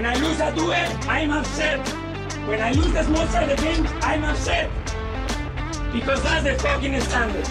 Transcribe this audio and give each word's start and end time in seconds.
When 0.00 0.08
I 0.08 0.14
lose 0.14 0.40
a 0.40 0.50
duel, 0.54 0.72
I'm 1.10 1.30
upset. 1.30 1.86
When 2.48 2.58
I 2.58 2.72
lose 2.72 2.90
the 2.90 3.02
small 3.02 3.26
side 3.26 3.50
of 3.50 3.58
the 3.58 3.62
game, 3.62 3.86
I'm 4.00 4.24
upset. 4.24 4.70
Because 5.92 6.22
that's 6.22 6.42
the 6.42 6.54
fucking 6.58 6.98
standard. 7.02 7.46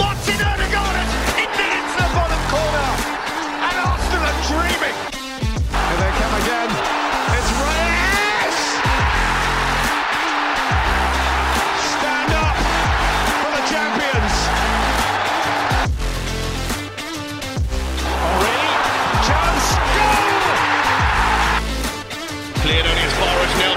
Martin 0.00 0.40
Odegaard 0.48 0.96
into 0.96 1.60
into 1.60 1.96
the 2.00 2.08
bottom 2.16 2.42
corner. 2.48 2.88
And 3.68 3.76
Arsenal 3.84 4.24
are 4.24 4.40
dreaming. 4.48 6.21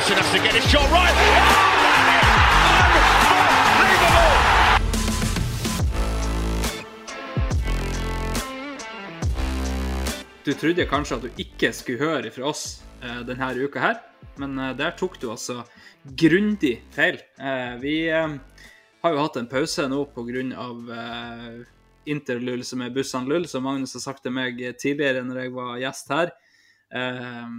Far 0.08 0.16
has 0.16 0.32
to 0.32 0.38
get 0.38 0.54
his 0.54 0.72
shot 0.72 0.90
right. 0.92 1.16
Du 10.44 10.54
trodde 10.54 10.86
kanskje 10.86 11.18
at 11.18 11.24
du 11.26 11.42
ikke 11.42 11.72
skulle 11.74 12.06
høre 12.06 12.30
fra 12.30 12.52
oss 12.52 12.84
eh, 13.02 13.24
denne 13.26 13.48
uka 13.66 13.82
her, 13.82 14.02
men 14.38 14.60
eh, 14.62 14.76
der 14.78 14.94
tok 14.94 15.18
du 15.22 15.32
altså 15.34 15.64
grundig 16.06 16.76
feil. 16.94 17.18
Eh, 17.42 17.74
vi 17.82 17.96
eh, 18.14 18.36
har 19.02 19.16
jo 19.16 19.24
hatt 19.24 19.40
en 19.42 19.50
pause 19.50 19.88
nå 19.90 20.04
pga. 20.14 20.46
Eh, 21.00 21.64
interlull 22.06 22.62
som 22.62 22.84
er 22.86 22.92
Bussan 22.94 23.26
Lull, 23.26 23.48
som 23.50 23.64
Magnus 23.66 23.96
har 23.98 24.04
sagt 24.04 24.22
til 24.22 24.36
meg 24.36 24.60
tidligere 24.78 25.26
når 25.26 25.40
jeg 25.42 25.54
var 25.56 25.80
gjest 25.82 26.12
her. 26.14 26.36
Eh, 26.94 27.56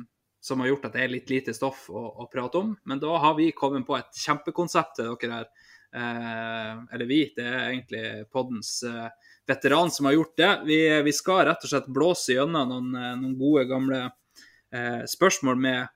som 0.47 0.61
har 0.63 0.71
gjort 0.71 0.85
at 0.87 0.95
det 0.95 1.03
er 1.03 1.11
litt 1.11 1.31
lite 1.33 1.55
stoff 1.57 1.89
å, 1.91 2.03
å 2.23 2.29
prate 2.31 2.61
om. 2.61 2.75
Men 2.87 3.01
da 3.03 3.17
har 3.19 3.35
vi 3.39 3.49
kommet 3.57 3.87
på 3.89 3.97
et 3.99 4.21
kjempekonsept 4.23 5.01
til 5.01 5.17
dere 5.19 5.41
her. 5.41 5.49
Eh, 5.97 6.73
eller 6.95 7.09
vi, 7.09 7.21
det 7.35 7.47
er 7.47 7.65
egentlig 7.73 8.05
poddens 8.31 8.79
eh, 8.87 9.09
veteran 9.49 9.91
som 9.91 10.07
har 10.07 10.15
gjort 10.19 10.37
det. 10.39 10.53
Vi, 10.69 10.79
vi 11.09 11.15
skal 11.15 11.47
rett 11.49 11.67
og 11.67 11.73
slett 11.73 11.91
blåse 11.91 12.37
gjennom 12.37 12.71
noen, 12.71 12.95
eh, 12.95 13.15
noen 13.19 13.35
gode, 13.41 13.67
gamle 13.71 14.01
eh, 14.07 15.03
spørsmål 15.11 15.59
med 15.67 15.91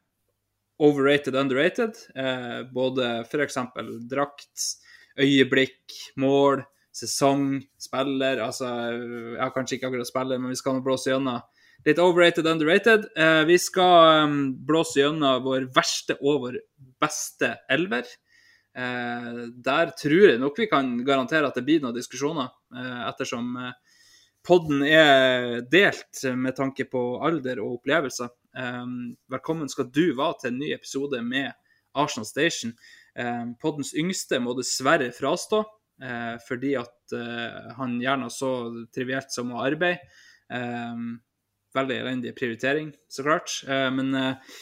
overrated, 0.83 1.39
underrated. 1.39 2.03
Eh, 2.17 2.59
både 2.75 3.13
f.eks. 3.29 3.61
drakt, 4.11 4.67
øyeblikk, 5.21 5.95
mål, 6.19 6.65
sesong, 6.97 7.61
spiller. 7.79 8.43
Altså, 8.43 8.73
ja, 9.37 9.51
kanskje 9.55 9.79
ikke 9.79 9.93
akkurat 9.93 10.11
spiller, 10.11 10.43
men 10.43 10.55
vi 10.55 10.59
skal 10.59 10.79
nå 10.79 10.85
blåse 10.87 11.13
gjennom 11.13 11.39
litt 11.87 12.01
overrated, 12.03 12.47
underrated. 12.47 13.07
Eh, 13.17 13.43
vi 13.49 13.59
skal 13.61 14.25
um, 14.25 14.41
blåse 14.67 15.01
gjennom 15.01 15.45
vår 15.45 15.71
verste 15.75 16.17
og 16.21 16.45
vår 16.45 16.59
beste 17.01 17.55
elver. 17.73 18.09
Eh, 18.77 19.31
der 19.57 19.95
tror 19.99 20.27
jeg 20.29 20.41
nok 20.43 20.61
vi 20.61 20.69
kan 20.71 20.93
garantere 21.07 21.49
at 21.49 21.57
det 21.59 21.65
blir 21.67 21.81
noen 21.83 21.97
diskusjoner, 21.97 22.53
eh, 22.77 23.01
ettersom 23.09 23.57
eh, 23.59 23.73
podden 24.47 24.85
er 24.87 25.65
delt 25.73 26.23
med 26.37 26.57
tanke 26.59 26.87
på 26.91 27.03
alder 27.27 27.63
og 27.65 27.81
opplevelser. 27.81 28.31
Eh, 28.57 28.87
velkommen 29.33 29.73
skal 29.73 29.91
du 29.91 30.11
være 30.19 30.43
til 30.43 30.53
en 30.53 30.63
ny 30.63 30.71
episode 30.77 31.23
med 31.27 31.51
Arsenal 31.99 32.29
Station. 32.29 32.77
Eh, 33.19 33.45
poddens 33.63 33.95
yngste 33.99 34.39
må 34.43 34.55
dessverre 34.59 35.11
frastå, 35.17 35.65
eh, 36.03 36.37
fordi 36.47 36.77
at 36.79 37.17
eh, 37.17 37.75
han 37.81 37.99
gjerne 38.03 38.31
så 38.31 38.53
trivielt 38.95 39.35
som 39.35 39.53
å 39.55 39.65
arbeide. 39.67 40.07
Veldig 41.77 42.01
elendig 42.03 42.35
prioritering, 42.35 42.91
så 43.11 43.23
klart. 43.23 43.53
Eh, 43.69 43.87
men 43.95 44.11
eh, 44.19 44.59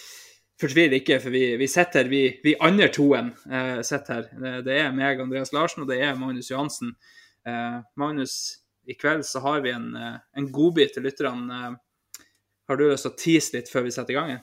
fortvil 0.60 0.98
ikke, 0.98 1.16
for 1.22 1.32
vi, 1.32 1.44
vi 1.60 1.68
sitter 1.70 2.02
her, 2.02 2.10
vi, 2.12 2.22
vi 2.44 2.56
andre 2.64 2.90
toen 2.92 3.30
eh, 3.48 3.78
sitter 3.86 4.18
her. 4.18 4.60
Det, 4.66 4.76
er 4.76 4.92
meg, 4.96 5.22
Andreas 5.24 5.54
Larsen, 5.56 5.86
og 5.86 5.92
det 5.92 6.02
er 6.04 6.18
Magnus 6.18 6.52
Johansen. 6.52 6.96
Magnus, 7.96 8.32
i 8.84 8.92
kveld 8.98 9.22
så 9.24 9.40
har 9.40 9.62
vi 9.64 9.70
en, 9.72 9.94
en 9.96 10.48
godbit 10.52 10.90
til 10.92 11.06
lytterne. 11.06 11.60
Har 12.68 12.76
du 12.76 12.82
lyst 12.84 13.06
til 13.06 13.14
å 13.14 13.16
tease 13.22 13.54
litt 13.54 13.70
før 13.72 13.86
vi 13.86 13.92
setter 13.94 14.12
i 14.12 14.16
gang? 14.18 14.34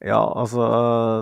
Ja, 0.00 0.22
altså 0.40 0.64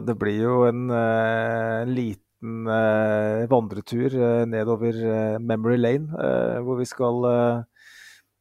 det 0.07 0.15
blir 0.21 0.39
jo 0.45 0.61
en 0.69 0.85
uh, 0.93 1.83
liten 1.89 2.71
eh, 2.71 3.43
vandretur 3.51 4.15
nedover 4.47 5.03
Memory 5.43 5.81
Lane, 5.81 6.23
hvor 6.63 6.79
vi 6.79 6.87
skal, 6.87 7.27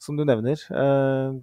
som 0.01 0.17
du 0.17 0.25
nevner, 0.25 0.57
eh, 0.73 1.35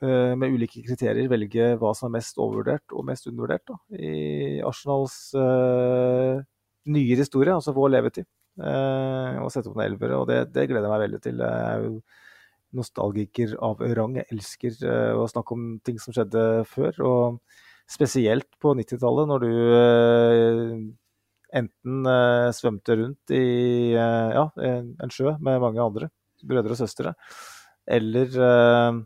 eh, 0.00 0.32
med 0.38 0.54
ulike 0.56 0.84
kriterier 0.86 1.28
velge 1.28 1.74
hva 1.80 1.92
som 1.96 2.08
er 2.08 2.18
mest 2.18 2.40
overvurdert 2.40 2.94
og 2.96 3.04
mest 3.10 3.28
undervurdert 3.28 3.66
da, 3.68 3.78
i 3.98 4.60
Arsenals 4.64 5.18
eh, 5.38 6.40
nyere 6.94 7.24
historie, 7.24 7.52
altså 7.52 7.76
vår 7.76 7.92
levetid. 7.98 8.28
Og 8.54 9.48
sette 9.50 9.66
opp 9.66 9.74
noen 9.74 9.88
elvere, 9.88 10.14
og 10.20 10.28
det, 10.30 10.44
det 10.54 10.68
gleder 10.70 10.86
jeg 10.86 10.92
meg 10.92 11.00
veldig 11.02 11.18
til. 11.24 11.40
Jeg 11.42 11.70
er 11.72 11.80
jo 11.82 11.94
nostalgiker 12.78 13.54
av 13.66 13.80
rang. 13.98 14.14
Jeg 14.20 14.30
elsker 14.30 14.76
å 15.18 15.24
snakke 15.30 15.56
om 15.56 15.64
ting 15.82 15.98
som 15.98 16.14
skjedde 16.14 16.44
før. 16.70 17.00
og 17.02 17.56
Spesielt 17.90 18.46
på 18.62 18.76
90-tallet, 18.78 19.26
når 19.32 19.42
du 19.42 20.94
enten 21.58 22.12
svømte 22.54 22.98
rundt 23.00 23.34
i 23.34 23.42
ja, 23.96 24.46
en 24.54 25.14
sjø 25.16 25.34
med 25.42 25.58
mange 25.64 25.82
andre 25.82 26.12
brødre 26.48 26.74
og 26.74 26.80
søstre, 26.80 27.14
eller 27.86 28.38
eh, 28.48 29.00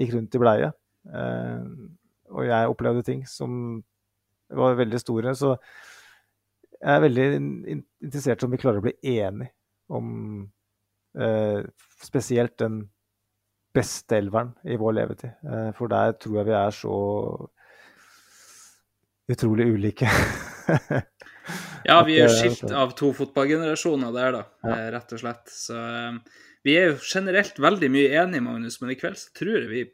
gikk 0.00 0.14
rundt 0.16 0.36
i 0.36 0.42
bleie. 0.42 0.70
Eh, 1.10 1.64
og 2.30 2.46
jeg 2.46 2.70
opplevde 2.70 3.06
ting 3.06 3.24
som 3.26 3.80
var 4.54 4.78
veldig 4.78 5.00
store. 5.02 5.34
Så 5.38 5.54
jeg 6.80 6.94
er 6.94 7.04
veldig 7.04 7.26
interessert 8.04 8.42
i 8.42 8.46
om 8.46 8.54
vi 8.54 8.62
klarer 8.62 8.82
å 8.82 8.86
bli 8.86 8.96
enige 9.16 9.52
om 9.90 10.08
eh, 11.18 11.66
spesielt 12.02 12.56
den 12.62 12.84
beste 13.74 14.18
elveren 14.18 14.52
i 14.66 14.78
vår 14.78 14.96
levetid. 14.98 15.34
Eh, 15.46 15.70
for 15.78 15.90
der 15.90 16.14
tror 16.18 16.40
jeg 16.40 16.50
vi 16.50 16.56
er 16.58 16.76
så 16.76 16.98
utrolig 19.30 19.70
ulike. 19.74 20.10
Ja, 21.80 22.02
vi 22.04 22.18
er 22.18 22.28
jo 22.28 22.34
eh, 22.34 22.36
skilt 22.36 22.72
av 22.76 22.92
to 22.98 23.08
fotballgenerasjoner 23.16 24.12
der, 24.14 24.36
da, 24.36 24.42
ja. 24.68 24.76
rett 24.94 25.14
og 25.16 25.22
slett. 25.22 25.52
Så 25.52 25.76
eh, 25.78 26.18
vi 26.66 26.76
er 26.76 26.90
jo 26.90 26.96
generelt 27.04 27.58
veldig 27.60 27.88
mye 27.92 28.10
enige, 28.22 28.44
Magnus, 28.44 28.80
men 28.82 28.92
i 28.92 28.98
kveld 29.00 29.16
så 29.20 29.30
tror 29.36 29.54
jeg 29.62 29.70
vi, 29.70 29.84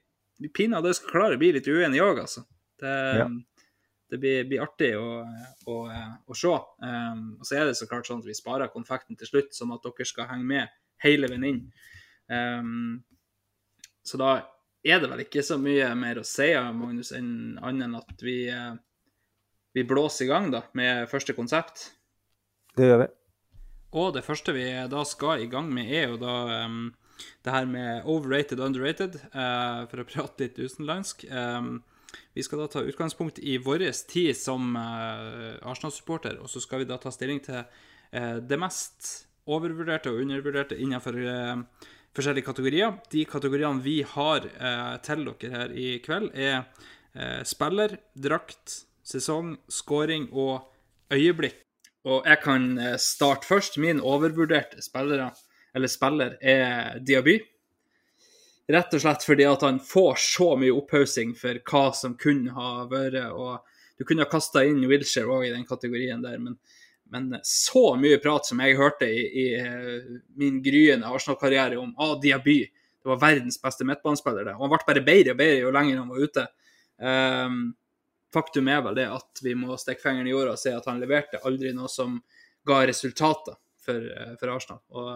vi 0.43 0.51
pinadø 0.53 0.93
skal 0.97 1.13
klare 1.13 1.37
å 1.39 1.43
bli 1.43 1.53
litt 1.57 1.69
uenige 1.71 2.07
òg, 2.07 2.23
altså. 2.25 2.43
Det, 2.81 2.95
Ja. 3.21 3.29
det 4.11 4.19
blir, 4.23 4.43
blir 4.51 4.65
artig 4.65 4.93
å, 4.99 5.23
å, 5.67 5.77
å 6.27 6.37
se. 6.37 6.53
Um, 6.83 7.23
og 7.41 7.47
så 7.49 7.61
er 7.61 7.71
det 7.71 7.77
så 7.79 7.89
klart 7.91 8.09
sånn 8.11 8.21
at 8.23 8.29
vi 8.29 8.37
sparer 8.37 8.73
konfekten 8.73 9.17
til 9.19 9.31
slutt, 9.31 9.55
sånn 9.57 9.73
at 9.75 9.87
dere 9.87 10.09
skal 10.09 10.29
henge 10.33 10.47
med 10.47 10.75
hele 11.05 11.31
veien 11.31 11.47
inn. 11.49 11.63
Um, 12.29 13.05
så 14.07 14.19
da 14.21 14.33
er 14.87 15.01
det 15.03 15.11
vel 15.11 15.25
ikke 15.25 15.43
så 15.43 15.57
mye 15.59 15.89
mer 15.99 16.21
å 16.21 16.27
si, 16.27 16.51
Magnus, 16.55 17.13
enn 17.17 17.57
annet 17.59 17.89
enn 17.89 17.97
at 17.99 18.23
vi, 18.23 18.37
eh, 18.53 18.75
vi 19.75 19.83
blåser 19.87 20.27
i 20.27 20.29
gang 20.31 20.51
da, 20.53 20.63
med 20.79 21.09
første 21.11 21.35
konsept. 21.35 21.89
Det 22.79 22.87
gjør 22.87 23.03
vi. 23.03 23.09
Og 23.97 24.13
det 24.13 24.27
første 24.27 24.53
vi 24.53 24.67
da 24.93 25.03
skal 25.09 25.41
i 25.41 25.51
gang 25.51 25.71
med, 25.73 25.89
er 25.89 26.11
jo 26.11 26.19
da 26.21 26.37
um, 26.67 26.91
det 27.45 27.53
her 27.53 27.69
med 27.71 28.05
overrated, 28.05 28.61
underrated, 28.61 29.17
uh, 29.33 29.87
for 29.89 30.03
å 30.03 30.09
prate 30.09 30.45
litt 30.45 30.61
utenlandsk. 30.61 31.25
Um, 31.33 31.79
vi 32.37 32.45
skal 32.45 32.61
da 32.61 32.69
ta 32.71 32.85
utgangspunkt 32.85 33.41
i 33.41 33.57
vår 33.63 33.87
tid 34.11 34.37
som 34.37 34.77
uh, 34.77 35.57
Arsenal-supporter, 35.65 36.37
og 36.43 36.53
så 36.53 36.61
skal 36.61 36.85
vi 36.85 36.91
da 36.91 37.01
ta 37.01 37.13
stilling 37.15 37.41
til 37.47 37.63
uh, 37.63 38.37
det 38.45 38.61
mest 38.61 39.13
overvurderte 39.49 40.13
og 40.13 40.27
undervurderte 40.27 40.77
innenfor 40.77 41.17
uh, 41.17 41.89
forskjellige 42.17 42.51
kategorier. 42.51 42.99
De 43.13 43.25
kategoriene 43.29 43.85
vi 43.85 44.01
har 44.09 44.47
til 45.05 45.27
dere 45.29 45.51
her 45.53 45.75
i 45.77 45.89
kveld, 46.01 46.31
er 46.33 46.65
spiller, 47.45 47.99
drakt, 48.17 48.79
sesong, 49.05 49.59
scoring 49.69 50.25
og 50.33 50.65
øyeblikk. 51.13 51.66
Og 52.07 52.27
jeg 52.29 52.41
kan 52.45 52.71
eh, 52.79 52.97
starte 53.03 53.49
først. 53.49 53.81
Min 53.83 54.01
overvurderte 54.01 54.83
spillere, 54.85 55.33
eller 55.75 55.91
spiller 55.91 56.37
er 56.41 57.01
Diaby. 57.03 57.41
Rett 58.71 58.95
og 58.99 59.03
slett 59.03 59.23
fordi 59.27 59.47
at 59.47 59.63
han 59.63 59.79
får 59.83 60.19
så 60.19 60.49
mye 60.59 60.75
opphaussing 60.75 61.37
for 61.39 61.59
hva 61.71 61.85
som 61.95 62.17
kunne 62.19 62.55
ha 62.55 62.87
vært. 62.91 63.31
og 63.31 63.63
Du 63.99 64.05
kunne 64.05 64.27
ha 64.27 64.31
kasta 64.31 64.65
inn 64.67 64.87
Wilshere 64.91 65.31
òg 65.31 65.49
i 65.49 65.55
den 65.55 65.67
kategorien 65.67 66.23
der, 66.23 66.39
men, 66.43 66.59
men, 67.11 67.39
så 67.47 67.95
mye 67.99 68.19
prat 68.23 68.47
som 68.47 68.61
jeg 68.63 68.79
hørte 68.79 69.07
i, 69.07 69.23
i 69.27 69.47
eh, 69.61 70.21
min 70.39 70.59
gryende 70.63 71.11
Arsenal-karriere 71.11 71.79
om 71.79 71.95
ah, 72.03 72.17
Diaby, 72.23 72.61
det 72.67 73.13
var 73.13 73.23
verdens 73.23 73.59
beste 73.63 73.87
midtbanespiller. 73.87 74.55
Og 74.57 74.67
han 74.67 74.75
ble 74.75 74.87
bare 74.89 75.05
bedre 75.07 75.35
og 75.35 75.43
bedre 75.43 75.63
jo 75.63 75.75
lenger 75.75 76.01
han 76.03 76.11
var 76.11 76.23
ute. 76.27 76.47
Um, 76.97 77.61
faktum 78.37 78.69
er 78.69 78.83
vel 78.85 78.97
det 78.99 79.09
at 79.11 79.43
vi 79.45 79.55
må 79.59 79.77
stikke 79.81 80.05
fingeren 80.05 80.29
i 80.29 80.35
jorda 80.35 80.55
og 80.55 80.61
se 80.61 80.75
at 80.77 80.87
han 80.91 81.01
leverte 81.01 81.41
aldri 81.49 81.73
noe 81.77 81.89
som 81.93 82.19
ga 82.67 82.83
resultater 82.89 83.57
for, 83.83 83.97
eh, 83.97 84.33
for 84.41 84.53
Arsenal. 84.53 84.83
Og 84.93 85.13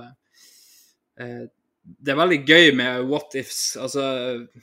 eh, 1.20 1.48
det 1.82 2.12
er 2.12 2.20
veldig 2.20 2.40
gøy 2.46 2.72
med 2.76 3.08
what 3.08 3.34
ifs. 3.38 3.76
Altså, 3.80 4.04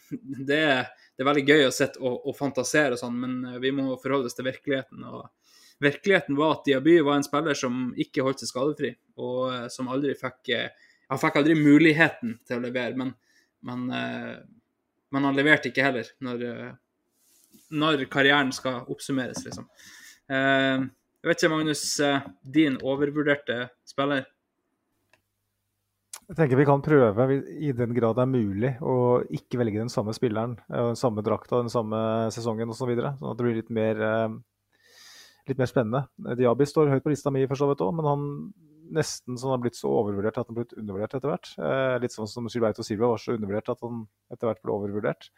det, 0.50 0.62
det 0.88 1.24
er 1.24 1.30
veldig 1.30 1.45
gøy 1.48 1.65
å 1.68 1.74
sitte 1.75 2.01
og, 2.01 2.21
og, 2.24 2.36
fantasere 2.38 2.95
og 2.95 3.01
sånn, 3.01 3.19
men 3.21 3.38
eh, 3.51 3.59
vi 3.63 3.74
må 3.75 3.89
forholde 4.01 4.31
oss 4.31 4.38
til 4.38 4.48
virkeligheten. 4.48 5.04
og 5.06 5.27
Virkeligheten 5.83 6.38
var 6.39 6.56
at 6.56 6.65
Diaby 6.65 6.98
var 7.06 7.19
en 7.19 7.27
spiller 7.27 7.57
som 7.57 7.92
ikke 8.01 8.25
holdt 8.25 8.42
seg 8.42 8.54
skadefri, 8.54 8.95
og 9.21 9.42
eh, 9.54 9.68
som 9.74 9.92
aldri 9.94 10.18
fikk 10.18 10.56
Han 11.07 11.19
fikk 11.21 11.38
aldri 11.39 11.54
muligheten 11.56 12.33
til 12.44 12.57
å 12.57 12.63
levere, 12.65 12.98
men, 13.00 13.13
men, 13.63 13.86
men 13.88 15.27
han 15.30 15.38
leverte 15.38 15.69
ikke 15.69 15.86
heller 15.86 16.09
når, 16.19 16.42
når 17.72 18.06
karrieren 18.12 18.54
skal 18.56 18.86
oppsummeres, 18.88 19.44
liksom. 19.46 19.68
Jeg 20.28 21.30
vet 21.30 21.42
ikke, 21.42 21.52
Magnus, 21.52 21.84
din 22.44 22.75
overvurderte 22.84 23.68
spiller? 23.88 24.25
Jeg 26.28 26.36
tenker 26.36 26.60
Vi 26.60 26.66
kan 26.68 26.81
prøve, 26.84 27.25
i 27.56 27.72
den 27.72 27.94
grad 27.96 28.18
det 28.18 28.24
er 28.25 28.31
mulig, 28.31 28.72
å 28.84 29.24
ikke 29.31 29.62
velge 29.62 29.80
den 29.80 29.92
samme 29.92 30.12
spilleren, 30.16 30.58
den 30.68 30.98
samme 31.00 31.24
drakta, 31.24 31.62
den 31.62 31.72
samme 31.72 32.00
sesongen 32.36 32.74
osv. 32.74 32.81
Så 32.81 32.90
videre, 32.90 33.14
sånn 33.16 33.31
at 33.31 33.40
det 33.40 33.46
blir 33.46 33.56
litt 33.56 33.72
mer, 33.72 34.02
eh, 34.04 34.36
litt 35.48 35.62
mer 35.62 35.72
spennende. 35.72 36.04
Diaby 36.36 36.68
står 36.68 36.92
høyt 36.92 37.06
på 37.06 37.14
lista 37.14 37.31
mi, 37.31 37.46
for 37.48 37.56
så 37.56 37.69
vidt 37.72 37.84
òg, 37.86 37.94
men 37.96 38.10
han 38.12 38.25
nesten 38.92 39.40
sånn 39.40 39.54
har 39.56 39.64
blitt 39.64 39.80
så 39.80 39.88
overvurdert 39.88 40.36
at 40.36 40.50
han 40.50 40.56
har 40.56 40.66
blitt 40.66 40.75
undervurdert 40.75 41.16
etter 41.16 41.31
hvert. 41.31 41.54
Eh, 41.64 41.96
litt 42.04 42.16
sånn 42.16 42.28
som 42.28 42.52
Gilberto 42.52 42.84
Silva 42.84 43.14
var 43.14 43.24
så 43.24 43.38
undervurdert 43.38 43.72
at 43.72 43.88
han 43.88 44.04
etter 44.31 44.52
hvert 44.52 44.64
ble 44.68 44.75
overvurdert. 44.75 45.31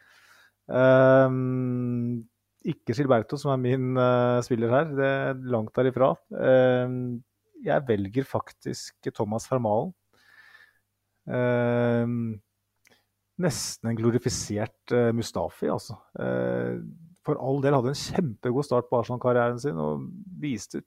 Um, 0.69 2.27
ikke 2.69 2.93
Gilberto, 2.93 3.37
som 3.39 3.53
er 3.53 3.61
min 3.61 3.97
uh, 3.97 4.41
spiller 4.45 4.73
her. 4.73 4.91
Det 4.93 5.07
er 5.07 5.41
langt 5.49 5.73
derifra. 5.77 6.11
Um, 6.29 7.23
jeg 7.65 7.87
velger 7.87 8.27
faktisk 8.27 9.09
Thomas 9.15 9.47
Fermalen. 9.49 9.93
Um, 11.29 12.39
nesten 13.39 13.89
en 13.89 13.97
glorifisert 13.97 14.93
uh, 14.93 15.09
Mustafi, 15.15 15.69
altså. 15.71 15.97
Uh, 16.19 16.79
for 17.25 17.39
all 17.41 17.59
del 17.63 17.75
hadde 17.75 17.91
en 17.93 17.99
kjempegod 17.99 18.65
start 18.65 18.87
på 18.89 19.01
Arsenal-karrieren 19.01 19.59
sin 19.61 19.79
og 19.79 20.07
viste 20.41 20.81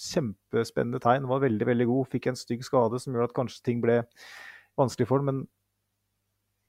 kjempespennende 0.00 1.00
tegn. 1.02 1.28
Var 1.28 1.46
veldig 1.46 1.66
veldig 1.66 1.86
god. 1.90 2.10
Fikk 2.12 2.30
en 2.30 2.38
stygg 2.38 2.62
skade 2.66 3.00
som 3.02 3.16
gjør 3.16 3.28
at 3.28 3.36
kanskje 3.36 3.64
ting 3.66 3.80
ble 3.82 4.02
vanskelig 4.78 5.08
for 5.08 5.22
ham. 5.22 5.30
Men 5.30 5.40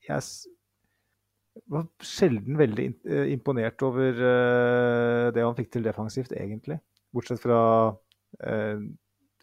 jeg 0.07 0.25
var 1.71 1.87
sjelden 2.03 2.57
veldig 2.59 2.85
imponert 3.31 3.81
over 3.87 4.17
det 5.31 5.43
han 5.43 5.55
fikk 5.55 5.69
til 5.71 5.85
defensivt, 5.85 6.33
egentlig. 6.35 6.77
Bortsett 7.15 7.39
fra 7.43 7.59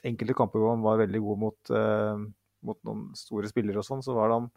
enkelte 0.04 0.36
kamper 0.36 0.60
hvor 0.60 0.74
han 0.74 0.84
var 0.84 1.00
veldig 1.00 1.22
god 1.24 1.40
mot 1.46 1.72
mot 2.66 2.78
noen 2.86 3.08
store 3.18 3.50
spillere 3.50 3.80
og 3.80 3.86
sånn, 3.86 4.04
så 4.04 4.14
var 4.16 4.34
han 4.34 4.48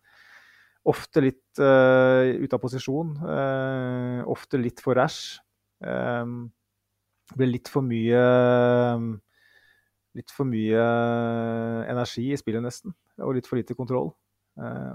ofte 0.90 1.24
litt 1.24 1.62
eh, 1.62 2.42
ute 2.42 2.58
av 2.58 2.64
posisjon. 2.64 3.14
Uh, 3.22 4.22
ofte 4.32 4.60
litt 4.62 4.82
for 4.82 4.98
rash. 4.98 5.38
Ble 5.82 7.48
litt 7.48 7.70
for 7.72 7.86
mye 7.86 8.24
Litt 10.12 10.28
for 10.36 10.44
mye 10.44 10.82
energi 11.88 12.26
i 12.34 12.38
spillet, 12.40 12.60
nesten. 12.66 12.92
Og 13.24 13.38
litt 13.38 13.46
for 13.48 13.56
lite 13.56 13.78
kontroll. 13.78 14.10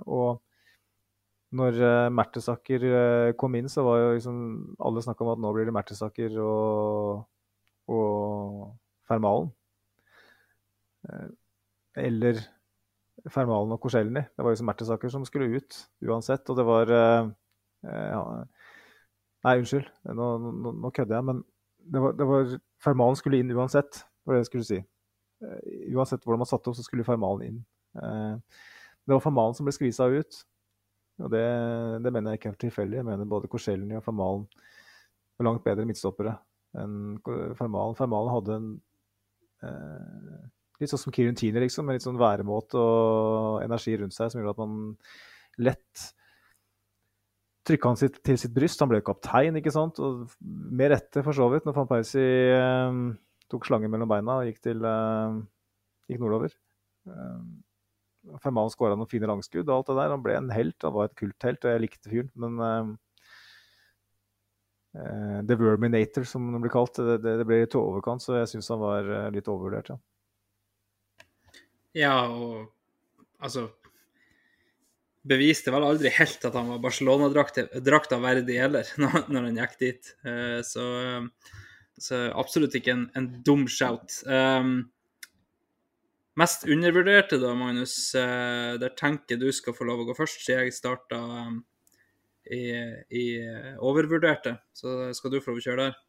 Og 0.04 0.42
når 1.56 1.78
uh, 1.80 2.08
Mertesaker 2.12 2.84
uh, 2.86 3.30
kom 3.38 3.56
inn, 3.58 3.70
så 3.72 3.84
var 3.86 4.00
jo 4.00 4.12
liksom 4.16 4.38
alle 4.82 5.02
snakka 5.04 5.24
om 5.24 5.32
at 5.34 5.42
nå 5.42 5.52
blir 5.54 5.68
det 5.68 5.74
Mertesaker 5.76 6.36
og, 6.42 7.24
og 7.92 8.68
Fermalen. 9.08 9.50
Uh, 11.06 11.28
eller 11.96 12.42
Fermalen 13.32 13.72
og 13.74 13.80
Korselny. 13.80 14.22
Det 14.36 14.44
var 14.44 14.52
liksom 14.52 14.68
Mertesaker 14.68 15.12
som 15.12 15.24
skulle 15.26 15.48
ut 15.56 15.78
uansett. 16.04 16.44
Og 16.52 16.58
det 16.58 16.66
var 16.68 16.92
eh, 16.92 17.30
ja, 17.86 18.20
Nei, 19.46 19.54
unnskyld, 19.62 19.86
nå, 20.10 20.26
nå, 20.42 20.72
nå, 20.82 20.90
kødder 20.92 21.16
jeg. 21.16 21.26
Men 21.30 21.40
det 21.94 22.02
var, 22.02 22.16
det 22.18 22.26
var, 22.28 22.52
Fermalen 22.82 23.18
skulle 23.18 23.40
inn 23.40 23.54
uansett, 23.54 24.02
var 24.26 24.36
det 24.36 24.42
jeg 24.44 24.50
skulle 24.50 24.68
si. 24.68 24.80
Uansett 25.94 26.24
hvordan 26.26 26.42
man 26.42 26.50
satte 26.50 26.70
opp, 26.70 26.76
så 26.76 26.84
skulle 26.84 27.06
Fermalen 27.06 27.48
inn. 27.48 27.58
Det 27.96 29.14
var 29.14 29.24
Fermalen 29.24 29.56
som 29.56 29.68
ble 29.68 29.74
skvisa 29.76 30.10
ut. 30.12 30.42
Og 31.22 31.30
det, 31.32 31.44
det, 32.04 32.12
mener 32.12 32.34
jeg 32.34 32.40
ikke 32.40 32.50
er 32.52 32.58
tilfeldig. 32.66 32.98
Jeg 33.00 33.08
mener 33.08 33.30
både 33.30 33.48
Korselny 33.52 33.96
og 33.96 34.04
Fermalen 34.04 34.44
var 35.36 35.48
langt 35.48 35.64
bedre 35.64 35.86
midtstoppere 35.88 36.34
enn 36.76 37.16
Fermalen. 37.56 37.96
Fermalen 37.96 38.34
hadde 38.34 38.58
en 38.60 38.68
eh, 39.64 40.44
Litt 40.76 40.92
sånn 40.92 41.00
som 41.06 41.14
Kirun 41.16 41.36
Tini, 41.38 41.56
liksom, 41.62 41.86
med 41.88 41.96
litt 41.96 42.04
sånn 42.04 42.18
væremåte 42.20 42.76
og 42.76 43.62
energi 43.64 43.94
rundt 43.96 44.12
seg 44.12 44.28
som 44.28 44.42
gjorde 44.42 44.52
at 44.52 44.58
man 44.60 44.74
lett 45.64 46.02
trykka 47.66 47.92
han 47.92 47.98
sitt, 47.98 48.18
til 48.26 48.36
sitt 48.40 48.54
bryst. 48.54 48.82
Han 48.84 48.90
ble 48.90 49.00
kaptein, 49.04 49.56
ikke 49.56 49.72
sant. 49.74 50.00
Og 50.04 50.36
med 50.44 50.92
rette, 50.92 51.22
for 51.24 51.36
så 51.36 51.48
vidt, 51.52 51.64
når 51.66 51.78
van 51.78 51.88
Persie 51.90 52.58
eh, 52.58 53.00
tok 53.50 53.66
slangen 53.68 53.92
mellom 53.92 54.10
beina 54.10 54.40
og 54.42 54.50
gikk, 54.50 54.60
til, 54.68 54.84
eh, 54.86 55.40
gikk 56.12 56.22
nordover. 56.22 56.54
Eh, 57.08 57.40
Ferman 58.42 58.70
skåra 58.72 58.96
noen 58.98 59.10
fine 59.10 59.28
langskudd 59.30 59.68
og 59.68 59.74
alt 59.78 59.90
det 59.90 59.98
der. 60.00 60.14
Han 60.14 60.24
ble 60.24 60.36
en 60.38 60.54
helt, 60.54 60.78
han 60.82 60.94
var 60.96 61.10
et 61.10 61.18
kulthelt, 61.18 61.64
og 61.64 61.72
jeg 61.72 61.84
likte 61.84 62.12
fyren. 62.12 62.32
Men 62.42 62.62
eh 62.66 62.94
The 64.96 65.56
Verminator, 65.60 66.24
som 66.24 66.52
han 66.54 66.62
blir 66.64 66.72
kalt, 66.72 66.96
det, 66.96 67.18
det, 67.20 67.34
det 67.40 67.44
ble 67.48 67.58
litt 67.60 67.74
overkant, 67.76 68.22
så 68.24 68.38
jeg 68.38 68.54
syns 68.54 68.70
han 68.72 68.80
var 68.80 69.04
eh, 69.04 69.32
litt 69.34 69.50
overvurdert. 69.52 69.92
ja. 69.92 69.98
Ja, 71.96 72.16
og 72.28 72.72
altså 73.40 73.70
Beviste 75.26 75.72
vel 75.74 75.82
aldri 75.82 76.12
helt 76.14 76.44
at 76.46 76.54
han 76.54 76.68
var 76.70 76.82
Barcelona-drakta 76.84 78.18
verdig 78.22 78.60
heller, 78.62 78.86
når, 79.02 79.24
når, 79.26 79.48
han 79.48 79.56
gikk 79.58 79.72
dit. 79.80 80.10
Uh, 80.22 80.60
så, 80.62 80.84
så, 81.98 82.20
absolutt 82.30 82.76
ikke 82.78 82.92
en, 82.94 83.08
en 83.18 83.26
dum 83.42 83.64
shout. 83.66 84.20
Um, 84.22 84.84
mest 86.40 86.66
undervurderte, 86.68 87.38
da, 87.40 87.52
Magnus? 87.56 87.96
Uh, 88.16 88.76
der 88.80 88.92
tenker 88.98 89.40
du 89.40 89.48
skal 89.54 89.76
få 89.76 89.86
lov 89.88 90.02
å 90.02 90.08
gå 90.10 90.16
først, 90.18 90.42
siden 90.44 90.66
jeg 90.66 90.76
starta 90.76 91.20
um, 91.20 91.62
i, 92.52 92.64
i 93.10 93.24
overvurderte. 93.82 94.56
Så 94.76 95.12
skal 95.16 95.32
du 95.32 95.40
få 95.40 95.54
lov 95.54 95.62
å 95.62 95.66
kjøre 95.66 95.86
der. 95.88 96.02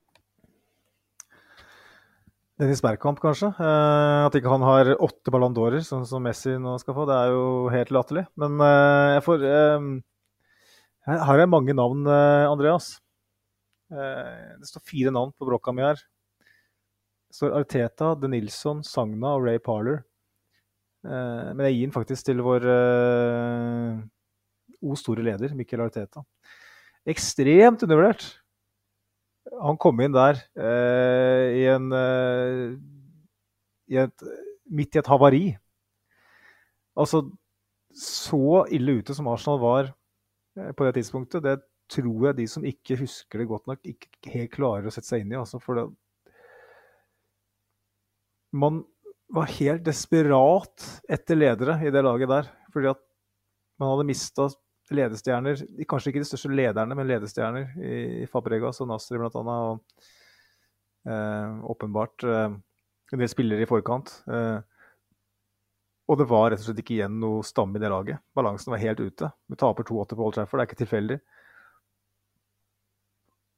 Dennis 2.58 2.82
Bergkamp, 2.82 3.20
kanskje. 3.22 3.52
At 3.62 4.34
ikke 4.34 4.50
han 4.50 4.64
har 4.66 4.96
åtte 4.96 5.30
Ballon 5.34 5.54
d'Orer, 5.54 5.84
sånn 5.86 6.08
som 6.10 6.24
Messi 6.26 6.56
nå 6.58 6.74
skal 6.82 6.96
få. 6.98 7.06
Det 7.06 7.18
er 7.18 7.34
jo 7.36 7.44
helt 7.70 7.94
latterlig. 7.94 8.26
Men 8.42 8.58
jeg 9.14 9.22
får 9.28 9.46
uh, 9.46 9.90
Her 11.06 11.22
har 11.30 11.44
jeg 11.44 11.52
mange 11.54 11.78
navn, 11.78 12.02
Andreas. 12.10 12.98
det 13.88 14.68
står 14.68 14.84
fire 14.90 15.14
navn 15.14 15.32
på 15.38 15.48
brokka 15.48 15.72
mi 15.72 15.86
her. 15.86 16.02
Det 17.30 17.38
står 17.38 17.54
Arteta, 17.62 18.10
De 18.20 18.28
Nilsson, 18.34 18.82
Sagna 18.84 19.38
og 19.38 19.46
Ray 19.46 19.62
Parler. 19.64 20.02
Men 21.06 21.62
jeg 21.68 21.76
gir 21.76 21.86
den 21.86 21.94
faktisk 21.94 22.26
til 22.26 22.42
vår 22.44 22.66
O 24.82 24.96
store 24.98 25.24
leder, 25.26 25.54
Mikkel 25.56 25.82
Arteta. 25.84 26.24
Ekstremt 27.08 27.86
undervurdert 27.86 28.26
han 29.62 29.80
kom 29.80 30.02
inn 30.04 30.16
der 30.16 30.40
eh, 30.60 31.46
i 31.62 31.64
en, 31.72 31.90
eh, 31.96 32.76
i 33.94 34.00
et, 34.02 34.26
midt 34.68 34.98
i 34.98 35.02
et 35.02 35.12
havari. 35.12 35.46
Altså, 36.98 37.24
så 37.98 38.66
ille 38.74 39.00
ute 39.00 39.16
som 39.18 39.30
Arsenal 39.32 39.62
var 39.62 39.92
eh, 40.58 40.74
på 40.74 40.88
det 40.88 40.98
tidspunktet, 41.00 41.46
det 41.46 41.60
tror 41.92 42.30
jeg 42.30 42.40
de 42.42 42.50
som 42.52 42.66
ikke 42.68 43.00
husker 43.00 43.42
det 43.42 43.50
godt 43.50 43.70
nok, 43.70 43.80
ikke 43.88 44.34
helt 44.34 44.54
klarer 44.56 44.90
å 44.90 44.94
sette 44.94 45.08
seg 45.08 45.24
inn 45.24 45.34
i. 45.34 45.40
Altså, 45.40 45.62
for 45.64 45.80
det, 45.80 45.88
man 48.58 48.84
var 49.34 49.50
helt 49.58 49.84
desperat 49.86 50.86
etter 51.10 51.36
ledere 51.40 51.80
i 51.86 51.92
det 51.92 52.04
laget 52.06 52.32
der. 52.32 52.48
Fordi 52.74 52.92
at 52.94 53.02
man 53.82 53.92
hadde 53.92 54.08
mista 54.08 54.48
ledestjerner, 54.96 55.60
kanskje 55.90 56.14
ikke 56.14 56.24
de 56.24 56.30
største 56.30 56.54
lederne, 56.54 56.96
men 56.96 57.10
ledestjerner 57.10 57.74
i 57.84 58.28
Fabregas 58.32 58.80
og 58.84 58.88
Nasri 58.92 59.20
bl.a. 59.20 59.30
Og 59.44 61.12
eh, 61.12 61.60
åpenbart 61.74 62.24
eh, 62.24 62.56
en 63.12 63.22
del 63.22 63.32
spillere 63.32 63.66
i 63.66 63.70
forkant. 63.70 64.14
Eh, 64.32 64.58
Og 66.08 66.16
det 66.22 66.30
var 66.32 66.46
rett 66.52 66.62
og 66.62 66.70
slett 66.70 66.80
ikke 66.80 66.96
igjen 66.96 67.20
noe 67.20 67.44
stamme 67.44 67.76
i 67.76 67.82
det 67.84 67.92
laget. 67.92 68.22
Balansen 68.36 68.72
var 68.72 68.80
helt 68.80 69.02
ute. 69.04 69.28
Vi 69.52 69.60
taper 69.60 69.84
2-8 69.84 70.16
på 70.16 70.24
Old 70.24 70.38
Trafford, 70.38 70.62
det 70.62 70.64
er 70.64 70.70
ikke 70.70 70.84
tilfeldig. 70.86 71.18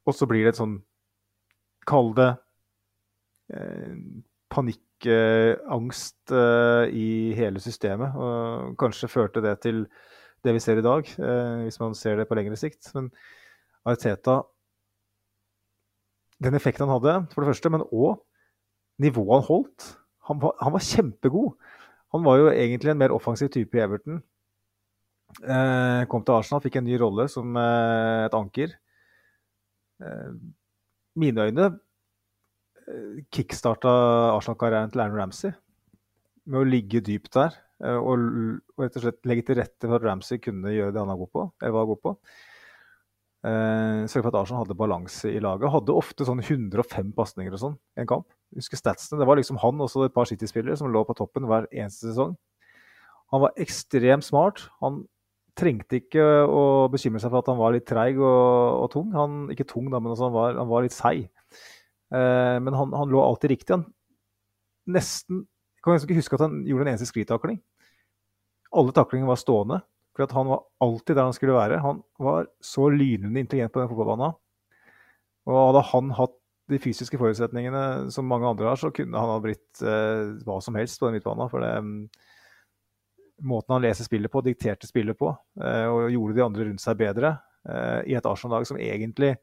Og 0.09 0.15
så 0.17 0.25
blir 0.25 0.47
det 0.47 0.55
et 0.55 0.61
sånn 0.63 0.79
Kall 1.89 2.09
det 2.17 2.29
eh, 3.53 3.93
panikkangst 4.49 4.88
eh, 5.07 6.89
i 6.91 7.33
hele 7.37 7.59
systemet. 7.63 8.15
Og 8.15 8.75
kanskje 8.79 9.11
førte 9.11 9.43
det 9.43 9.59
til 9.63 9.85
det 10.43 10.55
vi 10.55 10.63
ser 10.63 10.79
i 10.79 10.85
dag, 10.85 11.07
eh, 11.19 11.65
hvis 11.65 11.79
man 11.79 11.95
ser 11.95 12.17
det 12.17 12.27
på 12.29 12.35
lengre 12.35 12.57
sikt. 12.59 12.91
Men 12.95 13.11
Arteta 13.85 14.43
Den 16.39 16.55
effekten 16.55 16.87
han 16.87 16.95
hadde, 16.95 17.27
for 17.33 17.43
det 17.43 17.49
første, 17.51 17.69
men 17.69 17.81
òg 17.91 18.21
nivået 19.03 19.41
han 19.41 19.47
holdt. 19.47 19.87
Han 20.29 20.39
var, 20.39 20.53
han 20.61 20.71
var, 20.71 20.79
kjempegod. 20.79 21.57
Han 22.13 22.23
var 22.23 22.37
jo 22.37 22.51
egentlig 22.51 22.91
en 22.93 22.97
mer 23.01 23.11
offensiv 23.11 23.49
type 23.51 23.75
i 23.75 23.81
Everton. 23.83 24.21
Eh, 25.43 26.05
kom 26.07 26.23
til 26.23 26.37
Arsenal, 26.37 26.61
fikk 26.63 26.79
en 26.79 26.87
ny 26.87 26.95
rolle 27.01 27.27
som 27.27 27.57
eh, 27.59 28.25
et 28.25 28.37
anker. 28.37 28.71
Eh, 29.99 30.31
mine 31.19 31.49
øyne 31.49 31.65
eh, 31.65 31.77
kickstarta 33.33 33.91
Arsenal-karrieren 34.35 34.93
til 34.93 35.03
Aaron 35.03 35.19
Ramsey 35.19 35.51
med 36.49 36.61
å 36.61 36.67
ligge 36.67 37.01
dypt 37.05 37.33
der 37.35 37.57
eh, 37.83 37.97
og, 37.97 38.23
og, 38.75 38.85
rett 38.85 38.97
og 38.97 39.05
slett 39.05 39.27
legge 39.29 39.45
til 39.49 39.59
rette 39.59 39.85
for 39.85 39.99
at 39.99 40.07
Ramsey 40.07 40.41
kunne 40.41 40.73
gjøre 40.73 40.95
det 40.95 41.03
han 41.03 41.11
er 41.13 41.19
god 41.19 41.31
på. 41.35 41.45
Eller 41.61 41.75
var 41.75 41.91
god 41.91 42.01
på. 42.05 42.15
Eh, 43.39 44.01
Sørge 44.09 44.25
for 44.25 44.31
at 44.33 44.39
Arsenal 44.41 44.65
hadde 44.65 44.79
balanse 44.79 45.31
i 45.31 45.43
laget. 45.43 45.71
Hadde 45.71 45.95
ofte 45.95 46.27
sånn 46.27 46.41
105 46.43 47.13
pasninger 47.17 47.55
sånn 47.61 47.77
i 47.95 48.03
en 48.03 48.09
kamp. 48.09 48.27
Husker 48.57 48.81
statsene. 48.81 49.21
Det 49.21 49.29
var 49.29 49.39
liksom 49.39 49.61
han 49.61 49.85
og 49.85 49.95
et 50.03 50.15
par 50.15 50.27
City-spillere 50.29 50.77
som 50.79 50.91
lå 50.91 51.05
på 51.07 51.17
toppen 51.17 51.47
hver 51.49 51.69
eneste 51.69 52.09
sesong. 52.09 52.35
Han 53.29 53.45
var 53.45 53.61
ekstremt 53.61 54.25
smart. 54.25 54.65
Han 54.81 55.03
trengte 55.59 55.99
ikke 55.99 56.23
å 56.47 56.87
bekymre 56.91 57.21
seg 57.21 57.31
for 57.31 57.43
at 57.43 57.51
han 57.51 57.59
var 57.59 57.75
litt 57.75 57.87
treig 57.89 58.17
og, 58.17 58.85
og, 58.85 58.87
tung. 58.93 59.11
Han, 59.13 59.41
ikke 59.53 59.67
tung, 59.69 59.89
da, 59.91 60.01
men 60.01 60.13
altså 60.13 60.29
han, 60.29 60.35
var, 60.35 60.57
han, 60.57 60.69
var, 60.71 60.85
litt 60.85 60.95
seig. 60.95 61.27
Eh, 62.13 62.57
men 62.63 62.73
han, 62.73 62.93
han, 62.93 63.11
lå 63.11 63.21
alltid 63.23 63.55
riktig. 63.55 63.75
Han 63.77 63.87
nesten 64.89 65.45
Jeg 65.79 65.85
kan 65.85 65.95
ikke 65.95 66.17
huske 66.17 66.35
at 66.35 66.43
han 66.43 66.59
gjorde 66.67 66.87
en 66.87 66.91
eneste 66.91 67.07
sklitakling. 67.07 67.61
Alle 68.75 68.93
taklingene 68.95 69.29
var 69.29 69.39
stående. 69.39 69.79
For 70.17 70.35
han 70.35 70.49
var 70.51 70.65
alltid 70.83 71.15
der 71.15 71.23
han 71.29 71.35
skulle 71.37 71.55
være. 71.55 71.77
Han 71.79 72.01
var 72.19 72.49
så 72.59 72.89
lynende 72.91 73.39
intelligent 73.39 73.71
på 73.71 73.79
den 73.79 73.87
fotballbanen. 73.87 74.35
Og 75.47 75.59
hadde 75.59 75.85
han 75.93 76.11
hatt 76.17 76.35
de 76.69 76.79
fysiske 76.81 77.17
forutsetningene 77.17 78.11
som 78.13 78.27
mange 78.29 78.49
andre 78.49 78.67
har, 78.69 78.77
så 78.77 78.91
kunne 78.93 79.17
han 79.17 79.31
ha 79.31 79.39
blitt 79.41 79.81
eh, 79.81 80.35
hva 80.45 80.59
som 80.61 80.75
helst 80.77 80.99
på 80.99 81.07
den 81.07 81.17
midtbanen. 81.17 81.49
For 81.49 81.63
det, 81.63 81.71
um, 81.79 82.03
måten 83.49 83.77
han 83.77 83.85
leser 83.85 84.05
spillet 84.05 84.31
på, 84.31 84.43
dikterte 84.45 84.89
spillet 84.89 85.17
på, 85.17 85.31
eh, 85.63 85.85
og 85.87 86.11
gjorde 86.13 86.37
de 86.37 86.45
andre 86.45 86.67
rundt 86.67 86.83
seg 86.83 86.99
bedre 86.99 87.37
eh, 87.69 88.11
i 88.11 88.17
et 88.19 88.27
Arsenal-lag 88.27 88.67
som 88.69 88.79
egentlig 88.81 89.37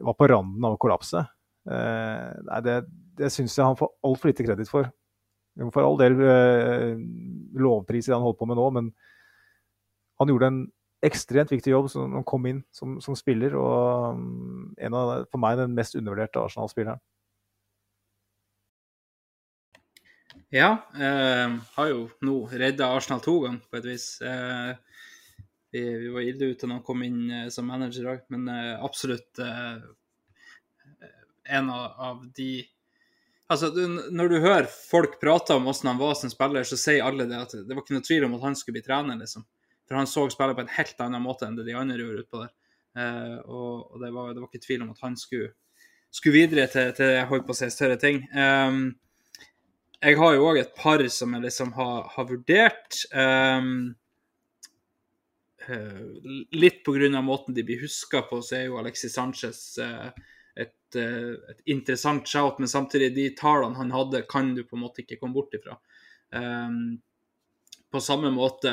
var 0.00 0.16
på 0.18 0.28
randen 0.30 0.66
av 0.66 0.76
å 0.76 0.80
kollapse. 0.80 1.22
Eh, 1.70 2.26
nei, 2.48 2.60
det, 2.66 2.80
det 3.20 3.30
syns 3.32 3.56
jeg 3.56 3.66
han 3.66 3.78
får 3.78 3.92
altfor 4.06 4.32
lite 4.32 4.46
kreditt 4.46 4.72
for. 4.72 4.90
Han 5.60 5.72
får 5.74 5.86
all 5.86 5.98
del 6.00 6.18
eh, 6.24 6.98
lovpris 7.60 8.06
i 8.06 8.12
det 8.12 8.16
han 8.16 8.26
holder 8.26 8.40
på 8.40 8.50
med 8.50 8.60
nå, 8.60 8.68
men 8.76 8.92
han 10.20 10.32
gjorde 10.32 10.50
en 10.52 10.60
ekstremt 11.04 11.52
viktig 11.52 11.72
jobb 11.72 11.88
som 11.90 12.12
han 12.12 12.26
kom 12.28 12.44
inn 12.48 12.60
som, 12.76 12.98
som 13.00 13.16
spiller, 13.16 13.56
og 13.56 14.18
um, 14.18 14.74
en 14.76 14.96
av, 14.96 15.12
for 15.32 15.40
meg 15.40 15.56
den 15.60 15.76
mest 15.76 15.96
undervurderte 15.96 16.42
Arsenal-spilleren. 16.42 17.00
Ja, 20.50 20.74
eh, 20.98 21.52
har 21.76 21.88
jo 21.88 22.08
nå 22.26 22.36
redda 22.50 22.90
Arsenal 22.96 23.22
to 23.22 23.36
ganger, 23.44 23.62
på 23.70 23.78
et 23.78 23.86
vis. 23.86 24.06
Eh, 24.20 24.72
vi, 25.70 25.98
vi, 25.98 26.10
var 26.10 26.26
ille 26.26 26.52
ute 26.52 26.66
når 26.66 26.80
han 26.80 26.86
kom 26.86 27.02
inn 27.06 27.22
eh, 27.30 27.48
som 27.52 27.68
manager 27.70 28.10
òg, 28.12 28.26
men 28.34 28.48
eh, 28.50 28.74
absolutt 28.82 29.40
eh, 29.44 29.78
en 31.50 31.72
av, 31.72 31.86
av, 32.10 32.28
de 32.36 32.52
Altså, 33.50 33.72
du, 33.74 33.82
Når 34.14 34.28
du 34.30 34.36
hører 34.44 34.66
folk 34.70 35.16
prate 35.18 35.56
om 35.58 35.64
hvordan 35.66 35.88
han 35.90 35.98
var 35.98 36.12
som 36.14 36.30
spiller, 36.30 36.62
så 36.62 36.76
sier 36.78 37.02
alle 37.02 37.24
det 37.26 37.34
at 37.34 37.54
det 37.66 37.74
var 37.74 37.82
ikke 37.82 37.96
noe 37.96 38.06
tvil 38.06 38.28
om 38.28 38.36
at 38.36 38.44
han 38.44 38.54
skulle 38.54 38.76
bli 38.76 38.84
trener, 38.86 39.18
liksom. 39.18 39.42
For 39.90 39.98
han 39.98 40.06
så 40.06 40.28
spillet 40.30 40.54
på 40.54 40.62
en 40.62 40.70
helt 40.70 41.02
annen 41.02 41.24
måte 41.24 41.48
enn 41.48 41.56
det 41.58 41.64
de 41.66 41.74
andre 41.74 41.96
gjorde 41.98 42.22
utpå 42.22 42.44
der. 42.44 42.52
Uh, 42.94 43.38
og, 43.42 43.72
og 43.90 44.04
det, 44.04 44.12
var, 44.14 44.28
det, 44.30 44.38
var, 44.38 44.46
ikke 44.46 44.62
tvil 44.62 44.84
om 44.84 44.92
at 44.94 45.02
han 45.02 45.16
skulle, 45.18 45.48
skulle 46.14 46.44
videre 46.44 46.68
til, 46.70 46.92
til 46.94 47.16
holdt 47.26 47.48
på 47.48 47.56
å 47.56 47.58
si 47.58 47.72
større 47.74 47.98
ting. 47.98 48.22
Um, 48.30 48.84
jeg 49.98 50.20
har 50.22 50.36
jo 50.36 50.46
òg 50.46 50.60
et 50.62 50.78
par 50.78 51.02
som 51.10 51.34
jeg 51.34 51.44
liksom 51.48 51.74
har, 51.74 52.06
har 52.14 52.30
vurdert. 52.30 53.02
Um, 53.10 53.96
litt 56.56 56.84
pga. 56.86 57.20
måten 57.22 57.54
de 57.54 57.64
blir 57.66 57.82
huska 57.82 58.22
på, 58.28 58.40
så 58.42 58.56
er 58.56 58.64
jo 58.64 58.78
Alexis 58.80 59.14
Sanchez 59.14 59.78
uh, 59.78 60.08
et, 60.56 60.96
et, 60.96 61.60
interessant 61.66 62.26
shout, 62.26 62.58
men 62.58 62.68
samtidig, 62.68 63.14
de 63.14 63.28
tallene 63.36 63.76
han 63.76 63.92
hadde, 63.94 64.24
kan 64.28 64.54
du 64.54 64.64
på 64.64 64.76
en 64.76 64.84
måte 64.86 65.04
ikke 65.04 65.20
komme 65.20 65.36
bort 65.36 65.54
ifra. 65.54 65.76
På 67.90 68.00
samme 68.02 68.30
måte 68.30 68.72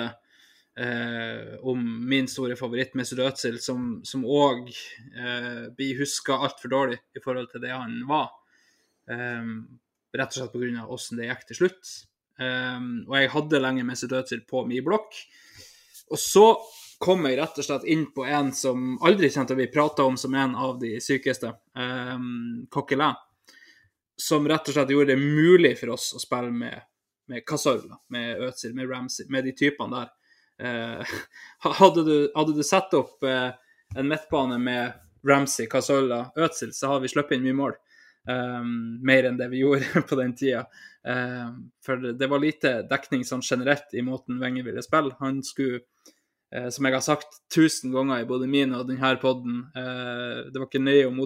eh, 0.78 1.60
om 1.60 2.10
min 2.10 2.28
store 2.28 2.56
favoritt 2.56 2.94
Mesut 2.98 3.22
Özil, 3.24 3.60
som 3.62 4.26
òg 4.26 4.70
eh, 4.70 5.64
blir 5.74 6.02
huska 6.02 6.38
altfor 6.38 6.74
dårlig 6.74 7.00
i 7.18 7.24
forhold 7.24 7.50
til 7.52 7.64
det 7.66 7.74
han 7.74 8.00
var. 8.10 8.30
Eh, 9.10 9.54
rett 10.18 10.36
og 10.36 10.38
slett 10.38 10.54
pga. 10.54 10.86
hvordan 10.86 11.22
det 11.22 11.32
gikk 11.32 11.48
til 11.50 11.62
slutt. 11.64 11.96
Um, 12.38 13.02
og 13.10 13.16
jeg 13.18 13.32
hadde 13.34 13.60
lenge 13.64 13.84
Mesut 13.86 14.14
Özil 14.14 14.44
på 14.46 14.62
min 14.70 14.86
blokk. 14.86 15.16
Og 16.12 16.20
så 16.20 16.48
kom 17.00 17.26
jeg 17.28 17.38
rett 17.38 17.60
og 17.60 17.66
slett 17.66 17.88
inn 17.90 18.08
på 18.16 18.26
en 18.26 18.52
som 18.56 18.96
aldri 19.06 19.30
kommer 19.30 19.50
til 19.50 19.58
å 19.58 19.62
bli 19.62 19.70
prata 19.74 20.06
om 20.08 20.18
som 20.18 20.34
en 20.34 20.56
av 20.58 20.78
de 20.82 20.96
sykeste, 21.04 21.54
um, 21.78 22.68
Coquelin. 22.74 23.18
Som 24.18 24.48
rett 24.50 24.70
og 24.70 24.78
slett 24.78 24.94
gjorde 24.94 25.14
det 25.14 25.22
mulig 25.22 25.76
for 25.78 25.94
oss 25.94 26.10
å 26.18 26.22
spille 26.22 26.50
med, 26.50 26.88
med 27.30 27.46
Cazorla, 27.46 28.00
med 28.10 28.42
Özil, 28.48 28.74
med 28.74 28.90
Ramsey, 28.90 29.28
med 29.30 29.46
de 29.46 29.54
typene 29.54 30.00
der. 30.00 30.14
Eh, 30.60 31.06
hadde, 31.60 32.04
du, 32.04 32.32
hadde, 32.36 32.56
du, 32.58 32.64
satt 32.64 32.94
opp 32.98 33.24
eh, 33.24 33.52
en 33.96 34.08
midtbane 34.08 34.58
med 34.58 34.94
Ramsey, 35.28 35.68
Casola, 35.70 36.32
Özil, 36.36 36.74
så 36.74 36.92
hadde 36.92 37.06
vi 37.06 37.14
sluppet 37.14 37.38
inn 37.38 37.46
mye 37.46 37.58
mål. 37.58 37.78
Um, 38.28 39.00
mer 39.08 39.24
enn 39.30 39.38
det 39.40 39.48
vi 39.54 39.62
gjorde 39.62 40.02
på 40.10 40.18
den 40.20 40.34
tida. 40.36 40.66
Um, 41.08 41.70
for 41.86 42.12
det 42.20 42.28
var 42.28 42.44
lite 42.44 42.82
dekning 42.90 43.24
sånn 43.28 43.44
generelt 43.46 43.94
i 43.96 44.04
måten 44.04 44.42
Wenger 44.42 44.66
ville 44.68 44.84
spille. 44.84 45.16
Han 45.22 45.40
skulle, 45.48 45.80
uh, 46.56 46.68
som 46.74 46.90
jeg 46.90 46.98
har 46.98 47.06
sagt 47.06 47.40
tusen 47.54 47.96
ganger 47.96 48.24
i 48.26 48.28
både 48.28 48.50
min 48.52 48.76
og 48.76 48.90
denne 48.90 49.14
poden, 49.22 49.62
uh, 49.78 50.44
det 50.52 50.60
var 50.60 50.68
ikke 50.68 50.84
nøye 50.84 51.08
om 51.08 51.22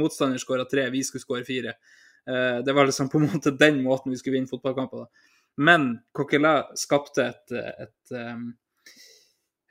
motstander 0.00 0.40
skåra 0.40 0.64
tre, 0.70 0.88
vi 0.94 1.04
skulle 1.04 1.26
skåre 1.26 1.44
fire. 1.44 1.76
Uh, 2.24 2.62
det 2.64 2.74
var 2.74 2.88
liksom 2.88 3.12
på 3.12 3.20
en 3.20 3.28
måte 3.34 3.52
den 3.52 3.82
måten 3.84 4.14
vi 4.14 4.20
skulle 4.22 4.38
vinne 4.38 4.50
fotballkamper. 4.50 5.10
Men 5.60 5.90
Coquelin 6.16 6.72
skapte 6.76 7.30
et, 7.32 7.52
et 7.84 8.16
um, 8.16 8.48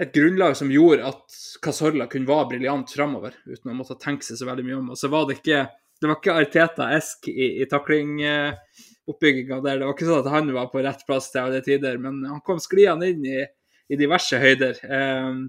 et 0.01 0.11
grunnlag 0.11 0.57
som 0.59 0.71
gjorde 0.71 1.07
at 1.07 1.35
Casorla 1.63 2.09
kunne 2.11 2.27
være 2.27 2.49
briljant 2.51 2.91
framover, 2.91 3.35
uten 3.47 3.71
å 3.71 3.75
måtte 3.77 3.95
tenke 4.01 4.27
seg 4.27 4.39
så 4.39 4.47
veldig 4.49 4.65
mye 4.67 4.79
om. 4.81 4.89
Og 4.91 4.99
så 4.99 5.07
var 5.11 5.23
det 5.27 5.37
ikke 5.39 5.61
det 6.01 6.07
var 6.09 6.17
ikke 6.19 6.37
Arteta-esk 6.41 7.29
i, 7.31 7.49
i 7.63 7.67
taklingoppbygginga 7.71 9.59
der. 9.63 9.79
Det 9.79 9.87
var 9.87 9.93
ikke 9.95 10.07
sånn 10.09 10.23
at 10.23 10.33
han 10.33 10.49
var 10.55 10.71
på 10.71 10.83
rett 10.83 11.05
plass 11.07 11.29
til 11.31 11.45
alle 11.45 11.61
tider, 11.65 11.99
men 12.01 12.23
han 12.27 12.41
kom 12.45 12.59
skliende 12.61 13.09
inn 13.13 13.23
i, 13.29 13.45
i 13.87 13.99
diverse 13.99 14.39
høyder. 14.41 14.81
Um, 14.89 15.45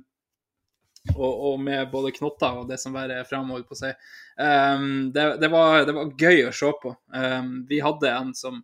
og, 1.14 1.32
og, 1.32 1.60
med 1.62 1.90
både 1.92 2.12
knotter 2.16 2.62
og 2.62 2.70
det 2.70 2.78
som 2.82 2.94
verre 2.96 3.20
framover 3.28 3.66
på 3.66 3.78
seg. 3.78 3.98
Um, 4.38 5.12
det, 5.14 5.26
det, 5.42 5.50
var, 5.52 5.84
det, 5.86 5.94
var, 5.96 6.14
gøy 6.18 6.46
å 6.48 6.54
se 6.54 6.70
på. 6.82 6.94
Um, 7.14 7.52
vi 7.68 7.82
hadde 7.82 8.10
en 8.10 8.32
som, 8.36 8.62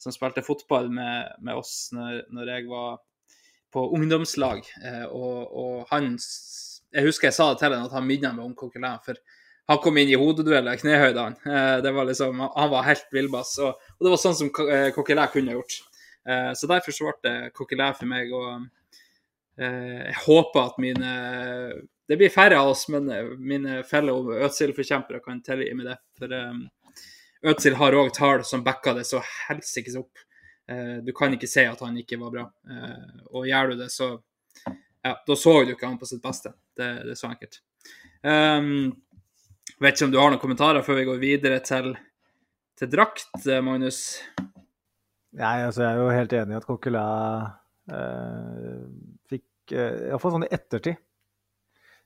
som 0.00 0.14
spilte 0.14 0.44
fotball 0.44 0.88
med, 0.92 1.34
med 1.44 1.60
oss 1.60 1.90
når, 1.96 2.24
når 2.32 2.54
jeg 2.56 2.68
var 2.70 2.98
på 3.72 3.86
ungdomslag. 3.96 4.64
uh, 4.84 5.06
og, 5.10 5.38
og, 5.52 5.76
han 5.92 6.16
Jeg 6.92 7.06
husker 7.08 7.30
jeg 7.30 7.36
sa 7.36 7.52
det 7.52 7.62
til 7.62 7.72
ham 7.72 7.86
at 7.88 7.96
han 7.96 8.08
minnet 8.08 8.36
meg 8.36 8.44
om 8.46 8.56
Coquelin. 8.56 9.00
For 9.04 9.16
han 9.70 9.80
kom 9.82 9.98
inn 10.00 10.10
i 10.10 10.18
hodedueller, 10.18 10.78
knehøydene. 10.80 11.38
Eh, 11.46 11.76
det 11.84 11.92
var 11.94 12.08
liksom, 12.08 12.42
han 12.42 12.70
var 12.72 12.86
helt 12.88 13.08
villbass. 13.14 13.54
Og, 13.62 13.78
og, 13.96 14.04
det 14.04 14.12
var 14.12 14.20
sånn 14.20 14.38
som 14.38 14.52
eh, 14.66 14.90
Coquelin 14.94 15.32
kunne 15.32 15.58
gjort. 15.58 15.80
Så 16.22 16.68
derfor 16.70 16.94
så 16.94 17.08
ble 17.08 17.14
det 17.26 17.48
Coquelin 17.50 17.96
for 17.98 18.06
meg. 18.06 18.28
og 18.30 18.68
jeg 19.58 20.14
håper 20.22 20.60
at 20.60 20.76
mine 20.78 21.14
Det 22.06 22.14
blir 22.20 22.30
færre 22.30 22.60
av 22.62 22.70
oss, 22.70 22.84
men 22.94 23.10
mine 23.42 23.80
fellow 23.82 24.30
Øtzil-forkjempere 24.46 25.18
kan 25.24 25.40
tilgi 25.42 25.72
meg 25.74 25.88
det. 25.90 25.96
For 26.20 26.36
Øtzil 27.50 27.74
har 27.74 27.98
òg 27.98 28.12
tall 28.14 28.44
som 28.46 28.62
backer 28.62 28.94
det 28.94 29.08
så 29.08 29.18
helsikes 29.48 29.98
opp. 29.98 30.22
Eh, 30.70 30.96
du 31.02 31.12
kan 31.12 31.34
ikke 31.34 31.50
si 31.50 31.64
at 31.66 31.80
han 31.82 31.96
ikke 31.98 32.18
var 32.20 32.34
bra. 32.34 32.44
Eh, 32.70 33.22
og 33.32 33.48
gjør 33.48 33.72
du 33.72 33.82
det, 33.82 33.90
så 33.92 34.14
ja, 35.02 35.16
da 35.26 35.36
så 35.36 35.56
du 35.64 35.74
ikke 35.74 35.88
han 35.88 35.98
på 35.98 36.08
sitt 36.08 36.22
beste. 36.22 36.54
Det, 36.76 36.90
det 37.06 37.14
er 37.14 37.18
så 37.18 37.32
enkelt. 37.32 37.58
Um, 38.22 38.92
vet 39.82 39.96
ikke 39.96 40.08
om 40.08 40.14
du 40.14 40.20
har 40.20 40.32
noen 40.32 40.42
kommentarer 40.42 40.84
før 40.86 41.00
vi 41.00 41.06
går 41.08 41.20
videre 41.22 41.58
til, 41.64 41.92
til 42.78 42.90
drakt, 42.92 43.34
eh, 43.46 43.62
Magnus? 43.64 44.20
Nei, 45.32 45.56
altså 45.64 45.86
jeg 45.86 45.94
er 45.94 46.00
jo 46.00 46.12
helt 46.12 46.36
enig 46.36 46.54
i 46.54 46.58
at 46.58 46.68
Coquelin 46.68 47.48
eh, 47.96 48.84
fikk 49.32 49.74
eh, 49.74 50.08
Iallfall 50.10 50.36
sånn 50.36 50.46
i 50.46 50.52
ettertid. 50.52 51.00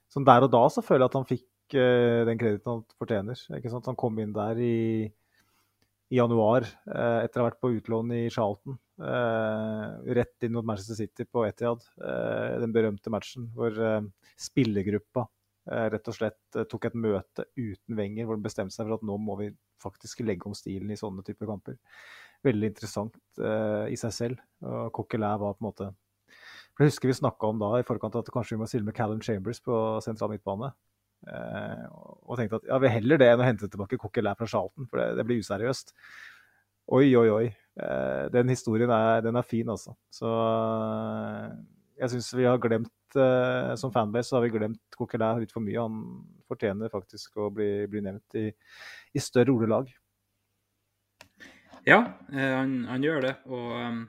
Sånn 0.07 0.27
der 0.27 0.47
og 0.47 0.51
da 0.53 0.63
så 0.71 0.83
føler 0.85 1.03
jeg 1.03 1.11
at 1.11 1.19
han 1.19 1.27
fikk 1.27 1.77
eh, 1.77 2.23
den 2.29 2.39
krediten 2.39 2.71
han 2.71 2.83
fortjener. 2.95 3.45
Ikke 3.59 3.73
sant? 3.73 3.89
Han 3.91 3.99
kom 3.99 4.17
inn 4.23 4.31
der 4.35 4.61
i, 4.63 4.79
i 6.07 6.21
januar 6.21 6.63
eh, 6.63 7.19
etter 7.25 7.41
å 7.41 7.45
ha 7.45 7.49
vært 7.51 7.61
på 7.63 7.73
utlån 7.75 8.15
i 8.15 8.23
Charlton. 8.31 8.79
Eh, 8.97 10.13
rett 10.17 10.47
inn 10.47 10.55
mot 10.55 10.65
Manchester 10.65 11.03
City 11.03 11.27
på 11.27 11.43
Etiad. 11.49 11.83
Eh, 11.99 12.53
den 12.63 12.73
berømte 12.73 13.11
matchen 13.13 13.51
hvor 13.57 13.75
spillergruppa 14.39 15.27
rett 15.93 16.09
og 16.09 16.15
slett 16.15 16.57
eh, 16.57 16.67
tok 16.69 16.89
et 16.89 16.97
møte 16.97 17.47
uten 17.57 17.97
Wenger, 17.97 18.27
hvor 18.27 18.39
de 18.39 18.47
bestemte 18.47 18.75
seg 18.75 18.87
for 18.87 18.97
at 18.97 19.05
nå 19.07 19.17
må 19.21 19.37
vi 19.41 19.51
faktisk 19.83 20.23
legge 20.25 20.49
om 20.49 20.55
stilen 20.57 20.91
i 20.93 20.99
sånne 20.99 21.25
typer 21.27 21.49
kamper. 21.49 21.77
Veldig 22.45 22.71
interessant 22.71 23.17
eh, 23.41 23.87
i 23.93 23.97
seg 23.99 24.13
selv. 24.15 24.43
Og 24.65 24.91
Coquelin 24.95 25.41
var 25.41 25.57
på 25.57 25.63
en 25.63 25.69
måte 25.69 25.93
for 26.77 26.85
Jeg 26.85 26.91
husker 26.91 27.09
vi 27.09 27.17
snakka 27.17 27.49
om 27.49 27.61
da 27.61 27.71
i 27.79 27.85
forkant 27.85 28.15
at 28.19 28.27
kanskje 28.29 28.53
vi 28.53 28.61
må 28.61 28.67
stille 28.69 28.85
med 28.85 28.93
Callum 28.93 29.21
Chambers 29.25 29.57
på 29.65 29.75
sentral 30.05 30.29
midtbane. 30.29 30.69
Eh, 31.25 31.85
og 31.89 32.37
tenkte 32.37 32.59
at 32.59 32.67
ja, 32.69 32.77
vi 32.83 32.91
heller 32.93 33.17
det 33.17 33.31
enn 33.31 33.41
å 33.41 33.47
hente 33.47 33.69
tilbake 33.71 33.97
Coquelin 33.97 34.37
fra 34.37 34.45
Charlton, 34.49 34.85
for 34.85 35.01
det, 35.01 35.15
det 35.17 35.25
blir 35.25 35.41
useriøst. 35.41 35.95
Oi, 36.93 37.07
oi, 37.17 37.25
oi. 37.33 37.47
Eh, 37.81 38.27
den 38.33 38.53
historien 38.53 38.93
er, 38.93 39.23
den 39.25 39.41
er 39.41 39.47
fin, 39.47 39.69
altså. 39.73 39.95
Så 40.13 40.29
eh, 40.29 41.49
jeg 41.97 42.13
syns 42.13 42.29
vi 42.37 42.45
har 42.47 42.59
glemt 42.61 43.17
eh, 43.17 43.73
Som 43.79 43.93
fanbase 43.93 44.29
så 44.29 44.37
har 44.37 44.45
vi 44.45 44.53
glemt 44.53 44.97
Coquelin 44.97 45.41
litt 45.41 45.53
for 45.53 45.65
mye. 45.65 45.81
Han 45.81 46.25
fortjener 46.49 46.93
faktisk 46.93 47.39
å 47.41 47.49
bli, 47.53 47.87
bli 47.89 48.03
nevnt 48.05 48.37
i, 48.39 48.49
i 49.13 49.23
større 49.23 49.55
ordelag. 49.55 49.89
Ja, 51.87 52.01
eh, 52.33 52.53
han, 52.57 52.81
han 52.89 53.05
gjør 53.05 53.23
det. 53.29 53.33
Og 53.47 53.73
um, 53.79 54.01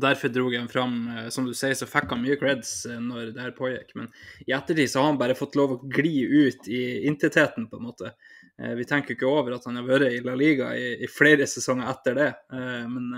derfor 0.00 0.28
dro 0.32 0.50
han 0.56 0.68
fram. 0.68 1.08
eh, 1.08 1.28
Som 1.28 1.46
du 1.46 1.54
sier, 1.54 1.74
så 1.74 1.86
fikk 1.86 2.10
han 2.10 2.22
mye 2.22 2.36
creds 2.40 2.86
eh, 2.86 3.00
når 3.00 3.32
det 3.34 3.42
her 3.42 3.50
pågikk. 3.56 3.94
Men 3.98 4.08
i 4.46 4.52
ettertid 4.52 4.90
så 4.90 5.00
har 5.00 5.10
han 5.12 5.18
bare 5.20 5.34
fått 5.38 5.56
lov 5.56 5.72
å 5.76 5.80
gli 5.88 6.22
ut 6.48 6.68
i 6.68 7.06
intetheten, 7.06 7.68
på 7.68 7.76
en 7.76 7.86
måte. 7.90 8.12
Eh, 8.58 8.74
Vi 8.78 8.84
tenker 8.88 9.14
ikke 9.14 9.28
over 9.28 9.56
at 9.56 9.64
han 9.68 9.76
har 9.76 9.84
vært 9.88 10.12
i 10.12 10.20
La 10.24 10.34
Liga 10.34 10.72
i, 10.76 10.96
i 11.04 11.08
flere 11.10 11.46
sesonger 11.46 11.90
etter 11.90 12.14
det. 12.14 12.30
Men 12.52 13.10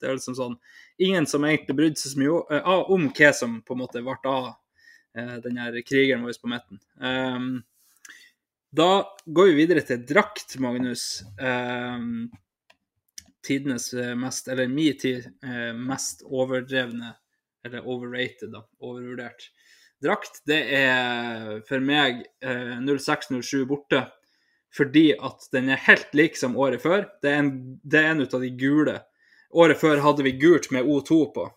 det 0.00 0.08
er 0.08 0.16
liksom 0.16 0.36
sånn 0.36 0.56
Ingen 1.00 1.24
som 1.26 1.44
egentlig 1.48 1.76
brydde 1.78 1.96
seg 1.96 2.12
så 2.12 2.20
mye 2.20 2.80
om 2.92 3.06
hva 3.16 3.32
som 3.32 3.62
på 3.64 3.72
en 3.72 3.80
måte 3.80 4.02
ble 4.04 4.16
av 4.28 4.50
den 5.40 5.56
her 5.56 5.78
krigeren 5.80 6.26
vår 6.26 6.36
på 6.42 6.50
midten. 6.52 6.80
Um, 7.00 7.62
Da 8.72 9.06
går 9.26 9.48
vi 9.48 9.54
videre 9.62 9.80
til 9.82 10.04
drakt, 10.06 10.58
Magnus. 10.60 11.22
Tidenes 13.46 13.92
eh, 13.94 14.14
mest, 14.18 14.48
eller 14.48 14.68
min 14.68 14.98
tid, 14.98 15.26
eh, 15.44 15.72
mest 15.76 16.22
overdrevne, 16.26 17.14
eller 17.64 17.86
overrated, 17.88 18.52
da, 18.52 18.64
overvurdert. 18.80 19.50
Drakt, 20.00 20.40
det 20.48 20.60
er 20.76 21.60
for 21.68 21.84
meg 21.84 22.22
eh, 22.44 22.76
06-07 22.80 23.66
borte, 23.68 24.06
fordi 24.72 25.10
at 25.16 25.48
den 25.52 25.68
er 25.72 25.82
helt 25.88 26.14
lik 26.16 26.38
som 26.38 26.56
året 26.56 26.82
før. 26.84 27.04
Det 27.22 27.32
er 27.32 27.42
en, 27.42 27.54
det 27.82 28.00
er 28.00 28.12
en 28.12 28.22
ut 28.24 28.36
av 28.36 28.44
de 28.44 28.52
gule. 28.56 29.00
Året 29.50 29.80
før 29.80 30.00
hadde 30.04 30.24
vi 30.24 30.36
gult 30.40 30.70
med 30.72 30.86
O2 30.86 31.20
på. 31.34 31.48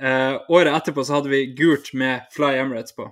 Eh, 0.00 0.36
året 0.48 0.74
etterpå 0.74 1.04
så 1.04 1.18
hadde 1.18 1.32
vi 1.32 1.44
gult 1.58 1.92
med 1.92 2.24
Fly 2.32 2.54
Emirates 2.56 2.96
på. 2.96 3.10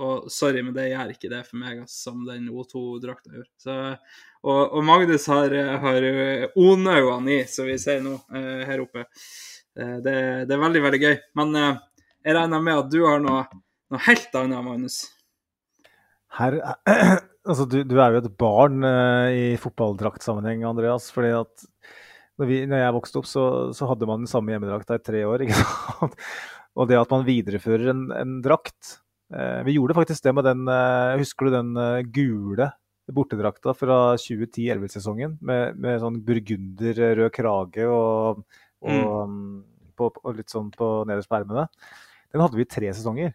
Og 0.00 0.30
sorry, 0.32 0.62
men 0.64 0.72
det 0.76 0.88
gjør 0.90 1.12
ikke 1.12 1.30
det 1.32 1.44
for 1.48 1.60
meg, 1.60 1.84
som 1.90 2.24
den 2.24 2.48
O2-drakta 2.48 3.34
gjør. 3.34 3.46
Så, 3.60 3.76
og, 4.40 4.60
og 4.64 4.84
Magnus 4.88 5.26
har, 5.28 5.52
eh, 5.52 5.76
har 5.84 6.10
onaugene 6.56 7.34
i, 7.36 7.40
som 7.50 7.68
vi 7.68 7.76
sier 7.80 8.00
nå 8.04 8.16
eh, 8.32 8.62
her 8.68 8.84
oppe. 8.86 9.04
Eh, 9.78 9.96
det, 10.04 10.14
det 10.48 10.56
er 10.56 10.62
veldig, 10.62 10.84
veldig 10.86 11.00
gøy. 11.02 11.16
Men 11.38 11.56
eh, 11.58 11.80
jeg 12.26 12.36
regner 12.36 12.62
med 12.64 12.84
at 12.84 12.92
du 12.92 13.00
har 13.06 13.20
noe, 13.24 13.42
noe 13.92 14.04
helt 14.06 14.38
annet, 14.40 14.64
Magnus. 14.66 15.00
Her, 16.38 16.58
altså 17.48 17.66
du, 17.70 17.80
du 17.88 17.96
er 17.98 18.14
jo 18.14 18.22
et 18.22 18.32
barn 18.40 18.86
eh, 18.86 19.26
i 19.34 19.44
fotballdraktsammenheng, 19.60 20.64
Andreas. 20.68 21.10
fordi 21.14 21.34
at 21.38 21.68
når, 22.40 22.48
vi, 22.48 22.62
når 22.68 22.84
jeg 22.84 22.96
vokste 22.96 23.20
opp, 23.20 23.28
så, 23.28 23.44
så 23.76 23.90
hadde 23.90 24.08
man 24.08 24.24
den 24.24 24.30
samme 24.30 24.54
hjemmedrakta 24.54 24.96
i 24.96 25.04
tre 25.04 25.22
år. 25.28 25.46
ikke 25.46 25.60
sant? 25.64 26.18
Og 26.78 26.88
det 26.88 27.00
at 27.00 27.10
man 27.12 27.26
viderefører 27.26 27.90
en, 27.92 28.04
en 28.14 28.36
drakt 28.44 28.94
eh, 28.94 29.00
Vi 29.30 29.76
gjorde 29.76 29.94
faktisk 29.94 30.24
det 30.24 30.32
med 30.34 30.46
den 30.48 30.64
eh, 30.66 31.16
Husker 31.20 31.46
du 31.46 31.54
den 31.54 31.68
eh, 31.78 32.00
gule 32.02 32.72
bortedrakta 33.10 33.74
fra 33.74 33.98
2010-11-sesongen? 34.18 35.36
Med, 35.46 35.78
med 35.78 36.00
sånn 36.02 36.20
burgunderrød 36.26 37.30
krage 37.34 37.86
og, 37.86 38.42
og, 38.82 39.30
mm, 39.30 39.44
på, 39.98 40.10
og 40.10 40.38
litt 40.38 40.50
sånn 40.50 40.72
på 40.74 40.90
nederst 41.10 41.30
på 41.30 41.38
ermene. 41.38 41.68
Den 42.30 42.44
hadde 42.44 42.58
vi 42.58 42.66
i 42.66 42.70
tre 42.70 42.90
sesonger. 42.94 43.34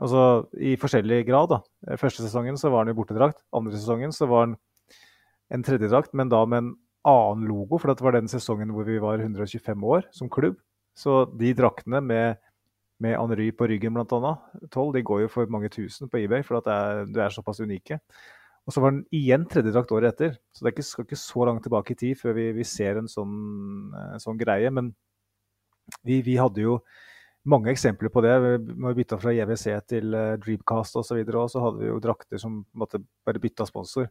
Altså 0.00 0.22
i 0.56 0.76
forskjellig 0.80 1.26
grad, 1.28 1.52
da. 1.52 1.96
Første 2.00 2.24
sesongen 2.24 2.56
så 2.60 2.72
var 2.72 2.86
den 2.86 2.94
i 2.94 2.96
bortedrakt. 2.96 3.42
Andre 3.56 3.76
sesongen 3.76 4.14
så 4.16 4.28
var 4.30 4.48
den 4.48 4.56
en 5.52 5.64
tredjedrakt, 5.66 6.14
men 6.16 6.30
da 6.32 6.44
med 6.48 6.62
en 6.62 6.70
annen 7.08 7.48
logo, 7.48 7.78
for 7.80 7.90
det 7.90 8.04
var 8.04 8.16
den 8.16 8.30
sesongen 8.30 8.72
hvor 8.72 8.86
vi 8.88 9.00
var 9.02 9.20
125 9.20 9.84
år 9.84 10.08
som 10.16 10.30
klubb. 10.32 10.56
Så 10.96 11.24
de 11.38 11.52
draktene 11.56 12.00
med, 12.04 12.40
med 13.00 13.16
Henry 13.16 13.50
på 13.56 13.68
ryggen 13.70 13.96
bl.a., 13.96 14.34
12, 14.68 14.92
de 14.96 15.02
går 15.06 15.24
jo 15.24 15.32
for 15.32 15.50
mange 15.52 15.70
tusen 15.72 16.10
på 16.10 16.20
eBay, 16.20 16.44
for 16.46 16.60
at 16.60 16.68
det 16.68 16.76
er, 16.76 17.02
de 17.14 17.24
er 17.24 17.34
såpass 17.34 17.62
unike. 17.64 18.00
Og 18.68 18.74
så 18.74 18.82
var 18.84 18.92
den 18.92 19.04
igjen 19.16 19.46
tredjedrakt 19.50 19.92
året 19.96 20.14
etter, 20.14 20.34
så 20.54 20.64
det 20.64 20.74
ikke, 20.74 20.86
skal 20.86 21.06
ikke 21.06 21.18
så 21.18 21.46
langt 21.48 21.64
tilbake 21.64 21.94
i 21.94 22.00
tid 22.02 22.18
før 22.20 22.36
vi, 22.36 22.50
vi 22.54 22.66
ser 22.68 23.00
en 23.00 23.08
sånn, 23.10 23.32
en 24.12 24.22
sånn 24.22 24.38
greie. 24.40 24.70
Men 24.74 24.92
vi, 26.06 26.20
vi 26.26 26.36
hadde 26.38 26.62
jo 26.62 26.76
mange 27.50 27.72
eksempler 27.72 28.12
på 28.12 28.22
det. 28.24 28.36
Når 28.68 28.92
vi 28.92 29.00
bytta 29.00 29.18
fra 29.20 29.32
JWC 29.34 29.66
til 29.90 30.14
uh, 30.14 30.36
Dreamcast 30.42 31.00
osv., 31.00 31.18
og, 31.24 31.34
og 31.46 31.50
så 31.52 31.64
hadde 31.64 31.82
vi 31.82 31.90
jo 31.90 31.98
drakter 32.04 32.42
som 32.42 32.60
måtte 32.76 33.02
bare 33.26 33.42
bytta 33.42 33.66
sponsor. 33.68 34.10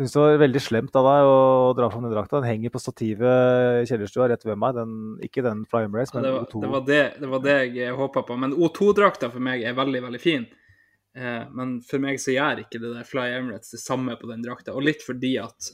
Syns 0.00 0.14
det 0.14 0.20
var 0.22 0.38
veldig 0.40 0.60
slemt 0.64 0.94
av 0.96 1.04
deg 1.04 1.26
å 1.28 1.40
dra 1.76 1.90
fram 1.92 2.06
den 2.06 2.14
drakta. 2.14 2.38
Den 2.40 2.48
henger 2.48 2.72
på 2.72 2.80
stativet 2.80 3.82
i 3.82 3.88
kjellerstua 3.90 4.30
rett 4.30 4.46
ved 4.48 4.56
meg. 4.56 4.78
Den, 4.78 4.94
ikke 5.26 5.44
den 5.44 5.66
Fly 5.68 5.82
Emirates, 5.84 6.14
men 6.14 6.24
det, 6.24 6.30
var, 6.32 6.46
O2. 6.46 6.62
det, 6.62 6.70
var 6.72 6.86
det, 6.86 7.02
det 7.20 7.28
var 7.28 7.42
det 7.44 7.56
jeg 7.76 7.98
håpa 7.98 8.22
på. 8.24 8.38
Men 8.40 8.54
O2-drakta 8.56 9.28
for 9.28 9.44
meg 9.44 9.60
er 9.60 9.76
veldig, 9.76 10.00
veldig 10.06 10.20
fin. 10.22 10.46
Eh, 11.18 11.44
men 11.52 11.76
for 11.84 12.00
meg 12.00 12.16
så 12.24 12.32
gjør 12.32 12.64
ikke 12.64 12.80
det 12.80 12.94
der 12.94 13.10
Fly 13.10 13.26
Emirates 13.34 13.76
det 13.76 13.82
samme 13.82 14.16
på 14.16 14.30
den 14.32 14.40
drakta. 14.46 14.72
Og 14.72 14.88
litt 14.88 15.04
fordi 15.04 15.34
at 15.42 15.68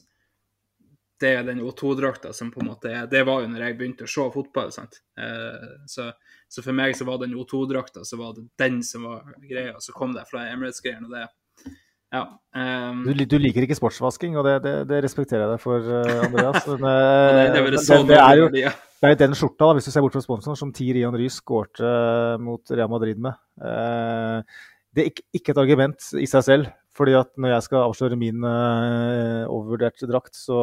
det 1.23 1.33
er 1.39 1.47
den 1.47 1.63
O2-drakta 1.63 2.35
som 2.35 2.51
på 2.51 2.65
en 2.65 2.73
måte 2.75 2.91
er 2.91 3.07
Det 3.09 3.23
var 3.25 3.45
jo 3.45 3.55
når 3.55 3.63
jeg 3.63 3.79
begynte 3.79 4.11
å 4.11 4.11
se 4.11 4.27
fotball, 4.35 4.75
sant. 4.75 4.99
Eh, 5.23 5.71
så, 5.87 6.11
så 6.51 6.67
for 6.67 6.75
meg 6.75 6.99
så 6.99 7.07
var 7.07 7.23
den 7.23 7.39
O2-drakta 7.39 8.03
så 8.03 8.19
var 8.19 8.35
det 8.35 8.49
den 8.59 8.83
som 8.83 9.07
var 9.07 9.37
greia. 9.47 9.79
Så 9.79 9.95
kom 9.95 10.19
det 10.19 10.27
Fly 10.35 10.49
Emirates-greien, 10.51 11.07
og 11.07 11.15
det 11.15 11.29
Ja. 12.15 12.23
um, 12.55 13.01
Du, 13.09 13.13
du 13.27 13.37
liker 13.43 13.65
ikke 13.67 13.77
sportsvasking, 13.77 14.37
og 14.39 14.47
det, 14.47 14.55
det, 14.65 14.75
det 14.89 15.03
respekterer 15.05 15.43
jeg 15.45 15.57
deg 15.57 15.63
for, 15.63 15.83
eh, 15.83 16.21
Andreas. 16.29 16.63
Men, 16.71 16.87
og 16.87 17.37
det, 17.37 17.47
det, 17.51 17.59
er 17.59 17.67
eh, 17.67 18.07
det, 18.07 18.21
er 18.21 18.39
jo 18.39 18.47
det 18.55 19.11
er 19.11 19.19
den 19.21 19.35
skjorta, 19.37 19.67
da, 19.67 19.75
hvis 19.77 19.89
du 19.89 19.93
ser 19.93 20.05
bort 20.07 20.15
fra 20.17 20.23
sponsoren, 20.25 20.57
som 20.59 20.71
Tier 20.75 20.97
Ion 21.03 21.17
Rys 21.19 21.41
skårte 21.43 21.85
eh, 21.85 22.39
mot 22.43 22.73
Real 22.73 22.91
Madrid 22.93 23.21
med. 23.27 23.37
Eh, 23.61 24.65
Det 24.97 25.03
er 25.03 25.11
ikke, 25.13 25.53
et 25.53 25.59
argument 25.61 26.07
i 26.17 26.25
seg 26.31 26.45
selv. 26.47 26.71
fordi 26.97 27.13
at 27.13 27.29
når 27.37 27.51
jeg 27.51 27.65
skal 27.67 27.83
avsløre 27.91 28.17
min 28.17 28.41
eh, 28.49 29.43
overvurderte 29.53 30.07
drakt, 30.09 30.33
så 30.33 30.57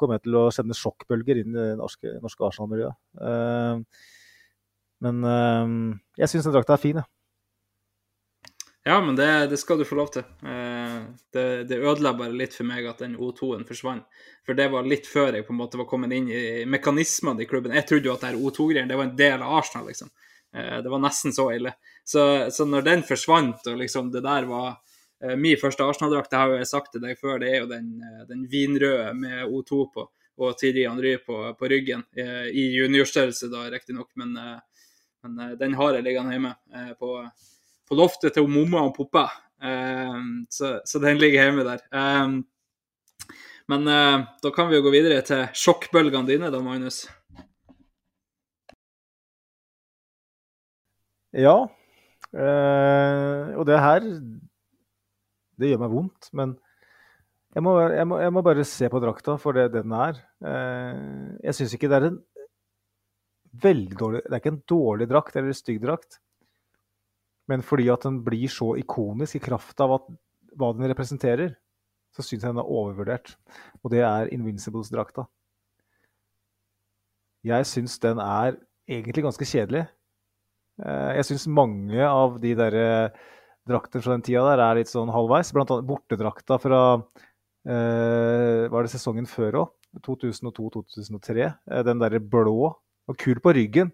kommer 0.00 0.16
jeg 0.16 0.22
til 0.24 0.38
å 0.40 0.46
sende 0.54 0.72
sjokkbølger 0.78 1.42
inn 1.42 1.52
i 1.52 1.58
det 1.58 1.74
norske, 1.76 2.14
norske 2.22 2.46
Arsenal-miljøet. 2.46 2.96
Eh, 3.20 3.82
men 5.04 5.20
eh, 5.28 5.74
jeg 6.22 6.32
syns 6.32 6.48
den 6.48 6.56
drakta 6.56 6.78
er 6.78 6.80
fin, 6.86 7.02
jeg. 7.02 7.10
Ja, 8.88 9.00
men 9.04 9.16
det, 9.16 9.46
det 9.46 9.56
skal 9.56 9.78
du 9.78 9.84
få 9.84 9.96
lov 9.98 10.12
til. 10.14 10.22
Eh, 10.46 10.98
det, 11.34 11.64
det 11.66 11.78
ødela 11.82 12.12
bare 12.14 12.36
litt 12.38 12.52
for 12.54 12.68
meg 12.68 12.84
at 12.86 13.00
den 13.02 13.16
O2-en 13.18 13.64
forsvant. 13.66 14.04
For 14.46 14.54
det 14.54 14.68
var 14.70 14.86
litt 14.86 15.08
før 15.10 15.34
jeg 15.34 15.46
på 15.48 15.50
en 15.50 15.58
måte 15.58 15.80
var 15.80 15.88
kommet 15.90 16.12
inn 16.14 16.28
i 16.30 16.60
mekanismene 16.70 17.42
i 17.42 17.48
klubben. 17.50 17.74
Jeg 17.74 17.88
trodde 17.88 18.06
jo 18.06 18.12
at 18.14 18.22
det 18.22 18.28
her 18.30 18.38
O2-greien 18.38 18.86
det 18.86 18.98
var 19.00 19.08
en 19.08 19.16
del 19.18 19.42
av 19.42 19.56
Arsenal, 19.58 19.88
liksom. 19.90 20.12
Eh, 20.54 20.76
det 20.84 20.92
var 20.92 21.02
nesten 21.02 21.34
så 21.34 21.48
ille. 21.56 21.72
Så, 22.06 22.26
så 22.54 22.66
når 22.68 22.86
den 22.86 23.02
forsvant, 23.08 23.66
og 23.66 23.80
liksom 23.80 24.12
det 24.14 24.22
der 24.22 24.46
var 24.52 24.68
eh, 24.70 25.34
Min 25.34 25.58
første 25.58 25.90
Arsenal-drakt, 25.90 26.30
det 26.30 26.40
har 26.44 26.54
jo 26.54 26.62
jeg 26.62 26.70
sagt 26.70 26.94
til 26.94 27.02
deg 27.08 27.18
før, 27.18 27.42
det 27.42 27.50
er 27.50 27.58
jo 27.64 27.68
den, 27.72 27.90
den 28.30 28.46
vinrøde 28.54 29.10
med 29.18 29.50
O2 29.50 29.80
på, 29.96 30.06
og 30.38 30.54
Thierry 30.62 30.86
Henry 30.86 31.16
på, 31.26 31.40
på 31.58 31.72
ryggen. 31.74 32.06
I 32.14 32.70
juniorstørrelse, 32.76 33.50
da, 33.50 33.66
riktignok, 33.74 34.12
men, 34.14 34.38
men 35.26 35.56
den 35.58 35.74
har 35.74 35.98
jeg 35.98 36.06
liggende 36.06 36.38
hjemme 36.38 36.54
på 37.00 37.16
på 37.86 37.98
loftet 37.98 38.34
til 38.36 38.48
mamma 38.50 38.84
og 38.86 38.94
poppa. 38.96 39.28
Um, 39.62 40.44
så, 40.52 40.76
så, 40.84 41.00
den 41.02 41.20
ligger 41.22 41.46
hjemme 41.46 41.64
der. 41.66 41.84
Um, 41.94 42.40
men 43.70 43.88
uh, 43.88 44.26
da 44.42 44.52
kan 44.54 44.68
vi 44.70 44.78
jo 44.78 44.84
gå 44.84 44.92
videre 44.94 45.22
til 45.26 45.46
sjokkbølgene 45.56 46.28
dine, 46.28 46.52
da, 46.52 46.60
Magnus. 46.62 47.04
Ja. 51.36 51.56
Eh, 52.36 53.42
og 53.56 53.64
det 53.68 53.76
her 53.80 54.04
Det 55.56 55.68
gjør 55.70 55.82
meg 55.84 55.92
vondt, 55.92 56.30
men 56.36 56.56
Jeg 57.56 57.64
må, 57.64 57.72
jeg, 57.88 58.04
må, 58.04 58.18
jeg 58.20 58.32
må, 58.36 58.42
bare 58.44 58.64
se 58.68 58.88
på 58.92 59.00
drakta 59.00 59.38
for 59.40 59.56
det 59.56 59.70
den 59.72 59.92
er. 59.96 60.18
Eh, 60.44 61.36
jeg 61.46 61.56
syns 61.56 61.72
ikke 61.72 61.88
det 61.88 61.96
er 61.96 62.08
en 62.10 62.18
veldig 63.62 63.96
dårlig 63.96 64.20
Det 64.26 64.34
er 64.34 64.42
ikke 64.42 64.52
en 64.52 64.64
dårlig 64.68 65.08
drakt 65.08 65.36
eller 65.36 65.54
en 65.54 65.56
stygg 65.56 65.80
drakt. 65.84 66.18
Men 67.50 67.62
fordi 67.62 67.88
at 67.92 68.06
den 68.06 68.20
blir 68.26 68.50
så 68.50 68.72
ikonisk 68.80 69.38
i 69.38 69.44
kraft 69.44 69.80
av 69.82 69.96
at, 69.98 70.08
hva 70.56 70.72
den 70.74 70.88
representerer, 70.90 71.54
så 72.16 72.24
syns 72.24 72.42
jeg 72.42 72.50
den 72.50 72.62
er 72.62 72.70
overvurdert. 72.72 73.34
Og 73.84 73.92
det 73.92 74.02
er 74.06 74.32
Invincibles-drakta. 74.34 75.26
Jeg 77.46 77.68
syns 77.68 77.98
den 78.02 78.18
er 78.22 78.56
egentlig 78.88 79.26
ganske 79.26 79.46
kjedelig. 79.46 79.84
Eh, 80.82 81.12
jeg 81.20 81.28
syns 81.30 81.46
mange 81.46 82.02
av 82.02 82.40
de 82.42 82.54
der 82.58 82.76
draktene 83.66 84.04
fra 84.04 84.14
den 84.16 84.24
tida 84.26 84.44
der 84.48 84.62
er 84.64 84.80
litt 84.80 84.90
sånn 84.90 85.12
halvveis. 85.12 85.52
Blant 85.54 85.72
annet 85.74 85.88
bortedrakta 85.88 86.58
fra 86.62 86.80
eh, 86.96 88.66
Var 88.72 88.86
det 88.86 88.92
sesongen 88.94 89.28
før 89.30 89.62
òg? 89.62 89.72
2002-2003. 90.06 91.46
Eh, 91.46 91.84
den 91.86 92.02
derre 92.02 92.20
blå 92.20 92.72
og 93.06 93.20
kul 93.20 93.38
på 93.42 93.54
ryggen 93.56 93.92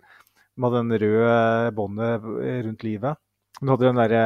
med 0.61 0.75
den 0.77 0.97
røde 1.03 1.73
båndet 1.77 2.25
rundt 2.67 2.85
livet. 2.85 3.21
Du 3.61 3.69
hadde 3.71 3.89
den 3.89 4.01
derre 4.01 4.23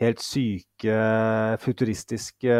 helt 0.00 0.22
syke, 0.24 0.96
futuristiske 1.60 2.54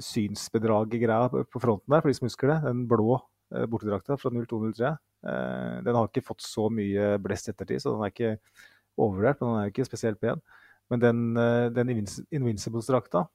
synsbedraget-greia 0.00 1.28
på 1.28 1.60
fronten 1.60 1.92
der, 1.92 2.00
for 2.00 2.08
de 2.08 2.16
som 2.16 2.28
husker 2.28 2.54
det. 2.54 2.60
Den 2.68 2.86
blå 2.88 3.18
eh, 3.54 3.66
bortedrakta 3.68 4.16
fra 4.20 4.32
0203. 4.32 4.94
Den 5.20 5.96
har 5.98 6.06
ikke 6.08 6.24
fått 6.24 6.40
så 6.40 6.70
mye 6.72 7.18
blest 7.20 7.50
ettertid, 7.52 7.82
så 7.82 7.92
den 7.92 8.06
er 8.06 8.12
ikke 8.14 8.30
overvurdert, 8.96 9.42
men 9.42 9.50
den 9.50 9.58
er 9.58 9.66
jo 9.66 9.72
ikke 9.74 9.90
spesielt 9.90 10.20
pen. 10.22 10.40
Men 10.88 11.02
den, 11.02 11.20
den 11.76 11.92
Invincibles-drakta 11.92 13.26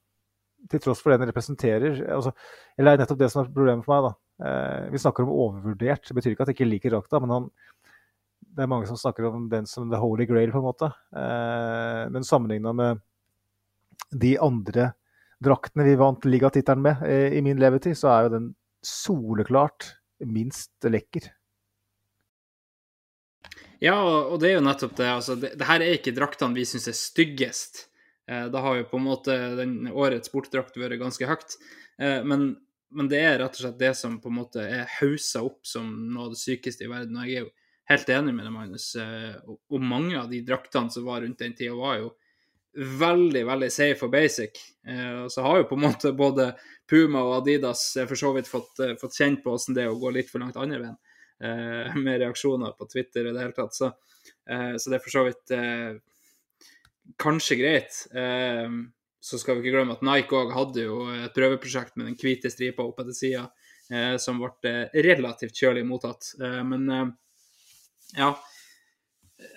til 0.70 0.82
tross 0.82 1.02
for 1.02 1.12
det 1.12 1.20
den 1.22 1.30
representerer 1.30 2.00
altså, 2.14 2.32
Eller 2.76 2.92
det 2.92 2.96
er 2.96 3.04
nettopp 3.04 3.20
det 3.20 3.30
som 3.32 3.42
er 3.42 3.52
problemet 3.52 3.86
for 3.86 3.94
meg. 3.94 4.06
da. 4.06 4.48
Eh, 4.48 4.92
vi 4.92 5.00
snakker 5.00 5.24
om 5.24 5.34
overvurdert. 5.34 6.08
Det 6.08 6.16
betyr 6.16 6.34
ikke 6.34 6.46
at 6.46 6.52
jeg 6.52 6.58
ikke 6.58 6.70
liker 6.70 6.94
drakta, 6.94 7.20
men 7.22 7.34
han, 7.34 7.50
det 8.40 8.64
er 8.64 8.70
mange 8.70 8.88
som 8.88 8.98
snakker 8.98 9.28
om 9.28 9.48
den 9.52 9.66
som 9.68 9.90
the 9.92 10.00
holy 10.00 10.26
grail, 10.28 10.52
på 10.52 10.62
en 10.62 10.68
måte. 10.68 10.90
Eh, 11.16 12.02
men 12.12 12.24
sammenligna 12.24 12.72
med 12.76 13.02
de 14.10 14.36
andre 14.40 14.92
draktene 15.42 15.84
vi 15.84 15.96
vant 16.00 16.24
ligatittelen 16.24 16.84
med 16.84 17.02
eh, 17.04 17.36
i 17.36 17.42
min 17.44 17.60
levetid, 17.60 17.96
så 17.98 18.12
er 18.12 18.26
jo 18.26 18.36
den 18.36 18.52
soleklart 18.86 19.90
minst 20.24 20.86
lekker. 20.88 21.28
Ja, 23.82 23.98
og 24.00 24.38
det 24.40 24.50
er 24.50 24.56
jo 24.56 24.64
nettopp 24.64 24.94
det. 24.96 25.08
Altså, 25.12 25.36
det, 25.36 25.52
det 25.60 25.68
her 25.68 25.84
er 25.84 25.98
ikke 25.98 26.14
draktene 26.16 26.56
vi 26.56 26.64
syns 26.68 26.88
er 26.88 26.96
styggest. 26.96 27.86
Eh, 28.30 28.46
da 28.52 28.62
har 28.64 28.78
jo 28.78 28.88
på 28.90 29.00
en 29.00 29.06
måte 29.06 29.36
den 29.58 29.74
årets 29.92 30.32
bortdrakt 30.32 30.78
vært 30.80 31.00
ganske 31.02 31.28
høyt. 31.28 31.58
Eh, 32.00 32.22
men, 32.24 32.48
men, 32.88 33.10
det 33.12 33.20
er 33.20 33.38
rett 33.42 33.58
og 33.58 33.66
slett 33.66 33.78
det 33.82 33.92
som 33.98 34.16
på 34.22 34.32
en 34.32 34.38
måte 34.40 34.64
er 34.64 34.88
haussa 34.98 35.44
opp 35.44 35.60
som 35.68 35.92
noe 36.08 36.30
av 36.30 36.34
det 36.34 36.40
sykeste 36.40 36.86
i 36.86 36.90
verden. 36.90 37.20
Og 37.20 37.28
jeg 37.28 37.42
er 37.42 37.46
jo 37.46 37.52
helt 37.90 38.12
enig 38.12 38.34
med 38.34 38.46
deg, 38.46 38.54
Magnus. 38.54 38.86
Eh, 39.00 39.34
og 39.46 39.82
mange 39.82 40.16
av 40.20 40.30
de 40.30 40.42
draktene 40.46 40.92
som 40.92 41.06
var 41.08 41.22
rundt 41.24 41.42
den 41.42 41.56
tida, 41.58 41.74
var 41.78 42.00
jo 42.00 42.14
veldig, 42.76 43.44
veldig 43.48 43.70
safe 43.72 44.04
og 44.04 44.12
basic. 44.12 44.58
Og 45.24 45.30
så 45.32 45.40
har 45.46 45.62
jo 45.62 45.68
på 45.70 45.78
en 45.78 45.84
måte 45.86 46.10
både 46.12 46.50
Puma 46.84 47.22
og 47.24 47.38
Adidas 47.38 47.86
for 48.02 48.20
så 48.20 48.34
vidt 48.34 48.50
fått, 48.50 48.82
fått 49.00 49.16
kjent 49.16 49.40
på 49.40 49.54
hvordan 49.54 49.78
det 49.78 49.86
er 49.86 49.94
å 49.94 49.96
gå 49.96 50.12
litt 50.12 50.28
for 50.28 50.44
langt 50.44 50.58
andre 50.60 50.82
veien. 50.82 50.98
Med 51.96 52.20
reaksjoner 52.20 52.74
på 52.76 52.84
Twitter 52.92 53.30
og 53.30 53.32
det 53.32 53.46
hele 53.46 53.56
tatt. 53.56 53.78
Så, 53.78 53.88
så 54.44 54.92
det 54.92 54.98
er 54.98 55.04
for 55.06 55.14
så 55.14 55.24
vidt 55.24 55.54
kanskje 57.16 57.56
greit. 57.56 58.06
Eh, 58.14 58.70
så 59.20 59.38
skal 59.38 59.56
vi 59.56 59.64
ikke 59.64 59.76
glemme 59.76 59.96
at 59.96 60.04
Nike 60.06 60.38
òg 60.38 60.54
hadde 60.54 60.86
jo 60.86 60.98
et 61.14 61.34
prøveprosjekt 61.34 61.96
med 61.96 62.10
den 62.10 62.18
hvite 62.20 62.50
stripa 62.52 62.84
opp 62.86 63.00
etter 63.02 63.16
sida, 63.16 63.46
eh, 63.90 64.16
som 64.22 64.40
ble 64.42 64.72
eh, 64.72 64.98
relativt 65.06 65.56
kjølig 65.56 65.86
mottatt. 65.88 66.32
Eh, 66.40 66.60
men 66.66 66.90
eh, 66.90 67.06
ja. 68.14 68.30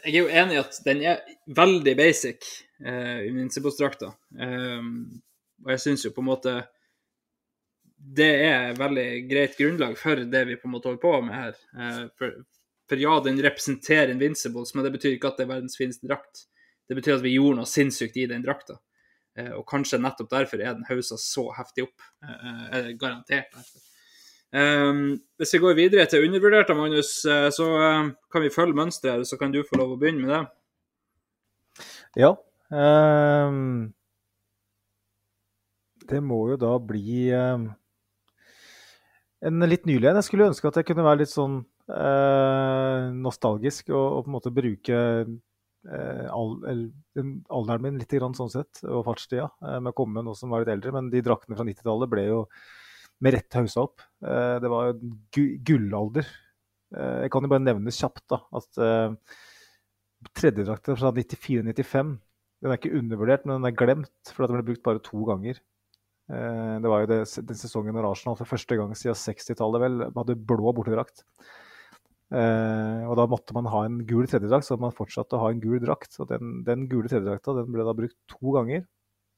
Jeg 0.03 0.12
er 0.12 0.17
jo 0.17 0.33
enig 0.41 0.57
i 0.57 0.59
at 0.62 0.81
den 0.85 1.05
er 1.07 1.21
veldig 1.55 1.95
basic, 1.99 2.49
eh, 2.83 3.27
Invincibles-drakta. 3.29 4.12
Eh, 4.39 4.91
og 5.63 5.73
jeg 5.75 5.83
syns 5.85 6.05
jo 6.07 6.13
på 6.15 6.23
en 6.23 6.29
måte 6.31 6.59
det 7.99 8.29
er 8.47 8.77
veldig 8.79 9.07
greit 9.27 9.57
grunnlag 9.59 9.97
for 9.99 10.21
det 10.31 10.45
vi 10.47 10.55
på 10.55 10.69
en 10.69 10.71
måte 10.71 10.88
holder 10.88 11.01
på 11.03 11.17
med 11.25 11.35
her. 11.35 11.57
For, 12.15 12.38
for 12.88 13.01
ja, 13.01 13.17
den 13.25 13.41
representerer 13.43 14.13
Invincibles, 14.13 14.71
men 14.71 14.85
det 14.88 14.93
betyr 14.93 15.17
ikke 15.17 15.33
at 15.33 15.41
det 15.41 15.43
er 15.43 15.51
verdens 15.51 15.75
fineste 15.75 16.07
drakt. 16.07 16.45
Det 16.88 16.95
betyr 16.95 17.17
at 17.17 17.25
vi 17.25 17.35
gjorde 17.35 17.59
noe 17.59 17.69
sinnssykt 17.69 18.15
i 18.17 18.29
den 18.31 18.45
drakta. 18.45 18.79
Eh, 19.38 19.51
og 19.53 19.65
kanskje 19.69 19.99
nettopp 20.01 20.31
derfor 20.31 20.62
er 20.63 20.73
den 20.73 20.88
hausa 20.89 21.17
så 21.21 21.49
heftig 21.57 21.85
opp. 21.85 22.07
Eh, 22.23 22.91
garantert 22.99 23.53
derfor. 23.53 23.85
Um, 24.49 25.19
hvis 25.38 25.53
vi 25.53 25.62
går 25.62 25.77
videre 25.77 26.05
til 26.09 26.25
undervurderte, 26.25 26.75
Magnus, 26.77 27.12
uh, 27.29 27.49
så 27.53 27.67
uh, 27.77 28.09
kan 28.33 28.43
vi 28.45 28.53
følge 28.53 28.77
mønsteret. 28.77 29.27
Så 29.27 29.38
kan 29.38 29.53
du 29.53 29.62
få 29.65 29.79
lov 29.81 29.95
å 29.95 29.99
begynne 30.01 30.25
med 30.25 30.33
det. 30.35 31.88
Ja. 32.23 32.33
Um, 32.69 33.91
det 36.09 36.21
må 36.25 36.41
jo 36.51 36.57
da 36.62 36.71
bli 36.81 37.29
um, 37.38 37.67
en 39.45 39.69
litt 39.69 39.85
nylig 39.89 40.09
en. 40.09 40.17
Jeg 40.21 40.29
skulle 40.29 40.49
ønske 40.49 40.69
at 40.69 40.81
jeg 40.81 40.89
kunne 40.89 41.05
være 41.05 41.23
litt 41.23 41.33
sånn 41.33 41.62
uh, 41.93 43.12
nostalgisk 43.13 43.93
og, 43.93 44.01
og, 44.01 44.25
på 44.25 44.31
en 44.31 44.38
måte 44.39 44.53
bruke 44.53 45.03
Eh, 45.88 46.27
alderen 46.35 47.81
min 47.81 47.99
litt 48.01 48.12
grann, 48.12 48.35
sånn 48.35 48.51
sett, 48.51 48.81
og 48.83 49.05
fartstida 49.07 49.45
uh, 49.63 49.77
med 49.79 49.93
å 49.93 49.95
komme 49.95 50.17
med 50.17 50.27
noe 50.27 50.35
som 50.35 50.51
var 50.51 50.65
litt 50.65 50.73
eldre. 50.73 50.91
Men 50.95 51.07
de 51.13 51.23
draktene 51.23 51.55
fra 51.55 51.65
90-tallet 51.67 52.12
ble 52.12 52.25
jo 52.27 52.41
med 53.23 53.36
rett 53.36 53.58
hausa 53.60 53.84
opp. 53.88 54.03
Eh, 54.23 54.55
det 54.63 54.71
var 54.71 54.89
jo 54.89 55.47
gullalder. 55.67 56.29
Jeg 56.89 57.29
kan 57.29 57.45
jo 57.45 57.49
bare 57.51 57.62
nevne 57.62 57.91
kjapt 57.93 58.23
da, 58.34 58.39
at 58.58 58.79
tredjedrakta 60.34 60.95
fra 60.97 61.12
94-95 61.13 62.15
den 62.65 62.71
er 62.73 62.79
ikke 62.79 62.97
undervurdert, 62.97 63.43
men 63.45 63.60
den 63.60 63.67
er 63.69 63.75
glemt, 63.77 64.32
for 64.34 64.49
den 64.49 64.58
ble 64.58 64.65
brukt 64.71 64.82
bare 64.88 65.03
to 65.05 65.21
ganger. 65.27 65.60
Det 66.25 66.89
var 66.89 67.03
jo 67.03 67.12
det, 67.12 67.19
den 67.45 67.60
sesongen 67.62 67.93
når 67.93 68.08
Arsenal 68.10 68.39
for 68.39 68.49
første 68.49 68.79
gang 68.79 68.95
siden 68.97 69.15
60-tallet 69.21 69.84
vel 69.86 70.01
hadde 70.17 70.36
blå 70.49 70.73
bortedrakt. 70.73 71.21
Eh, 72.29 73.05
og 73.10 73.15
da 73.17 73.25
måtte 73.29 73.55
man 73.58 73.69
ha 73.73 73.86
en 73.88 74.01
gul 74.10 74.27
tredjedrakt, 74.29 74.67
så 74.67 74.77
man 74.82 74.93
fortsatte 74.93 75.38
å 75.38 75.43
ha 75.45 75.53
en 75.53 75.62
gul 75.63 75.79
drakt. 75.82 76.17
Og 76.21 76.29
den, 76.29 76.60
den 76.67 76.86
gule 76.91 77.10
tredjedrakta 77.10 77.55
den 77.58 77.71
ble 77.73 77.86
da 77.86 77.95
brukt 77.97 78.17
to 78.34 78.58
ganger. 78.58 78.86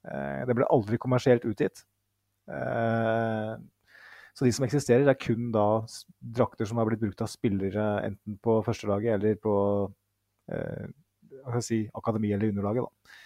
den 0.02 0.58
ble 0.58 0.65
aldri 0.74 0.98
kommersielt 0.98 1.46
utgitt. 1.46 1.84
Eh, 2.52 3.56
så 4.34 4.48
de 4.48 4.54
som 4.56 4.66
eksisterer, 4.66 5.08
er 5.08 5.20
kun 5.20 5.52
da 5.54 5.66
drakter 6.20 6.68
som 6.68 6.80
har 6.80 6.88
blitt 6.90 7.02
brukt 7.04 7.24
av 7.24 7.30
spillere 7.32 7.88
enten 8.08 8.38
på 8.44 8.62
førstelaget 8.66 9.18
eller 9.18 9.38
på 9.42 9.56
eh, 10.52 10.88
si, 11.64 11.84
akademi 11.98 12.32
eller 12.34 12.54
underlaget. 12.54 12.88
da. 12.88 13.18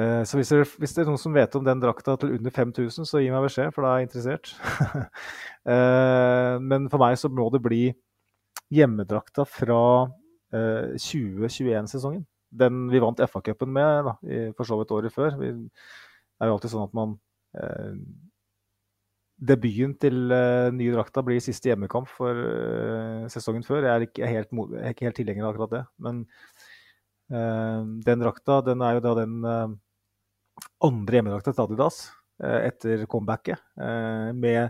Eh, 0.00 0.22
så 0.24 0.38
hvis 0.38 0.52
det, 0.52 0.60
hvis 0.78 0.94
det, 0.94 1.02
er 1.02 1.10
noen 1.10 1.22
som 1.22 1.34
vet 1.34 1.54
om 1.58 1.66
den 1.66 1.82
drakta 1.82 2.16
til 2.20 2.36
under 2.36 2.54
5000, 2.54 3.08
så 3.08 3.22
gi 3.22 3.30
meg 3.32 3.46
beskjed, 3.46 3.72
for 3.74 3.86
da 3.86 3.94
er 3.94 4.02
jeg 4.02 4.10
interessert. 4.10 4.52
men 6.70 6.90
for 6.90 7.02
meg 7.02 7.18
så 7.18 7.30
må 7.32 7.48
det 7.54 7.62
bli 7.64 7.84
hjemmedrakta 8.70 9.46
fra 9.48 9.80
eh, 10.54 10.94
2021-sesongen. 10.98 12.22
Den 12.50 12.86
vi 12.90 13.02
vant 13.02 13.22
FA-cupen 13.22 13.70
med 13.70 14.08
da, 14.08 14.14
for 14.58 14.66
så 14.66 14.78
vidt 14.80 14.94
året 14.94 15.14
før. 15.14 15.36
Vi, 15.38 15.52
det 15.54 16.42
er 16.42 16.50
jo 16.50 16.56
alltid 16.56 16.72
sånn 16.72 16.88
at 16.88 16.96
man 16.98 17.12
Debuten 19.40 19.94
til 19.96 20.28
uh, 20.28 20.68
nye 20.76 20.92
drakta 20.92 21.22
blir 21.24 21.40
siste 21.40 21.70
hjemmekamp 21.70 22.08
for 22.12 22.36
uh, 22.36 23.28
sesongen 23.32 23.64
før. 23.64 23.86
Jeg 23.86 23.92
er 23.94 24.04
ikke 24.04 24.28
helt, 24.28 24.50
jeg 24.74 24.98
helt 25.00 25.16
tilhenger 25.16 25.46
av 25.46 25.54
akkurat 25.54 25.72
det. 25.72 25.80
Men 26.04 26.18
uh, 27.32 27.80
den 28.04 28.20
drakta 28.20 28.58
den 28.68 28.84
er 28.84 28.98
jo 28.98 29.04
da 29.06 29.14
den 29.22 29.38
andre 30.84 31.16
hjemmedrakta 31.16 31.54
til 31.54 31.64
Adidas 31.64 32.02
etter 32.40 33.04
comebacket. 33.08 33.60
med 33.76 34.68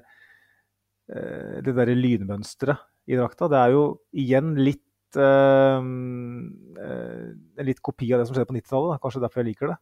det 1.07 1.75
derre 1.75 1.95
lynmønsteret 1.95 2.79
i 3.11 3.19
drakta. 3.19 3.49
Det 3.51 3.59
er 3.59 3.75
jo 3.75 3.85
igjen 4.15 4.55
litt 4.59 5.19
en 5.19 6.51
litt 7.67 7.83
kopi 7.83 8.13
av 8.13 8.21
det 8.21 8.27
som 8.29 8.35
skjedde 8.35 8.51
på 8.51 8.59
90-tallet. 8.59 9.01
Kanskje 9.03 9.23
derfor 9.23 9.43
jeg 9.43 9.51
liker 9.51 9.71
det. 9.71 9.79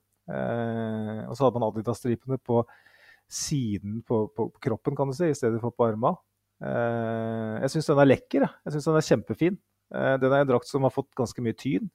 Og 1.28 1.34
så 1.36 1.44
hadde 1.44 1.60
man 1.60 1.68
Adidas-stripene 1.68 2.40
på 2.40 2.62
siden 3.28 4.00
på, 4.08 4.24
på, 4.34 4.48
kroppen, 4.64 4.96
kan 4.96 5.10
du 5.10 5.16
si, 5.16 5.30
i 5.30 5.36
stedet 5.36 5.60
for 5.62 5.74
på 5.74 5.90
armene. 5.90 6.16
Eh, 6.64 7.58
jeg 7.64 7.74
syns 7.74 7.90
den 7.92 8.02
er 8.02 8.10
lekker. 8.10 8.46
Jeg 8.66 8.76
syns 8.76 8.88
den 8.88 9.00
er 9.00 9.08
kjempefin. 9.10 9.60
den 9.88 10.32
er 10.32 10.42
en 10.42 10.48
drakt 10.48 10.68
som 10.68 10.84
har 10.84 10.92
fått 10.92 11.12
ganske 11.16 11.44
mye 11.44 11.56
tyn. 11.56 11.86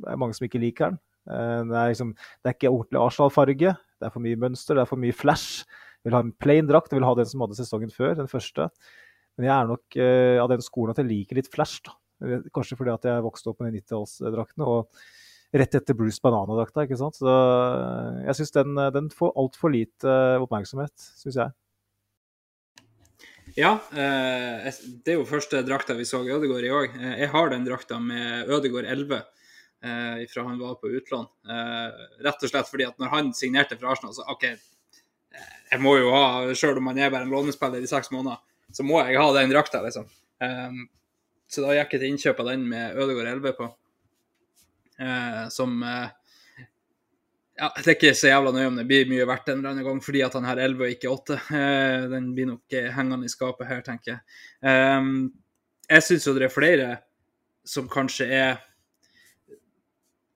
Det 0.00 0.12
er 0.12 0.20
mange 0.20 0.36
som 0.36 0.46
ikke 0.46 0.62
liker 0.62 0.92
den. 0.92 1.00
Det 1.24 1.76
er, 1.76 1.90
liksom, 1.92 2.12
det 2.42 2.50
er 2.50 2.56
ikke 2.56 2.72
ordentlig 2.72 3.00
Arsenal-farge. 3.00 3.74
Det 4.00 4.06
er 4.08 4.12
for 4.12 4.24
mye 4.24 4.40
mønster, 4.40 4.76
det 4.76 4.84
er 4.84 4.90
for 4.90 5.00
mye 5.00 5.16
flash. 5.16 5.64
Jeg 6.04 6.10
vil 6.10 6.18
ha 6.18 6.24
en 6.26 6.34
plain 6.36 6.66
drakt. 6.68 6.92
Jeg 6.92 7.00
vil 7.00 7.06
ha 7.08 7.14
den 7.16 7.28
som 7.30 7.40
hadde 7.40 7.56
sesongen 7.56 7.92
før, 7.92 8.12
den 8.18 8.28
første. 8.28 8.68
Men 9.38 9.48
jeg 9.48 9.54
er 9.54 9.70
nok 9.70 9.96
uh, 9.96 10.38
av 10.44 10.50
den 10.52 10.64
skolen 10.64 10.92
at 10.92 11.00
jeg 11.00 11.08
liker 11.08 11.40
litt 11.40 11.48
flash. 11.52 11.80
da. 11.86 11.96
Kanskje 12.54 12.76
fordi 12.78 12.92
at 12.92 13.06
jeg 13.08 13.24
vokste 13.24 13.50
opp 13.50 13.62
med 13.64 13.78
90-tallsdraktene. 13.78 14.68
Og 14.68 15.04
rett 15.54 15.76
etter 15.78 15.96
Bruce 15.96 16.22
Banana-drakta. 16.22 16.84
ikke 16.84 16.98
sant? 16.98 17.18
Så 17.20 17.30
eh, 17.30 18.24
jeg 18.28 18.40
syns 18.40 18.56
den, 18.56 18.80
den 18.96 19.10
får 19.14 19.34
altfor 19.40 19.74
lite 19.74 20.16
oppmerksomhet, 20.42 20.94
syns 21.20 21.38
jeg. 21.42 21.54
Ja, 23.54 23.76
eh, 23.94 24.66
det 25.04 25.12
er 25.12 25.20
jo 25.20 25.28
første 25.28 25.60
drakta 25.62 25.94
vi 25.94 26.06
så 26.08 26.24
Ødegård 26.24 26.64
i. 26.66 26.72
Eh, 26.72 27.18
jeg 27.22 27.30
har 27.30 27.52
den 27.52 27.66
drakta 27.66 28.00
med 28.02 28.50
Ødegård 28.50 28.88
11 28.90 29.20
eh, 29.20 30.24
fra 30.32 30.46
han 30.48 30.58
var 30.58 30.74
på 30.80 30.90
utlån. 30.90 31.28
Eh, 31.46 32.00
rett 32.26 32.42
og 32.42 32.50
slett 32.50 32.70
fordi 32.70 32.88
at 32.88 32.98
når 32.98 33.12
han 33.12 33.30
signerte 33.36 33.78
for 33.78 33.92
Arsenal, 33.92 34.14
så 34.16 34.26
OK, 34.32 34.48
jeg 35.70 35.82
må 35.82 35.94
jo 36.00 36.10
ha, 36.14 36.50
sjøl 36.54 36.80
om 36.80 36.90
han 36.90 36.98
er 36.98 37.14
bare 37.14 37.28
en 37.28 37.34
lånespiller 37.34 37.82
i 37.82 37.90
seks 37.90 38.10
måneder, 38.14 38.42
så 38.74 38.86
må 38.86 38.98
jeg 39.04 39.22
ha 39.22 39.30
den 39.38 39.54
drakta, 39.54 39.84
liksom. 39.86 40.10
Eh, 40.42 40.82
så 41.46 41.62
da 41.62 41.78
gikk 41.78 41.94
jeg 41.94 42.02
til 42.02 42.10
innkjøp 42.10 42.42
av 42.42 42.50
den 42.50 42.66
med 42.74 42.98
Ødegård 42.98 43.30
11 43.36 43.58
på, 43.60 43.70
eh, 43.70 43.83
som 45.50 45.82
ja, 47.56 47.70
Det 47.76 47.86
er 47.86 47.96
ikke 47.96 48.14
så 48.18 48.30
jævla 48.30 48.52
nøye 48.54 48.68
om 48.70 48.78
det 48.78 48.86
blir 48.88 49.08
mye 49.10 49.26
verdt 49.28 49.50
en 49.50 49.60
eller 49.60 49.74
annen 49.74 49.86
gang 49.86 50.00
fordi 50.02 50.22
at 50.26 50.34
han 50.34 50.46
har 50.48 50.60
11 50.60 50.84
og 50.84 50.94
ikke 50.96 51.12
8. 51.12 51.40
Eh, 51.60 52.06
den 52.10 52.32
blir 52.34 52.48
nok 52.50 52.78
hengende 52.96 53.28
i 53.28 53.32
skapet 53.32 53.70
her, 53.70 53.82
tenker 53.86 54.14
jeg. 54.14 54.38
Eh, 54.66 55.10
jeg 55.88 56.06
syns 56.06 56.26
jo 56.26 56.34
det 56.34 56.48
er 56.48 56.54
flere 56.54 56.88
som 57.64 57.88
kanskje 57.88 58.26
er 58.34 58.56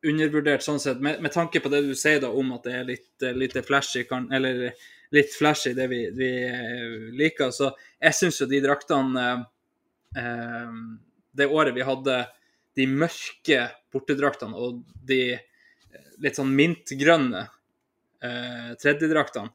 undervurdert 0.06 0.62
sånn 0.62 0.78
sett, 0.80 1.00
med, 1.02 1.18
med, 1.24 1.32
tanke 1.34 1.60
på 1.60 1.70
det 1.72 1.82
du 1.88 1.94
sier 1.98 2.20
da 2.22 2.30
om 2.30 2.52
at 2.54 2.68
det 2.68 2.74
er 2.78 2.86
litt, 2.86 3.26
litt 3.34 3.56
flashy, 3.66 4.04
kan, 4.08 4.28
eller 4.32 4.68
litt 5.14 5.34
flashy 5.34 5.74
det 5.74 5.88
vi, 5.90 6.04
vi 6.14 6.30
liker. 7.18 7.50
Så 7.54 7.72
jeg 7.98 8.14
syns 8.14 8.38
jo 8.44 8.48
de 8.48 8.62
draktene 8.62 9.26
eh, 10.16 10.78
Det 11.34 11.50
året 11.50 11.74
vi 11.74 11.86
hadde 11.86 12.22
de 12.78 12.86
mørke 12.88 13.66
bortedraktene 13.92 14.56
og 14.56 14.82
de 15.08 15.36
litt 16.22 16.38
sånn 16.38 16.50
mintgrønne 16.54 17.44
eh, 18.24 18.74
tredjedraktene. 18.80 19.52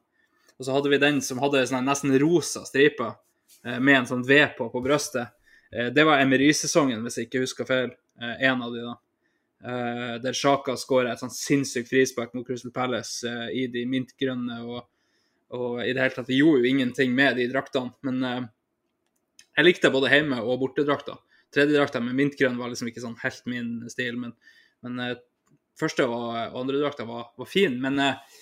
Og 0.58 0.66
så 0.66 0.74
hadde 0.74 0.92
vi 0.92 1.00
den 1.02 1.20
som 1.24 1.40
hadde 1.42 1.64
nesten 1.82 2.14
rosa 2.22 2.64
striper 2.68 3.16
eh, 3.64 3.80
med 3.80 4.02
en 4.02 4.10
sånn 4.12 4.26
V 4.26 4.40
på 4.58 4.68
på 4.72 4.82
brystet. 4.84 5.34
Eh, 5.72 5.90
det 5.94 6.06
var 6.06 6.22
Emery-sesongen, 6.22 7.02
hvis 7.04 7.18
jeg 7.18 7.28
ikke 7.28 7.44
husker 7.44 7.68
feil. 7.68 7.92
Eh, 8.20 8.46
en 8.50 8.62
av 8.62 8.74
de 8.74 8.84
da. 8.84 8.96
Eh, 9.64 10.14
der 10.22 10.36
Sjaka 10.36 10.76
skåra 10.78 11.12
et 11.12 11.22
sånn 11.22 11.32
sinnssykt 11.34 11.90
frispark 11.90 12.34
mot 12.36 12.46
Crystal 12.46 12.74
Palace 12.74 13.28
eh, 13.28 13.46
i 13.64 13.66
de 13.72 13.84
mintgrønne. 13.90 14.60
Og, 14.64 14.84
og, 15.54 15.70
i 15.84 15.92
det 15.92 16.04
hele 16.04 16.16
tatt, 16.16 16.30
vi 16.30 16.40
gjorde 16.40 16.62
jo 16.62 16.72
ingenting 16.72 17.14
med 17.16 17.40
de 17.40 17.48
draktene. 17.50 17.94
Men 18.06 18.48
jeg 19.54 19.66
likte 19.66 19.92
både 19.94 20.10
hjemme- 20.12 20.42
og 20.42 20.60
bortedrakta. 20.62 21.18
Tredjedrakta 21.54 22.02
med 22.02 22.16
mintgrønn 22.18 22.58
var 22.58 22.72
liksom 22.72 22.90
ikke 22.90 23.02
sånn 23.04 23.18
helt 23.22 23.46
min 23.50 23.76
stil, 23.92 24.18
men, 24.18 24.34
men 24.82 25.16
første 25.80 26.06
og, 26.06 26.26
og 26.52 26.58
andre 26.62 26.80
drakta 26.82 27.06
var, 27.08 27.30
var 27.38 27.50
fin. 27.50 27.76
Men 27.82 28.00
uh, 28.00 28.40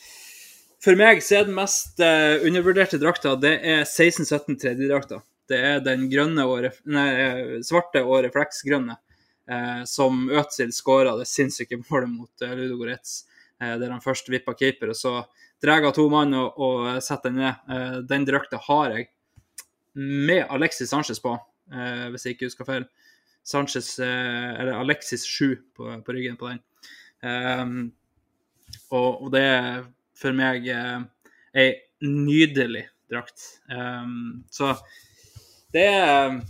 for 0.82 0.98
meg 0.98 1.22
så 1.24 1.40
er 1.40 1.48
den 1.48 1.56
mest 1.56 2.00
uh, 2.02 2.42
undervurderte 2.46 3.00
drakta 3.02 3.34
det 3.40 3.56
er 3.60 3.84
16-17 3.84 4.58
tredjedrakta. 4.62 5.22
Det 5.50 5.58
er 5.58 5.84
den 5.84 6.06
grønne 6.08 6.44
og 6.48 6.68
nei, 6.88 7.08
eh, 7.18 7.54
svarte 7.66 8.00
og 8.06 8.22
refleksgrønne 8.24 8.94
uh, 8.96 9.82
som 9.88 10.24
Øtzil 10.30 10.72
skåra 10.74 11.16
det 11.18 11.28
sinnssyke 11.28 11.80
målet 11.82 12.12
mot 12.12 12.44
uh, 12.44 12.56
Ludogorets, 12.56 13.22
der 13.62 13.92
han 13.92 14.02
først 14.02 14.26
vippa 14.26 14.56
keeper, 14.58 14.90
og 14.90 14.96
så 14.98 15.10
drar 15.62 15.84
to 15.94 16.08
mann 16.10 16.32
og, 16.34 16.56
og 16.58 16.96
setter 16.98 17.30
den 17.30 17.36
ned. 17.38 18.08
den 18.10 18.24
drakta 18.26 18.58
har 18.58 18.96
jeg 18.96 19.04
med 19.94 20.48
Alexis 20.50 20.90
Sanchez 20.90 21.20
på, 21.22 21.36
hvis 22.10 22.26
jeg 22.26 22.34
ikke 22.34 22.48
husker 22.48 22.66
feil. 22.66 22.88
Sanchez, 23.44 23.98
eller 23.98 24.76
Alexis 24.78 25.24
7 25.26 25.56
på, 25.76 25.88
på 26.06 26.14
ryggen 26.14 26.36
på 26.38 26.52
den. 26.52 26.60
Um, 27.22 27.92
og, 28.90 29.22
og, 29.22 29.28
det 29.34 29.42
er 29.46 29.84
for 30.18 30.34
meg 30.36 30.66
uh, 30.70 31.02
ei 31.54 31.72
nydelig 32.02 32.86
drakt. 33.10 33.44
Um, 33.70 34.42
så 34.50 34.74
det 35.72 35.86
er 35.88 36.40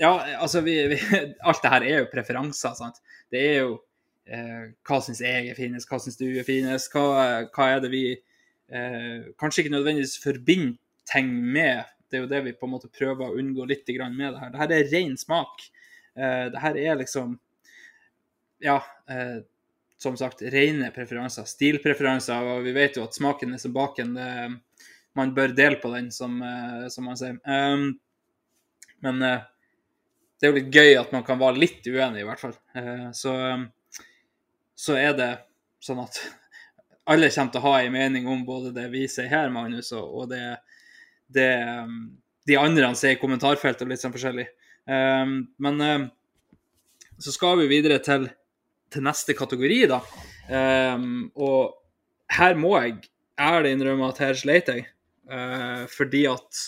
Ja, 0.00 0.10
altså 0.42 0.60
vi, 0.66 0.74
vi, 0.90 0.98
Alt 1.46 1.62
det 1.62 1.70
her 1.70 1.84
er 1.86 1.98
jo 2.02 2.12
preferanser, 2.12 2.74
sant. 2.74 2.98
Det 3.30 3.42
er 3.50 3.58
jo 3.62 3.74
uh, 3.76 4.64
hva 4.88 5.00
syns 5.04 5.22
jeg 5.22 5.50
er 5.50 5.58
finest, 5.58 5.90
hva 5.90 6.00
syns 6.02 6.18
du 6.18 6.26
er 6.32 6.46
finest, 6.46 6.90
hva, 6.94 7.44
hva 7.54 7.68
er 7.74 7.84
det 7.84 7.92
vi 7.92 8.04
uh, 8.16 9.30
kanskje 9.40 9.64
ikke 9.64 9.76
nødvendigvis 9.76 10.18
forbinder 10.22 10.80
ting 11.10 11.30
med. 11.36 11.84
Det 12.08 12.18
er 12.18 12.24
jo 12.24 12.30
det 12.30 12.42
vi 12.46 12.56
på 12.56 12.66
en 12.66 12.72
måte 12.72 12.88
prøver 12.88 13.28
å 13.28 13.38
unngå 13.38 13.66
litt 13.68 13.88
med 14.16 14.32
det 14.32 14.40
her. 14.40 14.50
Det 14.50 14.60
her 14.62 14.72
er 14.72 14.90
ren 14.92 15.16
smak. 15.20 15.66
Uh, 16.18 16.50
det 16.52 16.62
her 16.62 16.78
er 16.78 17.00
liksom 17.00 17.38
Ja. 18.62 18.78
Uh, 19.10 19.42
som 19.98 20.16
sagt 20.18 20.42
rene 20.52 20.90
preferanser, 20.92 21.46
stilpreferanser. 21.48 22.42
Og 22.44 22.64
vi 22.66 22.74
vet 22.76 22.98
jo 22.98 23.06
at 23.06 23.16
smaken 23.16 23.54
er 23.54 23.60
som 23.62 23.72
baken. 23.72 24.12
Det, 24.18 24.88
man 25.16 25.32
bør 25.32 25.54
dele 25.56 25.78
på 25.80 25.88
den, 25.94 26.10
som, 26.12 26.34
uh, 26.42 26.88
som 26.92 27.06
man 27.08 27.16
sier. 27.16 27.38
Um, 27.46 27.94
men 29.04 29.20
det 29.20 30.44
er 30.44 30.50
jo 30.50 30.58
litt 30.58 30.74
gøy 30.74 30.98
at 30.98 31.12
man 31.14 31.24
kan 31.24 31.40
være 31.40 31.60
litt 31.60 31.86
uenig, 31.86 32.22
i 32.22 32.26
hvert 32.26 32.40
fall. 32.40 32.54
Så, 33.16 33.32
um, 33.32 33.66
så 34.76 34.96
er 34.96 35.12
det 35.16 35.30
sånn 35.84 36.00
at 36.00 36.20
alle 37.04 37.28
kommer 37.28 37.52
til 37.52 37.60
å 37.60 37.66
ha 37.66 37.80
en 37.82 37.92
mening 37.92 38.28
om 38.32 38.44
både 38.46 38.72
det 38.76 38.86
vi 38.92 39.04
sier 39.10 39.28
her, 39.28 39.50
Magnus, 39.52 39.92
og, 39.92 40.28
det, 40.32 40.56
det 41.32 41.50
um, 41.84 41.98
de 42.48 42.56
andre 42.60 42.90
sier 42.96 43.16
i 43.16 43.20
kommentarfeltet, 43.20 43.88
litt 43.88 44.02
sånn 44.02 44.14
forskjellig. 44.14 44.46
Um, 44.84 45.36
men 45.64 45.80
um, 45.80 46.08
så 47.18 47.32
skal 47.32 47.58
vi 47.62 47.70
videre 47.70 48.00
til 48.04 48.28
til 48.94 49.04
neste 49.04 49.34
kategori, 49.36 49.80
da. 49.90 50.00
Um, 50.94 51.28
og 51.34 51.74
her 52.34 52.56
må 52.58 52.74
jeg 52.78 53.10
ærlig 53.40 53.74
innrømme 53.74 54.08
at 54.10 54.22
her 54.22 54.38
sleit 54.38 54.70
jeg. 54.70 54.86
Uh, 55.24 55.84
fordi 55.90 56.24
at 56.30 56.64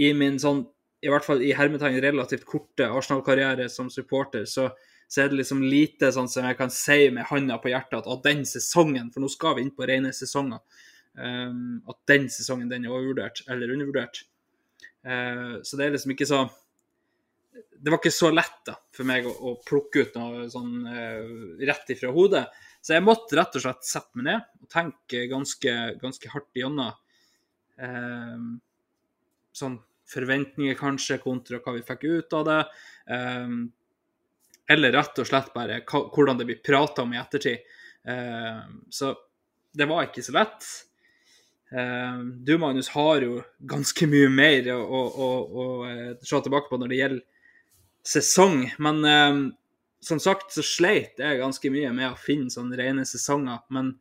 i 0.00 0.12
min 0.16 0.38
sånn, 0.40 0.64
i 1.04 1.10
hvert 1.12 1.26
fall 1.26 1.42
i 1.44 1.52
hermetegn 1.56 2.00
relativt 2.02 2.46
korte 2.48 2.88
Arsenal-karriere 2.88 3.68
som 3.72 3.90
supporter, 3.92 4.46
så, 4.48 4.70
så, 5.06 5.22
er 5.22 5.30
det 5.30 5.42
liksom 5.42 5.62
lite 5.64 6.10
sånn 6.14 6.28
som 6.30 6.48
jeg 6.48 6.58
kan 6.58 6.72
si 6.72 7.02
med 7.12 7.28
handa 7.30 7.60
på 7.60 7.72
hjertet 7.72 8.00
at, 8.00 8.08
at 8.08 8.24
den 8.26 8.46
sesongen, 8.48 9.12
for 9.12 9.22
nå 9.22 9.30
skal 9.32 9.58
vi 9.58 9.66
inn 9.66 9.74
på 9.76 9.88
rene 9.88 10.12
sesonger, 10.16 10.62
um, 11.20 11.80
at 11.90 12.00
den 12.10 12.28
sesongen 12.32 12.72
den 12.72 12.88
er 12.88 12.94
overvurdert 12.94 13.44
eller 13.48 13.76
undervurdert. 13.76 14.24
Uh, 15.04 15.60
så 15.64 15.76
det 15.76 15.86
er 15.86 15.96
liksom 15.96 16.16
ikke 16.16 16.28
så 16.28 16.46
det 17.80 17.92
var 17.92 18.00
ikke 18.00 18.12
så 18.12 18.28
lett 18.32 18.58
da, 18.68 18.74
for 18.92 19.08
meg 19.08 19.26
å, 19.28 19.32
å 19.32 19.52
plukke 19.64 20.04
ut 20.04 20.16
noe 20.18 20.48
sånn 20.52 20.82
uh, 20.84 21.60
rett 21.64 21.92
ifra 21.94 22.12
hodet. 22.12 22.44
Så 22.80 22.94
jeg 22.96 23.04
måtte 23.04 23.36
rett 23.38 23.56
og 23.56 23.64
slett 23.64 23.86
sette 23.88 24.20
meg 24.20 24.26
ned 24.28 24.64
og 24.64 24.72
tenke 24.72 25.24
ganske, 25.30 25.76
ganske 26.00 26.32
hardt 26.32 26.60
igjennom. 26.60 26.92
Uh, 27.80 28.58
sånn 29.56 29.78
forventninger 30.10 30.76
kanskje, 30.76 31.20
kontra 31.22 31.60
hva 31.62 31.76
vi 31.76 31.86
fikk 31.86 32.04
ut 32.04 32.36
av 32.36 32.46
det. 32.50 32.60
Uh, 33.08 33.56
eller 34.70 34.94
rett 34.98 35.22
og 35.22 35.30
slett 35.30 35.50
bare 35.56 35.80
hva, 35.80 36.04
hvordan 36.12 36.40
det 36.40 36.48
blir 36.50 36.62
prata 36.64 37.06
om 37.06 37.16
i 37.16 37.18
ettertid. 37.18 37.64
Så 38.94 39.08
det 39.76 39.86
var 39.90 40.06
ikke 40.06 40.22
så 40.22 40.32
lett. 40.36 40.68
Du, 42.46 42.52
Magnus, 42.62 42.92
har 42.94 43.26
jo 43.26 43.40
ganske 43.66 44.06
mye 44.06 44.28
mer 44.30 44.70
å, 44.70 44.78
å, 44.78 45.00
å, 45.10 45.66
å 45.66 45.66
se 46.22 46.40
tilbake 46.46 46.70
på 46.70 46.78
når 46.78 46.92
det 46.92 47.00
gjelder 47.00 47.39
sesong. 48.06 48.64
Men 48.78 49.04
eh, 49.04 49.40
som 50.00 50.20
sagt 50.20 50.54
så 50.54 50.64
sleit 50.64 51.20
jeg 51.20 51.40
ganske 51.40 51.72
mye 51.72 51.92
med 51.96 52.12
å 52.12 52.18
finne 52.18 52.52
sånne 52.52 52.78
rene 52.80 53.04
sesonger. 53.08 53.60
Men 53.72 53.94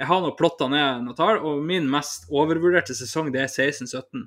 jeg 0.00 0.08
har 0.08 0.22
nå 0.24 0.32
plotta 0.38 0.68
ned 0.72 1.04
noen 1.04 1.18
tall, 1.18 1.40
og 1.44 1.64
min 1.66 1.88
mest 1.90 2.30
overvurderte 2.32 2.96
sesong 2.96 3.30
det 3.34 3.44
er 3.44 3.52
16-17. 3.52 4.24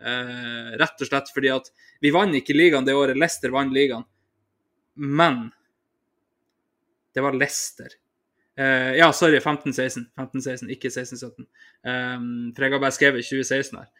Uh, 0.00 0.10
eh, 0.10 0.68
rett 0.80 1.02
og 1.02 1.10
slett 1.10 1.28
fordi 1.34 1.50
at 1.52 1.66
vi 2.00 2.12
vant 2.14 2.32
ikke 2.32 2.54
ligaen 2.56 2.86
det 2.86 2.94
året 2.96 3.18
Leicester 3.18 3.52
vant 3.52 3.74
ligaen. 3.74 4.06
Men 4.96 5.50
det 7.12 7.24
var 7.26 7.36
Leicester. 7.36 7.90
Uh, 8.60 8.94
ja, 8.96 9.10
sorry, 9.16 9.42
15-16. 9.42 10.06
15-16, 10.16 10.70
Ikke 10.72 10.92
16-17. 10.92 11.44
Um, 11.82 12.50
for 12.54 12.64
jeg 12.64 12.76
har 12.76 12.82
bare 12.82 12.96
skrevet 12.96 13.26
2016 13.26 13.80
her. 13.80 13.90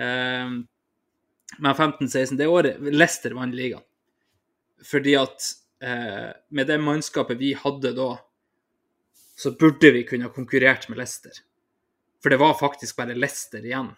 Um, 0.00 0.60
men 1.58 1.74
15-16, 1.74 2.38
det 2.38 2.48
året 2.48 2.78
Leicester 2.94 3.34
vant 3.34 3.56
ligaen. 3.56 3.84
Fordi 4.86 5.14
at 5.18 5.52
eh, 5.82 6.30
med 6.50 6.66
det 6.66 6.78
mannskapet 6.78 7.38
vi 7.38 7.52
hadde 7.54 7.92
da, 7.96 8.10
så 9.36 9.52
burde 9.56 9.90
vi 9.90 10.04
kunne 10.04 10.28
ha 10.28 10.32
konkurrert 10.32 10.88
med 10.88 10.98
Leicester. 10.98 11.32
For 12.22 12.30
det 12.30 12.40
var 12.40 12.58
faktisk 12.58 12.96
bare 12.96 13.16
Leicester 13.16 13.64
igjen 13.64 13.92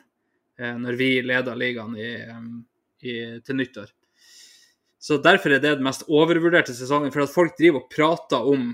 eh, 0.58 0.76
når 0.78 0.98
vi 0.98 1.10
leda 1.22 1.54
ligaen 1.58 1.96
i, 1.98 2.12
i, 3.02 3.16
til 3.42 3.58
nyttår. 3.58 3.90
Så 5.02 5.18
derfor 5.18 5.50
er 5.50 5.58
det 5.62 5.74
den 5.74 5.86
mest 5.86 6.06
overvurderte 6.06 6.74
sesongen. 6.78 7.10
For 7.10 7.24
at 7.24 7.34
folk 7.34 7.56
driver 7.58 7.82
og 7.82 7.90
prater 7.90 8.46
om 8.52 8.68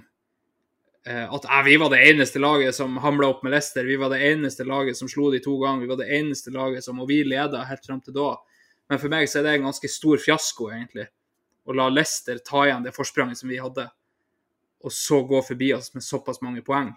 eh, 1.08 1.24
at 1.24 1.48
eh, 1.48 1.62
vi 1.64 1.78
var 1.80 1.92
det 1.92 2.02
eneste 2.10 2.40
laget 2.40 2.76
som 2.76 3.00
hamla 3.00 3.30
opp 3.32 3.40
med 3.46 3.56
Leicester. 3.56 3.88
Vi 3.88 3.96
var 3.96 4.12
det 4.12 4.20
eneste 4.28 4.68
laget 4.68 5.00
som 5.00 5.08
slo 5.08 5.30
de 5.32 5.40
to 5.44 5.56
ganger. 5.62 5.86
Vi 5.86 5.92
var 5.92 6.02
det 6.02 6.10
eneste 6.20 6.52
laget 6.52 6.84
som 6.84 7.00
Og 7.00 7.08
vi 7.08 7.22
leda 7.24 7.64
helt 7.68 7.86
fram 7.86 8.04
til 8.04 8.16
da. 8.16 8.34
Men 8.88 9.00
for 9.00 9.12
meg 9.12 9.28
så 9.28 9.40
er 9.40 9.48
det 9.48 9.56
en 9.56 9.70
ganske 9.70 9.88
stor 9.92 10.20
fiasko, 10.20 10.68
egentlig 10.72 11.08
å 11.68 11.76
la 11.76 11.88
Leicester 11.92 12.40
ta 12.44 12.64
igjen 12.66 12.86
det 12.86 12.94
forspranget 12.96 13.40
som 13.40 13.52
vi 13.52 13.60
hadde. 13.60 13.88
og 14.78 14.92
så 14.94 15.24
gå 15.26 15.40
forbi 15.42 15.72
oss 15.74 15.90
med 15.94 16.04
såpass 16.06 16.38
mange 16.40 16.60
poeng. 16.62 16.92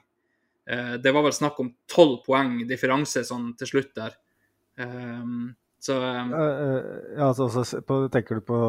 Eh, 0.69 0.93
det 1.01 1.11
var 1.11 1.23
vel 1.25 1.33
snakk 1.33 1.59
om 1.59 1.71
tolv 1.89 2.19
poeng 2.25 2.59
differanse 2.69 3.23
sånn 3.25 3.55
til 3.57 3.71
slutt 3.71 3.95
der. 3.97 4.13
Um, 4.77 5.55
så 5.81 5.97
um, 5.97 6.29
ja, 6.31 7.25
altså, 7.25 7.47
altså, 7.49 7.81
på, 7.81 8.03
tenker 8.13 8.37
du 8.37 8.45
på 8.45 8.59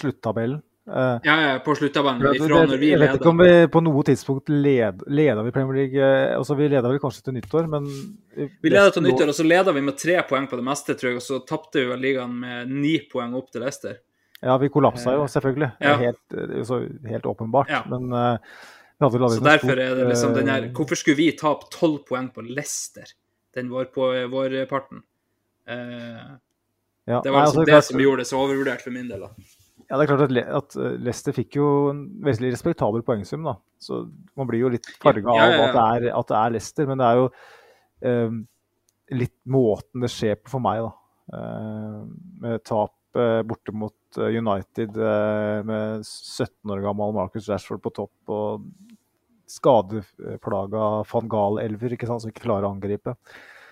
sluttabellen? 0.00 0.62
Uh, 0.88 1.20
ja, 1.24 1.34
ja, 1.40 1.52
på 1.64 1.76
sluttabellen. 1.76 2.24
Ja, 2.24 2.32
det, 2.32 2.48
når 2.48 2.80
vi 2.80 2.90
jeg 2.90 3.00
vet 3.00 3.14
ikke 3.16 3.30
om 3.30 3.38
vi 3.40 3.52
på 3.72 3.80
noe 3.84 4.02
tidspunkt 4.04 4.50
led, 4.52 5.04
leda 5.08 5.44
vi 5.44 5.52
Premier 5.52 5.78
League 5.78 6.08
eh, 6.08 6.34
altså 6.36 6.56
Vi 6.58 6.66
leda 6.68 6.90
vel 6.90 7.00
kanskje 7.00 7.28
til 7.28 7.36
nyttår, 7.38 7.68
men 7.72 7.86
Vi 8.36 8.72
leda 8.72 8.90
til 8.92 9.06
nyttår, 9.06 9.32
og 9.32 9.38
så 9.38 9.46
leda 9.46 9.72
vi 9.76 9.84
med 9.84 9.96
tre 10.00 10.18
poeng 10.28 10.48
på 10.48 10.60
det 10.60 10.66
meste, 10.66 10.96
tror 10.96 11.12
jeg, 11.12 11.20
og 11.20 11.24
så 11.24 11.40
tapte 11.48 11.80
vi 11.80 11.88
vel 11.92 12.04
ligaen 12.04 12.36
med 12.40 12.72
ni 12.72 12.98
poeng 13.12 13.36
opp 13.38 13.52
til 13.52 13.64
Leicester. 13.64 14.00
Ja, 14.44 14.54
vi 14.60 14.68
kollapsa 14.68 15.14
jo, 15.16 15.24
selvfølgelig. 15.30 15.70
Ja. 15.80 15.96
Helt, 16.02 16.38
så, 16.68 16.82
helt 17.08 17.26
åpenbart. 17.30 17.70
Ja. 17.72 17.82
Men 17.88 18.12
uh, 18.12 18.36
vi 19.00 19.08
hadde 19.08 19.30
Så 19.38 19.44
derfor 19.44 19.80
er 19.80 19.96
det 19.98 20.08
liksom 20.10 20.34
den 20.36 20.50
her 20.52 20.68
eh, 20.68 20.72
Hvorfor 20.76 21.00
skulle 21.00 21.18
vi 21.18 21.30
tape 21.38 21.70
tolv 21.72 22.02
poeng 22.08 22.28
på 22.34 22.44
Leicester? 22.44 23.08
Den 23.56 23.70
var 23.72 23.88
på 23.94 24.10
vårparten. 24.30 25.00
Uh, 25.64 26.36
ja, 27.04 27.20
det 27.20 27.28
nei, 27.28 27.34
var 27.34 27.40
altså, 27.46 27.60
liksom 27.60 27.64
det 27.64 27.72
klart- 27.72 27.88
som 27.90 28.00
gjorde 28.00 28.24
det 28.24 28.28
så 28.30 28.40
overvurdert 28.40 28.84
for 28.84 28.94
min 28.94 29.08
del. 29.08 29.24
da. 29.26 29.30
Ja, 29.84 29.98
det 29.98 30.04
er 30.04 30.08
klart 30.08 30.24
at, 30.24 30.32
Le- 30.32 30.46
at 30.58 30.76
eh, 30.80 30.96
Leicester 31.04 31.34
fikk 31.36 31.58
jo 31.58 31.68
en 31.90 32.04
veldig 32.24 32.52
respektabel 32.54 33.04
poengsum, 33.04 33.44
da. 33.44 33.58
Så 33.82 34.06
man 34.38 34.48
blir 34.48 34.64
jo 34.64 34.72
litt 34.72 34.88
farga 35.02 35.36
ja, 35.36 35.48
ja. 35.52 35.58
av 35.58 35.64
at 35.68 35.74
det, 35.76 35.84
er, 36.08 36.16
at 36.16 36.30
det 36.30 36.38
er 36.40 36.54
Leicester, 36.56 36.88
men 36.88 37.02
det 37.02 37.08
er 37.08 37.20
jo 37.20 37.26
um, 38.08 38.38
litt 39.20 39.36
måten 39.44 40.06
det 40.06 40.12
skjer 40.14 40.38
på 40.40 40.54
for 40.54 40.64
meg, 40.64 40.86
da. 40.86 40.92
Uh, 41.34 42.00
med 42.40 42.64
tap 42.64 42.96
uh, 43.20 43.42
borte 43.48 43.72
mot 43.76 43.94
eh, 44.20 44.36
United 44.38 44.96
eh, 44.98 45.60
med 45.66 46.04
17 46.06 46.72
år 46.74 46.82
gammel 46.84 47.14
Marcus 47.16 47.48
Rashford 47.50 47.82
på 47.84 47.92
topp 47.94 48.32
og 48.34 48.68
skadeplaga 49.54 50.84
van 51.10 51.28
Gahl-elver 51.30 51.94
ikke 51.94 52.08
sant, 52.08 52.24
som 52.24 52.30
ikke 52.32 52.46
klarer 52.46 52.66
å 52.68 52.72
angripe. 52.74 53.16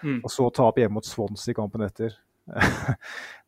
Mm. 0.03 0.21
Og 0.21 0.31
så 0.35 0.49
tape 0.55 0.83
hjemme 0.83 0.99
mot 0.99 1.07
Swansea 1.07 1.55
i 1.55 1.57
kampen 1.57 1.85
etter, 1.87 2.15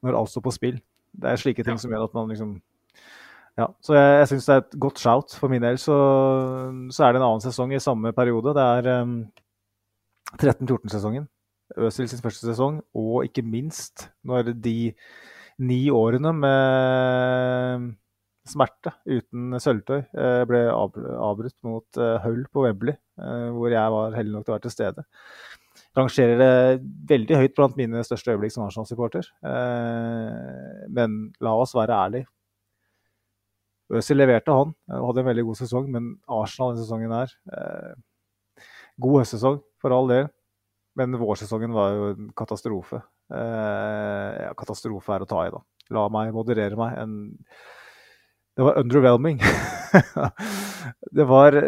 når 0.04 0.18
alt 0.18 0.32
står 0.32 0.44
på 0.46 0.54
spill. 0.54 0.78
Det 1.14 1.30
er 1.30 1.40
slike 1.40 1.62
ting 1.66 1.76
Ja. 1.76 1.82
som 1.82 1.92
gjør 1.94 2.08
at 2.08 2.16
man 2.16 2.30
liksom 2.32 2.56
Ja, 3.54 3.68
så 3.84 3.94
jeg, 3.94 4.14
jeg 4.18 4.28
syns 4.32 4.46
det 4.48 4.54
er 4.54 4.62
et 4.64 4.72
godt 4.82 4.98
shout. 4.98 5.36
For 5.38 5.52
min 5.52 5.62
del 5.62 5.76
så, 5.78 5.94
så 6.90 7.04
er 7.06 7.14
det 7.14 7.20
en 7.20 7.26
annen 7.28 7.44
sesong 7.44 7.70
i 7.70 7.78
samme 7.82 8.10
periode. 8.16 8.50
Det 8.56 8.64
er 8.64 9.04
um, 9.04 9.12
13-14-sesongen. 10.40 11.28
Øzil 11.78 12.08
sin 12.10 12.22
første 12.24 12.48
sesong, 12.48 12.80
og 12.98 13.24
ikke 13.28 13.44
minst 13.46 14.08
når 14.26 14.50
de 14.58 14.92
ni 15.62 15.86
årene 15.92 16.32
med 16.36 17.92
smerte 18.48 18.92
uten 19.08 19.56
sølvtøy 19.62 20.00
eh, 20.02 20.42
ble 20.48 20.60
avbrutt 20.68 21.56
mot 21.64 22.00
eh, 22.00 22.16
Hull 22.26 22.44
på 22.52 22.66
Wembley, 22.66 22.96
eh, 23.20 23.48
hvor 23.54 23.72
jeg 23.72 23.94
var 23.94 24.16
heldig 24.18 24.34
nok 24.34 24.44
til 24.44 24.52
å 24.52 24.56
være 24.56 24.66
til 24.66 24.74
stede. 24.74 25.04
Rangerer 25.96 26.40
det 26.40 26.50
veldig 27.10 27.40
høyt 27.40 27.56
blant 27.56 27.78
mine 27.78 28.02
største 28.06 28.34
øyeblikk 28.34 28.52
som 28.54 28.64
Arsenal-supporter. 28.66 29.28
Men 30.90 31.14
la 31.42 31.52
oss 31.54 31.74
være 31.74 31.94
ærlige. 31.94 32.26
Øzil 33.94 34.18
leverte, 34.18 34.54
han. 34.54 34.72
Hadde 34.90 35.22
en 35.22 35.28
veldig 35.28 35.44
god 35.46 35.60
sesong, 35.60 35.86
men 35.94 36.08
Arsenal 36.26 36.74
denne 36.74 36.82
sesongen 36.82 37.14
her 37.14 37.34
God 39.02 39.20
høstsesong, 39.20 39.60
for 39.82 39.94
all 39.94 40.10
del. 40.10 40.26
Men 40.98 41.14
vårsesongen 41.18 41.74
var 41.74 41.94
jo 41.94 42.10
en 42.12 42.30
katastrofe. 42.38 43.02
Eh, 43.32 44.42
ja, 44.44 44.52
katastrofe 44.58 45.14
er 45.14 45.24
å 45.24 45.28
ta 45.28 45.46
i, 45.46 45.54
da. 45.54 45.62
La 45.94 46.04
meg 46.12 46.34
moderere 46.36 46.76
meg. 46.78 46.98
En, 47.00 47.16
det 48.56 48.66
var 48.66 48.78
underwhelming. 48.80 49.40
det 51.18 51.26
var 51.28 51.58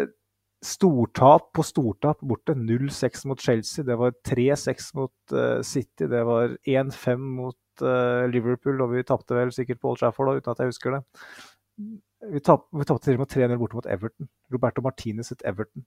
stortap 0.65 1.51
på 1.55 1.65
stortap 1.65 2.21
borte. 2.25 2.55
0-6 2.57 3.27
mot 3.29 3.41
Chelsea. 3.41 3.85
Det 3.87 3.97
var 3.99 4.15
3-6 4.27 4.89
mot 4.97 5.35
uh, 5.35 5.59
City. 5.65 6.07
Det 6.09 6.23
var 6.27 6.57
1-5 6.65 7.27
mot 7.41 7.85
uh, 7.85 8.25
Liverpool, 8.31 8.81
og 8.81 8.95
vi 8.95 9.05
tapte 9.07 9.37
vel 9.37 9.53
sikkert 9.55 9.81
på 9.81 9.91
Old 9.93 10.01
Trafford 10.01 10.39
uten 10.39 10.53
at 10.53 10.63
jeg 10.63 10.73
husker 10.73 10.97
det. 10.97 11.03
Vi 12.33 12.41
tap- 12.41 12.67
vi 12.73 12.87
tapte 12.89 13.05
til 13.05 13.19
og 13.19 13.25
med 13.25 13.33
3-0 13.35 13.61
borte 13.61 13.77
mot 13.77 13.91
Everton. 13.93 14.29
Roberto 14.53 14.81
Martinez 14.85 15.29
sitt 15.29 15.45
Everton. 15.45 15.85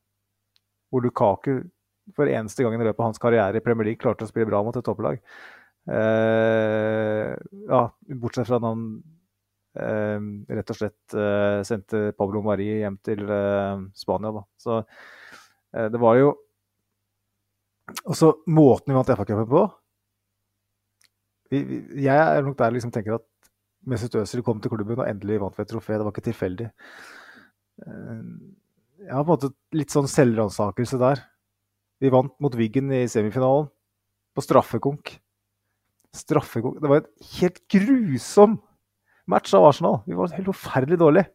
Hvor 0.91 1.03
Lukaku 1.03 1.63
for 2.17 2.31
eneste 2.31 2.65
gang 2.65 2.75
i 2.75 2.83
løpet 2.83 2.99
av 3.03 3.11
hans 3.11 3.23
karriere 3.23 3.59
i 3.59 3.63
Premier 3.65 3.91
League 3.91 4.03
klarte 4.03 4.27
å 4.27 4.31
spille 4.31 4.49
bra 4.49 4.63
mot 4.67 4.77
et 4.79 4.87
topplag. 4.87 5.21
Eh, 5.89 7.31
ja, 7.71 7.81
bortsett 8.21 8.49
fra 8.49 8.59
at 8.61 8.67
han 8.67 8.85
eh, 9.81 10.29
rett 10.59 10.73
og 10.73 10.79
slett 10.79 11.17
eh, 11.17 11.63
sendte 11.67 12.11
Pablo 12.19 12.43
Mari 12.45 12.69
hjem 12.83 12.99
til 13.07 13.25
Spania. 13.97 14.35
Da. 14.37 14.45
Så 14.61 14.81
det 15.71 16.01
var 16.03 16.17
jo 16.19 16.33
også 18.11 18.33
måten 18.51 18.91
vi 18.91 18.97
vant 18.99 19.11
FA-cupen 19.15 19.49
på. 19.51 19.65
Vi, 21.51 21.61
vi, 21.67 21.79
jeg 22.05 22.15
er 22.15 22.45
nok 22.47 22.59
der 22.59 22.75
liksom 22.75 22.93
tenker 22.95 23.17
at 23.19 23.27
Mesut 23.91 24.15
Özil 24.19 24.43
kom 24.47 24.61
til 24.63 24.71
klubben 24.71 24.99
og 25.01 25.09
endelig 25.09 25.41
vant 25.43 25.57
vi 25.57 25.65
et 25.65 25.71
trofé. 25.71 25.97
Det 25.97 26.05
var 26.05 26.13
ikke 26.15 26.27
tilfeldig. 26.27 26.69
Jeg 27.81 29.15
har 29.15 29.25
på 29.25 29.31
en 29.31 29.33
måte 29.33 29.51
litt 29.79 29.95
sånn 29.95 30.11
selvransakelse 30.11 31.01
der. 31.01 31.23
Vi 32.03 32.13
vant 32.13 32.35
mot 32.43 32.55
Wiggen 32.59 32.93
i 32.95 33.07
semifinalen 33.11 33.71
på 34.37 34.45
straffekonk. 34.45 35.15
Straffekonk 36.17 36.81
Det 36.83 36.91
var 36.91 37.03
et 37.03 37.11
helt 37.39 37.61
grusom 37.71 38.59
match 39.31 39.53
av 39.55 39.69
Arsenal. 39.69 40.01
Vi 40.09 40.17
var 40.19 40.33
helt 40.35 40.51
forferdelig 40.51 40.99
dårlig. 40.99 41.27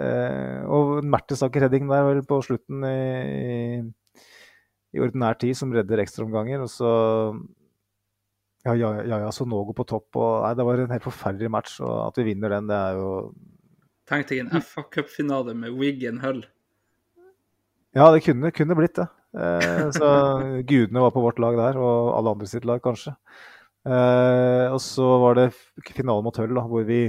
Eh, 0.00 0.60
og 0.64 1.02
en 1.02 1.10
Mertesaker-heading 1.12 1.90
der 1.90 2.06
vel 2.06 2.22
på 2.24 2.38
slutten 2.46 2.86
i, 2.88 3.82
i 4.96 5.02
ordinær 5.04 5.36
tid 5.40 5.58
som 5.58 5.74
redder 5.74 6.00
ekstraomganger. 6.00 6.64
Og 6.64 6.72
så 6.72 6.92
ja, 8.62 8.76
ja, 8.78 8.94
ja, 9.02 9.18
ja, 9.26 9.30
Sonogo 9.34 9.74
på 9.76 9.86
topp. 9.88 10.08
Og, 10.16 10.30
nei, 10.46 10.54
det 10.56 10.66
var 10.66 10.80
en 10.80 10.94
helt 10.94 11.08
forferdelig 11.08 11.52
match. 11.52 11.76
Og 11.84 11.92
at 12.06 12.20
vi 12.20 12.30
vinner 12.30 12.56
den, 12.56 12.70
det 12.70 12.78
er 12.78 13.00
jo 13.00 13.10
Tenk 14.08 14.26
deg 14.28 14.42
en 14.42 14.64
FA-cupfinale 14.64 15.54
med 15.54 15.76
Wiggen 15.78 16.18
Hull. 16.24 16.42
Ja, 17.94 18.08
det 18.10 18.24
kunne, 18.24 18.50
kunne 18.56 18.76
blitt 18.76 18.96
det. 18.98 19.06
Eh, 19.36 19.88
så 19.94 20.08
gudene 20.68 21.04
var 21.04 21.12
på 21.14 21.22
vårt 21.22 21.38
lag 21.42 21.56
der, 21.60 21.78
og 21.80 22.14
alle 22.16 22.32
andre 22.34 22.48
sitt 22.50 22.66
lag, 22.68 22.82
kanskje. 22.84 23.14
Eh, 23.82 24.66
og 24.70 24.78
så 24.82 25.04
var 25.18 25.38
det 25.38 25.48
finalen 25.90 26.22
mot 26.22 26.36
Hull, 26.38 26.54
da, 26.54 26.62
hvor 26.70 26.84
vi 26.86 27.02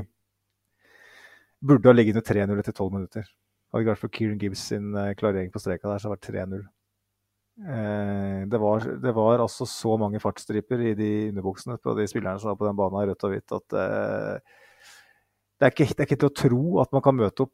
burde 1.64 1.90
ha 1.90 1.94
ligget 1.94 2.18
under 2.18 2.26
3-0 2.26 2.62
etter 2.64 2.76
12 2.76 2.94
minutter. 2.96 3.28
Hadde 3.74 3.84
det 3.86 3.92
vært 3.92 4.02
for 4.02 4.14
Kieran 4.14 4.40
Gibbs 4.42 4.64
sin 4.72 4.96
eh, 4.98 5.14
klarering 5.18 5.52
på 5.54 5.62
streka 5.62 5.92
der, 5.92 6.02
så 6.02 6.10
hadde 6.10 6.24
det 6.26 6.34
vært 6.34 6.50
3-0. 6.50 6.64
Eh, 7.70 8.40
det, 8.50 8.62
var, 8.62 8.88
det 9.06 9.14
var 9.16 9.44
altså 9.46 9.68
så 9.70 9.98
mange 10.02 10.22
fartsstriper 10.24 10.82
i 10.82 10.96
de 10.98 11.12
underbuksene 11.30 11.78
på 11.82 11.94
de 12.00 12.08
spillerne 12.10 12.42
som 12.42 12.52
var 12.52 12.60
på 12.62 12.70
den 12.70 12.80
banen 12.80 13.04
i 13.04 13.12
rødt 13.12 13.28
og 13.28 13.36
hvitt, 13.36 13.58
at 13.60 13.68
det, 13.74 15.68
er 15.68 15.76
ikke, 15.76 15.92
det 15.94 16.00
er 16.02 16.10
ikke 16.10 16.22
til 16.24 16.32
å 16.32 16.38
tro 16.42 16.64
at 16.82 16.96
man 16.96 17.06
kan 17.06 17.20
møte 17.20 17.46
opp 17.46 17.54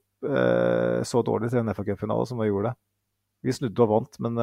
så 1.08 1.22
dårlig 1.24 1.48
til 1.52 1.62
en 1.62 1.72
FA-cupfinale 1.72 2.26
som 2.28 2.40
vi 2.42 2.50
gjorde 2.50 2.72
det. 2.72 2.80
Vi 3.48 3.54
snudde 3.56 3.84
og 3.86 3.92
vant, 3.92 4.18
men 4.26 4.40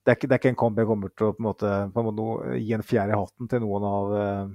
det, 0.00 0.12
er 0.12 0.16
ikke, 0.16 0.28
det 0.28 0.34
er 0.34 0.40
ikke 0.40 0.52
en 0.54 0.60
kamp 0.62 0.80
jeg 0.80 0.88
kommer 0.88 1.12
til 1.12 1.28
å 1.28 1.34
på 1.36 1.42
en 1.42 1.48
måte, 1.50 1.70
på 1.92 2.02
en 2.02 2.08
måte 2.08 2.58
gi 2.58 2.74
en 2.76 2.84
fjær 2.86 3.12
i 3.12 3.18
hatten 3.18 3.50
til 3.50 3.64
noen 3.64 3.86
av 3.86 4.14
uh, 4.16 4.52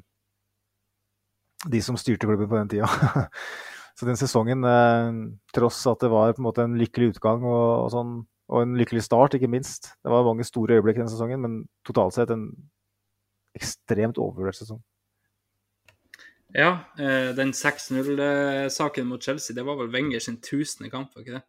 de 1.69 1.81
som 1.85 1.97
styrte 1.99 2.27
klubben 2.29 2.49
på 2.49 2.57
den 2.57 2.71
tida. 2.73 2.89
Så 3.95 4.07
den 4.09 4.19
sesongen, 4.19 4.65
uh, 4.65 5.37
tross 5.55 5.83
at 5.91 6.01
det 6.03 6.11
var 6.11 6.33
på 6.33 6.41
en 6.41 6.49
måte 6.49 6.65
en 6.65 6.79
lykkelig 6.79 7.13
utgang 7.13 7.45
og, 7.45 7.85
og, 7.85 7.91
sånn, 7.93 8.17
og 8.51 8.65
en 8.65 8.75
lykkelig 8.79 9.05
start, 9.05 9.37
ikke 9.37 9.49
minst 9.49 9.93
Det 10.03 10.11
var 10.11 10.25
mange 10.27 10.45
store 10.47 10.79
øyeblikk 10.79 10.99
den 10.99 11.13
sesongen, 11.13 11.45
men 11.45 11.61
totalt 11.87 12.17
sett 12.17 12.33
en 12.33 12.49
ekstremt 13.55 14.19
overvurdert 14.19 14.59
sesong. 14.59 14.81
Ja, 16.55 16.85
eh, 16.99 17.35
den 17.35 17.51
6-0-saken 17.51 19.07
mot 19.07 19.23
Chelsea, 19.23 19.55
det 19.55 19.63
var 19.67 19.75
vel 19.79 19.91
Wenger 19.91 20.19
sin 20.23 20.37
tusende 20.43 20.89
kamp, 20.91 21.11
var 21.15 21.23
ikke 21.23 21.37
det? 21.37 21.45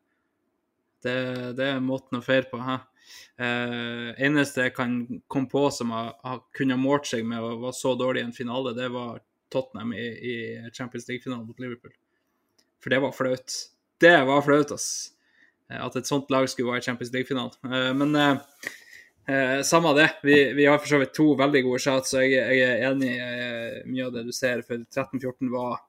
Det, 1.06 1.16
det 1.58 1.66
er 1.70 1.84
måten 1.84 2.18
å 2.18 2.24
feire 2.24 2.48
på. 2.50 2.58
Hæ? 2.58 2.80
Eh, 3.36 4.10
eneste 4.26 4.68
jeg 4.68 4.74
kan 4.76 4.98
komme 5.28 5.50
på 5.52 5.66
som 5.74 5.92
har, 5.92 6.14
har 6.24 6.42
kunne 6.56 6.76
ha 6.76 6.80
målt 6.80 7.08
seg 7.10 7.26
med 7.28 7.44
å 7.44 7.56
være 7.66 7.76
så 7.76 7.92
dårlig 7.98 8.22
i 8.22 8.28
en 8.30 8.36
finale, 8.36 8.74
det 8.76 8.88
var 8.94 9.20
Tottenham 9.52 9.92
i, 9.94 10.06
i 10.06 10.36
Champions 10.72 11.08
League-finalen 11.08 11.46
mot 11.46 11.60
Liverpool. 11.60 11.92
For 12.82 12.90
det 12.90 13.02
var 13.02 13.12
flaut. 13.12 13.58
Det 14.00 14.16
var 14.24 14.42
flaut, 14.42 14.72
ass. 14.72 14.88
Eh, 15.70 15.84
At 15.84 15.96
et 15.96 16.08
sånt 16.08 16.30
lag 16.30 16.48
skulle 16.50 16.72
være 16.72 16.84
i 16.84 16.88
Champions 16.88 17.12
League-finalen. 17.14 17.56
Eh, 17.68 17.92
men 17.98 18.16
eh, 18.20 18.70
eh, 19.28 19.60
samme 19.66 19.94
det. 19.98 20.08
Vi, 20.22 20.38
vi 20.58 20.68
har 20.68 20.78
for 20.78 20.94
så 20.94 21.00
vidt 21.02 21.14
to 21.16 21.32
veldig 21.38 21.64
gode 21.66 21.82
shots, 21.82 22.14
og 22.16 22.24
jeg, 22.26 22.40
jeg 22.60 22.72
er 22.72 22.88
enig 22.90 23.12
i 23.12 23.20
eh, 23.20 23.84
mye 23.90 24.08
av 24.08 24.16
det 24.16 24.26
du 24.28 24.32
ser. 24.36 24.64
For 24.66 24.80
13-14 24.80 25.52
var 25.54 25.82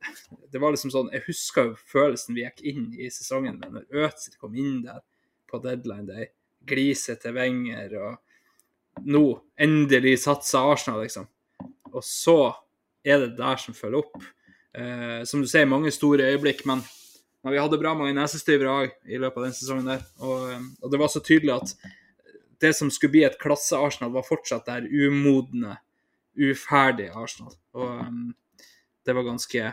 Det 0.52 0.56
var 0.56 0.72
liksom 0.72 0.88
sånn 0.94 1.10
Jeg 1.12 1.26
husker 1.26 1.66
jo 1.68 1.74
følelsen 1.92 2.32
vi 2.32 2.46
gikk 2.46 2.62
inn 2.70 2.86
i 2.96 3.10
sesongen 3.12 3.58
med 3.60 3.74
når 3.74 4.06
Øtzil 4.06 4.38
kom 4.40 4.54
inn 4.56 4.78
der 4.86 5.02
på 5.50 5.60
deadline 5.64 6.06
day. 6.08 6.30
Gliset 6.68 7.22
til 7.24 7.36
Wenger 7.36 7.96
og 8.00 8.18
Nå, 9.06 9.22
endelig 9.56 10.16
satser 10.24 10.66
Arsenal, 10.72 11.04
liksom. 11.06 11.28
Og 11.94 12.02
så 12.04 12.50
er 13.06 13.22
det 13.22 13.36
der 13.38 13.60
som 13.62 13.74
følger 13.74 14.02
opp. 14.02 14.24
Eh, 14.76 15.22
som 15.24 15.40
du 15.40 15.48
sier, 15.48 15.68
mange 15.70 15.92
store 15.94 16.26
øyeblikk, 16.34 16.66
men 16.68 16.82
Men 17.42 17.54
vi 17.54 17.60
hadde 17.62 17.78
bra 17.80 17.94
mange 17.96 18.12
nesestyvere 18.12 18.72
òg 18.82 18.90
i 19.08 19.16
løpet 19.16 19.40
av 19.40 19.44
den 19.46 19.54
sesongen 19.56 19.86
der. 19.88 20.02
Og, 20.20 20.50
eh, 20.52 20.64
og, 20.82 20.90
det 20.92 20.98
var 21.00 21.08
så 21.08 21.22
tydelig 21.24 21.54
at 21.54 21.70
det 22.60 22.74
som 22.76 22.90
skulle 22.92 23.14
bli 23.14 23.22
et 23.24 23.38
klasse-Arsenal, 23.40 24.12
var 24.12 24.26
fortsatt 24.26 24.66
der 24.68 24.84
umodne, 24.84 25.78
uferdige 26.36 27.14
Arsenal. 27.16 27.54
Og 27.72 28.02
um, 28.04 28.34
det 29.06 29.14
var 29.16 29.24
ganske, 29.24 29.72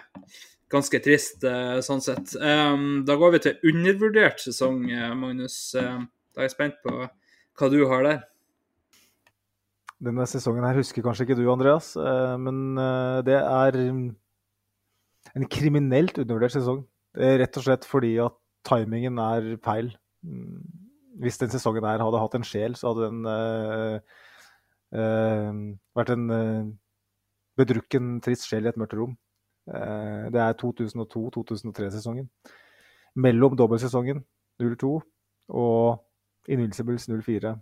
ganske 0.71 0.99
trist 1.03 1.45
uh, 1.47 1.77
sånn 1.85 2.03
sett. 2.03 2.33
Da 2.37 3.15
går 3.19 3.35
vi 3.35 3.43
til 3.45 3.69
undervurdert 3.71 4.41
sesong, 4.43 4.81
Magnus. 5.19 5.55
Uh, 5.77 6.03
da 6.35 6.43
er 6.43 6.49
jeg 6.49 6.55
spent 6.55 6.81
på 6.83 6.95
hva 6.97 7.69
du 7.73 7.79
har 7.89 8.03
der. 8.05 8.25
Denne 10.03 10.27
sesongen 10.29 10.67
her 10.67 10.77
husker 10.77 11.05
kanskje 11.05 11.25
ikke 11.25 11.39
du, 11.39 11.47
Andreas, 11.49 11.95
men 12.37 12.77
det 13.25 13.39
er 13.39 13.77
en 13.81 15.47
kriminelt 15.49 16.19
undervurdert 16.21 16.53
sesong. 16.53 16.83
Rett 17.17 17.57
og 17.57 17.65
slett 17.65 17.87
fordi 17.89 18.11
at 18.21 18.35
timingen 18.67 19.17
er 19.21 19.55
feil. 19.63 19.91
Mm. 20.25 20.61
Hvis 21.21 21.39
den 21.41 21.49
sesongen 21.49 21.85
her 21.87 22.03
hadde 22.03 22.21
hatt 22.21 22.35
en 22.37 22.45
sjel, 22.45 22.75
så 22.77 22.91
hadde 22.91 23.07
den 23.09 23.23
uh, 23.25 23.97
uh, 24.93 25.61
vært 25.97 26.11
en 26.13 26.27
uh, 26.29 26.67
bedrukken, 27.57 28.17
trist 28.25 28.45
sjel 28.49 28.67
i 28.67 28.71
et 28.71 28.77
mørkt 28.77 28.97
rom. 28.99 29.15
Det 29.67 30.39
er 30.39 30.57
2002-2003-sesongen. 30.61 32.29
Mellom 33.19 33.57
dobbeltsesongen 33.59 34.21
02 34.63 34.91
og 35.59 36.03
Invincibles 36.47 37.07
04. 37.09 37.55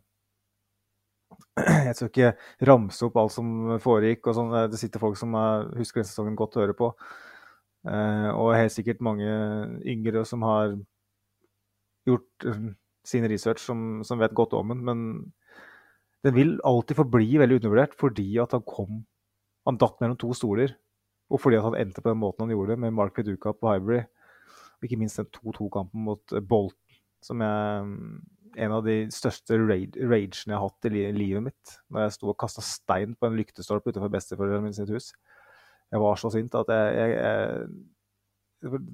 Jeg 1.58 1.96
skal 1.98 2.10
ikke 2.10 2.34
ramse 2.70 3.06
opp 3.08 3.18
alt 3.20 3.34
som 3.34 3.48
foregikk. 3.84 4.28
og 4.30 4.38
sånn. 4.38 4.54
Det 4.72 4.80
sitter 4.80 5.02
folk 5.02 5.18
som 5.20 5.36
husker 5.78 6.02
den 6.02 6.10
sesongen 6.10 6.38
godt 6.38 6.58
å 6.58 6.64
høre 6.64 6.78
på. 6.78 6.92
Uh, 7.86 8.32
og 8.34 8.56
helt 8.58 8.74
sikkert 8.74 9.04
mange 9.06 9.30
yngre 9.86 10.24
som 10.26 10.42
har 10.46 10.72
gjort 12.10 12.48
uh, 12.50 12.72
sin 13.06 13.28
research, 13.30 13.62
som, 13.62 14.02
som, 14.06 14.22
vet 14.22 14.34
godt 14.38 14.56
om 14.58 14.74
den. 14.74 14.82
Men 14.88 15.04
den 16.26 16.38
vil 16.38 16.56
alltid 16.66 16.98
forbli 16.98 17.38
veldig 17.42 17.60
undervurdert 17.60 17.94
fordi 18.00 18.32
at 18.42 18.56
han 18.58 18.66
kom 18.66 19.04
Han 19.66 19.80
datt 19.82 19.98
mellom 19.98 20.18
to 20.22 20.30
stoler. 20.38 20.76
Og 21.32 21.42
fordi 21.42 21.58
han 21.62 21.78
endte 21.80 22.04
på 22.04 22.12
den 22.12 22.22
måten 22.22 22.46
han 22.46 22.54
gjorde 22.54 22.76
det, 22.76 22.82
med 22.84 22.96
Mark 22.96 23.18
Viduka 23.18 23.56
på 23.58 23.74
Hybrid. 23.74 24.08
Og 24.76 24.88
ikke 24.88 25.00
minst 25.02 25.18
den 25.22 25.30
2-2-kampen 25.34 26.06
mot 26.06 26.24
Bolt, 26.30 26.48
Bolton, 26.50 27.00
som 27.26 27.42
er 27.42 27.86
um, 27.86 28.20
en 28.56 28.76
av 28.76 28.86
de 28.86 29.00
største 29.12 29.58
ragene 29.58 30.30
jeg 30.30 30.54
har 30.54 30.62
hatt 30.62 30.88
i 30.88 31.08
livet 31.16 31.48
mitt. 31.48 31.78
Da 31.90 32.06
jeg 32.06 32.18
sto 32.18 32.30
og 32.30 32.38
kasta 32.40 32.64
stein 32.64 33.16
på 33.18 33.28
en 33.28 33.40
lyktestolpe 33.40 33.92
utenfor 33.92 34.14
besteforeldrene 34.14 34.68
mine 34.68 34.78
sitt 34.78 34.94
hus 34.94 35.10
jeg 35.94 36.02
var 36.02 36.18
så 36.20 36.32
sint 36.34 36.56
at 36.60 36.72
jeg, 36.72 36.96
jeg, 37.00 37.18
jeg 37.20 37.68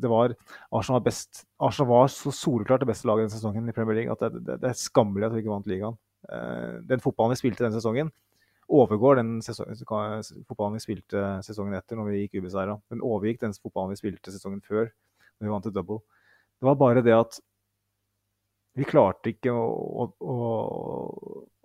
det 0.01 0.09
var, 0.11 0.33
Arsenal 0.75 0.99
var 0.99 1.05
best. 1.05 1.45
Arsenal 1.63 1.87
var 1.87 2.09
så 2.11 2.31
soleklart 2.35 2.81
det 2.83 2.89
beste 2.89 3.07
laget 3.07 3.29
denne 3.29 3.37
sesongen 3.37 3.69
i 3.69 3.75
Premier 3.75 4.01
League 4.01 4.11
at 4.11 4.23
det, 4.25 4.41
det, 4.43 4.57
det 4.59 4.71
er 4.71 4.79
skammelig 4.79 5.29
at 5.29 5.35
vi 5.35 5.43
ikke 5.43 5.53
vant 5.53 5.69
ligaen. 5.69 5.95
Uh, 6.27 6.81
den 6.89 7.01
fotballen 7.01 7.31
vi 7.33 7.39
spilte 7.39 7.63
denne 7.63 7.77
sesongen, 7.77 8.11
overgår 8.71 9.19
den 9.19 9.37
fotballen 9.43 10.77
vi 10.77 10.83
spilte 10.83 11.23
sesongen 11.45 11.75
etter 11.77 11.99
når 11.99 12.09
vi 12.09 12.23
gikk 12.23 12.39
ubeseira. 12.41 12.77
Den 12.91 13.03
overgikk 13.05 13.41
den 13.43 13.55
fotballen 13.57 13.93
vi 13.93 13.99
spilte 13.99 14.33
sesongen 14.33 14.61
før 14.63 14.87
når 14.87 15.47
vi 15.47 15.53
vant 15.53 15.67
til 15.67 15.75
double. 15.75 16.01
Det 16.61 16.69
var 16.69 16.77
bare 16.79 17.03
det 17.05 17.15
at 17.17 17.39
vi 18.77 18.87
klarte 18.87 19.33
ikke 19.33 19.51
å, 19.51 20.07
å, 20.07 20.35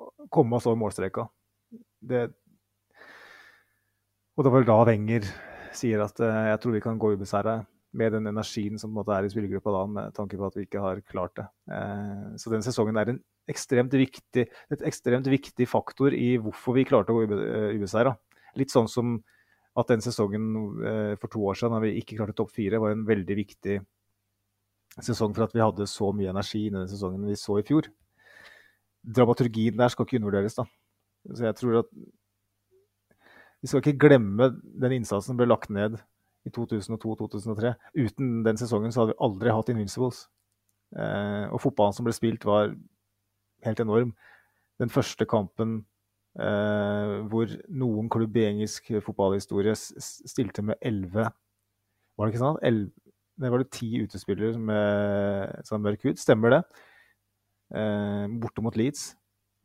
å 0.03 0.27
komme 0.33 0.59
oss 0.59 0.67
over 0.67 0.81
målstreka. 0.81 1.27
Det, 2.01 2.25
og 4.35 4.43
det 4.43 4.51
var 4.51 4.59
vel 4.59 4.69
da 4.69 4.79
Wenger 4.89 5.29
sier 5.77 6.03
at 6.03 6.19
uh, 6.25 6.43
jeg 6.51 6.61
tror 6.63 6.77
vi 6.77 6.83
kan 6.85 6.99
gå 7.01 7.13
ubeseira 7.15 7.61
med 7.97 8.13
den 8.17 8.29
energien 8.29 8.81
som 8.81 8.91
på 8.91 8.95
en 8.95 8.99
måte 9.01 9.15
er 9.15 9.27
i 9.27 9.31
spillergruppa 9.33 9.73
da, 9.73 9.85
med 9.93 10.17
tanke 10.17 10.39
på 10.41 10.49
at 10.49 10.59
vi 10.59 10.67
ikke 10.67 10.83
har 10.83 11.01
klart 11.09 11.37
det. 11.39 11.47
Uh, 11.71 12.35
så 12.41 12.53
den 12.53 12.65
sesongen 12.67 12.99
er 13.01 13.13
en 13.13 13.23
ekstremt 13.51 13.95
viktig, 13.95 14.47
et 14.47 14.85
ekstremt 14.87 15.29
viktig 15.31 15.69
faktor 15.71 16.15
i 16.15 16.37
hvorfor 16.43 16.77
vi 16.77 16.87
klarte 16.89 17.15
å 17.15 17.19
gå 17.19 17.27
ube, 17.29 17.41
ubeseira. 17.79 18.17
Litt 18.59 18.73
sånn 18.75 18.89
som 18.91 19.19
at 19.77 19.91
den 19.93 20.03
sesongen 20.05 20.49
uh, 20.81 21.13
for 21.21 21.31
to 21.33 21.43
år 21.47 21.59
siden, 21.59 21.77
da 21.77 21.83
vi 21.85 21.97
ikke 22.01 22.17
klarte 22.19 22.37
topp 22.39 22.55
fire, 22.57 22.81
var 22.83 22.95
en 22.95 23.07
veldig 23.09 23.37
viktig 23.39 23.79
sesong 24.97 25.35
for 25.37 25.45
at 25.45 25.55
vi 25.55 25.61
hadde 25.61 25.87
så 25.91 26.09
mye 26.17 26.33
energi 26.33 26.67
i 26.67 26.73
den 26.73 26.89
sesongen 26.89 27.27
vi 27.29 27.37
så 27.39 27.59
i 27.61 27.67
fjor. 27.67 27.91
Dramaturgien 29.05 29.77
der 29.77 29.93
skal 29.93 30.09
ikke 30.09 30.19
undervurderes, 30.21 30.57
da. 30.57 30.65
Så 31.35 31.45
jeg 31.45 31.59
tror 31.59 31.83
at 31.83 31.91
vi 33.61 33.71
skal 33.71 33.83
ikke 33.83 33.99
glemme 34.07 34.51
den 34.63 34.99
innsatsen 34.99 35.33
som 35.33 35.39
ble 35.39 35.49
lagt 35.49 35.73
ned 35.75 35.99
i 36.47 36.53
2002-2003. 36.55 37.75
Uten 37.99 38.41
den 38.47 38.61
sesongen 38.61 38.95
så 38.95 39.03
hadde 39.03 39.15
vi 39.15 39.23
aldri 39.27 39.55
hatt 39.55 39.73
Invincibles. 39.73 40.27
Eh, 40.95 41.47
og 41.51 41.61
fotballen 41.65 41.97
som 41.97 42.07
ble 42.07 42.15
spilt, 42.15 42.47
var 42.47 42.71
helt 43.65 43.81
enorm. 43.81 44.13
Den 44.81 44.93
første 44.93 45.25
kampen 45.29 45.79
eh, 46.39 47.15
hvor 47.31 47.53
noen 47.73 48.11
klubb 48.13 48.37
i 48.37 48.47
engelsk 48.51 48.91
fotballhistorie 49.05 49.75
stilte 49.77 50.65
med 50.67 50.77
elleve 50.85 51.31
Var 52.17 52.27
det 52.27 52.33
ikke 52.35 52.43
sånn? 52.43 52.61
11, 52.65 52.91
det 53.37 53.53
var 53.53 53.61
det 53.61 53.73
ti 53.77 53.89
utespillere 54.01 54.57
med 54.61 55.67
sånn 55.69 55.83
mørk 55.85 56.07
hud. 56.09 56.21
Stemmer 56.21 56.55
det? 56.55 56.61
Eh, 57.77 58.25
borte 58.41 58.65
mot 58.65 58.77
Leeds. 58.79 59.11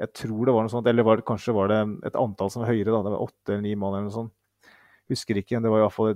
Jeg 0.01 0.11
tror 0.17 0.47
det 0.47 0.53
var 0.55 0.65
noe 0.65 0.73
sånt, 0.73 0.87
eller 0.89 1.05
var 1.05 1.19
det, 1.19 1.27
kanskje 1.27 1.53
var 1.55 1.69
det 1.71 1.79
et 2.09 2.17
antall 2.17 2.49
som 2.51 2.63
var 2.63 2.71
høyere. 2.73 2.89
da, 2.91 3.03
Det 3.05 3.13
var 3.13 3.25
åtte 3.27 3.53
eller 3.53 3.63
ni 3.63 3.75
mann 3.75 3.93
eller 3.95 4.09
noe 4.09 4.17
sånt. 4.17 4.33
Husker 5.11 5.37
ikke. 5.37 5.61
Det 5.61 5.71
var 5.71 5.83
iallfall 5.83 6.15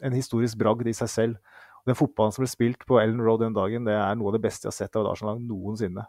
en 0.00 0.16
historisk 0.16 0.58
bragd 0.58 0.88
i 0.88 0.96
seg 0.96 1.10
selv. 1.12 1.58
Den 1.86 1.96
fotballen 1.98 2.32
som 2.34 2.44
ble 2.44 2.50
spilt 2.50 2.86
på 2.88 2.98
Ellen 3.00 3.20
Road 3.22 3.44
den 3.44 3.56
dagen, 3.56 3.86
det 3.88 3.94
er 3.96 4.16
noe 4.18 4.30
av 4.30 4.38
det 4.38 4.44
beste 4.44 4.66
jeg 4.66 4.72
har 4.72 4.78
sett 4.78 4.96
av 4.96 5.04
et 5.04 5.12
Arsenal 5.12 5.40
noensinne. 5.42 6.06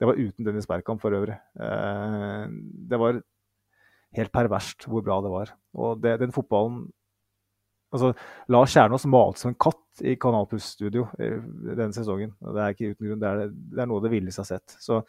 Det 0.00 0.08
var 0.08 0.16
uten 0.16 0.46
Dennis 0.46 0.68
Berkamp 0.68 1.02
for 1.02 1.12
øvrig. 1.12 1.36
Eh, 1.60 2.46
det 2.90 2.98
var 3.00 3.20
helt 4.16 4.32
perverst 4.32 4.88
hvor 4.88 5.04
bra 5.04 5.20
det 5.22 5.32
var. 5.32 5.52
Og 5.76 6.00
det, 6.02 6.16
den 6.22 6.32
fotballen 6.34 6.86
altså, 7.92 8.14
Lars 8.50 8.74
Kjernås 8.74 9.06
malte 9.10 9.42
som 9.42 9.52
en 9.52 9.60
katt 9.60 10.02
i 10.06 10.16
Kanal 10.20 10.48
Plus 10.50 10.72
studio 10.76 11.06
denne 11.18 11.92
sesongen. 11.96 12.32
og 12.40 12.56
Det 12.56 12.64
er 12.64 12.74
ikke 12.74 12.94
uten 12.94 13.10
grunn. 13.10 13.20
Det 13.20 13.30
er, 13.30 13.54
det 13.76 13.84
er 13.84 13.90
noe 13.90 14.00
av 14.00 14.08
det 14.08 14.14
villeste 14.14 14.40
jeg 14.42 14.48
har 14.48 14.64
sett. 14.64 14.76
Så 14.80 15.02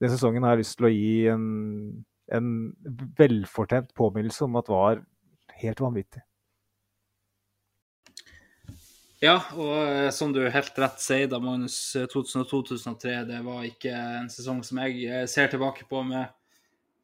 denne 0.00 0.16
sesongen 0.16 0.46
har 0.46 0.56
jeg 0.56 0.64
lyst 0.64 0.78
til 0.80 0.88
å 0.88 0.94
gi 0.96 1.14
en, 1.30 1.46
en 2.32 2.52
velfortjent 3.20 3.92
påminnelse 3.98 4.48
om 4.48 4.60
at 4.60 4.68
det 4.68 4.76
var 4.78 5.02
helt 5.62 5.84
vanvittig. 5.84 6.24
Ja, 9.22 9.36
og 9.54 9.76
eh, 9.86 10.08
som 10.10 10.32
du 10.34 10.40
helt 10.50 10.78
rett 10.82 10.98
sier, 10.98 11.28
da, 11.30 11.38
Magnus, 11.38 11.76
2002-2003 12.10 13.20
det 13.28 13.36
var 13.46 13.60
ikke 13.68 13.92
en 13.94 14.26
sesong 14.32 14.64
som 14.66 14.80
jeg 14.82 15.04
eh, 15.06 15.26
ser 15.30 15.52
tilbake 15.52 15.84
på 15.86 16.00
med, 16.02 16.32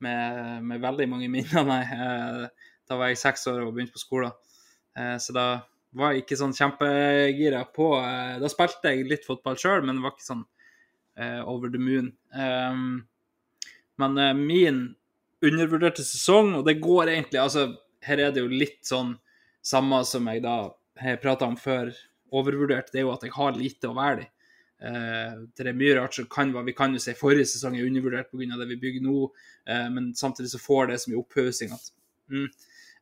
med, 0.02 0.64
med 0.66 0.82
veldig 0.82 1.06
mange 1.12 1.28
minner, 1.36 1.62
nei. 1.68 1.84
Eh, 1.86 2.72
da 2.90 2.98
var 2.98 3.12
jeg 3.12 3.20
seks 3.20 3.46
år 3.52 3.60
og 3.62 3.70
begynte 3.76 3.94
på 3.94 4.02
skolen. 4.02 4.34
Så 5.20 5.34
da 5.36 5.60
var 5.94 6.14
jeg 6.14 6.24
ikke 6.24 6.38
sånn 6.40 6.54
kjempegira 6.56 7.60
på 7.76 7.90
Da 8.40 8.48
spilte 8.50 8.90
jeg 8.90 9.04
litt 9.06 9.26
fotball 9.28 9.58
sjøl, 9.60 9.84
men 9.84 10.00
var 10.00 10.14
ikke 10.14 10.24
sånn 10.24 10.40
over 11.44 11.68
the 11.68 11.78
moon. 11.78 12.08
Um, 12.32 13.04
men 14.00 14.16
min 14.40 14.80
undervurderte 15.44 16.00
sesong, 16.00 16.54
og 16.56 16.64
det 16.66 16.78
går 16.80 17.12
egentlig 17.12 17.42
altså, 17.44 17.68
Her 18.08 18.24
er 18.24 18.32
det 18.32 18.46
jo 18.46 18.48
litt 18.48 18.80
sånn 18.88 19.12
samme 19.60 20.00
som 20.08 20.32
jeg 20.32 20.42
da 20.48 20.56
prata 21.22 21.46
om 21.46 21.60
før, 21.60 21.92
overvurdert, 22.34 22.92
det 22.92 23.00
er 23.00 23.06
jo 23.06 23.14
at 23.14 23.24
jeg 23.26 23.34
har 23.36 23.56
lite 23.56 23.90
å 23.90 23.96
være 23.96 24.24
i. 24.24 24.28
Uh, 24.78 25.46
det 25.58 25.64
er 25.66 25.74
mye 25.74 25.96
rart 25.96 26.14
som 26.14 26.28
kan 26.30 26.52
Vi 26.62 26.72
kan 26.78 26.92
jo 26.94 27.00
si 27.02 27.10
forrige 27.18 27.48
sesong 27.50 27.74
er 27.74 27.88
undervurdert 27.88 28.28
pga. 28.30 28.58
det 28.60 28.68
vi 28.68 28.76
bygger 28.78 29.02
nå, 29.02 29.24
uh, 29.26 29.88
men 29.90 30.12
samtidig 30.14 30.52
så 30.52 30.60
får 30.62 30.86
det 30.86 30.98
så 31.02 31.10
mye 31.10 31.18
opphaussing 31.18 31.72
at 31.74 31.88
mm. 32.30 32.44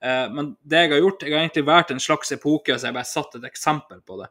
uh, 0.01 0.29
Men 0.33 0.55
det 0.65 0.81
jeg 0.81 0.93
har 0.95 1.03
gjort 1.05 1.27
Jeg 1.27 1.35
har 1.35 1.45
egentlig 1.45 1.67
vært 1.69 1.93
en 1.93 2.01
slags 2.01 2.33
epoke, 2.33 2.79
så 2.79 2.89
jeg 2.89 2.97
bare 2.97 3.11
satt 3.11 3.37
et 3.37 3.45
eksempel 3.45 4.01
på 4.01 4.23
det. 4.23 4.31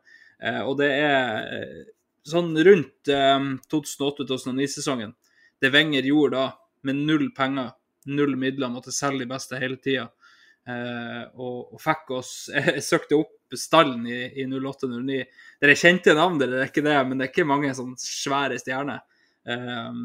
og 0.65 0.73
det 0.81 0.89
er 0.89 1.85
sånn 2.25 2.55
rundt 2.65 3.11
eh, 3.11 3.47
2008-2009-sesongen, 3.71 5.13
det 5.61 5.71
Wenger 5.73 6.07
gjorde 6.09 6.37
da, 6.37 6.45
med 6.85 7.03
null 7.07 7.29
penger, 7.37 7.73
null 8.09 8.35
midler, 8.39 8.71
måtte 8.73 8.93
selge 8.93 9.23
de 9.23 9.29
beste 9.29 9.59
hele 9.61 9.77
tida, 9.81 10.09
eh, 10.09 10.24
og, 10.65 11.73
og, 11.75 11.77
fikk 11.77 12.11
oss 12.17 12.29
søkte 12.89 13.19
opp 13.19 13.53
stallen 13.53 14.07
i, 14.09 14.21
i 14.41 14.45
08-09. 14.49 15.19
Dere 15.61 15.75
kjente 15.77 16.15
navn, 16.17 16.39
dere, 16.41 16.63
er 16.63 16.71
ikke 16.71 16.85
det, 16.85 16.95
men 17.05 17.19
det 17.19 17.27
er 17.27 17.33
ikke 17.33 17.47
mange 17.47 17.73
sånn 17.77 17.93
svære 18.01 18.57
stjerner. 18.61 19.03
Eh, 19.45 20.01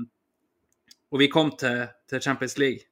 og 1.11 1.23
vi 1.23 1.31
kom 1.33 1.55
til, 1.59 1.87
til 2.11 2.23
Champions 2.23 2.59
League 2.61 2.85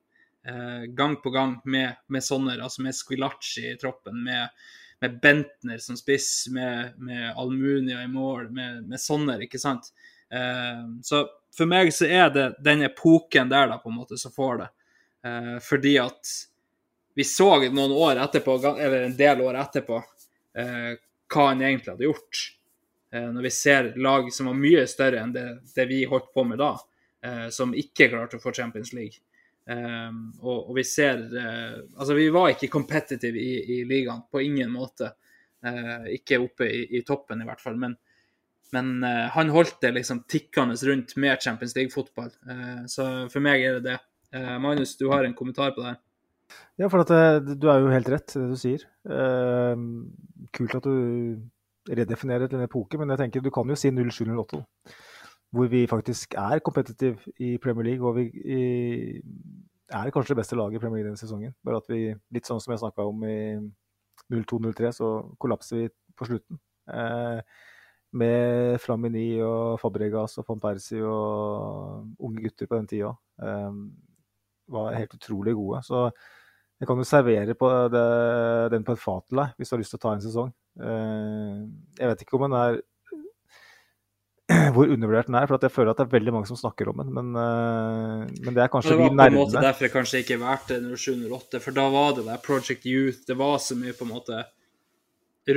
eh, 0.49 0.89
gang 0.97 1.19
på 1.23 1.33
gang 1.35 1.59
med, 1.69 2.01
med 2.09 2.25
sånne, 2.25 2.57
altså 2.57 2.87
med 2.87 2.97
Squilacci 2.97 3.69
i 3.73 3.79
troppen, 3.81 4.25
med 4.25 4.49
med 5.01 5.21
Bentner 5.23 5.79
som 5.79 5.97
spiss, 5.97 6.49
med, 6.51 6.95
med 6.99 7.35
Almunia 7.37 8.03
i 8.03 8.09
mål, 8.09 8.51
med, 8.51 8.83
med 8.89 9.01
Sonner, 9.01 9.43
ikke 9.45 9.61
sant. 9.62 9.93
Eh, 10.35 10.81
så 11.07 11.23
for 11.55 11.71
meg 11.71 11.93
så 11.95 12.09
er 12.11 12.33
det 12.35 12.49
den 12.64 12.83
epoken 12.87 13.51
der 13.51 13.71
da 13.71 13.79
på 13.83 13.93
en 13.93 13.99
måte 13.99 14.19
som 14.19 14.35
får 14.35 14.62
det. 14.62 14.69
Eh, 15.29 15.57
fordi 15.62 15.95
at 16.03 16.33
vi 17.19 17.25
så 17.27 17.49
noen 17.66 17.91
år 17.91 18.21
etterpå, 18.23 18.53
eller 18.71 19.09
en 19.09 19.16
del 19.19 19.41
år 19.43 19.57
etterpå, 19.59 19.97
eh, 20.55 20.93
hva 21.35 21.47
han 21.49 21.64
egentlig 21.66 21.91
hadde 21.91 22.07
gjort. 22.07 22.43
Eh, 23.11 23.25
når 23.35 23.43
vi 23.49 23.51
ser 23.51 23.89
lag 23.99 24.29
som 24.33 24.47
var 24.47 24.61
mye 24.61 24.85
større 24.87 25.25
enn 25.25 25.33
det, 25.35 25.43
det 25.75 25.89
vi 25.91 26.05
holdt 26.07 26.29
på 26.31 26.45
med 26.47 26.62
da, 26.62 26.77
eh, 27.27 27.49
som 27.51 27.75
ikke 27.75 28.07
klarte 28.12 28.39
å 28.39 28.45
få 28.45 28.55
Champions 28.55 28.95
League. 28.95 29.19
Um, 29.69 30.31
og, 30.39 30.71
og, 30.71 30.71
vi 30.79 30.83
ser 30.89 31.19
uh, 31.29 31.75
Altså, 31.99 32.14
vi 32.16 32.31
var 32.33 32.55
ikke 32.55 32.71
competitive 32.73 33.37
i, 33.37 33.51
i 33.75 33.83
ligaen, 33.85 34.23
på 34.31 34.41
ingen 34.41 34.71
måte. 34.73 35.11
Uh, 35.61 36.07
ikke 36.14 36.39
oppe 36.41 36.71
i, 36.71 36.85
i, 36.97 37.03
toppen, 37.05 37.43
i 37.43 37.51
hvert 37.51 37.61
fall. 37.61 37.77
Men, 37.83 37.99
men 38.73 39.03
han 39.35 39.51
holdt 39.51 39.83
det 39.83 39.91
liksom 39.97 40.23
tikkende 40.31 40.79
rundt 40.87 41.19
med 41.19 41.43
Champions 41.43 41.75
League-fotball. 41.77 42.31
så 42.89 43.05
for 43.33 43.41
meg 43.45 43.62
er 43.64 43.79
det 43.79 43.87
det. 43.91 44.01
Magnus, 44.61 44.93
du 45.01 45.07
har 45.09 45.25
en 45.25 45.37
kommentar 45.37 45.73
på 45.73 45.81
det 45.81 45.95
her? 45.95 46.03
Ja, 46.78 46.88
for 46.88 47.03
at, 47.03 47.12
du 47.61 47.68
er 47.68 47.82
jo 47.82 47.92
helt 47.92 48.09
rett, 48.12 48.32
det 48.34 48.49
du 48.51 48.59
sier. 48.59 48.84
kult 50.57 50.76
at 50.78 50.86
du 50.86 51.38
redefinerer 51.88 52.49
til 52.49 52.59
en 52.59 52.66
epoke, 52.66 52.99
men 53.01 53.11
jeg 53.12 53.22
tenker 53.22 53.44
du 53.44 53.51
kan 53.55 53.68
jo 53.68 53.76
si 53.78 53.90
0708 53.90 54.62
hvor 55.51 55.66
vi 55.66 55.86
faktisk 55.86 56.34
er 56.34 56.59
competitive 56.59 57.18
i 57.40 57.59
Premier 57.59 57.84
League. 57.84 58.09
Og 58.09 58.16
vi 58.16 58.22
i, 58.44 59.22
er 59.88 60.11
kanskje 60.11 60.34
det 60.34 60.42
beste 60.42 60.57
laget 60.57 60.76
i 60.76 60.78
Premier 60.78 60.96
League 60.96 61.09
denne 61.09 61.20
sesongen. 61.20 61.55
Bare 61.64 61.80
at 61.80 61.88
vi, 61.88 62.14
litt 62.34 62.49
sånn 62.49 62.61
som 62.61 62.74
jeg 62.74 62.82
snakka 62.82 63.07
om 63.09 63.24
i 63.24 63.38
02-03, 64.32 64.92
så 64.92 65.12
kollapser 65.40 65.82
vi 65.82 65.88
på 66.16 66.28
slutten. 66.28 66.61
Eh, 66.92 67.40
med 68.18 68.78
Flamini 68.80 69.40
og 69.44 69.80
Fabregas 69.80 70.38
og 70.40 70.46
van 70.49 70.61
Persie 70.61 71.05
og 71.05 72.24
unge 72.24 72.44
gutter 72.44 72.68
på 72.68 72.76
den 72.76 72.90
tida. 72.92 73.14
Eh, 73.40 73.80
var 74.68 74.99
helt 74.99 75.16
utrolig 75.16 75.57
gode. 75.57 75.80
Så 75.84 76.11
jeg 76.79 76.87
kan 76.87 77.01
jo 77.01 77.07
servere 77.07 77.55
på 77.59 77.68
det, 77.93 78.05
den 78.74 78.85
på 78.87 78.95
et 78.95 79.03
fat 79.03 79.24
til 79.26 79.41
deg 79.41 79.57
hvis 79.59 79.70
du 79.70 79.74
har 79.74 79.81
lyst 79.83 79.95
til 79.95 79.99
å 79.99 80.05
ta 80.05 80.12
en 80.14 80.22
sesong. 80.22 80.53
Eh, 80.79 81.57
jeg 81.99 82.11
vet 82.12 82.22
ikke 82.22 82.39
om 82.39 82.47
den 82.47 82.59
er 82.59 82.79
hvor 84.74 84.89
undervurdert 84.89 85.29
den 85.29 85.39
er. 85.41 85.49
For 85.49 85.61
jeg 85.61 85.74
føler 85.74 85.93
at 85.93 86.01
det 86.01 86.07
er 86.07 86.14
veldig 86.14 86.35
mange 86.37 86.51
som 86.51 86.61
snakker 86.61 86.93
om 86.93 87.03
den. 87.03 87.11
Men, 87.16 87.35
uh, 87.37 88.22
men 88.45 88.55
det 88.55 88.64
er 88.64 88.70
kanskje 88.72 88.97
vi 88.97 89.11
nærme. 89.11 89.11
Det 89.11 89.18
var 89.18 89.29
på 89.29 89.35
en 89.35 89.43
måte 89.43 89.64
derfor 89.66 89.89
det 89.89 89.93
kanskje 89.97 90.22
ikke 90.24 90.41
valgte 90.41 90.79
det 90.85 91.01
0708, 91.03 91.62
for 91.64 91.79
da 91.81 91.89
var 91.93 92.16
det 92.16 92.24
der 92.31 92.41
Project 92.47 92.89
Youth. 92.89 93.20
Det 93.29 93.37
var 93.39 93.59
så 93.64 93.76
mye 93.79 93.97
på 93.97 94.07
en 94.07 94.14
måte 94.14 94.41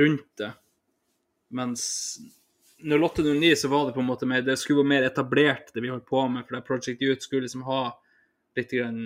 rundt 0.02 0.28
det. 0.42 0.52
Mens 1.52 1.84
0809 2.82 3.56
så 3.62 3.68
var 3.68 3.86
det 3.86 3.94
på 3.94 4.02
en 4.02 4.08
måte 4.08 4.26
mer 4.26 4.42
Det 4.42 4.56
skulle 4.58 4.82
være 4.82 4.92
mer 4.94 5.04
etablert, 5.06 5.70
det 5.74 5.84
vi 5.84 5.92
holdt 5.92 6.08
på 6.08 6.26
med. 6.28 6.44
For 6.48 6.58
det 6.58 6.66
Project 6.66 7.02
Youth 7.04 7.24
skulle 7.24 7.46
liksom 7.46 7.64
ha 7.68 7.82
litt 8.58 8.72
grann 8.74 8.98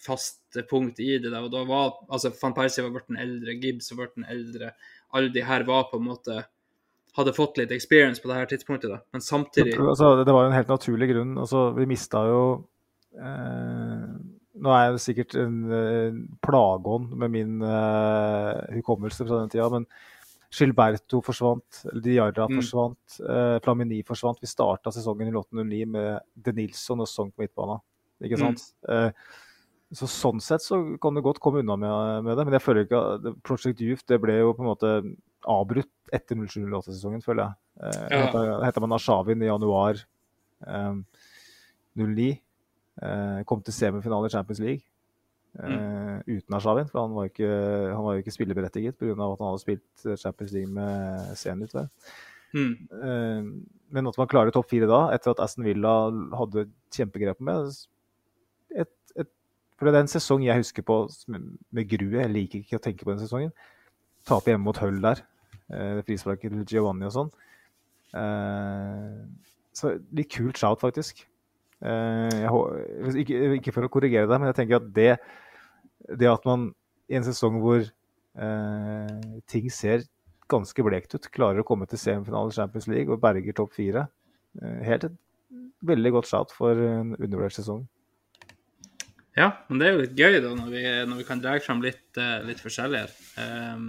faste 0.00 0.64
punkt 0.68 1.00
i 1.00 1.14
det. 1.18 1.30
Der. 1.30 1.44
Og 1.44 1.52
da 1.52 1.64
var 1.68 1.94
altså 2.08 2.32
Van 2.40 2.56
Persie 2.56 2.84
var 2.84 2.94
blitt 2.96 3.12
en 3.12 3.22
eldre, 3.22 3.56
Gibbs 3.62 3.92
var 3.92 4.04
blitt 4.04 4.20
en 4.20 4.28
eldre. 4.36 4.74
Alle 5.14 5.32
de 5.34 5.44
her 5.46 5.66
var 5.68 5.88
på 5.90 6.00
en 6.00 6.08
måte 6.10 6.42
hadde 7.14 7.34
fått 7.34 7.60
litt 7.60 7.72
experience 7.74 8.22
på 8.22 8.30
det 8.30 8.38
her 8.40 8.48
tidspunktet. 8.50 8.90
Da. 8.90 9.00
Men 9.14 9.22
samtidig 9.22 9.76
altså, 9.78 10.16
Det 10.24 10.32
var 10.34 10.46
jo 10.46 10.50
en 10.50 10.56
helt 10.56 10.72
naturlig 10.72 11.10
grunn. 11.12 11.36
Altså, 11.38 11.68
vi 11.76 11.86
mista 11.86 12.24
jo 12.26 12.40
eh, 13.14 14.08
Nå 14.54 14.72
er 14.74 14.82
jeg 14.88 15.04
sikkert 15.04 15.36
en 15.38 15.60
en 15.74 16.18
plageånd 16.42 17.14
med 17.18 17.30
min 17.34 17.62
eh, 17.62 18.74
hukommelse 18.78 19.26
fra 19.26 19.40
den 19.42 19.54
tida, 19.54 19.70
men 19.70 19.86
Gilberto 20.54 21.18
forsvant, 21.24 21.80
Diarra 22.02 22.46
mm. 22.46 22.60
forsvant, 22.60 23.16
eh, 23.26 23.56
Flamini 23.64 24.02
forsvant. 24.06 24.38
Vi 24.42 24.46
starta 24.46 24.92
sesongen 24.94 25.30
i 25.30 25.34
809 25.34 25.80
med 25.90 26.20
De 26.46 26.54
Nilsson 26.54 27.02
og 27.02 27.10
Song 27.10 27.32
på 27.32 27.42
midtbanen. 27.42 27.82
Ikke 28.22 28.38
sant? 28.40 28.62
Mm. 28.86 28.94
Eh, 28.94 29.42
så 29.94 30.08
Sånn 30.10 30.40
sett 30.42 30.64
så 30.64 30.78
kan 31.02 31.14
du 31.14 31.22
godt 31.22 31.40
komme 31.42 31.62
unna 31.62 31.76
med, 31.78 32.24
med, 32.26 32.38
det, 32.38 32.46
men 32.46 32.56
jeg 32.56 32.64
føler 32.64 32.86
ikke 32.86 33.02
at 33.14 33.28
Project 33.46 33.82
Youth 33.84 34.06
det 34.10 34.18
ble 34.22 34.40
jo 34.40 34.54
på 34.56 34.64
en 34.64 34.70
måte 34.70 34.94
avbrutt 35.50 36.14
etter 36.14 36.38
07-08-sesongen, 36.40 37.22
føler 37.24 37.44
jeg. 37.44 37.60
Eh, 37.84 38.16
ja. 38.16 38.56
Heta 38.64 38.82
man 38.82 38.96
Ashavin 38.96 39.44
i 39.44 39.50
januar 39.50 40.00
eh, 40.66 40.98
09. 42.00 42.28
Eh, 43.04 43.38
kom 43.48 43.62
til 43.64 43.76
semifinale 43.76 44.30
i 44.30 44.34
Champions 44.34 44.60
League 44.62 44.84
eh, 45.58 45.70
mm. 45.70 46.20
uten 46.30 46.58
Ashavin, 46.58 46.90
for 46.90 47.02
han 47.02 47.16
var, 47.16 47.30
ikke, 47.30 47.48
han 47.90 48.04
var 48.06 48.16
jo 48.16 48.24
ikke 48.24 48.34
spilleberettiget 48.36 48.98
pga. 48.98 49.14
at 49.14 49.40
han 49.42 49.48
hadde 49.50 49.64
spilt 49.64 50.06
Champions 50.22 50.54
League 50.54 50.70
med 50.70 51.34
Zenit. 51.38 51.74
Mm. 52.54 52.74
Eh, 53.02 53.50
men 53.94 54.10
at 54.10 54.18
man 54.18 54.30
klarer 54.30 54.54
topp 54.54 54.70
fire 54.70 54.88
da, 54.90 55.08
etter 55.14 55.34
at 55.34 55.42
Aston 55.44 55.66
Villa 55.66 55.94
hadde 56.38 56.68
kjempegrep 56.94 57.42
med 57.44 57.74
For 59.84 59.92
det 59.92 59.98
er 59.98 60.06
en 60.06 60.08
sesong 60.08 60.40
jeg 60.46 60.62
husker 60.62 60.84
på 60.88 60.94
med, 61.28 61.82
grue. 61.90 62.16
Jeg 62.16 62.32
liker 62.32 62.62
ikke 62.62 62.78
å 62.78 62.82
tenke 62.86 63.04
på 63.04 63.12
den 63.12 63.20
sesongen. 63.20 63.50
Tape 64.24 64.48
hjemme 64.48 64.64
mot 64.64 64.78
Hull 64.80 64.96
der. 65.04 65.20
Eh, 65.68 65.98
frisparket 66.06 66.54
til 66.54 66.64
Giovanni 66.70 67.04
og 67.04 67.12
sånn. 67.12 67.28
Eh, 68.16 69.18
så 69.76 69.92
litt 70.16 70.30
kult 70.32 70.56
shout, 70.56 70.80
faktisk. 70.80 71.20
Eh, 71.84 72.32
jeg, 72.46 72.64
ikke, 73.26 73.42
ikke, 73.58 73.76
for 73.76 73.84
å 73.84 73.92
korrigere 73.92 74.30
deg, 74.30 74.40
men 74.40 74.48
jeg 74.54 74.58
tenker 74.62 74.80
at 74.80 74.88
det, 74.96 75.10
det 76.16 76.32
at 76.32 76.48
man 76.48 76.70
i 77.12 77.20
en 77.20 77.28
sesong 77.28 77.60
hvor 77.60 77.84
eh, 77.84 79.38
ting 79.52 79.68
ser 79.68 80.08
ganske 80.48 80.88
blekt 80.88 81.12
ut, 81.12 81.28
klarer 81.34 81.60
å 81.60 81.68
komme 81.68 81.84
til 81.90 82.00
semifinale 82.00 82.56
Champions 82.56 82.88
League 82.88 83.12
og 83.12 83.20
berger 83.20 83.60
topp 83.60 83.76
fire, 83.76 84.08
eh, 84.62 84.80
helt 84.88 85.10
et 85.10 85.20
veldig 85.84 86.16
godt 86.16 86.32
shout 86.32 86.56
for 86.56 86.72
en 86.72 87.18
undervurdert 87.18 87.60
sesong. 87.60 87.84
Ja, 89.34 89.48
men 89.68 89.80
det 89.80 89.86
er 89.86 89.94
jo 89.94 90.02
litt 90.04 90.18
gøy 90.18 90.36
da, 90.38 90.52
når 90.54 90.68
vi, 90.70 90.82
når 91.10 91.20
vi 91.20 91.26
kan 91.26 91.40
dra 91.42 91.56
fram 91.62 91.80
litt, 91.82 92.20
litt 92.46 92.60
forskjellig 92.62 93.00
her. 93.02 93.14
Um, 93.74 93.88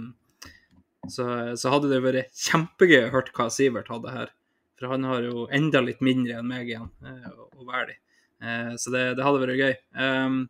så, 1.06 1.26
så, 1.54 1.70
hadde 1.70 1.90
det 1.92 2.00
vært 2.02 2.34
kjempegøy 2.34 3.04
å 3.04 3.12
høre 3.14 3.34
hva 3.36 3.46
Sivert 3.54 3.92
hadde 3.92 4.14
her. 4.14 4.32
For 4.76 4.90
han 4.92 5.06
har 5.08 5.22
jo 5.24 5.46
enda 5.54 5.80
litt 5.84 6.02
mindre 6.04 6.40
enn 6.40 6.50
meg 6.50 6.68
igjen 6.68 6.90
uh, 7.06 7.30
å 7.56 7.68
være 7.68 7.94
i. 7.94 7.98
Uh, 8.42 8.74
så 8.80 8.92
det, 8.92 9.04
det, 9.16 9.24
hadde 9.24 9.44
vært 9.44 9.62
gøy. 9.62 9.78
Um, 9.94 10.42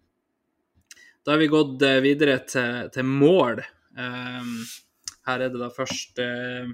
da 1.26 1.34
har 1.34 1.42
vi 1.42 1.52
gått 1.52 1.84
videre 2.02 2.40
til, 2.48 2.88
til 2.94 3.06
mål. 3.06 3.62
Um, 3.98 4.58
her 5.26 5.42
er 5.42 5.50
det 5.50 5.60
da 5.60 5.70
først 5.74 6.20
uh, 6.22 6.68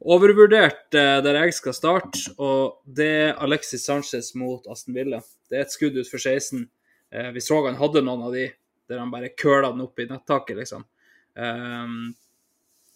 overvurdert 0.00 0.96
uh, 0.96 1.18
der 1.24 1.38
jeg 1.42 1.56
skal 1.58 1.76
starte, 1.76 2.32
og 2.40 2.80
det 2.86 3.10
er 3.26 3.40
Alexis 3.44 3.84
Sanchez 3.88 4.32
mot 4.38 4.66
Aston 4.72 4.96
Villa. 4.96 5.20
Det 5.50 5.58
er 5.58 5.66
et 5.66 5.74
skudd 5.74 5.98
ut 5.98 6.08
for 6.08 6.22
16. 6.22 6.64
Uh, 7.12 7.30
vi 7.34 7.44
så 7.44 7.60
han 7.66 7.78
hadde 7.80 8.04
noen 8.04 8.26
av 8.28 8.36
de 8.36 8.48
der 8.90 8.98
han 8.98 9.12
bare 9.12 9.32
køla 9.38 9.70
den 9.70 9.84
opp 9.84 10.00
i 10.02 10.08
nettaket, 10.10 10.58
liksom. 10.58 10.84
Um, 11.38 12.12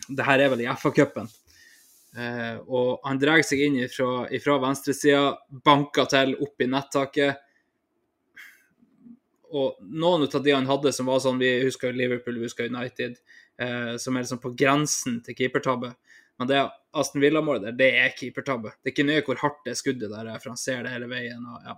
det 0.08 0.26
her 0.26 0.42
er 0.42 0.50
vel 0.52 0.64
i 0.64 0.70
FA-cupen. 0.70 1.28
Eh, 2.16 2.56
og 2.72 3.02
han 3.04 3.18
drar 3.20 3.42
seg 3.44 3.60
inn 3.66 3.80
ifra, 3.84 4.26
ifra 4.32 4.56
venstresida, 4.62 5.34
banker 5.64 6.08
til 6.08 6.36
opp 6.46 6.64
i 6.64 6.68
nettaket. 6.70 7.42
Og 9.56 9.76
noen 9.80 10.26
av 10.26 10.42
de 10.44 10.54
han 10.54 10.68
hadde 10.68 10.92
som 10.96 11.10
var 11.10 11.20
sånn, 11.22 11.40
vi 11.40 11.50
husker 11.66 11.96
Liverpool, 11.96 12.38
vi 12.40 12.48
husker 12.48 12.70
United, 12.70 13.18
eh, 13.60 13.94
som 14.00 14.16
er 14.16 14.24
liksom 14.24 14.40
på 14.42 14.54
grensen 14.58 15.20
til 15.26 15.36
keepertabbe. 15.38 15.92
Men 16.39 16.49
det 16.49 16.70
Aston 16.97 17.20
Villa-målet 17.20 17.62
der, 17.62 17.72
det 17.72 17.91
er 17.99 18.14
keepertabbe. 18.16 18.72
Det 18.80 18.91
er 18.91 18.95
ikke 18.95 19.07
nøye 19.09 19.24
hvor 19.26 19.41
hardt 19.41 19.61
det 19.66 19.76
skuddet 19.78 20.12
der 20.12 20.30
er, 20.32 20.41
for 20.41 20.53
han 20.53 20.61
ser 20.61 20.84
det 20.84 20.93
hele 20.95 21.09
veien. 21.11 21.45
Og, 21.45 21.68
ja. 21.68 21.76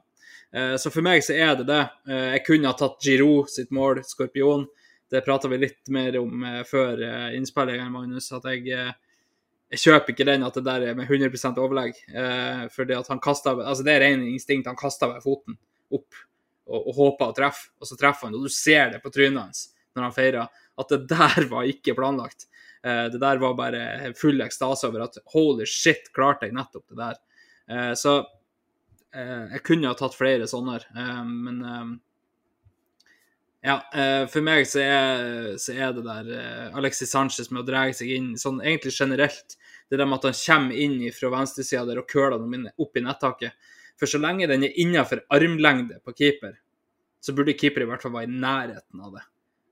eh, 0.55 0.75
så 0.83 0.93
for 0.95 1.07
meg 1.07 1.25
så 1.27 1.35
er 1.35 1.57
det 1.59 1.67
det. 1.71 1.83
Eh, 2.11 2.29
jeg 2.37 2.45
kunne 2.47 2.71
ha 2.71 2.79
tatt 2.79 3.03
Giroud 3.05 3.51
sitt 3.53 3.75
mål, 3.75 4.03
Skorpion. 4.07 4.69
Det 5.09 5.25
prata 5.25 5.51
vi 5.51 5.61
litt 5.63 5.91
mer 5.95 6.19
om 6.21 6.45
eh, 6.45 6.63
før 6.69 7.03
innspillinga, 7.37 7.89
Magnus. 7.93 8.31
At 8.37 8.47
jeg, 8.51 8.67
jeg, 8.69 9.83
kjøper 9.85 10.15
ikke 10.15 10.29
den 10.29 10.47
at 10.47 10.59
det 10.59 10.67
der 10.67 10.91
er 10.91 10.99
med 10.99 11.11
100% 11.11 11.63
overlegg. 11.63 11.99
Fordi 12.75 12.99
at 12.99 13.11
han 13.13 13.23
kastet, 13.23 13.59
altså 13.63 13.87
Det 13.87 13.95
er 13.95 14.07
rene 14.07 14.31
instinkt. 14.33 14.71
Han 14.71 14.79
kaster 14.79 15.15
ved 15.15 15.25
foten 15.27 15.59
opp 15.95 16.23
og, 16.69 16.79
og 16.83 16.95
håper 16.99 17.31
å 17.31 17.35
treffe, 17.37 17.71
og 17.81 17.89
så 17.89 17.97
treffer 17.97 18.29
han. 18.29 18.37
Og 18.37 18.47
du 18.47 18.53
ser 18.53 18.93
det 18.93 19.03
på 19.05 19.13
trynet 19.15 19.41
hans 19.41 19.67
når 19.99 20.09
han 20.09 20.17
feira, 20.17 20.49
at 20.79 20.95
det 20.95 21.03
der 21.11 21.49
var 21.51 21.69
ikke 21.69 21.97
planlagt. 21.99 22.49
Eh, 22.87 23.07
det 23.13 23.21
der 23.23 23.43
var 23.43 23.59
bare 23.59 24.13
full 24.19 24.41
ekstase 24.45 24.89
over 24.89 25.09
at 25.09 25.21
holy 25.35 25.67
shit, 25.69 26.13
klarte 26.17 26.49
jeg 26.49 26.57
nettopp 26.57 26.87
det 26.89 27.01
der. 27.03 27.23
Eh, 27.69 27.95
så 27.99 28.21
jeg 29.09 29.63
kunne 29.65 29.89
ha 29.89 29.97
tatt 29.97 30.13
flere 30.15 30.45
sånne, 30.47 30.75
men 31.25 31.63
ja, 33.61 33.81
eh, 33.95 34.25
for 34.31 34.45
meg 34.47 34.67
så 34.71 34.83
er, 34.85 35.57
så 35.59 35.75
er 35.75 35.95
det 35.97 36.05
der 36.07 36.29
eh, 36.37 36.77
Alexis 36.79 37.11
Sanchez 37.11 37.51
med 37.51 37.65
å 37.65 37.67
dra 37.67 37.89
seg 37.97 38.13
inn 38.15 38.29
sånn 38.39 38.61
egentlig 38.63 38.95
generelt. 38.95 39.57
Det 39.91 39.99
der 39.99 40.07
med 40.07 40.21
at 40.21 40.29
han 40.31 40.39
kommer 40.39 40.79
inn 40.79 41.01
fra 41.15 41.33
venstresida 41.33 41.83
der 41.89 42.03
og 42.03 42.07
køler 42.11 42.39
dem 42.39 42.69
opp 42.71 42.97
i 42.97 43.03
nettaket. 43.03 43.75
For 43.99 44.11
så 44.11 44.21
lenge 44.23 44.47
den 44.47 44.69
er 44.69 44.79
innafor 44.79 45.25
armlengde 45.35 45.99
på 46.05 46.15
keeper, 46.15 46.55
så 47.19 47.35
burde 47.35 47.57
keeper 47.59 47.83
i 47.83 47.89
hvert 47.91 48.05
fall 48.05 48.15
være 48.15 48.31
i 48.31 48.39
nærheten 48.39 49.03
av 49.03 49.19
det. 49.19 49.25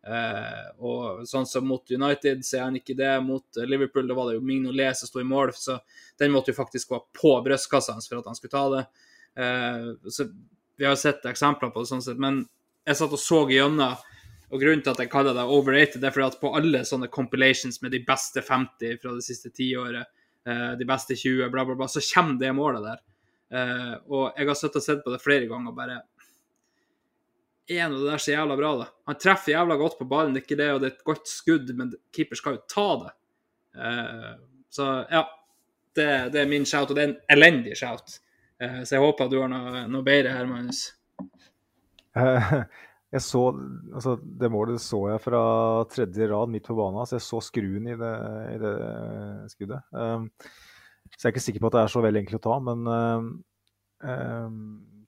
Uh, 0.06 0.66
og 0.86 1.22
sånn 1.26 1.48
som 1.50 1.64
mot 1.66 1.90
United, 1.90 2.44
så 2.46 2.60
er 2.60 2.66
han 2.68 2.78
ikke 2.78 2.94
det. 2.98 3.12
Mot 3.26 3.60
Liverpool 3.66 4.06
da 4.06 4.16
var 4.18 4.30
det 4.30 4.36
jo 4.38 4.44
Mignolet 4.46 4.98
som 4.98 5.10
sto 5.10 5.22
i 5.22 5.26
mål, 5.26 5.54
så 5.58 5.80
den 6.20 6.34
måtte 6.34 6.52
jo 6.52 6.58
faktisk 6.60 6.92
være 6.94 7.08
på 7.16 7.32
brystkassa 7.46 7.96
hans 7.96 8.06
for 8.10 8.20
at 8.20 8.28
han 8.30 8.38
skulle 8.38 8.54
ta 8.54 8.66
det. 8.76 8.84
Uh, 9.36 10.10
så 10.10 10.28
vi 10.76 10.84
har 10.84 10.94
jo 10.94 11.00
sett 11.00 11.26
eksempler 11.26 11.72
på 11.72 11.82
det 11.82 11.90
sånn 11.90 12.04
sett, 12.04 12.20
men 12.20 12.44
jeg 12.86 12.98
satt 12.98 13.16
og 13.16 13.20
så 13.20 13.42
gjennom. 13.50 13.96
Og 14.54 14.62
grunnen 14.62 14.82
til 14.84 14.92
at 14.92 15.00
jeg 15.02 15.10
kaller 15.10 15.34
det 15.34 15.42
overrated, 15.50 15.98
det 15.98 16.06
er 16.06 16.14
fordi 16.14 16.28
at 16.28 16.38
på 16.38 16.52
alle 16.54 16.84
sånne 16.86 17.08
compilations 17.10 17.80
med 17.82 17.90
de 17.96 17.98
beste 18.06 18.44
50 18.46 19.00
fra 19.02 19.14
det 19.16 19.24
siste 19.26 19.50
tiåret, 19.50 20.06
eh, 20.46 20.72
de 20.78 20.86
beste 20.86 21.16
20, 21.18 21.48
bla, 21.50 21.64
bla, 21.66 21.74
bla, 21.74 21.88
så 21.90 22.02
kommer 22.12 22.38
det 22.38 22.52
målet 22.54 22.84
der. 22.84 23.00
Eh, 23.58 23.94
og 24.06 24.38
jeg 24.38 24.46
har 24.46 24.58
sittet 24.58 24.78
og 24.78 24.86
sett 24.86 25.02
på 25.02 25.14
det 25.14 25.22
flere 25.22 25.48
ganger 25.50 25.72
og 25.72 25.80
bare 25.80 25.98
Er 27.66 27.88
nå 27.90 27.98
det 27.98 28.12
der 28.12 28.22
så 28.22 28.30
jævla 28.30 28.56
bra, 28.58 28.72
da? 28.78 28.84
Han 29.10 29.16
treffer 29.18 29.56
jævla 29.56 29.76
godt 29.80 29.96
på 29.98 30.06
ballen, 30.06 30.34
det 30.34 30.44
er 30.44 30.46
ikke 30.46 30.58
det, 30.60 30.68
og 30.70 30.82
det 30.82 30.88
er 30.88 30.94
et 30.94 31.06
godt 31.08 31.30
skudd, 31.30 31.72
men 31.74 31.90
keeper 32.14 32.38
skal 32.38 32.58
jo 32.58 32.66
ta 32.70 32.86
det. 33.00 33.14
Eh, 33.82 34.34
så 34.70 34.86
ja, 35.10 35.24
det, 35.98 36.06
det 36.34 36.42
er 36.42 36.50
min 36.50 36.66
shout, 36.68 36.92
og 36.92 36.98
det 36.98 37.02
er 37.02 37.10
en 37.10 37.16
elendig 37.34 37.74
shout. 37.78 38.20
Eh, 38.62 38.84
så 38.84 38.96
jeg 38.96 39.02
håper 39.02 39.26
at 39.26 39.32
du 39.34 39.40
har 39.42 39.50
noe, 39.50 39.82
noe 39.90 40.06
bedre 40.06 40.36
her, 40.36 40.46
Magnus. 40.50 40.88
Eh, 42.16 42.52
Jeg 43.14 43.22
så, 43.22 43.40
altså 43.94 44.16
Det 44.18 44.48
målet 44.50 44.82
så 44.82 44.98
jeg 45.12 45.20
fra 45.22 45.40
tredje 45.88 46.26
rad 46.26 46.50
midt 46.50 46.66
på 46.66 46.74
banen. 46.76 47.06
så 47.06 47.14
Jeg 47.16 47.22
så 47.24 47.38
skruen 47.40 47.86
i 47.86 47.94
det, 47.96 48.14
i 48.50 48.56
det 48.60 48.72
skuddet. 49.52 49.86
Så 49.94 51.22
jeg 51.22 51.30
er 51.30 51.32
ikke 51.32 51.44
sikker 51.44 51.62
på 51.62 51.70
at 51.70 51.76
det 51.76 51.82
er 51.84 51.92
så 51.94 52.02
veldig 52.02 52.20
enkelt 52.24 52.40
å 52.40 52.44
ta, 52.48 52.56
men 52.66 52.90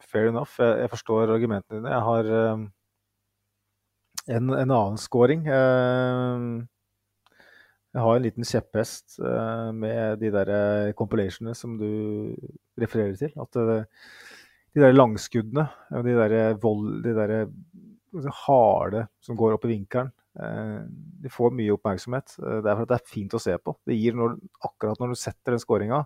fair 0.09 0.31
enough. 0.33 0.57
Jeg, 0.61 0.79
jeg, 0.83 0.91
forstår 0.95 1.35
argumentene 1.35 1.79
dine. 1.79 1.93
Jeg 1.95 2.05
har 2.09 2.25
en, 4.29 4.51
en, 4.53 4.71
annen 4.71 4.99
scoring. 5.01 5.47
jeg 7.95 8.03
har 8.05 8.17
en 8.17 8.27
liten 8.27 8.45
kjepphest 8.45 9.19
uh, 9.23 9.71
med 9.73 10.21
de 10.23 10.31
der 10.35 10.49
compilationene 10.99 11.55
som 11.57 11.79
du 11.81 11.91
refererer 12.81 13.17
til. 13.21 13.33
At 13.41 13.57
uh, 13.57 13.85
de 14.77 14.85
der 14.85 14.97
langskuddene 14.97 15.67
de 16.05 16.15
der, 16.19 16.55
vold, 16.61 17.03
de 17.05 17.15
der 17.17 17.33
harde 18.45 19.07
som 19.25 19.37
går 19.37 19.57
opp 19.57 19.65
i 19.67 19.75
vinkelen, 19.75 20.13
de 20.39 21.31
får 21.33 21.51
mye 21.57 21.73
oppmerksomhet. 21.75 22.37
Det 22.39 22.71
er 22.71 22.85
det 22.87 22.95
er 22.95 23.11
fint 23.11 23.33
å 23.35 23.41
se 23.43 23.57
på. 23.59 23.75
Det 23.89 23.97
gir 23.97 24.15
når, 24.15 24.37
akkurat 24.63 25.01
når 25.01 25.09
du 25.13 25.19
setter 25.19 25.57
den 25.57 25.63
skåringa, 25.63 26.05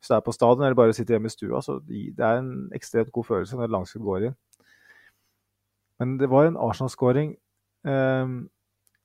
hvis 0.00 0.08
du 0.08 0.14
er 0.16 0.22
på 0.24 0.32
stadion 0.32 0.64
eller 0.64 0.78
bare 0.78 0.94
sitter 0.96 1.14
hjemme 1.14 1.28
i 1.28 1.34
stua, 1.34 1.60
så 1.60 1.76
det 1.84 2.24
er 2.24 2.40
en 2.40 2.70
ekstremt 2.74 3.12
god 3.12 3.26
følelse 3.28 3.58
når 3.58 3.74
langskudd 3.74 4.06
går 4.06 4.30
inn. 4.30 4.38
Men 6.00 6.16
det 6.16 6.30
var 6.32 6.48
en 6.48 6.56
Arsenal-skåring 6.56 7.34
eh, 7.84 8.32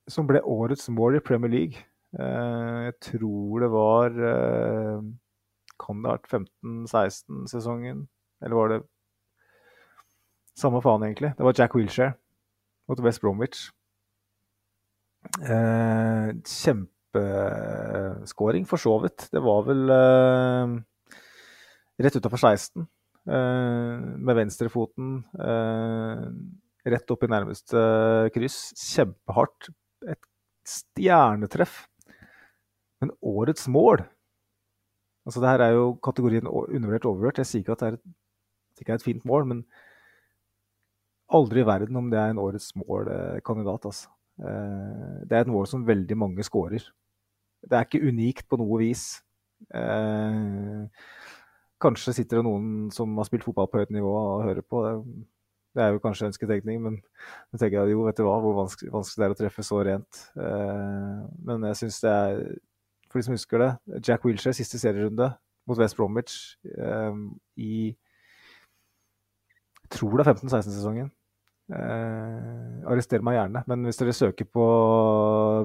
som 0.08 0.30
ble 0.30 0.40
årets 0.40 0.88
mål 0.90 1.20
i 1.20 1.24
Premier 1.24 1.52
League. 1.52 1.84
Eh, 2.16 2.80
jeg 2.88 2.96
tror 3.10 3.60
det 3.60 3.72
var 3.74 4.20
eh, 4.32 5.02
Kan 5.84 6.00
det 6.00 6.08
ha 6.08 6.16
vært 6.16 6.30
15-16-sesongen? 6.64 8.06
Eller 8.42 8.56
var 8.56 8.72
det 8.72 8.84
Samme 10.56 10.80
faen, 10.80 11.04
egentlig. 11.04 11.34
Det 11.36 11.44
var 11.44 11.58
Jack 11.58 11.76
Wilshere 11.76 12.14
mot 12.88 13.02
West 13.04 13.20
Bromwich. 13.20 13.66
Eh, 15.44 16.32
kjempeskåring, 17.20 18.66
for 18.68 18.78
så 18.82 18.98
vidt. 19.04 19.28
Det 19.32 19.42
var 19.44 19.64
vel 19.68 19.90
eh, 19.90 20.76
rett 22.04 22.18
utafor 22.18 22.38
16. 22.38 22.86
Eh, 23.26 24.04
med 24.22 24.38
venstrefoten 24.38 25.24
eh, 25.40 26.26
rett 26.86 27.12
opp 27.12 27.24
i 27.24 27.32
nærmeste 27.32 27.78
kryss. 28.36 28.74
Kjempehardt. 28.80 29.72
Et 30.08 30.30
stjernetreff. 30.66 31.88
Men 33.02 33.16
årets 33.22 33.68
mål 33.68 34.06
Altså, 35.26 35.42
det 35.42 35.50
her 35.50 35.62
er 35.66 35.72
jo 35.74 35.86
kategorien 36.06 36.46
undervurdert 36.46 37.08
overvurdert. 37.10 37.40
Jeg 37.42 37.50
sier 37.50 37.62
ikke 37.64 37.74
at 37.74 37.80
det 37.82 37.88
er 37.88 37.96
et, 37.96 38.04
ikke 38.78 38.92
er 38.94 39.00
et 39.00 39.06
fint 39.08 39.24
mål, 39.26 39.48
men 39.50 39.64
Aldri 41.34 41.64
i 41.64 41.66
verden 41.66 41.98
om 41.98 42.12
det 42.12 42.20
er 42.22 42.30
en 42.30 42.38
årets 42.38 42.76
målkandidat, 42.78 43.88
altså. 43.90 44.12
Det 44.38 45.34
er 45.34 45.42
et 45.42 45.50
mål 45.50 45.66
som 45.66 45.88
veldig 45.88 46.18
mange 46.22 46.46
skårer. 46.46 46.86
Det 47.66 47.78
er 47.78 47.88
ikke 47.88 48.04
unikt 48.08 48.50
på 48.50 48.60
noe 48.62 48.80
vis. 48.82 49.06
Eh, 49.74 51.06
kanskje 51.82 52.16
sitter 52.18 52.40
det 52.40 52.48
noen 52.48 52.92
som 52.94 53.16
har 53.20 53.28
spilt 53.28 53.46
fotball 53.46 53.70
på 53.72 53.82
høyt 53.82 53.96
nivå 53.96 54.12
og 54.12 54.46
hører 54.46 54.66
på. 54.66 54.84
Det 55.76 55.84
er 55.84 55.92
jo 55.92 56.04
kanskje 56.04 56.30
ønsketenkning, 56.30 56.80
men 56.84 57.00
jeg 57.52 57.66
tenker 57.66 57.92
jo, 57.92 58.06
vet 58.08 58.20
du 58.20 58.24
hva, 58.28 58.38
hvor 58.44 58.56
vanskelig, 58.62 58.94
vanskelig 58.94 59.22
det 59.22 59.28
er 59.28 59.36
å 59.36 59.40
treffe 59.42 59.66
så 59.66 59.82
rent. 59.84 60.22
Eh, 60.40 61.20
men 61.50 61.68
jeg 61.72 61.82
syns 61.82 62.00
det 62.06 62.14
er, 62.14 62.46
for 63.10 63.20
de 63.20 63.28
som 63.28 63.36
husker 63.36 63.64
det, 63.64 63.72
Jack 64.08 64.28
Wilshere 64.28 64.56
siste 64.56 64.80
serierunde 64.82 65.34
mot 65.66 65.80
West 65.82 65.98
Bromwich 65.98 66.60
i 67.58 67.76
jeg 69.86 70.00
tror 70.00 70.18
det 70.18 70.26
er 70.26 70.34
15-16-sesongen. 70.34 71.12
Eh, 71.66 72.82
arrester 72.86 73.24
meg 73.26 73.40
gjerne, 73.40 73.64
men 73.66 73.88
hvis 73.88 73.98
dere 73.98 74.14
søker 74.14 74.46
på 74.54 74.66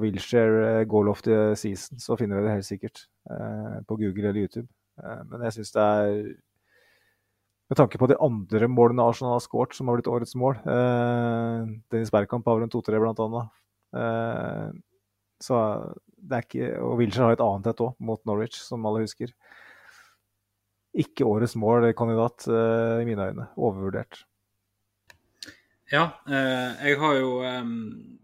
Wilshere 0.01 0.61
eh, 0.79 0.85
goal 0.89 1.11
of 1.11 1.19
the 1.21 1.51
season, 1.59 1.99
så 2.01 2.17
finner 2.17 2.39
dere 2.39 2.47
det 2.47 2.55
helt 2.55 2.67
sikkert 2.71 3.03
eh, 3.29 3.75
på 3.85 3.97
Google 3.99 4.31
eller 4.31 4.39
YouTube. 4.41 4.65
Eh, 4.97 5.19
men 5.29 5.45
jeg 5.45 5.59
syns 5.59 5.75
det 5.75 5.83
er 5.85 6.15
Med 7.71 7.77
tanke 7.79 7.99
på 8.01 8.09
de 8.09 8.17
andre 8.19 8.67
målene 8.67 9.05
Arsenal 9.05 9.37
har 9.37 9.43
skåret, 9.45 9.77
som 9.77 9.87
har 9.87 9.99
blitt 9.99 10.09
årets 10.11 10.33
mål 10.35 10.57
eh, 10.59 11.69
Dennis 11.93 12.11
Bergkamp 12.11 12.49
har 12.49 12.65
en 12.65 12.73
to-tre, 12.73 12.97
blant 12.99 13.21
annet. 13.21 13.53
Eh, 14.01 14.67
så 15.41 15.61
det 16.17 16.37
er 16.37 16.47
ikke 16.47 16.71
Og 16.81 16.97
Wilshere 16.99 17.29
har 17.29 17.37
et 17.37 17.45
annet 17.45 17.69
et 17.69 17.85
òg, 17.85 17.93
mot 18.01 18.25
Norwich, 18.25 18.57
som 18.57 18.89
alle 18.89 19.05
husker 19.05 19.29
ikke 20.91 21.23
årets 21.23 21.53
mål-kandidat 21.55 22.49
i 22.51 23.05
mine 23.07 23.29
øyne. 23.29 23.45
Overvurdert. 23.55 24.25
Ja, 25.91 26.21
eh, 26.27 26.87
jeg 26.87 26.99
har 27.01 27.15
jo 27.19 27.31
eh, 27.43 27.65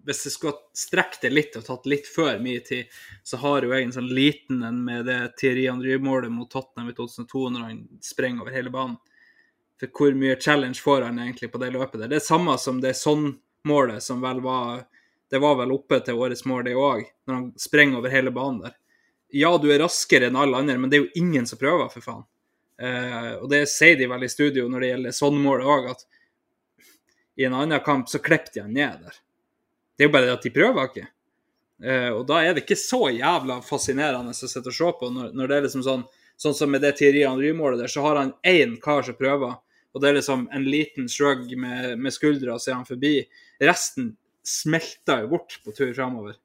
Hvis 0.08 0.22
jeg 0.24 0.34
skulle 0.38 0.78
strekt 0.78 1.26
det 1.26 1.34
litt 1.34 1.56
og 1.60 1.66
tatt 1.68 1.90
litt 1.90 2.08
før 2.08 2.40
min 2.40 2.62
tid, 2.64 2.88
så 3.28 3.40
har 3.42 3.66
jo 3.66 3.74
jeg 3.76 3.84
en 3.84 3.96
sånn 3.98 4.08
liten 4.08 4.62
en 4.64 4.78
med 4.86 5.04
det 5.10 5.20
Thierry 5.42 5.66
André-målet 5.68 6.32
mot 6.32 6.48
Tottenham 6.48 6.94
i 6.94 6.96
2002 6.96 7.50
når 7.52 7.66
han 7.66 7.82
sprenger 8.00 8.46
over 8.46 8.56
hele 8.56 8.72
banen. 8.72 8.96
For 9.78 9.92
hvor 9.92 10.16
mye 10.16 10.40
challenge 10.40 10.80
får 10.80 11.10
han 11.10 11.20
egentlig 11.20 11.52
på 11.52 11.60
det 11.60 11.74
løpet 11.76 12.00
der? 12.00 12.14
Det 12.14 12.22
er 12.22 12.26
samme 12.30 12.56
som 12.62 12.80
det 12.82 12.96
sånn-målet 12.98 14.04
som 14.04 14.24
vel 14.24 14.40
var 14.46 14.88
Det 15.28 15.44
var 15.44 15.58
vel 15.60 15.74
oppe 15.76 16.00
til 16.00 16.16
årets 16.24 16.46
mål, 16.48 16.64
det 16.64 16.78
òg, 16.80 17.04
når 17.28 17.36
han 17.36 17.48
sprenger 17.60 18.00
over 18.00 18.14
hele 18.14 18.32
banen 18.32 18.62
der. 18.64 18.78
Ja, 19.36 19.50
du 19.60 19.68
er 19.74 19.82
raskere 19.84 20.30
enn 20.30 20.40
alle 20.40 20.56
andre, 20.56 20.78
men 20.80 20.88
det 20.90 20.96
er 20.96 21.04
jo 21.04 21.20
ingen 21.20 21.44
som 21.44 21.60
prøver, 21.60 21.90
for 21.92 22.00
faen. 22.06 22.24
Uh, 22.80 23.34
og 23.42 23.50
det 23.52 23.66
sier 23.68 23.98
de 24.00 24.08
vel 24.08 24.24
i 24.24 24.30
studio 24.32 24.70
når 24.72 24.86
det 24.86 24.92
gjelder 24.94 25.18
sånn-målet 25.18 25.68
òg, 25.68 25.90
at 25.92 26.08
i 27.38 27.46
en 27.46 27.54
annen 27.54 27.80
kamp 27.86 28.10
så 28.10 28.20
klippet 28.20 28.54
de 28.56 28.64
han 28.66 28.74
ned 28.74 29.04
der. 29.04 29.20
Det 29.98 30.04
er 30.04 30.10
jo 30.10 30.14
bare 30.14 30.30
det 30.30 30.36
at 30.38 30.46
de 30.46 30.54
prøver 30.54 30.90
ikke. 30.90 31.08
Uh, 31.78 32.12
og 32.18 32.24
da 32.30 32.42
er 32.42 32.56
det 32.56 32.64
ikke 32.64 32.80
så 32.80 33.08
jævla 33.14 33.60
fascinerende 33.66 34.34
å 34.34 34.38
sitte 34.38 34.72
og 34.72 34.74
se 34.74 34.88
på 34.98 35.10
når, 35.14 35.30
når, 35.38 35.50
det 35.50 35.58
er 35.58 35.68
liksom 35.68 35.86
sånn 35.86 36.08
Sånn 36.38 36.54
som 36.54 36.70
med 36.70 36.84
det 36.86 36.92
Thierry 37.00 37.24
Henry-målet 37.26 37.80
der, 37.82 37.90
så 37.90 38.04
har 38.06 38.20
han 38.20 38.28
én 38.46 38.76
kar 38.78 39.00
som 39.02 39.16
prøver, 39.18 39.56
og 39.90 40.02
det 40.04 40.12
er 40.12 40.20
liksom 40.20 40.44
en 40.54 40.68
liten 40.70 41.08
shrug 41.10 41.48
med, 41.58 41.96
med 41.98 42.14
skuldra, 42.14 42.54
og 42.54 42.62
så 42.62 42.70
er 42.70 42.76
han 42.76 42.86
forbi. 42.86 43.24
Resten 43.58 44.12
smelter 44.46 45.24
jo 45.24 45.32
bort 45.32 45.56
på 45.66 45.74
tur 45.74 45.90
framover. 45.98 46.36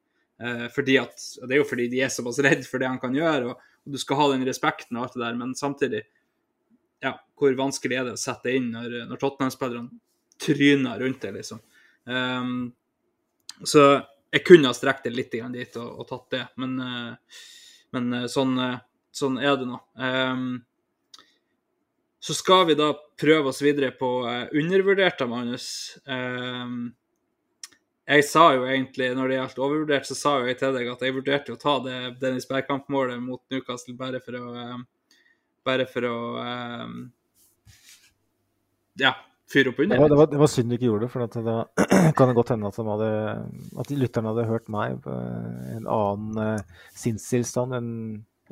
Uh, 0.41 0.65
fordi 0.73 0.97
at, 0.97 1.13
det 1.43 1.59
er 1.59 1.61
jo 1.61 1.69
fordi 1.69 1.91
de 1.93 2.01
er 2.07 2.15
såpass 2.15 2.41
redd 2.41 2.65
for 2.65 2.81
det 2.81 2.89
han 2.89 2.97
kan 3.03 3.13
gjøre, 3.13 3.53
og, 3.53 3.69
og 3.85 3.93
du 3.93 4.01
skal 4.01 4.23
ha 4.23 4.31
den 4.33 4.49
respekten 4.49 4.97
og 4.97 5.05
alt 5.05 5.19
det 5.19 5.27
der, 5.27 5.37
men 5.43 5.53
samtidig 5.61 6.03
ja, 7.05 7.13
hvor 7.37 7.61
vanskelig 7.61 8.01
er 8.01 8.09
det 8.09 8.17
å 8.17 8.23
sette 8.25 8.57
inn 8.57 8.73
når, 8.73 8.97
når 9.13 9.21
Tottenham-spillerne 9.21 9.93
tryner 10.41 11.01
rundt 11.01 11.21
det, 11.21 11.33
liksom. 11.33 11.61
Um, 12.05 12.73
så 13.65 13.85
jeg 14.33 14.45
kunne 14.47 14.71
ha 14.71 14.77
strekt 14.77 15.05
det 15.07 15.15
litt 15.15 15.35
dit 15.35 15.77
og, 15.77 16.01
og 16.01 16.09
tatt 16.09 16.27
det, 16.35 16.43
men, 16.61 16.79
uh, 16.81 17.41
men 17.93 18.09
uh, 18.17 18.29
sånn, 18.31 18.57
uh, 18.59 18.81
sånn, 19.13 19.39
er 19.43 19.59
det 19.61 19.69
nå. 19.69 19.79
Um, 19.99 20.63
så 22.23 22.35
skal 22.39 22.67
vi 22.71 22.79
da 22.79 22.93
prøve 23.19 23.51
oss 23.51 23.63
videre 23.65 23.91
på 23.99 24.09
undervurdert 24.55 25.25
av 25.25 25.31
Magnus. 25.33 25.67
Um, 26.07 26.93
jeg 28.07 28.27
sa 28.29 28.45
jo 28.55 28.63
egentlig, 28.67 29.09
når 29.19 29.29
det 29.29 29.39
gjaldt 29.41 29.59
overvurdert, 29.59 30.07
så 30.07 30.17
sa 30.19 30.37
jo 30.39 30.47
jeg 30.47 30.61
til 30.61 30.77
deg 30.77 30.91
at 30.93 31.03
jeg 31.03 31.17
vurderte 31.17 31.55
å 31.55 31.59
ta 31.59 31.75
det 31.83 31.97
Dennis 32.23 32.47
Bergkamp-målet 32.51 33.19
mot 33.23 33.43
Newcastle 33.51 33.97
bare 33.99 34.23
for 34.23 34.39
å 34.39 34.79
bare 35.67 35.87
for 35.91 36.07
å 36.07 36.17
ja, 38.99 39.13
fyre 39.53 39.73
opp 39.73 39.83
under. 39.85 39.97
Det 39.97 40.03
var, 40.03 40.13
det, 40.13 40.19
var, 40.21 40.31
det 40.33 40.41
var, 40.43 40.51
synd 40.51 40.73
du 40.73 40.77
ikke 40.79 40.89
gjorde 40.89 41.07
det, 41.07 41.13
for 41.13 41.27
det 41.27 41.45
da 41.47 41.59
kan 42.19 42.31
det 42.31 42.39
godt 42.39 42.55
hende 42.55 42.73
at, 42.73 42.81
de 42.81 42.89
hadde, 42.89 43.13
at 43.85 43.95
lytterne 43.95 44.33
hadde 44.33 44.49
hørt 44.49 44.73
meg 44.73 44.99
på 45.05 45.15
en 45.77 45.87
annen 45.87 46.41
uh, 46.41 46.83
sinnstilstand 46.99 47.79
enn 47.79 47.93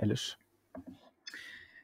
ellers. 0.01 0.33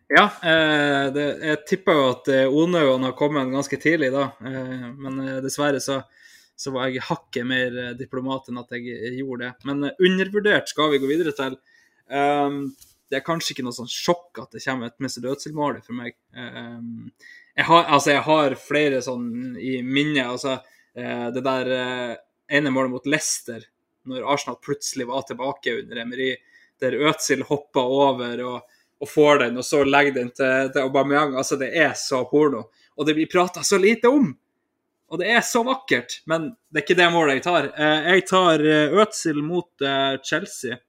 Ja, 0.08 0.24
eh, 0.42 1.12
det, 1.12 1.24
jeg 1.42 1.62
tipper 1.66 1.96
jo 1.98 2.02
at 2.12 2.28
eh, 2.30 2.46
har 2.46 3.14
kommet 3.18 3.50
ganske 3.50 3.78
tidlig 3.82 4.12
da, 4.14 4.28
eh, 4.38 4.84
men 4.94 5.18
eh, 5.24 5.40
dessverre 5.42 5.80
så, 5.82 5.98
så, 6.54 6.70
var 6.70 6.86
jeg 6.86 7.02
hakket 7.08 7.46
mer 7.46 7.74
eh, 7.74 7.96
diplomat 7.98 8.46
enn 8.48 8.60
at 8.62 8.70
jeg 8.76 9.16
gjorde 9.18 9.48
det. 9.48 9.66
Men 9.66 9.90
undervurdert 9.90 10.70
skal 10.70 10.92
vi 10.92 11.00
gå 11.02 11.10
videre 11.10 11.34
til. 11.34 11.58
Um, 12.06 12.68
det 13.10 13.18
er 13.18 13.26
kanskje 13.26 13.54
ikke 13.54 13.64
noe 13.66 13.74
sånn 13.74 13.90
sjokk 13.90 14.44
at 14.44 14.54
det 14.54 14.62
kommer 14.62 14.92
et 14.92 15.02
Mr. 15.02 15.18
Dødsel-mål 15.24 15.82
for 15.82 15.98
meg. 15.98 16.14
Um, 16.38 17.10
jeg, 17.56 17.66
har, 17.68 17.84
altså, 17.84 18.12
jeg 18.12 18.24
har 18.28 18.56
flere 18.60 19.00
sånn 19.04 19.56
i 19.58 19.80
minnet. 19.82 20.26
Altså, 20.28 20.58
uh, 20.98 21.26
det 21.34 21.42
der 21.46 21.72
uh, 21.72 22.14
ene 22.52 22.72
målet 22.74 22.92
mot 22.92 23.08
Leicester, 23.08 23.64
når 24.06 24.28
Arsenal 24.36 24.60
plutselig 24.62 25.08
var 25.08 25.26
tilbake 25.26 25.80
under 25.80 26.04
Emery, 26.04 26.34
der 26.80 26.98
Øtzil 27.08 27.42
hoppa 27.48 27.82
over 27.82 28.42
og 28.44 28.76
og 29.00 29.08
får 29.08 29.38
den, 29.44 29.58
og 29.60 29.64
så 29.64 29.82
legger 29.84 30.14
den 30.16 30.30
til, 30.32 30.70
til 30.72 30.86
Aubameyang. 30.86 31.36
Altså, 31.36 31.58
det 31.60 31.72
er 31.76 31.92
så 31.98 32.22
porno. 32.30 32.66
Og 32.96 33.08
det 33.08 33.16
blir 33.16 33.30
prata 33.32 33.64
så 33.66 33.78
lite 33.80 34.08
om! 34.08 34.30
Og 35.06 35.20
det 35.20 35.28
er 35.30 35.42
så 35.46 35.60
vakkert, 35.62 36.20
men 36.26 36.48
det 36.66 36.80
er 36.80 36.82
ikke 36.82 36.98
det 36.98 37.10
målet 37.14 37.36
jeg 37.36 37.44
tar. 37.44 37.68
Eh, 37.78 38.08
jeg 38.16 38.24
tar 38.26 38.64
eh, 38.66 38.94
Øtzil 39.04 39.38
mot 39.44 39.84
eh, 39.84 40.16
Chelsea. 40.24 40.80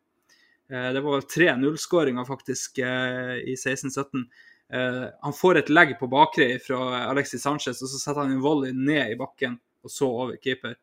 Det 0.68 1.00
var 1.00 1.14
vel 1.14 1.28
3-0-skåringer 1.32 2.26
faktisk 2.28 2.82
i 2.84 3.54
16-17. 3.56 4.26
Han 4.70 5.34
får 5.34 5.62
et 5.62 5.70
legg 5.72 5.94
på 6.00 6.10
bakre 6.12 6.50
fra 6.60 7.06
Alexis 7.08 7.46
Sanchez, 7.46 7.80
og 7.80 7.88
så 7.88 8.00
setter 8.02 8.26
han 8.26 8.34
en 8.34 8.44
volley 8.44 8.74
ned 8.76 9.14
i 9.14 9.20
bakken, 9.20 9.54
og 9.84 9.94
så 9.94 10.10
over 10.12 10.36
keeper. 10.44 10.76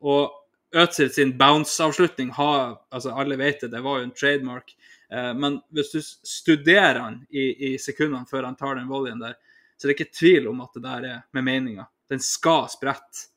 Og 0.00 0.78
Øtzil 0.80 1.10
sin 1.12 1.34
bounce-avslutning 1.36 2.30
har 2.36 2.78
altså 2.88 3.12
Alle 3.16 3.36
vet 3.40 3.60
det, 3.60 3.70
det 3.72 3.84
var 3.84 4.00
jo 4.00 4.06
en 4.08 4.14
trademark. 4.16 4.72
Men 5.36 5.60
hvis 5.76 5.92
du 5.92 6.00
studerer 6.00 7.00
han 7.00 7.20
i, 7.28 7.44
i 7.68 7.78
sekundene 7.80 8.28
før 8.28 8.48
han 8.48 8.56
tar 8.56 8.80
den 8.80 8.88
volleyen 8.88 9.20
der, 9.20 9.36
så 9.78 9.86
det 9.86 9.92
er 9.92 9.96
ikke 10.00 10.18
tvil 10.18 10.48
om 10.50 10.60
at 10.64 10.74
det 10.74 10.82
der 10.82 11.04
er 11.06 11.18
med 11.36 11.46
meninga. 11.46 11.86
Den 12.10 12.20
skal 12.24 12.66
sprette. 12.72 13.28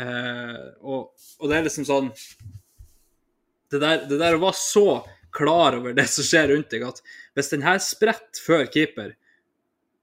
Uh, 0.00 0.70
og, 0.80 1.10
og, 1.38 1.48
det 1.50 1.56
er 1.58 1.64
liksom 1.66 1.84
sånn 1.84 2.06
det 3.70 3.80
der 3.82 4.36
å 4.36 4.40
være 4.40 4.56
så 4.56 4.84
klar 5.34 5.76
over 5.76 5.92
det 5.94 6.06
som 6.10 6.24
skjer 6.26 6.48
rundt 6.54 6.72
deg, 6.72 6.86
at 6.88 7.02
hvis 7.36 7.52
den 7.52 7.64
her 7.66 7.80
spretter 7.82 8.42
før 8.44 8.64
keeper 8.70 9.14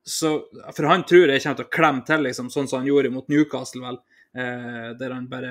så, 0.07 0.37
For 0.71 0.87
han 0.87 1.03
tror 1.03 1.27
jeg 1.27 1.43
kommer 1.43 1.57
til 1.59 1.65
å 1.67 1.73
klemme 1.73 2.03
til, 2.07 2.21
liksom, 2.23 2.51
sånn 2.51 2.69
som 2.71 2.79
han 2.79 2.87
gjorde 2.87 3.11
mot 3.11 3.27
Newcastle, 3.27 3.81
vel. 3.83 3.97
Eh, 4.37 4.91
der 4.99 5.11
han 5.11 5.25
bare 5.27 5.49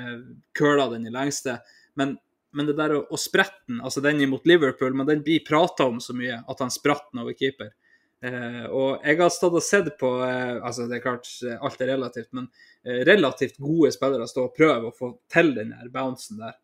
køla 0.56 0.86
den 0.94 1.04
i 1.10 1.12
lengste. 1.12 1.58
Men, 2.00 2.14
men 2.56 2.68
det 2.68 2.76
der 2.78 2.94
å, 2.96 3.02
å 3.12 3.20
sprette 3.20 3.66
den, 3.68 3.82
altså 3.84 4.00
den 4.04 4.22
imot 4.24 4.48
Liverpool, 4.48 4.96
men 4.96 5.08
den 5.08 5.20
blir 5.26 5.44
prata 5.44 5.84
om 5.90 5.98
så 6.00 6.16
mye 6.16 6.38
at 6.40 6.62
han 6.64 6.72
spratt 6.72 7.10
den 7.10 7.20
over 7.24 7.36
keeper. 7.36 7.74
Eh, 8.24 8.64
og 8.72 9.04
jeg 9.04 9.20
har 9.20 9.32
stått 9.34 9.58
og 9.58 9.64
sett 9.64 9.90
på 10.00 10.08
eh, 10.24 10.56
altså 10.64 10.86
Det 10.88 10.96
er 10.96 11.04
klart, 11.04 11.28
alt 11.60 11.82
er 11.84 11.92
relativt, 11.92 12.30
men 12.36 12.48
eh, 12.80 13.02
relativt 13.04 13.60
gode 13.60 13.92
spillere 13.92 14.28
stå 14.30 14.46
og 14.48 14.56
prøve 14.56 14.88
å 14.88 14.96
få 14.96 15.12
til 15.32 15.52
den 15.58 15.74
der 15.76 15.92
bouncen 15.92 16.40
der. 16.40 16.56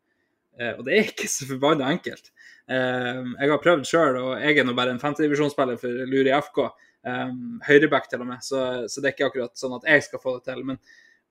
Eh, 0.59 0.73
og 0.79 0.87
det 0.87 0.97
er 0.97 1.13
ikke 1.13 1.29
så 1.29 1.49
forbanna 1.51 1.93
enkelt. 1.93 2.33
Eh, 2.71 3.21
jeg 3.41 3.53
har 3.53 3.63
prøvd 3.63 3.89
sjøl, 3.89 4.19
og 4.21 4.33
jeg 4.43 4.61
er 4.61 4.67
nå 4.67 4.75
bare 4.79 4.95
en 4.95 5.03
femtedivisjonsspiller 5.03 5.81
for 5.81 6.05
Luri 6.11 6.33
FK. 6.37 6.63
Eh, 7.09 7.35
høyreback 7.69 8.09
til 8.11 8.23
og 8.23 8.31
med, 8.31 8.45
så, 8.47 8.63
så, 8.87 9.01
det 9.01 9.11
er 9.11 9.17
ikke 9.17 9.31
akkurat 9.31 9.59
sånn 9.59 9.77
at 9.79 9.89
jeg 9.91 10.07
skal 10.07 10.23
få 10.23 10.37
det 10.39 10.47
til. 10.51 10.63
Men, 10.69 10.81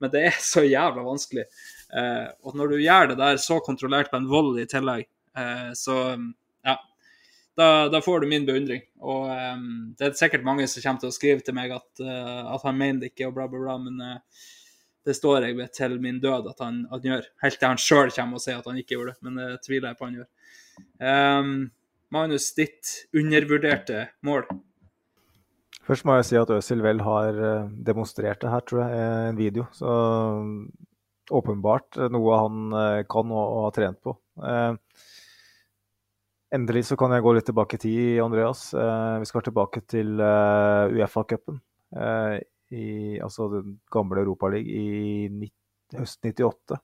men 0.02 0.12
det 0.12 0.26
er 0.28 0.38
så 0.52 0.64
jævla 0.66 1.06
vanskelig. 1.06 1.48
og 2.42 2.54
når 2.56 2.72
du 2.72 2.78
gjør 2.80 3.10
det 3.10 3.18
der 3.20 3.36
så 3.40 3.58
kontrollert 3.64 4.10
på 4.10 4.20
en 4.20 4.30
vold 4.30 4.56
i 4.60 4.68
tillegg, 4.68 5.04
så 5.76 5.96
ja, 6.64 6.74
da, 7.54 7.88
da, 7.92 8.00
får 8.00 8.20
du 8.20 8.26
min 8.30 8.46
beundring. 8.48 8.82
Og 9.00 9.28
um, 9.28 9.92
det 9.98 10.08
er 10.08 10.16
sikkert 10.16 10.46
mange 10.46 10.66
som 10.70 10.84
kommer 10.84 11.02
til 11.02 11.12
å 11.12 11.14
skrive 11.14 11.44
til 11.44 11.56
meg 11.56 11.74
at, 11.76 11.90
uh, 12.00 12.52
at 12.54 12.64
han 12.66 12.78
mener 12.78 13.02
det 13.02 13.12
ikke, 13.12 13.28
og 13.28 13.36
bla, 13.36 13.48
bla, 13.50 13.60
bla, 13.60 13.76
men 13.82 14.00
uh, 14.00 14.46
det 15.04 15.16
står 15.18 15.48
jeg 15.48 15.58
ved 15.58 15.74
til 15.76 15.98
min 16.00 16.20
død 16.22 16.48
at 16.52 16.62
han, 16.64 16.84
at 16.88 17.00
han 17.00 17.10
gjør. 17.10 17.28
Helt 17.44 17.58
til 17.60 17.72
han 17.72 17.82
sjøl 17.84 18.14
kommer 18.14 18.38
og 18.38 18.44
sier 18.44 18.60
at 18.60 18.68
han 18.70 18.78
ikke 18.80 18.96
gjorde 18.96 19.14
det, 19.14 19.26
men 19.26 19.40
det 19.40 19.50
tviler 19.66 19.90
jeg 19.90 20.00
på 20.00 20.08
han 20.08 20.20
gjør. 20.20 20.30
Um, 21.00 21.70
Magnus, 22.12 22.50
ditt 22.56 23.08
undervurderte 23.16 24.06
mål? 24.26 24.44
Først 25.82 26.06
må 26.06 26.18
jeg 26.18 26.28
si 26.28 26.38
at 26.38 26.52
Øzil 26.54 26.82
vel 26.84 27.00
har 27.02 27.38
eh, 27.42 27.70
demonstrert 27.86 28.42
det 28.44 28.52
her, 28.52 28.62
tror 28.68 28.84
jeg, 28.84 28.98
i 28.98 29.30
en 29.32 29.40
video. 29.40 29.64
Så 29.74 29.88
åpenbart 31.32 31.98
noe 32.12 32.38
han 32.38 32.76
kan 33.10 33.32
og, 33.32 33.42
og 33.42 33.64
har 33.66 33.74
trent 33.78 33.98
på. 34.04 34.14
Eh, 34.46 34.76
Endelig 36.52 36.84
så 36.90 36.98
kan 37.00 37.12
jeg 37.14 37.24
gå 37.24 37.32
litt 37.32 37.46
tilbake 37.48 37.78
i 37.78 37.80
tid, 37.80 38.06
Andreas. 38.20 38.66
Eh, 38.76 39.18
vi 39.22 39.28
skal 39.28 39.44
tilbake 39.46 39.80
til 39.88 40.18
uh, 40.20 40.84
Uefa-cupen. 40.92 41.62
Eh, 41.96 42.40
altså 43.24 43.46
den 43.54 43.78
gamle 43.92 44.20
Europaligaen 44.20 45.38
i 45.46 45.48
høsten 45.96 46.34
98. 46.34 46.76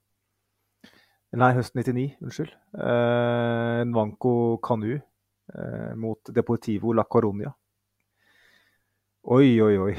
Nei, 1.37 1.53
høsten 1.59 1.83
99, 1.83 2.17
unnskyld. 2.25 2.53
Uh, 2.73 3.85
Nwanko 3.85 4.33
Kanu 4.65 4.95
uh, 4.97 5.93
mot 6.01 6.33
Deportivo 6.33 6.95
La 6.97 7.05
Coronia. 7.05 7.53
Oi, 9.29 9.59
oi, 9.61 9.75
oi. 9.77 9.93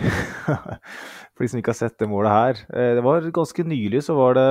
For 1.38 1.46
de 1.46 1.50
som 1.52 1.60
ikke 1.62 1.70
har 1.70 1.78
sett 1.78 2.00
det 2.02 2.08
målet 2.10 2.34
her. 2.34 2.62
Eh, 2.74 2.94
det 2.98 3.04
var 3.06 3.28
ganske 3.36 3.66
nylig 3.68 4.02
så 4.08 4.16
det, 4.34 4.46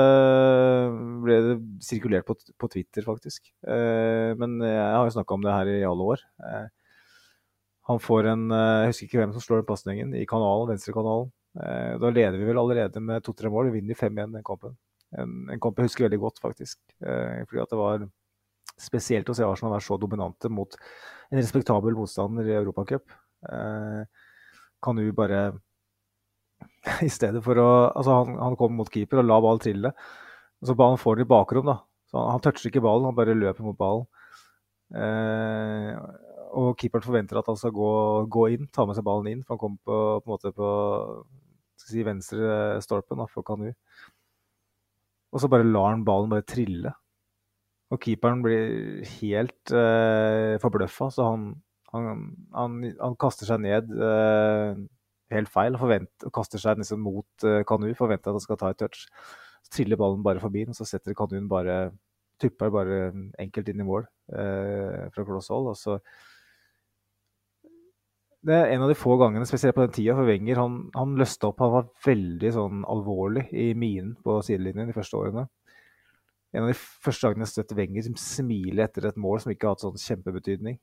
ble 1.24 1.38
det 1.44 1.56
sirkulert 1.82 2.28
på, 2.28 2.36
på 2.54 2.70
Twitter, 2.70 3.02
faktisk. 3.02 3.50
Eh, 3.66 4.36
men 4.38 4.54
jeg 4.62 4.84
har 4.94 5.02
jo 5.08 5.16
snakka 5.16 5.34
om 5.34 5.42
det 5.44 5.56
her 5.56 5.72
i 5.72 5.82
alle 5.88 6.06
år. 6.14 6.22
Eh, 6.46 6.68
han 7.90 8.00
får 8.04 8.30
en 8.30 8.46
Jeg 8.52 8.92
husker 8.92 9.08
ikke 9.08 9.20
hvem 9.22 9.34
som 9.34 9.42
slår 9.42 9.62
den 9.62 9.68
pasningen 9.68 10.14
i 10.14 10.26
kanalen, 10.28 10.68
venstrekanalen. 10.70 11.30
Da 11.58 12.10
leder 12.12 12.36
vi 12.36 12.46
vel 12.46 12.60
allerede 12.60 13.00
med 13.00 13.24
to-tre 13.24 13.48
mål. 13.50 13.70
Vi 13.72 13.80
vinner 13.80 13.96
5-1 13.96 14.36
den 14.36 14.44
kampen. 14.44 14.76
En, 15.16 15.30
en, 15.48 15.60
kamp 15.62 15.78
jeg 15.78 15.88
husker 15.88 16.04
veldig 16.04 16.20
godt, 16.20 16.40
faktisk. 16.42 16.80
Fordi 17.00 17.62
at 17.62 17.70
det 17.72 17.78
var 17.80 18.02
spesielt 18.78 19.30
å 19.30 19.36
se 19.36 19.46
Arsenal 19.46 19.72
være 19.72 19.86
så 19.86 19.96
dominante 20.00 20.50
mot 20.52 20.76
en 20.76 21.38
respektabel 21.40 21.96
motstander 21.96 22.50
i 22.50 22.56
Europacup. 22.58 23.14
Kan 24.84 25.00
du 25.00 25.06
bare 25.16 25.40
I 27.06 27.10
stedet 27.12 27.42
for 27.44 27.60
å 27.60 27.68
Altså, 27.88 28.20
han, 28.20 28.36
han 28.40 28.56
kom 28.60 28.76
mot 28.78 28.90
keeper 28.92 29.22
og 29.22 29.28
la 29.28 29.40
ball 29.44 29.60
trille. 29.62 29.92
Og 30.60 30.70
så 30.70 30.76
ballen 30.78 31.00
får 31.00 31.18
den 31.18 31.26
i 31.26 31.32
bakrom, 31.32 31.68
da. 31.68 31.78
Så 32.10 32.18
han, 32.18 32.32
han 32.34 32.44
toucher 32.44 32.70
ikke 32.70 32.84
ballen, 32.84 33.08
han 33.08 33.18
bare 33.18 33.36
løper 33.36 33.66
mot 33.66 33.78
ballen. 33.78 34.06
Eh, 34.96 35.92
og 36.58 36.72
keeperen 36.80 37.04
forventer 37.04 37.38
at 37.38 37.50
han 37.50 37.58
skal 37.60 37.74
gå, 37.76 37.90
gå, 38.32 38.46
inn, 38.56 38.70
ta 38.72 38.86
med 38.88 38.96
seg 38.96 39.06
ballen 39.06 39.28
inn, 39.30 39.42
for 39.44 39.54
han 39.54 39.62
kommer 39.62 39.82
på, 39.84 39.98
på, 40.24 40.54
på 40.56 40.70
si, 41.84 42.02
venstre 42.06 42.78
stolpen 42.84 43.20
da, 43.20 43.28
for 43.30 43.46
Kanu. 43.46 43.68
Og 45.32 45.42
så 45.42 45.50
bare 45.52 45.66
lar 45.66 45.92
han 45.92 46.04
ballen 46.06 46.32
bare 46.32 46.46
trille. 46.48 46.92
Og 47.92 48.00
keeperen 48.04 48.42
blir 48.44 49.04
helt 49.18 49.72
eh, 49.72 50.56
forbløffa, 50.60 51.08
så 51.12 51.30
han, 51.30 51.48
han, 51.94 52.08
han, 52.52 52.78
han, 53.00 53.16
kaster 53.20 53.48
seg 53.48 53.62
ned 53.64 53.94
eh, 53.96 54.80
helt 55.32 55.52
feil 55.52 55.76
og, 55.76 55.94
og 56.28 56.34
kaster 56.36 56.60
seg 56.60 56.80
nesten 56.80 57.00
mot 57.00 57.46
eh, 57.48 57.62
Kanu, 57.68 57.88
forventer 57.96 58.32
at 58.32 58.36
han 58.36 58.44
skal 58.44 58.60
ta 58.60 58.72
et 58.72 58.80
touch. 58.82 59.06
Så 59.64 59.72
triller 59.78 60.00
ballen 60.00 60.24
bare 60.24 60.42
forbi 60.42 60.66
den, 60.68 60.76
så 60.76 60.84
setter 60.88 61.16
Kanuen 61.16 61.48
bare 61.50 61.80
bare 62.38 62.98
enkelt 63.42 63.68
inn 63.72 63.80
i 63.82 63.86
mål 63.86 64.04
eh, 64.30 65.08
fra 65.10 65.24
kloss 65.26 65.48
hold. 65.50 65.72
Og 65.72 65.78
så 65.80 65.96
det 68.48 68.56
er 68.56 68.72
en 68.72 68.82
av 68.84 68.90
de 68.90 68.96
få 68.96 69.18
gangene, 69.20 69.46
spesielt 69.48 69.76
på 69.76 69.84
den 69.84 69.92
tida, 69.92 70.14
for 70.16 70.28
Wenger 70.28 70.60
han, 70.62 70.76
han 70.94 71.14
løste 71.20 71.50
opp. 71.50 71.60
Han 71.60 71.74
var 71.74 71.88
veldig 72.06 72.52
sånn 72.54 72.84
alvorlig 72.88 73.44
i 73.52 73.70
minen 73.76 74.14
på 74.24 74.38
sidelinjen 74.46 74.88
de 74.88 74.96
første 74.96 75.18
årene. 75.18 75.44
En 76.56 76.64
av 76.64 76.70
de 76.70 76.76
første 76.78 77.28
gangene 77.28 77.44
jeg 77.44 77.52
støtte 77.52 77.74
støtt 77.74 77.80
Wenger 77.82 78.06
som 78.06 78.16
smiler 78.22 78.86
etter 78.86 79.10
et 79.10 79.20
mål 79.20 79.42
som 79.44 79.52
ikke 79.52 79.68
har 79.68 79.76
hatt 79.76 79.84
sånn 79.84 80.00
kjempebetydning. 80.00 80.78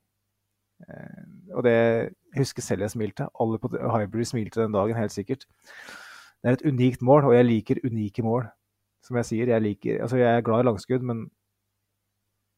Eh, 0.86 1.24
og 1.55 1.63
det 1.66 1.76
Jeg 1.76 2.43
husker 2.43 2.61
selv 2.61 2.86
jeg 2.86 2.93
smilte. 2.93 3.30
Alle 3.39 3.59
på 3.59 3.72
Hybrid 3.74 4.30
smilte 4.30 4.61
den 4.61 4.76
dagen, 4.76 4.97
helt 4.99 5.16
sikkert. 5.16 5.47
Det 6.43 6.51
er 6.51 6.59
et 6.59 6.68
unikt 6.68 7.01
mål, 7.01 7.26
og 7.26 7.34
jeg 7.34 7.49
liker 7.49 7.82
unike 7.86 8.22
mål. 8.24 8.45
Som 9.05 9.18
jeg 9.18 9.26
sier, 9.26 9.49
jeg, 9.49 9.61
liker, 9.61 10.01
altså 10.01 10.18
jeg 10.18 10.30
er 10.30 10.45
glad 10.45 10.63
i 10.63 10.70
langskudd, 10.70 11.01
men 11.05 11.28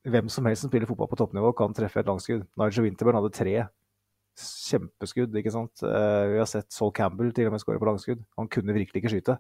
hvem 0.08 0.30
som 0.32 0.46
helst 0.48 0.64
som 0.64 0.72
spiller 0.72 0.88
fotball 0.88 1.10
på 1.12 1.20
toppnivå, 1.20 1.52
kan 1.56 1.76
treffe 1.76 2.00
et 2.00 2.08
langskudd. 2.08 2.46
Nigel 2.60 2.88
Winterburn 2.88 3.20
hadde 3.20 3.36
tre 3.36 3.56
kjempeskudd, 4.42 5.36
ikke 5.40 5.54
sant. 5.54 5.84
Uh, 5.84 6.34
vi 6.34 6.42
har 6.42 6.50
sett 6.50 6.70
Saul 6.74 6.94
Campbell 6.96 7.32
til 7.36 7.50
og 7.50 7.56
med 7.56 7.64
skåre 7.64 7.82
på 7.82 7.90
langskudd. 7.90 8.22
Han 8.40 8.50
kunne 8.52 8.76
virkelig 8.76 9.02
ikke 9.02 9.14
skyte. 9.16 9.38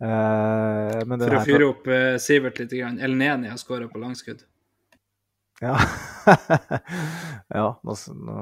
Uh, 0.00 1.02
For 1.04 1.36
å 1.36 1.44
fyre 1.44 1.66
opp 1.68 1.88
uh, 1.92 2.16
Sivert 2.22 2.60
litt, 2.62 2.72
Elneni 2.72 3.50
har 3.52 3.60
skåra 3.60 3.90
på 3.90 4.00
langskudd. 4.00 4.44
Ja. 5.60 5.76
ja, 7.58 7.66
nå, 7.84 7.96
nå 8.16 8.36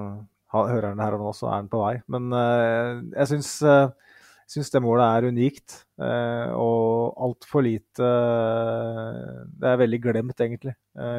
hører 0.54 0.90
han 0.90 1.00
det 1.00 1.08
her 1.08 1.16
og 1.16 1.24
nå, 1.24 1.32
så 1.34 1.50
er 1.50 1.56
han 1.56 1.70
på 1.72 1.80
vei. 1.82 1.96
Men 2.14 2.30
jeg 3.10 3.30
syns, 3.32 3.48
syns, 4.46 4.70
det 4.70 4.80
målet 4.84 5.04
er 5.10 5.26
unikt. 5.34 5.80
Og 5.98 7.18
altfor 7.26 7.66
lite 7.66 8.10
Det 9.50 9.72
er 9.72 9.82
veldig 9.82 10.00
glemt, 10.06 10.38
egentlig. 10.46 10.76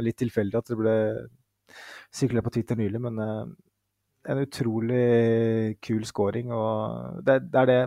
litt 0.08 0.18
tilfeldig 0.24 0.62
at 0.62 0.72
det 0.72 0.80
ble 0.80 0.96
sirkulert 2.16 2.48
på 2.48 2.56
Twitter 2.56 2.80
nylig, 2.80 3.04
men 3.04 3.20
en 4.30 4.44
utrolig 4.44 5.78
kul 5.82 6.06
scoring. 6.06 6.52
Og 6.54 7.24
det, 7.26 7.42
det 7.52 7.64
er 7.64 7.72
det 7.72 7.80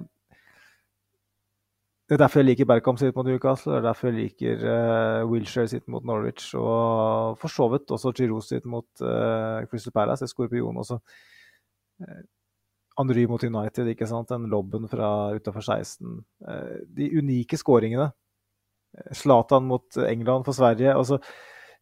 det 2.12 2.18
er 2.18 2.26
derfor 2.26 2.42
jeg 2.42 2.46
liker 2.50 2.66
Berkham 2.68 2.98
sitt 3.00 3.14
mot 3.16 3.24
Newcastle, 3.24 3.70
det 3.72 3.78
er 3.78 3.84
derfor 3.86 4.10
jeg 4.10 4.16
liker 4.18 4.64
uh, 4.66 5.30
Wilshere 5.30 5.70
sitt 5.70 5.86
mot 5.88 6.04
Norwich, 6.04 6.50
og 6.58 7.38
for 7.40 7.48
så 7.48 7.70
vidt 7.72 7.94
også 7.94 8.12
Giroud 8.18 8.44
sitt 8.44 8.66
mot 8.68 8.84
uh, 9.00 9.62
Crystal 9.70 9.94
Palace, 9.96 10.28
Skorpion 10.28 10.76
også. 10.82 10.98
Uh, 12.02 12.18
Andry 13.00 13.24
mot 13.30 13.40
United, 13.40 13.88
ikke 13.88 14.10
sant? 14.10 14.28
den 14.28 14.50
lobben 14.52 14.84
fra 14.92 15.32
utafor 15.32 15.64
16. 15.64 16.18
Uh, 16.44 16.82
de 16.98 17.08
unike 17.16 17.56
skåringene. 17.56 18.10
Zlatan 19.16 19.64
mot 19.64 19.96
England 19.96 20.44
for 20.44 20.52
Sverige. 20.52 20.92
altså 20.92 21.16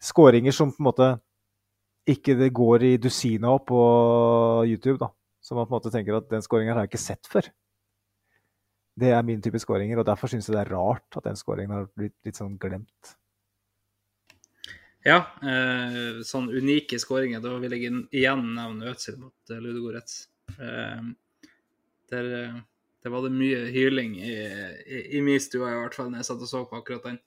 Skåringer 0.00 0.54
som 0.54 0.70
på 0.70 0.78
en 0.78 0.90
måte 0.92 1.08
ikke 2.09 2.36
det 2.38 2.53
går 2.57 2.84
i 2.86 2.92
dusina 3.03 3.53
opp 3.57 3.68
på 3.70 3.80
YouTube, 4.68 4.98
da. 5.03 5.11
Så 5.40 5.57
man 5.57 5.66
på 5.66 5.74
en 5.74 5.78
måte 5.78 5.92
tenker 5.92 6.16
at 6.18 6.28
den 6.30 6.44
skåringen 6.44 6.74
har 6.74 6.84
jeg 6.84 6.92
ikke 6.92 7.03
sett 7.03 7.28
før. 7.30 7.48
Det 9.01 9.12
er 9.14 9.24
min 9.24 9.40
type 9.42 9.61
skåringer, 9.61 10.01
og 10.01 10.07
derfor 10.09 10.28
syns 10.28 10.48
jeg 10.48 10.57
det 10.57 10.64
er 10.64 10.74
rart 10.74 11.16
at 11.16 11.24
den 11.28 11.38
skåringen 11.38 11.72
har 11.72 11.88
blitt 11.96 12.16
litt 12.26 12.40
sånn 12.40 12.59
glemt. 12.61 13.14
Ja, 15.07 15.22
eh, 15.40 16.20
sånn 16.28 16.51
unike 16.53 16.98
skåringer. 17.01 17.40
Da 17.40 17.55
vil 17.62 17.72
jeg 17.72 17.92
igjen 18.12 18.42
nevne 18.57 18.90
Øtzil 18.90 19.16
mot 19.20 19.53
eh, 19.53 19.62
Ludogorets. 19.62 20.26
Eh, 20.59 21.07
der, 22.12 22.28
eh, 22.36 22.59
der, 23.01 23.14
var 23.14 23.24
det 23.24 23.32
mye 23.32 23.62
hyling 23.72 24.18
i, 24.20 24.34
i, 24.84 25.01
i 25.16 25.22
min 25.24 25.40
stue, 25.40 25.64
i 25.64 25.78
hvert 25.80 25.96
fall, 25.96 26.11
når 26.12 26.20
jeg 26.20 26.28
satt 26.28 26.44
og 26.44 26.53
så 26.53 26.62
på 26.68 26.82
akkurat 26.82 27.09
den. 27.09 27.22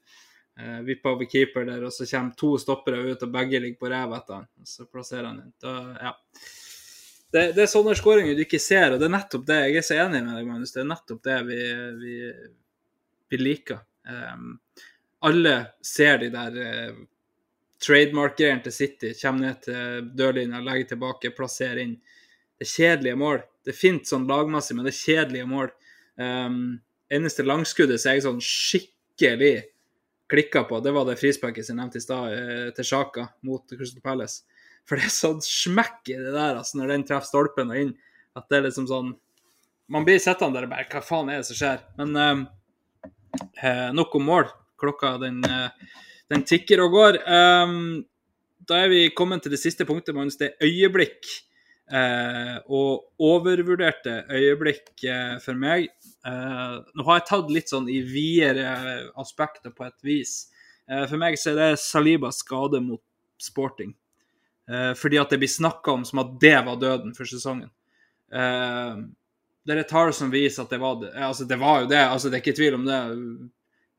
Eh, 0.59 0.81
vipper 0.85 1.09
over 1.09 1.25
keeper 1.25 1.65
der, 1.65 1.83
og 1.87 1.93
så 1.93 2.05
kommer 2.05 2.35
to 2.37 2.51
stoppere 2.61 2.99
ut, 3.07 3.23
og 3.25 3.31
begge 3.33 3.61
ligger 3.61 3.79
på 3.81 3.89
ræva 3.89 4.19
etter 4.19 4.35
han. 4.37 4.49
Og 4.61 4.69
så 4.69 4.85
plasserer 4.85 5.25
han 5.31 5.39
den. 5.41 5.53
Da, 5.61 5.71
ja. 5.97 6.11
Det, 7.33 7.45
det, 7.55 7.63
er 7.63 7.71
sånne 7.71 7.95
skåringer 7.97 8.37
du 8.37 8.43
ikke 8.43 8.61
ser, 8.61 8.93
og 8.93 9.01
det 9.01 9.07
er 9.07 9.15
nettopp 9.15 9.47
det 9.47 9.57
jeg 9.63 9.79
er 9.79 9.87
så 9.87 9.97
enig 10.03 10.21
med 10.21 10.37
deg, 10.37 10.51
Magnus. 10.51 10.75
Det 10.75 10.83
er 10.83 10.91
nettopp 10.91 11.23
det 11.25 11.39
vi, 11.47 11.57
vi, 12.03 12.17
vi 13.33 13.41
liker. 13.41 13.81
Um, 14.05 14.51
alle 15.25 15.55
ser 15.81 16.21
de 16.21 16.29
der 16.35 16.59
uh, 16.61 17.01
trademark-greiene 17.81 18.61
til 18.67 18.77
City. 18.77 19.15
Kommer 19.17 19.47
ned 19.47 19.65
til 19.65 20.13
dørlinja, 20.13 20.61
legger 20.61 20.93
tilbake, 20.93 21.33
plasserer 21.33 21.81
inn. 21.87 21.97
Det 22.53 22.67
er 22.67 22.73
kjedelige 22.75 23.17
mål. 23.17 23.41
Det 23.65 23.73
er 23.73 23.81
fint 23.81 24.05
sånn 24.05 24.29
lagmessig, 24.29 24.77
men 24.77 24.85
det 24.85 24.93
er 24.93 25.01
kjedelige 25.01 25.49
mål. 25.49 25.73
Um, 26.21 26.63
eneste 27.09 27.47
langskuddet 27.47 27.97
så 27.97 28.11
er 28.11 28.19
jeg 28.19 28.27
sånn 28.27 28.43
skikkelig 28.45 29.55
klikka 30.33 30.65
på, 30.69 30.81
det 30.83 30.93
var 30.95 31.05
det 31.07 31.19
frisparket 31.21 31.67
som 31.69 31.77
nevnte 31.77 32.01
i 32.01 32.03
stad, 32.03 32.33
eh, 32.33 32.69
til 32.75 32.89
Sjaka 32.89 33.27
mot 33.45 33.75
Crystal 33.77 34.01
Palace. 34.03 34.41
For 34.89 34.99
det 34.99 35.07
er 35.07 35.13
sånn 35.13 35.43
smekk 35.45 36.09
i 36.11 36.17
det 36.17 36.33
der, 36.33 36.57
altså, 36.57 36.81
når 36.81 36.95
den 36.95 37.05
treffer 37.07 37.29
stolpen 37.29 37.71
og 37.71 37.79
inn, 37.79 37.93
at 38.35 38.49
det 38.49 38.59
er 38.59 38.67
liksom 38.71 38.89
sånn 38.89 39.13
Man 39.91 40.05
blir 40.07 40.15
sittende 40.17 40.55
der 40.55 40.65
og 40.65 40.71
bare 40.71 40.87
Hva 40.89 41.01
faen 41.03 41.27
er 41.29 41.41
det 41.41 41.45
som 41.45 41.57
skjer? 41.59 41.81
Men 41.99 42.45
eh, 43.61 43.89
nok 43.93 44.15
om 44.15 44.23
mål. 44.25 44.47
Klokka, 44.79 45.17
den 45.21 45.41
eh, 45.43 45.67
den 46.33 46.45
tikker 46.47 46.81
og 46.83 46.95
går. 46.95 47.19
Um, 47.27 48.03
da 48.67 48.83
er 48.83 48.91
vi 48.91 49.01
kommet 49.15 49.43
til 49.43 49.53
det 49.53 49.61
siste 49.61 49.85
punktet, 49.87 50.15
Magnus. 50.15 50.39
Det 50.39 50.53
er 50.53 50.69
øyeblikk. 50.69 51.27
Uh, 51.83 52.63
og 52.71 53.03
overvurderte 53.19 54.23
øyeblikk 54.31 55.03
eh, 55.03 55.35
for 55.43 55.59
meg. 55.59 55.89
eh, 56.25 56.75
nå 56.95 57.03
har 57.05 57.17
jeg 57.19 57.25
tatt 57.27 57.51
litt 57.51 57.69
sånn 57.69 57.89
i 57.91 57.99
videre 58.07 58.71
aspekter 59.19 59.73
på 59.75 59.85
et 59.85 59.99
vis. 60.07 60.47
for 60.87 61.19
meg 61.19 61.37
så 61.39 61.51
er 61.51 61.59
det 61.59 61.79
Salibas 61.79 62.39
skade 62.43 62.79
mot 62.83 63.03
sporting. 63.39 63.93
fordi 64.95 65.17
at 65.19 65.29
det 65.29 65.39
blir 65.39 65.51
snakka 65.51 65.91
om 65.91 66.05
som 66.05 66.19
at 66.19 66.39
det 66.39 66.65
var 66.65 66.79
døden 66.79 67.13
for 67.15 67.25
sesongen. 67.25 67.69
det 68.29 69.77
er 69.77 69.83
tall 69.83 70.13
som 70.13 70.31
viser 70.31 70.63
at 70.63 70.69
det 70.69 70.79
var 70.79 70.99
det. 71.01 71.13
Altså, 71.15 71.45
det 71.45 71.59
var 71.59 71.81
jo 71.81 71.87
det. 71.87 72.03
Altså, 72.03 72.29
det 72.29 72.37
er 72.37 72.43
ikke 72.43 72.55
tvil 72.59 72.75
om 72.75 72.85
det 72.85 72.99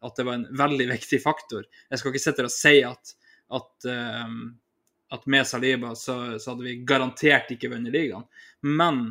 at 0.04 0.16
det 0.16 0.24
var 0.24 0.34
en 0.34 0.48
veldig 0.56 0.88
viktig 0.88 1.22
faktor. 1.22 1.64
Jeg 1.90 1.98
skal 1.98 2.12
ikke 2.12 2.24
sitte 2.24 2.44
og 2.44 2.52
si 2.52 2.82
at, 2.84 3.14
at, 3.52 3.88
at 5.14 5.26
med 5.30 5.46
Saliba 5.46 5.94
så, 5.94 6.16
så, 6.38 6.50
hadde 6.50 6.66
vi 6.66 6.78
garantert 6.86 7.52
ikke 7.54 7.70
vunnet 7.72 7.94
ligaen. 7.94 8.24
Men 8.66 9.04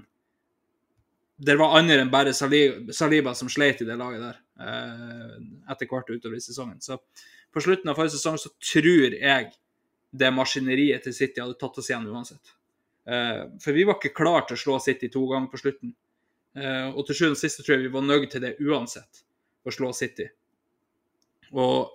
det 1.44 1.56
var 1.60 1.78
andre 1.80 2.02
enn 2.04 2.12
bare 2.14 2.34
Saliba, 2.36 2.94
Saliba 2.94 3.34
som 3.38 3.52
sleit 3.52 3.82
i 3.82 3.88
det 3.88 3.98
laget 4.00 4.24
der 4.24 4.40
eh, 4.68 5.38
etter 5.72 5.90
hvert 5.90 6.12
utover 6.12 6.38
i 6.38 6.44
sesongen. 6.44 6.82
Så 6.84 7.00
på 7.54 7.64
slutten 7.64 7.92
av 7.92 8.00
forrige 8.00 8.18
sesong 8.18 8.40
så 8.42 8.52
tror 8.74 9.18
jeg 9.18 9.52
det 10.14 10.30
maskineriet 10.34 11.06
til 11.06 11.16
City 11.16 11.42
hadde 11.42 11.58
tatt 11.62 11.80
oss 11.82 11.90
igjen 11.90 12.10
uansett. 12.12 12.54
Eh, 13.10 13.44
for 13.64 13.76
vi 13.76 13.86
var 13.88 13.98
ikke 14.00 14.16
klar 14.16 14.46
til 14.48 14.58
å 14.58 14.64
slå 14.64 14.80
City 14.84 15.10
to 15.14 15.26
ganger 15.32 15.52
på 15.52 15.62
slutten. 15.62 15.96
Eh, 16.54 16.88
og 16.94 17.06
til 17.08 17.18
sjuende 17.18 17.38
og 17.38 17.42
sist 17.42 17.64
tror 17.64 17.78
jeg 17.78 17.88
vi 17.88 17.96
var 17.96 18.06
nødt 18.06 18.30
til 18.32 18.44
det 18.44 18.56
uansett, 18.62 19.24
å 19.66 19.74
slå 19.74 19.90
City. 19.98 20.28
Og 21.54 21.92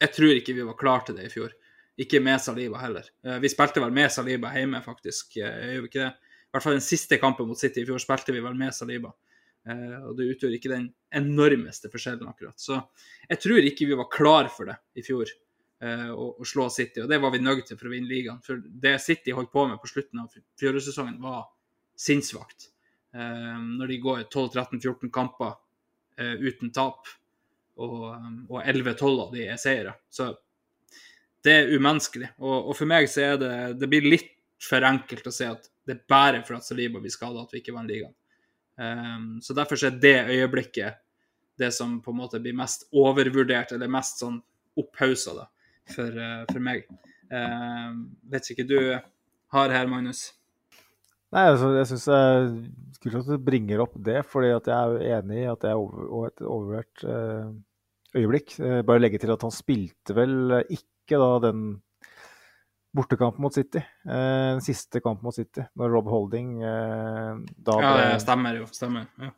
jeg 0.00 0.12
tror 0.16 0.34
ikke 0.36 0.56
vi 0.56 0.66
var 0.66 0.78
klar 0.80 1.04
til 1.06 1.18
det 1.18 1.28
i 1.28 1.32
fjor. 1.32 1.52
Ikke 1.96 2.20
med 2.20 2.40
Saliba 2.40 2.80
heller. 2.82 3.06
Eh, 3.24 3.38
vi 3.40 3.48
spilte 3.48 3.80
vel 3.80 3.94
med 3.94 4.12
Saliba 4.12 4.50
hjemme, 4.52 4.82
faktisk. 4.84 5.38
Eh, 5.40 5.72
gjør 5.72 5.86
vi 5.86 5.90
ikke 5.90 6.02
det? 6.02 6.12
I 6.46 6.52
hvert 6.52 6.64
fall 6.64 6.76
den 6.76 6.84
siste 6.84 7.18
kampen 7.20 7.48
mot 7.48 7.60
City 7.60 7.82
i 7.82 7.88
fjor 7.88 8.00
spilte 8.02 8.34
vi 8.36 8.42
vel 8.44 8.58
med 8.58 8.74
Saliba. 8.76 9.14
Eh, 9.66 9.96
og 10.02 10.12
det 10.18 10.28
utgjør 10.34 10.58
ikke 10.58 10.74
den 10.74 10.90
enormeste 11.16 11.88
forskjellen, 11.92 12.28
akkurat. 12.28 12.60
Så 12.60 12.78
jeg 13.30 13.40
tror 13.42 13.64
ikke 13.64 13.88
vi 13.88 13.98
var 13.98 14.10
klar 14.12 14.52
for 14.52 14.68
det 14.68 14.76
i 14.96 15.04
fjor, 15.06 15.32
å, 15.76 16.26
å 16.40 16.44
slå 16.48 16.70
City. 16.72 17.02
Og 17.02 17.10
det 17.10 17.18
var 17.20 17.34
vi 17.34 17.42
nødt 17.44 17.66
til 17.68 17.76
for 17.76 17.90
å 17.90 17.92
vinne 17.92 18.08
ligaen. 18.08 18.38
For 18.44 18.60
det 18.60 18.94
City 19.04 19.34
holdt 19.36 19.52
på 19.52 19.66
med 19.68 19.76
på 19.80 19.90
slutten 19.90 20.22
av 20.22 20.32
fjorårssesongen, 20.60 21.18
var 21.20 21.50
sinnssvakt. 22.00 22.70
Når 23.12 23.92
de 23.92 23.98
går 24.00 24.22
12-13-14 24.24 25.12
kamper 25.12 25.52
uten 26.16 26.72
tap 26.72 27.12
og, 27.76 28.08
og 28.48 28.56
11-12 28.62 29.20
av 29.26 29.36
de 29.36 29.44
er 29.44 29.60
seire. 29.60 29.92
Så 30.08 30.30
det 31.46 31.54
er 31.54 31.72
umenneskelig. 31.74 32.32
Og, 32.42 32.56
og, 32.58 32.74
for 32.78 32.90
meg 32.90 33.08
så 33.10 33.24
er 33.30 33.40
det 33.40 33.54
Det 33.80 33.88
blir 33.90 34.06
litt 34.06 34.32
for 34.62 34.84
enkelt 34.88 35.26
å 35.28 35.34
si 35.34 35.46
at 35.48 35.68
det 35.86 35.94
er 35.94 36.06
bare 36.10 36.40
for 36.46 36.58
at 36.58 36.66
Saliba 36.66 37.00
blir 37.02 37.12
skada 37.12 37.42
at 37.44 37.52
vi 37.52 37.60
ikke 37.60 37.74
vant 37.76 37.90
ligaen. 37.90 38.14
Um, 38.76 39.36
så 39.44 39.54
derfor 39.56 39.80
er 39.86 39.94
det 40.00 40.16
øyeblikket 40.32 40.98
det 41.56 41.70
som 41.72 41.94
på 42.04 42.12
en 42.12 42.18
måte 42.18 42.40
blir 42.42 42.56
mest 42.56 42.84
overvurdert, 42.92 43.72
eller 43.72 43.88
mest 43.88 44.20
sånn 44.20 44.40
opphausa 44.76 45.36
da, 45.36 45.44
for, 45.94 46.18
uh, 46.18 46.42
for 46.50 46.64
meg. 46.64 46.88
Um, 47.30 48.02
vet 48.32 48.50
ikke 48.52 48.66
du 48.68 48.80
har 49.54 49.72
her, 49.72 49.88
Magnus? 49.88 50.28
Nei, 51.34 51.46
altså, 51.52 51.70
jeg 51.76 51.88
syns 51.92 52.98
kult 53.02 53.20
at 53.22 53.30
du 53.30 53.46
bringer 53.46 53.84
opp 53.84 53.94
det, 54.04 54.20
fordi 54.28 54.50
jeg 54.50 54.66
er 54.74 54.98
enig 55.20 55.40
i 55.44 55.48
at 55.50 55.62
det 55.62 55.72
er 55.72 55.80
over, 55.80 56.28
et 56.28 56.44
overvurdert 56.44 57.06
uh, 57.06 57.54
øyeblikk. 58.16 58.58
Uh, 58.60 58.82
bare 58.86 59.04
legge 59.04 59.22
til 59.22 59.32
at 59.36 59.46
han 59.46 59.54
spilte 59.54 60.16
vel 60.16 60.60
ikke 60.66 60.95
da 61.14 61.38
den 61.46 61.60
bortekampen 62.96 63.44
mot 63.44 63.54
City. 63.54 63.78
Uh, 64.02 64.58
den 64.58 64.64
siste 64.66 64.98
kampen 65.04 65.22
mot 65.22 65.36
City, 65.36 65.62
når 65.78 65.94
Rob 65.94 66.10
Holding 66.10 66.58
da 66.58 67.78
Ja, 67.78 67.94
det 68.00 68.22
stemmer 68.24 68.58
jo. 68.58 68.66
Stemmer. 68.74 69.06
Ja. 69.22 69.30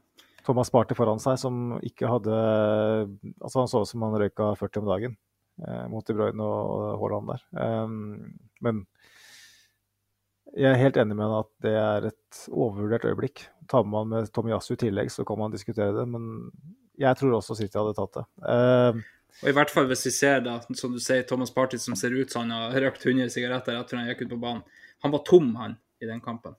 Thomas 0.48 0.72
Party 0.72 0.96
foran 0.96 1.20
seg, 1.20 1.36
som 1.36 1.76
ikke 1.84 2.08
hadde 2.08 2.32
Altså, 2.32 3.58
han 3.58 3.68
så 3.68 3.82
ut 3.84 3.90
som 3.90 4.06
han 4.06 4.16
røyka 4.16 4.54
40 4.56 4.80
om 4.80 4.88
dagen 4.88 5.18
mot 5.90 6.06
De 6.06 6.14
Bruyne 6.14 6.40
og 6.40 7.00
Haaland 7.02 7.32
der. 7.34 7.40
Um, 7.58 8.38
men 8.64 8.84
jeg 10.56 10.72
er 10.72 10.80
helt 10.80 10.96
enig 10.96 11.16
med 11.16 11.26
henne 11.26 11.42
at 11.42 11.50
det 11.64 11.74
er 11.76 12.08
et 12.08 12.40
overvurdert 12.48 13.04
øyeblikk. 13.08 13.44
Tar 13.68 13.84
man 13.84 14.08
med 14.10 14.30
Tomiyasu 14.32 14.72
i 14.74 14.80
tillegg, 14.80 15.10
så 15.12 15.26
kan 15.28 15.38
man 15.40 15.52
diskutere 15.52 15.92
det. 15.96 16.06
Men 16.08 16.48
jeg 16.98 17.18
tror 17.20 17.36
også 17.38 17.56
City 17.58 17.78
hadde 17.78 17.96
tatt 17.98 18.20
det. 18.20 18.24
Og 19.42 19.50
I 19.50 19.54
hvert 19.54 19.70
fall 19.70 19.86
hvis 19.90 20.06
vi 20.08 20.12
ser 20.14 20.40
da, 20.42 20.56
som 20.74 20.94
du 20.94 20.98
sier, 21.02 21.22
Thomas 21.28 21.52
Party 21.54 21.78
som 21.78 21.94
ser 21.98 22.14
ut 22.16 22.32
som 22.32 22.46
han 22.46 22.72
har 22.72 22.80
røkt 22.88 23.06
100 23.06 23.30
sigaretter 23.30 23.78
etter 23.78 24.00
han 24.00 24.08
gikk 24.10 24.24
ut 24.26 24.32
på 24.34 24.40
banen. 24.42 24.64
Han 25.04 25.14
var 25.14 25.22
tom, 25.26 25.52
han, 25.60 25.76
i 26.02 26.08
den 26.10 26.20
kampen. 26.24 26.56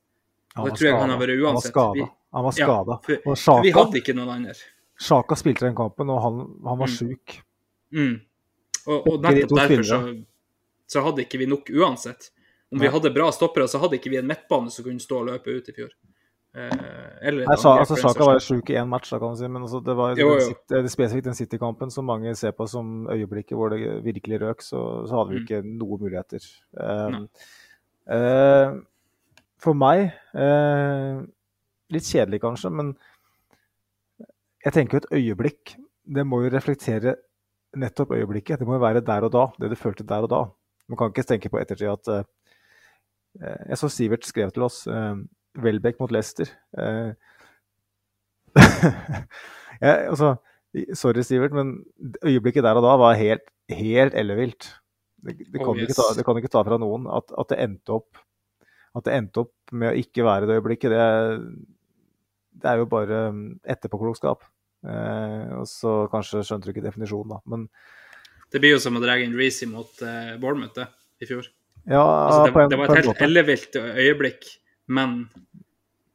Og 0.55 0.69
det 0.69 0.77
tror 0.79 0.87
jeg 0.87 0.97
han 1.01 1.11
har 1.11 1.19
vært 1.19 1.43
uansett. 1.43 1.75
Han 2.31 2.45
var 2.45 2.55
skada. 2.55 2.99
Ja, 3.09 3.59
vi 3.65 3.73
hadde 3.75 3.99
ikke 3.99 4.15
noen 4.15 4.31
andre. 4.37 4.55
Sjaka 4.99 5.35
spilte 5.39 5.67
den 5.67 5.77
kampen, 5.77 6.11
og 6.11 6.21
han, 6.23 6.41
han 6.65 6.79
var 6.79 6.89
mm. 6.89 6.95
sjuk. 6.95 7.37
Mm. 7.95 8.15
Og, 8.85 8.97
og 8.97 9.23
nettopp 9.23 9.59
derfor 9.59 9.85
så, 9.87 9.99
så 10.91 11.03
hadde 11.05 11.23
ikke 11.25 11.39
vi 11.41 11.47
nok 11.51 11.71
uansett. 11.71 12.31
Om 12.71 12.83
vi 12.83 12.91
hadde 12.93 13.11
bra 13.11 13.31
stoppere, 13.33 13.67
så 13.67 13.81
hadde 13.81 13.97
ikke 13.97 14.11
vi 14.13 14.19
en 14.19 14.27
midtbane 14.29 14.71
som 14.71 14.85
kunne 14.85 15.01
stå 15.01 15.23
og 15.23 15.31
løpe 15.31 15.55
ut 15.55 15.71
i 15.71 15.75
fjor. 15.75 15.93
Eh, 16.55 17.27
eller 17.29 17.45
Nei, 17.45 17.55
sa, 17.61 17.75
altså, 17.77 17.95
Saka 17.99 18.25
var 18.25 18.39
jo 18.39 18.41
sjuk 18.41 18.71
i 18.73 18.77
én 18.79 18.89
match, 18.89 19.11
da, 19.11 19.19
kan 19.21 19.35
man 19.35 19.37
si, 19.37 19.45
men 19.45 19.65
altså, 19.67 19.81
det 19.85 19.95
var 19.97 20.15
jo, 20.17 20.31
jo. 20.33 20.53
Den, 20.71 20.85
det 20.87 20.93
spesifikt 20.93 21.27
den 21.29 21.37
City-kampen 21.37 21.93
som 21.93 22.07
mange 22.09 22.33
ser 22.39 22.55
på 22.57 22.65
som 22.69 23.03
øyeblikket 23.13 23.57
hvor 23.57 23.69
det 23.73 23.99
virkelig 24.05 24.41
røk, 24.41 24.65
så, 24.65 24.81
så 25.05 25.19
hadde 25.19 25.35
vi 25.35 25.37
mm. 25.37 25.43
ikke 25.45 25.61
mm. 25.61 25.75
noen 25.83 26.03
muligheter. 26.05 26.47
Um, 26.73 27.19
uh, 28.09 28.79
for 29.61 29.77
meg 29.77 30.07
uh, 30.33 31.21
Litt 31.89 32.05
kjedelig 32.05 32.37
kanskje, 32.43 32.69
men 32.73 32.91
jeg 34.61 34.75
tenker 34.75 34.97
jo 34.97 34.99
et 35.01 35.13
øyeblikk 35.17 35.71
Det 36.05 36.25
må 36.27 36.43
jo 36.43 36.51
reflektere 36.53 37.15
nettopp 37.79 38.11
øyeblikket. 38.13 38.59
Det 38.61 38.67
må 38.67 38.75
jo 38.75 38.83
være 38.83 39.01
der 39.05 39.25
og 39.25 39.31
da, 39.33 39.47
det 39.61 39.71
du 39.71 39.77
følte 39.77 40.05
der 40.05 40.25
og 40.25 40.29
da. 40.29 40.41
Man 40.89 40.99
kan 40.99 41.13
ikke 41.13 41.25
tenke 41.31 41.49
på 41.53 41.57
ettertid 41.61 41.89
at 41.89 42.11
uh, 42.13 42.21
Eh, 43.37 43.65
jeg 43.69 43.77
så 43.77 43.89
Sivert 43.93 44.25
skrev 44.25 44.51
til 44.51 44.65
oss 44.65 44.81
uh, 44.89 45.17
Welbeck 45.63 45.99
mot 46.01 46.11
Leicester. 46.13 46.49
Eh, 46.77 47.11
ja, 49.85 49.93
altså, 50.09 50.35
sorry, 50.97 51.23
Sivert, 51.25 51.55
men 51.55 51.79
øyeblikket 52.25 52.65
der 52.65 52.79
og 52.79 52.85
da 52.85 52.95
var 52.99 53.19
helt, 53.19 53.45
helt 53.73 54.17
ellevilt. 54.17 54.71
Det, 55.19 55.35
det, 55.37 55.59
oh, 55.61 55.75
yes. 55.75 55.97
det, 56.15 56.23
kan 56.25 56.37
ikke 56.39 56.51
ta 56.51 56.63
fra 56.65 56.79
noen. 56.81 57.07
At, 57.11 57.31
at, 57.35 57.51
det 57.51 57.59
endte 57.63 57.97
opp, 57.99 58.21
at 58.95 59.05
det 59.05 59.17
endte 59.17 59.43
opp 59.43 59.75
med 59.75 59.91
å 59.91 59.99
ikke 59.99 60.25
være 60.25 60.47
det 60.47 60.59
øyeblikket, 60.59 60.95
det, 60.95 61.03
det 62.63 62.71
er 62.71 62.81
jo 62.81 62.89
bare 62.91 63.27
etterpåklokskap. 63.67 64.47
Eh, 64.87 65.47
og 65.59 65.67
så 65.67 66.05
kanskje 66.11 66.45
skjønte 66.47 66.69
du 66.69 66.73
ikke 66.73 66.85
definisjonen, 66.85 67.35
da. 67.35 67.41
Men 67.51 67.67
Det 68.49 68.61
blir 68.63 68.77
jo 68.77 68.81
som 68.81 68.95
å 68.95 69.03
dra 69.03 69.17
inn 69.19 69.35
Reece 69.37 69.67
mot 69.69 70.03
eh, 70.05 70.35
Bournemouth 70.39 70.87
i 71.19 71.27
fjor. 71.27 71.49
Ja, 71.89 72.03
Altså, 72.03 72.41
det, 72.45 72.53
en, 72.53 72.71
det 72.71 72.79
var 72.79 72.93
et 72.93 73.07
helt 73.07 73.23
ellevilt 73.25 73.77
øyeblikk, 73.79 74.47
men 74.89 75.21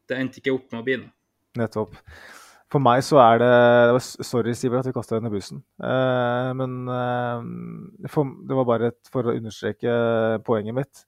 det 0.09 0.19
endte 0.21 0.41
ikke 0.41 0.55
opp 0.57 0.67
med 0.73 0.83
å 0.83 0.87
bli 0.87 0.99
noe. 1.03 1.13
Nettopp. 1.59 1.95
For 2.73 2.83
meg 2.83 3.05
så 3.07 3.21
er 3.23 3.39
det, 3.39 3.49
det 3.87 3.95
var, 3.95 4.05
Sorry, 4.27 4.53
Siver, 4.59 4.81
at 4.81 4.89
vi 4.89 4.95
kasta 4.97 5.15
deg 5.15 5.23
under 5.23 5.35
bussen. 5.37 5.61
Eh, 5.79 6.51
men 6.59 6.77
eh, 6.91 8.09
for, 8.11 8.33
det 8.49 8.59
var 8.59 8.67
bare 8.69 8.91
et, 8.91 9.01
for 9.15 9.31
å 9.31 9.35
understreke 9.37 9.99
poenget 10.47 10.75
mitt. 10.75 11.05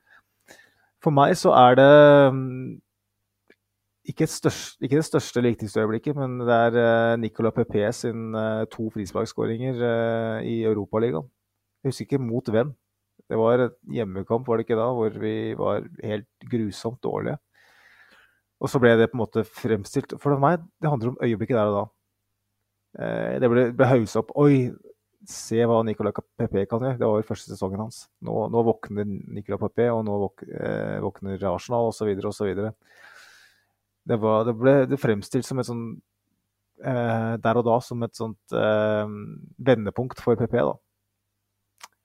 For 1.03 1.15
meg 1.15 1.35
så 1.39 1.53
er 1.59 1.79
det 1.79 1.91
mm, 2.37 2.77
ikke, 4.13 4.29
størst, 4.31 4.79
ikke 4.83 5.01
det 5.01 5.07
største 5.09 5.43
eller 5.43 5.67
øyeblikket, 5.83 6.17
men 6.19 6.39
det 6.47 6.55
er 6.55 6.79
eh, 6.83 7.17
Nicolas 7.21 7.55
Pepe 7.57 7.89
sin 7.93 8.35
eh, 8.35 8.65
to 8.71 8.89
frisparkskåringer 8.95 9.83
eh, 9.91 10.47
i 10.47 10.57
Europaligaen. 10.69 11.27
Jeg 11.83 11.91
husker 11.91 12.07
ikke 12.07 12.23
mot 12.23 12.51
hvem. 12.51 12.71
Det 13.27 13.39
var 13.39 13.65
et 13.65 13.75
hjemmekamp, 13.91 14.47
var 14.47 14.59
det 14.59 14.67
ikke 14.67 14.79
da, 14.79 14.87
hvor 14.95 15.19
vi 15.19 15.35
var 15.59 15.83
helt 16.05 16.29
grusomt 16.51 17.03
dårlige. 17.03 17.41
Og 18.61 18.71
så 18.73 18.81
ble 18.81 18.95
det 18.97 19.11
på 19.13 19.19
en 19.19 19.25
måte 19.25 19.43
fremstilt 19.45 20.15
For 20.23 20.37
meg, 20.41 20.63
det 20.81 20.89
handler 20.89 21.11
om 21.13 21.19
øyeblikket 21.21 21.59
der 21.59 21.69
og 21.71 21.77
da. 21.77 21.85
Eh, 23.05 23.39
det 23.43 23.51
ble, 23.53 23.65
ble 23.77 23.89
hausa 23.91 24.23
opp. 24.23 24.31
Oi, 24.41 24.71
se 25.29 25.59
hva 25.69 25.83
Nicolas 25.85 26.15
Pepe 26.39 26.63
kan 26.71 26.81
gjøre. 26.81 26.97
Det 27.01 27.05
var 27.11 27.21
jo 27.21 27.27
første 27.29 27.51
sesongen 27.53 27.83
hans. 27.85 28.07
Nå, 28.25 28.47
nå 28.53 28.63
våkner 28.65 29.05
Nicolas 29.05 29.61
Pepe, 29.67 29.91
og 29.93 30.05
nå 30.07 30.17
våk, 30.23 30.47
eh, 30.49 30.97
våkner 31.05 31.45
Arsenal, 31.51 31.91
osv., 31.91 32.09
osv. 32.31 32.55
Det, 34.07 34.19
var- 34.23 34.45
det 34.47 34.55
ble 34.57 34.75
det 34.87 35.01
fremstilt 35.03 35.45
som 35.45 35.59
et 35.59 35.67
sånn 35.67 35.85
eh, 36.85 37.37
Der 37.43 37.59
og 37.59 37.65
da 37.67 37.79
som 37.83 38.03
et 38.07 38.15
sånt 38.17 38.53
eh, 38.55 39.07
vendepunkt 39.67 40.21
for 40.23 40.37
PP, 40.39 40.57
da. 40.63 40.75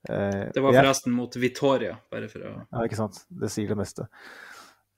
Eh, 0.10 0.50
Det 0.56 0.64
var 0.64 0.74
jeg- 0.74 0.84
forresten 0.84 1.14
mot 1.14 1.36
Vitoria, 1.36 1.96
bare 2.12 2.28
for 2.28 2.40
å 2.40 2.54
ja, 2.72 2.84
ikke 2.88 2.98
sant. 2.98 3.24
Det 3.30 3.52
sier 3.54 3.68
det 3.70 3.78
meste. 3.78 4.08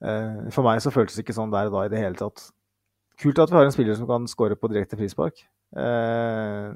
Eh, 0.04 0.50
for 0.52 0.66
meg 0.66 0.82
så 0.84 0.92
føltes 0.92 1.16
det 1.16 1.24
ikke 1.24 1.36
sånn 1.36 1.52
der 1.54 1.70
og 1.70 1.76
da 1.78 1.84
i 1.86 1.92
det 1.92 2.02
hele 2.02 2.18
tatt. 2.18 2.50
Kult 3.22 3.38
at 3.38 3.50
vi 3.52 3.56
har 3.56 3.68
en 3.68 3.74
spiller 3.74 3.96
som 3.96 4.08
kan 4.10 4.26
score 4.28 4.56
på 4.58 4.68
direkte 4.72 4.98
frispark. 4.98 5.44
Eh, 5.74 6.72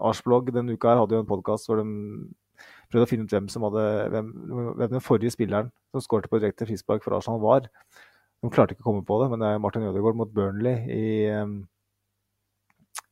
Arsblogg 0.00 0.52
denne 0.54 0.74
uka 0.74 0.92
her 0.94 1.00
hadde 1.02 1.16
jo 1.18 1.22
en 1.24 1.28
podkast 1.28 1.68
hvor 1.68 1.80
de 1.82 1.86
prøvde 2.90 3.06
å 3.06 3.10
finne 3.10 3.26
ut 3.26 3.34
hvem 3.34 3.48
som 3.52 3.62
hadde 3.68 3.82
hvem, 4.12 4.30
hvem 4.78 4.94
den 4.96 5.04
forrige 5.04 5.34
spilleren 5.34 5.68
som 5.92 6.02
skårte 6.02 6.30
på 6.30 6.40
direkte 6.42 6.66
frispark 6.68 7.04
for 7.04 7.14
Arsenal 7.18 7.42
var. 7.42 7.68
De 8.40 8.50
klarte 8.50 8.72
ikke 8.74 8.86
å 8.86 8.88
komme 8.90 9.04
på 9.06 9.18
det, 9.22 9.28
men 9.32 9.42
det 9.42 9.50
er 9.52 9.60
Martin 9.62 9.84
Ødegaard 9.86 10.16
mot 10.18 10.32
Burnley 10.32 10.86
i 10.94 11.04
eh, 11.28 11.52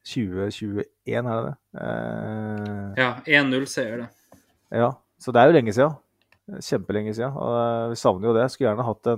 2021, 0.09 0.87
er 1.07 1.23
det 1.29 1.41
det? 1.45 1.55
Eh, 1.85 3.03
Ja, 3.03 3.11
1-0-seier, 3.43 4.05
det. 4.07 4.41
ja, 4.81 4.93
så 5.21 5.35
det 5.35 5.43
er 5.43 5.51
jo 5.51 5.57
lenge 5.59 5.75
siden. 5.77 5.97
Kjempelenge 6.65 7.15
siden. 7.17 7.37
Og 7.37 7.55
eh, 7.59 7.91
vi 7.93 8.01
savner 8.01 8.31
jo 8.31 8.35
det. 8.37 8.47
Skulle 8.53 8.71
gjerne 8.71 8.87
hatt, 8.87 9.11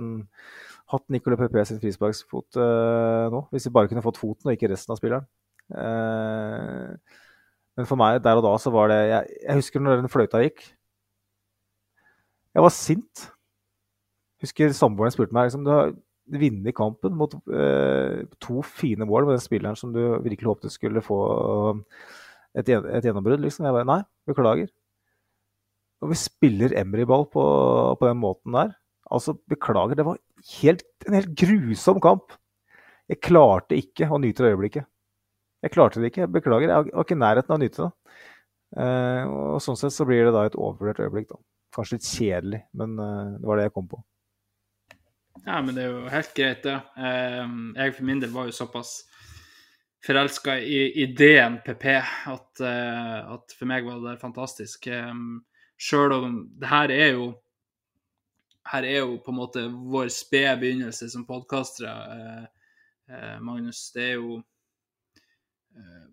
hatt 0.93 1.05
Nicolai 1.13 1.39
Pepe 1.39 1.65
sin 1.67 1.81
frisparksfot 1.81 2.59
eh, 2.59 3.25
nå. 3.33 3.45
Hvis 3.53 3.67
vi 3.69 3.73
bare 3.75 3.91
kunne 3.91 4.03
fått 4.05 4.19
foten 4.21 4.51
og 4.51 4.57
ikke 4.57 4.71
resten 4.71 4.93
av 4.93 4.99
spilleren. 4.99 5.27
Eh, 5.71 7.17
men 7.79 7.87
for 7.87 7.99
meg 7.99 8.19
der 8.23 8.39
og 8.39 8.43
da 8.43 8.51
så 8.59 8.71
var 8.73 8.89
det 8.91 8.97
Jeg, 9.07 9.35
jeg 9.45 9.59
husker 9.61 9.83
når 9.83 10.01
den 10.01 10.11
fløyta 10.11 10.41
gikk. 10.43 10.65
Jeg 12.51 12.65
var 12.65 12.73
sint. 12.75 13.27
Husker 14.43 14.73
samboeren 14.75 15.13
spurte 15.13 15.35
meg 15.37 15.47
liksom, 15.47 15.63
du 15.63 15.71
har 15.71 15.93
vunnet 16.31 16.75
kampen 16.75 17.15
mot 17.17 17.33
eh, 17.53 18.23
to 18.43 18.61
fine 18.65 19.05
mål 19.07 19.27
med 19.27 19.37
den 19.37 19.43
spilleren 19.43 19.77
som 19.79 19.93
du 19.93 20.01
virkelig 20.23 20.49
håpet 20.49 20.73
skulle 20.73 21.03
få 21.05 21.19
et, 22.55 22.67
et 22.67 23.05
gjennombrudd. 23.05 23.41
Liksom. 23.43 23.67
Jeg 23.67 23.75
bare 23.75 23.87
nei, 23.87 24.01
beklager. 24.27 24.71
Og 26.01 26.11
vi 26.11 26.17
spiller 26.17 26.73
Emry-ball 26.81 27.27
på, 27.29 27.43
på 27.99 28.07
den 28.07 28.19
måten 28.21 28.55
der. 28.57 28.73
Altså, 29.11 29.35
beklager, 29.51 29.97
det 29.99 30.05
var 30.07 30.17
helt, 30.61 30.85
en 31.07 31.17
helt 31.19 31.33
grusom 31.37 31.99
kamp. 32.01 32.33
Jeg 33.11 33.19
klarte 33.25 33.77
ikke 33.77 34.07
å 34.07 34.19
nyte 34.21 34.45
det 34.45 34.53
øyeblikket. 34.53 34.87
Jeg 35.61 35.73
klarte 35.75 36.01
det 36.01 36.09
ikke. 36.11 36.29
Beklager, 36.31 36.71
jeg 36.71 36.93
var 36.93 37.05
ikke 37.05 37.17
i 37.17 37.21
nærheten 37.21 37.53
av 37.53 37.59
å 37.59 37.61
nyte 37.61 37.83
det. 37.83 37.91
Eh, 38.81 39.33
og 39.35 39.59
sånn 39.61 39.77
sett 39.77 39.93
så 39.93 40.07
blir 40.07 40.23
det 40.25 40.33
da 40.33 40.45
et 40.47 40.55
overvurdert 40.57 41.03
øyeblikk, 41.03 41.27
da. 41.33 41.41
Kanskje 41.75 41.97
litt 41.97 42.07
kjedelig, 42.07 42.61
men 42.79 42.95
eh, 42.99 43.35
det 43.37 43.49
var 43.49 43.59
det 43.59 43.67
jeg 43.67 43.75
kom 43.75 43.91
på. 43.91 44.01
Ja, 45.45 45.59
men 45.63 45.75
det 45.75 45.83
er 45.85 45.93
jo 45.93 46.09
helt 46.11 46.33
greit, 46.37 46.63
det. 46.65 46.77
Eh, 46.97 47.53
Jeg 47.77 47.95
for 47.97 48.07
min 48.07 48.23
del 48.23 48.33
var 48.33 48.47
jo 48.49 48.55
såpass 48.55 48.95
forelska 50.01 50.57
i 50.65 51.03
ideen 51.03 51.59
PP 51.65 51.85
at, 52.31 52.63
eh, 52.63 53.17
at 53.35 53.53
for 53.57 53.69
meg 53.69 53.85
var 53.85 54.01
det 54.07 54.21
fantastisk. 54.23 54.87
Sjøl 55.81 56.13
om 56.13 56.35
det 56.61 56.69
her 56.69 56.93
er 56.93 57.15
jo 57.15 57.31
her 58.71 58.85
er 58.85 59.01
jo 59.01 59.17
på 59.23 59.33
en 59.33 59.39
måte 59.39 59.63
vår 59.67 60.11
spede 60.13 60.53
begynnelse 60.61 61.09
som 61.09 61.25
podkastere, 61.27 62.47
eh, 63.09 63.37
Magnus. 63.43 63.89
Det 63.95 64.03
er 64.11 64.19
jo 64.19 64.37
eh, 65.75 66.09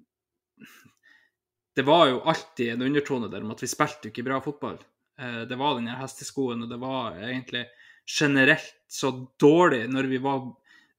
Det 1.77 1.85
var 1.87 2.09
jo 2.09 2.23
alltid 2.27 2.73
en 2.73 2.83
undertone 2.83 3.29
der 3.31 3.45
om 3.45 3.53
at 3.55 3.63
vi 3.63 3.71
spilte 3.71 4.09
jo 4.09 4.15
ikke 4.15 4.27
bra 4.27 4.41
fotball. 4.43 4.81
Eh, 5.21 5.43
det 5.51 5.59
var 5.61 5.77
den 5.77 5.91
her 5.91 6.01
hesteskoen, 6.01 6.65
og 6.65 6.73
det 6.73 6.81
var 6.81 7.21
egentlig 7.21 7.67
generelt 8.09 8.75
så 8.89 9.13
dårlig 9.41 9.87
når 9.91 10.11
vi 10.15 10.23
var 10.25 10.49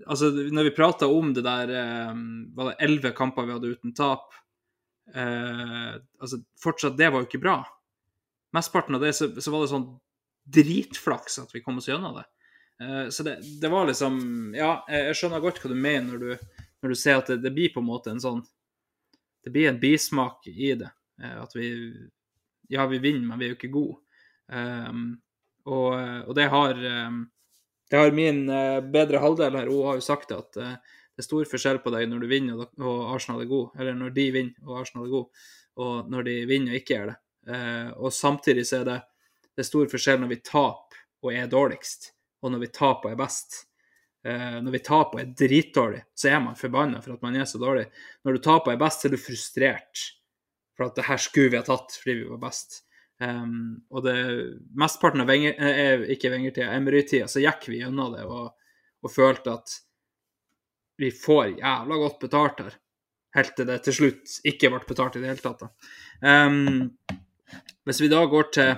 Altså, 0.08 0.30
når 0.32 0.64
vi 0.64 0.72
prata 0.72 1.10
om 1.12 1.34
det 1.36 1.42
der 1.44 1.72
eh, 1.76 2.20
Var 2.56 2.70
det 2.70 2.86
elleve 2.86 3.10
kamper 3.12 3.44
vi 3.44 3.52
hadde 3.52 3.72
uten 3.74 3.92
tap? 3.92 4.32
Eh, 5.12 5.98
altså, 6.22 6.40
fortsatt, 6.56 6.96
det 6.96 7.10
var 7.12 7.20
jo 7.20 7.28
ikke 7.28 7.42
bra. 7.44 7.58
Mesteparten 8.56 8.98
av 8.98 9.04
det 9.04 9.14
så, 9.14 9.30
så 9.42 9.54
var 9.54 9.64
det 9.64 9.72
sånn 9.72 9.90
dritflaks 10.50 11.40
at 11.44 11.54
vi 11.54 11.62
kom 11.62 11.78
oss 11.78 11.90
gjennom 11.90 12.18
det. 12.18 12.26
Uh, 12.84 13.10
så 13.14 13.26
det, 13.28 13.40
det 13.62 13.70
var 13.70 13.90
liksom 13.90 14.20
Ja, 14.56 14.86
jeg 14.88 15.18
skjønner 15.20 15.44
godt 15.44 15.60
hva 15.60 15.72
du 15.72 15.76
mener 15.76 16.14
når 16.14 16.22
du, 16.24 16.62
når 16.80 16.94
du 16.94 16.98
ser 16.98 17.20
at 17.20 17.28
det, 17.28 17.42
det 17.44 17.52
blir 17.52 17.74
på 17.74 17.84
en 17.84 17.90
måte 17.90 18.14
en 18.14 18.22
sånn 18.24 18.40
Det 19.44 19.52
blir 19.52 19.68
en 19.68 19.82
bismak 19.82 20.48
i 20.48 20.72
det. 20.80 20.92
Uh, 21.22 21.42
at 21.44 21.58
vi 21.58 21.74
Ja, 22.72 22.86
vi 22.88 23.02
vinner, 23.04 23.26
men 23.28 23.42
vi 23.42 23.48
er 23.48 23.54
jo 23.54 23.58
ikke 23.58 23.74
gode. 23.74 24.00
Um, 24.50 25.20
og, 25.70 25.94
og 26.30 26.34
det 26.38 26.48
har 26.50 26.78
um, 26.78 27.24
det 27.90 27.98
har 27.98 28.14
min 28.14 28.44
uh, 28.50 28.80
bedre 28.86 29.22
halvdel 29.22 29.58
her, 29.58 29.70
hun 29.70 29.88
har 29.88 29.98
jo 29.98 30.06
sagt 30.06 30.30
det 30.30 30.38
at 30.38 30.58
det 31.20 31.24
er 31.24 31.26
stor 31.26 31.48
forskjell 31.50 31.82
på 31.84 31.92
deg 31.92 32.06
når 32.08 32.22
du 32.24 32.28
vinner 32.30 32.62
og, 32.62 32.70
og 32.80 33.00
Arsenal 33.16 33.42
er 33.44 33.50
god, 33.50 33.74
eller 33.82 33.98
når 33.98 34.14
de 34.16 34.26
vinner 34.32 34.70
og 34.70 34.78
Arsenal 34.80 35.08
er 35.08 35.16
god, 35.18 35.48
og 35.84 36.12
når 36.14 36.28
de 36.30 36.36
vinner 36.48 36.76
og 36.76 36.80
ikke 36.80 36.94
gjør 36.94 37.10
det. 37.12 37.18
Eh, 37.50 37.90
og 37.98 38.14
samtidig 38.14 38.68
så 38.70 38.82
er 38.82 38.86
det, 38.90 39.00
det 39.56 39.64
er 39.64 39.70
stor 39.70 39.90
forskjell 39.92 40.22
når 40.22 40.34
vi 40.34 40.44
taper 40.46 41.02
og 41.26 41.34
er 41.36 41.50
dårligst, 41.52 42.12
og 42.44 42.54
når 42.54 42.64
vi 42.64 42.72
taper 42.76 43.10
og 43.10 43.16
er 43.16 43.20
best. 43.20 43.64
Eh, 44.28 44.60
når 44.60 44.76
vi 44.76 44.84
taper 44.84 45.18
og 45.18 45.24
er 45.24 45.34
dritdårlig, 45.42 46.04
så 46.16 46.32
er 46.34 46.44
man 46.44 46.60
forbanna 46.60 47.02
for 47.04 47.16
at 47.16 47.26
man 47.26 47.40
er 47.40 47.48
så 47.50 47.62
dårlig. 47.62 47.88
Når 48.24 48.38
du 48.38 48.44
taper 48.44 48.72
og 48.72 48.78
er 48.78 48.84
best, 48.86 49.02
så 49.02 49.10
er 49.10 49.16
du 49.16 49.22
frustrert 49.24 50.06
for 50.78 50.88
at 50.88 50.96
det 50.96 51.08
her 51.10 51.20
skulle 51.20 51.52
vi 51.52 51.60
ha 51.60 51.66
tatt 51.68 51.98
fordi 52.00 52.22
vi 52.22 52.30
var 52.30 52.42
best. 52.46 52.84
Um, 53.20 53.82
og 53.92 54.06
det 54.06 54.16
mesteparten 54.80 55.26
av 55.26 55.28
venger, 55.28 55.58
eh, 55.60 56.06
ikke 56.16 56.32
vengertida, 56.32 56.70
Emery-tida, 56.72 57.28
så 57.28 57.42
gikk 57.44 57.68
vi 57.68 57.82
gjennom 57.82 58.14
det 58.14 58.24
og, 58.24 58.54
og 59.04 59.12
følte 59.12 59.58
at 59.58 59.74
vi 61.00 61.10
får 61.12 61.58
jævla 61.60 61.98
godt 62.00 62.22
betalt 62.24 62.62
her. 62.64 62.78
Helt 63.36 63.52
til 63.58 63.68
det 63.68 63.82
til 63.86 63.96
slutt 63.98 64.38
ikke 64.48 64.72
ble 64.72 64.80
betalt 64.88 65.18
i 65.20 65.24
det 65.24 65.34
hele 65.34 65.44
tatt. 65.44 65.68
Um, 66.24 66.90
hvis 67.88 68.02
vi 68.04 68.10
da 68.12 68.22
går 68.30 68.50
til, 68.54 68.72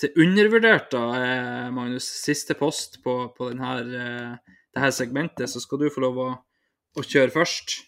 til 0.00 0.22
undervurdert, 0.22 0.90
da, 0.92 1.02
eh, 1.16 1.66
Magnus, 1.74 2.08
siste 2.20 2.56
post 2.58 2.98
på, 3.04 3.16
på 3.36 3.50
denne, 3.50 3.74
eh, 3.80 4.56
det 4.74 4.82
her 4.82 4.94
segmentet, 4.94 5.48
så 5.48 5.62
skal 5.62 5.80
du 5.80 5.90
få 5.92 6.02
lov 6.04 6.18
å, 6.20 6.30
å 6.96 7.04
kjøre 7.04 7.32
først. 7.32 7.78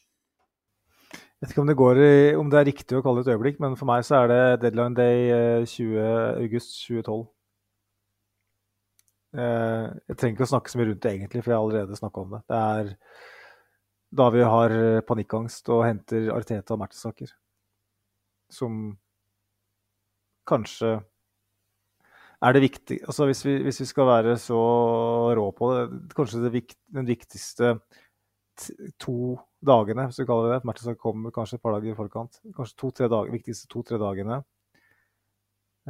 Jeg 1.13 1.45
vet 1.45 1.53
ikke 1.53 1.63
om 1.63 1.69
det, 1.71 1.79
går 1.79 1.99
om 2.41 2.49
det 2.51 2.59
er 2.59 2.67
riktig 2.67 2.97
å 2.99 3.03
kalle 3.05 3.23
det 3.23 3.29
et 3.29 3.37
øyeblikk, 3.37 3.59
men 3.63 3.77
for 3.79 3.87
meg 3.91 4.07
så 4.07 4.23
er 4.23 4.31
det 4.33 4.39
deadline 4.65 4.97
day 4.97 5.29
eh, 5.31 5.67
20. 5.69 5.99
august 6.47 6.73
2012. 6.89 7.27
Eh, 9.39 9.85
Jeg 10.09 10.17
trenger 10.17 10.39
ikke 10.39 10.47
å 10.49 10.53
snakke 10.55 10.73
så 10.73 10.81
mye 10.81 10.89
rundt 10.89 11.03
det 11.05 11.13
egentlig, 11.13 11.43
for 11.45 11.53
jeg 11.53 11.61
har 11.61 11.67
allerede 11.67 12.01
snakka 12.01 12.25
om 12.25 12.33
det. 12.35 12.41
Det 12.49 12.63
er 12.73 12.95
da 14.19 14.31
vi 14.33 14.49
har 14.49 14.75
panikkangst 15.05 15.69
og 15.77 15.85
henter 15.85 16.31
Arteta 16.33 16.73
og 16.75 16.81
Mertesaker. 16.81 17.35
Som 18.49 18.97
kanskje 20.49 20.97
er 22.39 22.55
det 22.55 22.63
viktig 22.63 23.01
Altså 23.09 23.27
hvis 23.27 23.41
vi, 23.47 23.57
hvis 23.67 23.81
vi 23.83 23.87
skal 23.91 24.07
være 24.07 24.37
så 24.41 24.59
rå 25.37 25.49
på 25.57 25.71
det, 25.75 25.87
kanskje 26.17 26.45
det 26.45 26.53
vikt, 26.55 26.79
den 26.95 27.09
viktigste 27.09 27.79
to 28.99 29.39
dagene, 29.63 30.09
hvis 30.09 30.19
du 30.19 30.27
kaller 30.27 30.49
det 30.49 30.57
det. 30.57 30.67
Matchen 30.67 30.97
kommer 30.99 31.35
kanskje 31.35 31.59
et 31.59 31.63
par 31.63 31.77
dager 31.77 31.93
i 31.93 31.99
forkant. 31.99 32.41
Kanskje 32.57 32.79
to-tre 32.83 33.09
dager, 33.11 33.35
viktigste 33.35 33.69
to-tre 33.71 33.99
dagene 34.03 34.41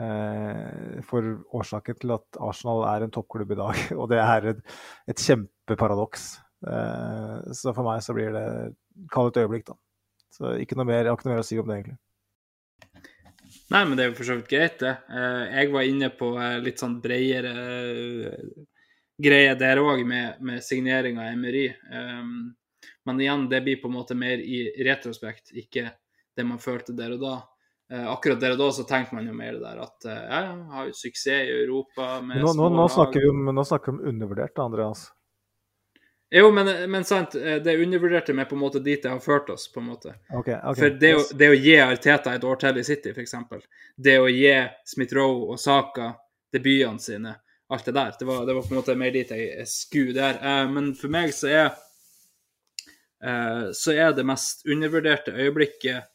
eh, 0.01 0.99
for 1.09 1.31
årsaken 1.57 2.01
til 2.03 2.15
at 2.17 2.41
Arsenal 2.45 2.85
er 2.91 3.07
en 3.07 3.15
toppklubb 3.15 3.55
i 3.57 3.61
dag. 3.61 3.83
Og 4.01 4.09
det 4.13 4.21
er 4.25 4.51
et, 4.53 4.61
et 5.09 5.25
kjempeparadoks. 5.29 6.29
Eh, 6.69 7.55
så 7.57 7.73
for 7.73 7.87
meg 7.87 8.05
så 8.05 8.17
blir 8.17 8.35
det 8.37 8.47
Kall 9.15 9.31
et 9.31 9.41
øyeblikk, 9.45 9.69
da. 9.69 9.79
Så 10.35 10.57
ikke 10.61 10.77
noe 10.79 10.89
mer, 10.89 11.05
jeg 11.05 11.13
har 11.13 11.17
ikke 11.17 11.29
noe 11.29 11.37
mer 11.37 11.45
å 11.45 11.49
si 11.49 11.59
om 11.61 11.69
det, 11.69 11.81
egentlig. 11.81 12.01
Nei, 13.69 13.83
men 13.85 13.99
det 13.99 14.05
er 14.05 14.11
jo 14.11 14.17
for 14.17 14.29
så 14.29 14.39
vidt 14.39 14.49
greit, 14.49 14.79
det. 14.81 14.95
Eh, 15.13 15.59
Jeg 15.61 15.73
var 15.75 15.85
inne 15.85 16.09
på 16.17 16.31
eh, 16.41 16.57
litt 16.65 16.81
sånn 16.81 17.01
bredere 17.05 17.53
greier 17.53 18.41
greie 19.19 19.55
der 19.59 19.81
òg, 19.83 20.05
med, 20.07 20.39
med 20.41 20.63
signering 20.65 21.19
av 21.19 21.33
Emery. 21.33 21.67
Um, 21.93 22.55
Men 23.05 23.21
igjen, 23.21 23.49
det 23.49 23.61
blir 23.65 23.81
på 23.81 23.89
en 23.89 23.95
måte 23.95 24.15
mer 24.15 24.39
i 24.39 24.85
retrospekt, 24.85 25.51
ikke 25.57 25.89
det 26.37 26.45
man 26.45 26.61
følte 26.61 26.93
der 26.93 27.15
og 27.17 27.23
da. 27.23 27.37
Eh, 27.91 28.05
Akkurat 28.13 28.41
der 28.41 28.53
og 28.53 28.59
da 28.61 28.69
så 28.77 28.85
tenkte 28.85 29.17
man 29.17 29.27
jo 29.27 29.33
mer 29.33 29.57
det 29.57 29.63
der 29.65 29.79
at 29.81 30.05
eh, 30.05 30.25
ja, 30.29 30.41
har 30.75 30.91
jo 30.91 30.93
suksess 30.93 31.49
i 31.49 31.55
Europa 31.63 32.19
med 32.21 32.43
nå, 32.45 32.53
nå, 32.53 32.69
nå, 32.77 32.85
snakker 32.93 33.25
vi 33.25 33.31
om, 33.33 33.49
nå 33.49 33.65
snakker 33.65 33.93
vi 33.93 33.97
om 33.97 34.11
undervurdert, 34.13 34.61
Andreas. 34.61 35.07
Jo, 36.31 36.51
men, 36.51 36.91
men 36.91 37.05
sant, 37.05 37.35
eh, 37.35 37.57
det 37.63 37.77
undervurderte 37.81 38.35
meg 38.37 38.49
på 38.51 38.57
en 38.57 38.61
måte 38.61 38.83
dit 38.85 39.03
det 39.03 39.09
har 39.09 39.21
ført 39.25 39.49
oss, 39.51 39.65
på 39.73 39.81
en 39.81 39.87
måte. 39.89 40.13
Okay, 40.29 40.59
okay, 40.61 40.81
For 40.81 40.99
det 41.01 41.13
å, 41.17 41.23
det 41.41 41.49
å 41.49 41.57
gi 41.57 41.77
Arteta 41.81 42.35
et 42.37 42.45
år 42.45 42.61
til 42.61 42.81
i 42.81 42.85
City, 42.85 43.15
f.eks. 43.17 43.35
Det 43.97 44.19
å 44.21 44.27
gi 44.29 44.53
Smith-Roe 44.93 45.55
og 45.55 45.63
Saka 45.63 46.11
debutene 46.53 47.01
sine, 47.01 47.33
alt 47.73 47.89
det 47.89 47.97
der. 47.97 48.13
Det 48.21 48.29
var, 48.29 48.45
det 48.45 48.59
var 48.59 48.69
på 48.69 48.75
en 48.75 48.81
måte 48.83 48.99
mer 49.01 49.17
dit 49.17 49.33
jeg 49.33 49.65
skulle 49.73 50.17
der. 50.21 50.37
Eh, 50.45 50.69
men 50.75 50.93
for 51.01 51.17
meg 51.17 51.33
så 51.37 51.49
er 51.49 51.67
eh, 53.25 53.65
så 53.73 53.97
er 53.97 54.13
det 54.13 54.29
mest 54.29 54.69
undervurderte 54.69 55.33
øyeblikket 55.33 56.13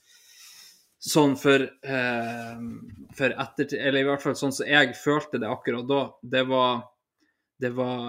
sånn 1.03 1.33
for, 1.35 1.65
for 3.17 3.33
ettertid 3.43 3.73
Eller 3.75 4.05
i 4.05 4.05
hvert 4.07 4.21
fall 4.23 4.37
sånn 4.39 4.53
som 4.55 4.69
jeg 4.69 4.93
følte 4.95 5.41
det 5.41 5.49
akkurat 5.51 5.83
da. 5.89 6.03
Det 6.23 6.45
var 6.47 6.77
det 7.61 7.69
var 7.77 8.07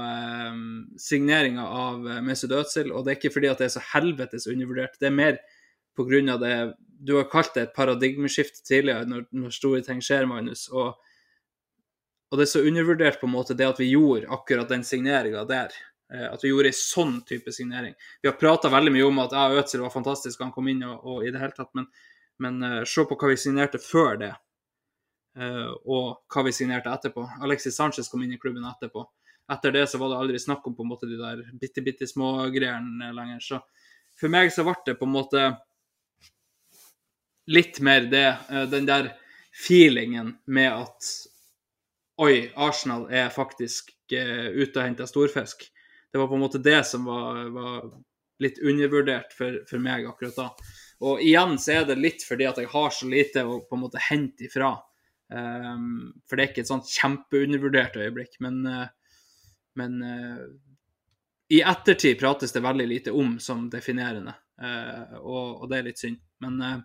um, 0.53 0.87
signeringa 0.99 1.67
av 1.69 2.09
eh, 2.11 2.21
Mesut 2.25 2.51
Özil, 2.57 2.91
og 2.93 3.05
det 3.05 3.13
er 3.13 3.19
ikke 3.21 3.35
fordi 3.35 3.51
at 3.51 3.61
det 3.61 3.69
er 3.69 3.75
så 3.77 3.83
helvetes 3.93 4.49
undervurdert. 4.51 4.97
Det 5.01 5.11
er 5.11 5.15
mer 5.19 5.39
av 6.33 6.41
det 6.41 6.75
Du 7.05 7.17
har 7.17 7.29
kalt 7.31 7.55
det 7.55 7.63
et 7.63 7.75
paradigmeskift 7.77 8.65
tidligere, 8.67 9.05
når, 9.07 9.27
når 9.31 9.51
store 9.55 9.83
ting 9.85 10.01
skjer, 10.03 10.27
Magnus. 10.27 10.69
Og, 10.73 10.95
og 12.31 12.39
det 12.39 12.47
er 12.47 12.51
så 12.51 12.65
undervurdert 12.67 13.21
på 13.21 13.29
en 13.29 13.35
måte 13.35 13.55
det 13.55 13.67
at 13.69 13.79
vi 13.79 13.93
gjorde 13.93 14.31
akkurat 14.33 14.69
den 14.69 14.83
signeringa 14.85 15.45
der. 15.47 15.71
Eh, 16.13 16.27
At 16.33 16.43
vi 16.45 16.51
gjorde 16.51 16.73
ei 16.73 16.77
sånn 16.77 17.21
type 17.29 17.53
signering. 17.53 17.95
Vi 18.23 18.29
har 18.29 18.39
prata 18.41 18.69
veldig 18.73 18.93
mye 18.97 19.07
om 19.07 19.21
at 19.23 19.33
ja, 19.37 19.45
Øtzil 19.61 19.85
var 19.85 19.93
fantastisk, 19.95 20.41
han 20.41 20.53
kom 20.53 20.69
inn 20.73 20.83
og, 20.89 21.05
og 21.05 21.25
i 21.27 21.31
det 21.35 21.41
hele 21.41 21.55
tatt, 21.57 21.71
men, 21.75 21.87
men 22.43 22.59
uh, 22.65 22.81
se 22.89 23.05
på 23.07 23.17
hva 23.21 23.31
vi 23.31 23.39
signerte 23.41 23.79
før 23.83 24.19
det. 24.21 24.33
uh, 25.39 25.73
og 25.87 26.25
hva 26.31 26.45
vi 26.47 26.53
signerte 26.55 26.93
etterpå. 26.93 27.25
Alexis 27.43 27.77
Sanchez 27.77 28.09
kom 28.11 28.23
inn 28.23 28.35
i 28.35 28.41
klubben 28.41 28.67
etterpå. 28.69 29.05
Etter 29.53 29.75
det 29.75 29.87
så 29.91 29.99
var 30.01 30.13
det 30.13 30.19
aldri 30.23 30.41
snakk 30.41 30.67
om 30.67 30.77
på 30.77 30.85
en 30.85 30.91
måte 30.95 31.09
de 31.09 31.19
der 31.21 31.43
bitte, 31.61 31.83
bitte 31.85 32.09
små 32.09 32.49
greiene 32.55 33.11
lenger. 33.13 33.43
Så 33.45 33.61
for 34.21 34.33
meg 34.33 34.53
så 34.55 34.65
ble 34.65 34.77
det 34.87 34.97
på 35.01 35.09
en 35.09 35.15
måte 35.15 35.45
litt 37.53 37.81
mer 37.85 38.09
det, 38.09 38.27
eh, 38.51 38.65
den 38.73 38.89
der 38.89 39.13
feelingen 39.67 40.37
med 40.47 40.73
at 40.73 41.13
Oi, 42.23 42.53
Arsenal 42.55 43.09
er 43.11 43.33
faktisk 43.35 43.91
eh, 44.15 44.47
ute 44.55 44.79
og 44.79 44.85
henter 44.85 45.09
storfisk. 45.11 45.65
Det 46.13 46.21
var 46.21 46.29
på 46.31 46.37
en 46.39 46.45
måte 46.45 46.63
det 46.63 46.79
som 46.87 47.09
var, 47.09 47.41
var 47.51 47.89
litt 48.39 48.61
undervurdert 48.63 49.35
for, 49.35 49.57
for 49.67 49.83
meg 49.83 50.07
akkurat 50.07 50.37
da. 50.39 50.49
Og 51.05 51.23
igjen 51.25 51.57
så 51.59 51.81
er 51.81 51.89
det 51.89 51.99
litt 51.99 52.23
fordi 52.23 52.47
at 52.47 52.61
jeg 52.63 52.71
har 52.71 52.93
så 52.95 53.09
lite 53.11 53.43
å 53.43 53.59
på 53.67 53.77
en 53.77 53.83
måte 53.83 54.03
hente 54.09 54.47
ifra. 54.47 54.77
Um, 55.35 56.13
for 56.29 56.37
det 56.37 56.45
er 56.45 56.53
ikke 56.53 56.63
et 56.63 56.71
sånt 56.71 56.93
kjempeundervurdert 56.95 57.99
øyeblikk. 57.99 58.39
Men, 58.45 58.63
eh, 58.71 58.87
men 59.79 60.01
eh, 60.03 60.43
i 61.55 61.61
ettertid 61.63 62.19
prates 62.21 62.53
det 62.53 62.63
veldig 62.65 62.87
lite 62.89 63.15
om 63.15 63.37
som 63.43 63.67
definerende, 63.71 64.35
eh, 64.63 65.17
og, 65.21 65.63
og 65.63 65.71
det 65.71 65.79
er 65.79 65.89
litt 65.89 66.03
synd. 66.03 66.21
Men 66.45 66.61
eh, 66.63 66.79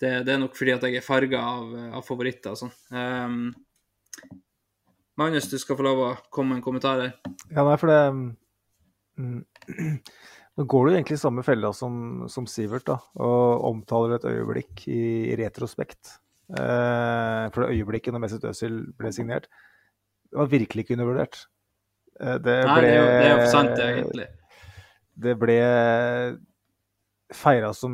det, 0.00 0.12
det 0.28 0.34
er 0.34 0.42
nok 0.42 0.56
fordi 0.58 0.74
at 0.76 0.86
jeg 0.88 1.00
er 1.00 1.06
farga 1.06 1.42
av, 1.54 1.76
av 2.00 2.06
favoritter 2.06 2.52
og 2.52 2.60
sånn. 2.60 2.74
Um, 2.92 3.54
Magnus, 5.16 5.48
du 5.48 5.56
skal 5.60 5.78
få 5.78 5.86
lov 5.86 6.02
å 6.04 6.08
komme 6.28 6.52
med 6.52 6.60
en 6.60 6.66
kommentar 6.66 7.00
her. 7.00 7.14
Ja, 7.48 7.64
nei, 7.64 7.78
for 7.80 7.88
det 7.88 8.00
mm, 9.16 9.38
Nå 10.56 10.64
går 10.64 10.86
du 10.86 10.94
egentlig 10.94 11.18
i 11.18 11.20
samme 11.20 11.42
fella 11.44 11.68
som, 11.76 12.24
som 12.32 12.46
Sivert, 12.48 12.86
da, 12.88 12.94
og 13.20 13.64
omtaler 13.68 14.14
et 14.16 14.28
øyeblikk 14.30 14.86
i, 14.88 15.00
i 15.32 15.34
retrospekt. 15.36 16.14
Eh, 16.48 17.42
for 17.52 17.60
det 17.60 17.74
øyeblikket 17.74 18.14
når 18.14 18.22
Mesut 18.24 18.46
Özil 18.48 18.78
ble 18.96 19.10
signert, 19.12 19.50
det 20.30 20.38
var 20.40 20.48
virkelig 20.48 20.86
ikke 20.86 20.96
undervurdert. 20.96 21.42
Eh, 22.20 22.38
det 22.42 22.56
Nei, 22.66 22.80
det 22.80 22.90
er 22.90 22.96
jo, 22.96 23.06
det 23.06 23.30
er 23.30 23.40
jo 23.40 23.48
sant, 23.52 23.78
egentlig. 23.82 24.28
Det 25.26 25.34
ble 25.40 25.56
feira 27.34 27.72
som 27.74 27.92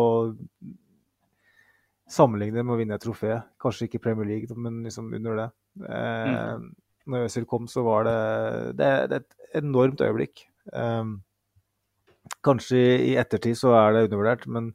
sammenligne 2.11 2.63
med 2.63 2.75
å 2.75 2.79
vinne 2.81 2.95
et 2.99 3.03
trofé. 3.03 3.37
Kanskje 3.63 3.87
ikke 3.89 4.03
Premier 4.03 4.27
League, 4.29 4.57
men 4.57 4.83
liksom 4.87 5.13
under 5.15 5.37
det. 5.43 5.49
Eh, 5.89 6.59
Når 7.07 7.29
Øzil 7.29 7.45
kom, 7.47 7.69
så 7.71 7.85
var 7.87 8.03
det, 8.05 8.19
det, 8.81 8.91
det 9.11 9.17
et 9.23 9.61
enormt 9.63 10.01
øyeblikk. 10.03 10.41
Kanskje 12.43 12.81
i 13.07 13.13
ettertid 13.21 13.55
så 13.59 13.71
er 13.79 13.93
det 13.95 14.01
undervurdert, 14.09 14.47
men 14.51 14.73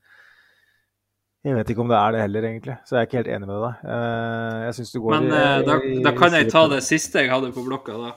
jeg 1.44 1.56
vet 1.58 1.70
ikke 1.74 1.82
om 1.82 1.90
det 1.90 1.98
er 1.98 2.12
det 2.16 2.22
heller, 2.22 2.46
egentlig. 2.50 2.76
Så 2.86 2.96
jeg 2.96 3.02
er 3.02 3.08
ikke 3.10 3.18
helt 3.22 3.32
enig 3.36 3.48
med 3.50 3.62
deg. 3.66 3.86
Eh, 3.96 4.58
jeg 4.68 4.74
synes 4.78 4.92
du 4.94 5.00
går 5.02 5.16
Men 5.16 5.24
i- 5.32 5.38
eh, 5.40 5.62
da, 5.66 5.78
i- 5.82 6.04
da 6.06 6.12
kan 6.18 6.34
jeg 6.38 6.52
ta 6.52 6.68
det 6.68 6.84
siste 6.86 7.24
jeg 7.24 7.32
hadde 7.32 7.52
på 7.56 7.64
blokka, 7.66 7.96
da. 7.98 8.12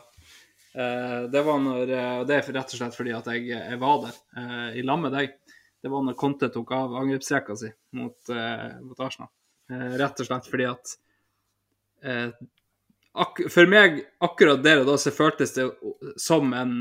Eh, 0.74 1.26
det 1.30 1.44
var 1.46 1.58
når 1.62 1.82
Og 2.20 2.26
det 2.26 2.36
er 2.36 2.52
rett 2.52 2.74
og 2.74 2.78
slett 2.80 2.96
fordi 2.98 3.12
at 3.16 3.24
jeg, 3.30 3.46
jeg 3.48 3.78
var 3.78 4.02
der 4.04 4.74
i 4.76 4.82
lag 4.82 4.98
med 5.00 5.12
deg. 5.12 5.32
Det 5.82 5.90
var 5.92 6.02
når 6.02 6.16
Conte 6.16 6.48
tok 6.52 6.72
av 6.72 6.90
angrepsrekka 7.00 7.56
si 7.56 7.68
mot, 7.92 8.16
mot 8.82 9.00
Arsenal. 9.00 9.28
Rett 9.70 10.20
og 10.20 10.26
slett 10.26 10.46
fordi 10.50 10.64
at 10.70 10.96
For 13.54 13.66
meg, 13.70 14.00
akkurat 14.20 14.62
der 14.64 14.80
og 14.82 14.86
da, 14.88 14.96
så 14.98 15.12
føltes 15.14 15.54
det 15.54 15.68
som 16.20 16.52
en, 16.52 16.72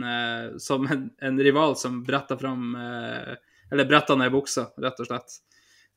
som 0.59 0.87
en, 0.89 1.11
en 1.21 1.37
rival 1.39 1.75
som 1.77 1.99
bretta 2.03 2.37
fram 2.39 2.73
Eller 2.75 3.85
bretta 3.85 4.15
ned 4.17 4.31
buksa, 4.33 4.67
rett 4.81 4.99
og 4.99 5.07
slett. 5.11 5.37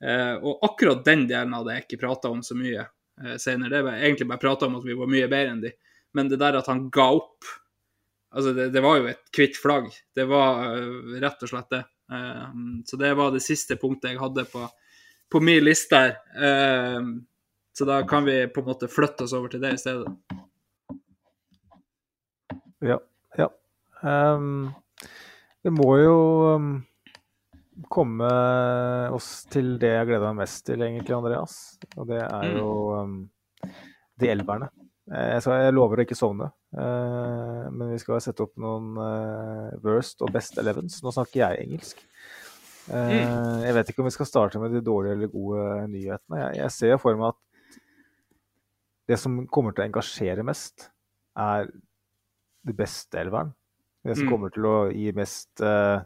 Eh, 0.05 0.35
og 0.35 0.65
akkurat 0.67 1.05
den 1.05 1.25
delen 1.29 1.55
det 1.65 1.77
jeg 1.79 1.87
ikke 1.87 2.03
prata 2.05 2.31
om 2.33 2.43
så 2.45 2.57
mye 2.59 2.83
eh, 2.83 3.37
senere. 3.41 3.73
Det 3.73 3.85
var 3.87 4.01
egentlig 4.01 4.29
bare 4.31 4.43
prata 4.43 4.69
om 4.69 4.79
at 4.81 4.87
vi 4.87 4.97
var 4.99 5.13
mye 5.13 5.29
bedre 5.31 5.55
enn 5.55 5.63
de. 5.65 5.73
Men 6.17 6.33
det 6.33 6.41
der 6.41 6.59
at 6.61 6.69
han 6.73 6.89
ga 6.91 7.13
opp 7.21 7.55
Altså, 8.37 8.51
det, 8.53 8.67
det 8.75 8.83
var 8.85 8.99
jo 8.99 9.07
et 9.09 9.29
hvitt 9.33 9.55
flagg. 9.57 9.87
Det 10.13 10.27
var 10.29 10.59
eh, 10.75 11.15
rett 11.23 11.45
og 11.47 11.49
slett 11.49 11.71
det. 11.73 11.85
Så 12.87 12.99
det 13.01 13.09
var 13.17 13.31
det 13.33 13.41
siste 13.41 13.79
punktet 13.81 14.13
jeg 14.13 14.21
hadde 14.21 14.45
på, 14.51 14.61
på 15.33 15.41
min 15.41 15.65
liste 15.65 15.99
her. 15.99 16.13
Så 17.73 17.87
da 17.89 17.97
kan 18.07 18.27
vi 18.29 18.37
på 18.53 18.61
en 18.61 18.69
måte 18.69 18.91
flytte 18.93 19.25
oss 19.25 19.33
over 19.35 19.51
til 19.51 19.63
det 19.65 19.73
i 19.75 19.81
stedet. 19.81 20.13
Ja. 22.85 22.99
ja. 23.41 23.49
Um, 24.03 24.75
det 25.65 25.73
må 25.75 25.89
jo 25.99 26.17
um, 26.55 26.71
komme 27.93 28.29
oss 29.13 29.45
til 29.53 29.75
det 29.79 29.91
jeg 29.93 30.07
gleder 30.09 30.31
meg 30.33 30.43
mest 30.47 30.65
til, 30.67 30.81
egentlig, 30.83 31.15
Andreas. 31.17 31.57
Og 31.97 32.07
det 32.09 32.21
er 32.23 32.45
Mm. 32.51 32.57
jo 32.57 32.69
um, 32.97 33.31
de 34.19 34.29
elverne. 34.33 34.69
Eh, 35.13 35.35
Jeg, 35.35 35.43
skal, 35.43 35.61
jeg 35.67 35.75
lover 35.77 35.97
å 36.01 36.05
ikke 36.07 36.17
sovne, 36.19 36.49
uh, 36.77 37.71
men 37.71 37.93
vi 37.93 37.99
skal 38.03 38.21
sette 38.21 38.43
opp 38.43 38.57
noen 38.59 38.97
uh, 38.99 39.77
worst 39.85 40.23
og 40.23 40.33
best 40.33 40.57
elevens. 40.59 41.03
Nå 41.05 41.13
snakker 41.15 41.43
jeg 41.45 41.67
engelsk. 41.67 42.01
Uh, 42.89 43.63
Jeg 43.67 43.75
vet 43.75 43.89
ikke 43.91 44.01
om 44.03 44.09
vi 44.09 44.15
skal 44.17 44.27
starte 44.31 44.59
med 44.63 44.73
de 44.73 44.81
dårlige 44.81 45.13
eller 45.19 45.29
gode 45.33 45.89
nyhetene. 45.93 46.41
Jeg, 46.43 46.57
jeg 46.63 46.71
ser 46.71 46.99
for 47.03 47.15
meg 47.19 47.35
at 47.35 47.79
det 49.09 49.19
som 49.23 49.47
kommer 49.47 49.71
til 49.75 49.85
å 49.85 49.87
engasjere 49.91 50.43
mest, 50.47 50.89
er 51.39 51.69
det 52.67 52.75
beste 52.75 53.21
elveren. 53.21 53.53
Det 54.03 54.17
som 54.17 54.27
Mm. 54.27 54.31
kommer 54.33 54.51
til 54.55 54.65
å 54.67 54.77
gi 54.91 55.13
mest 55.15 55.61
eh, 55.63 56.01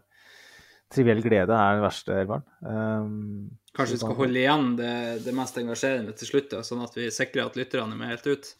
triviell 0.90 1.22
glede, 1.22 1.54
er 1.54 1.76
den 1.78 1.84
verste 1.84 2.16
elveren. 2.18 2.46
Um, 2.66 3.50
Kanskje 3.76 3.94
vi 3.94 4.00
skal 4.02 4.16
holde 4.18 4.40
igjen 4.40 4.72
det, 4.78 4.94
det 5.24 5.34
mest 5.36 5.58
engasjerende 5.60 6.14
til 6.18 6.32
slutt, 6.32 6.48
da, 6.50 6.62
sånn 6.66 6.82
at 6.82 6.96
vi 6.98 7.06
sikrer 7.14 7.46
at 7.46 7.58
lytterne 7.58 7.94
er 7.94 8.00
med 8.00 8.10
helt 8.10 8.26
ut. 8.26 8.50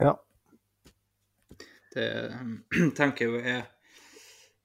Ja. 0.00 0.14
Det 1.94 2.08
tenker 2.98 3.38
jeg 3.38 3.58
er 3.58 3.66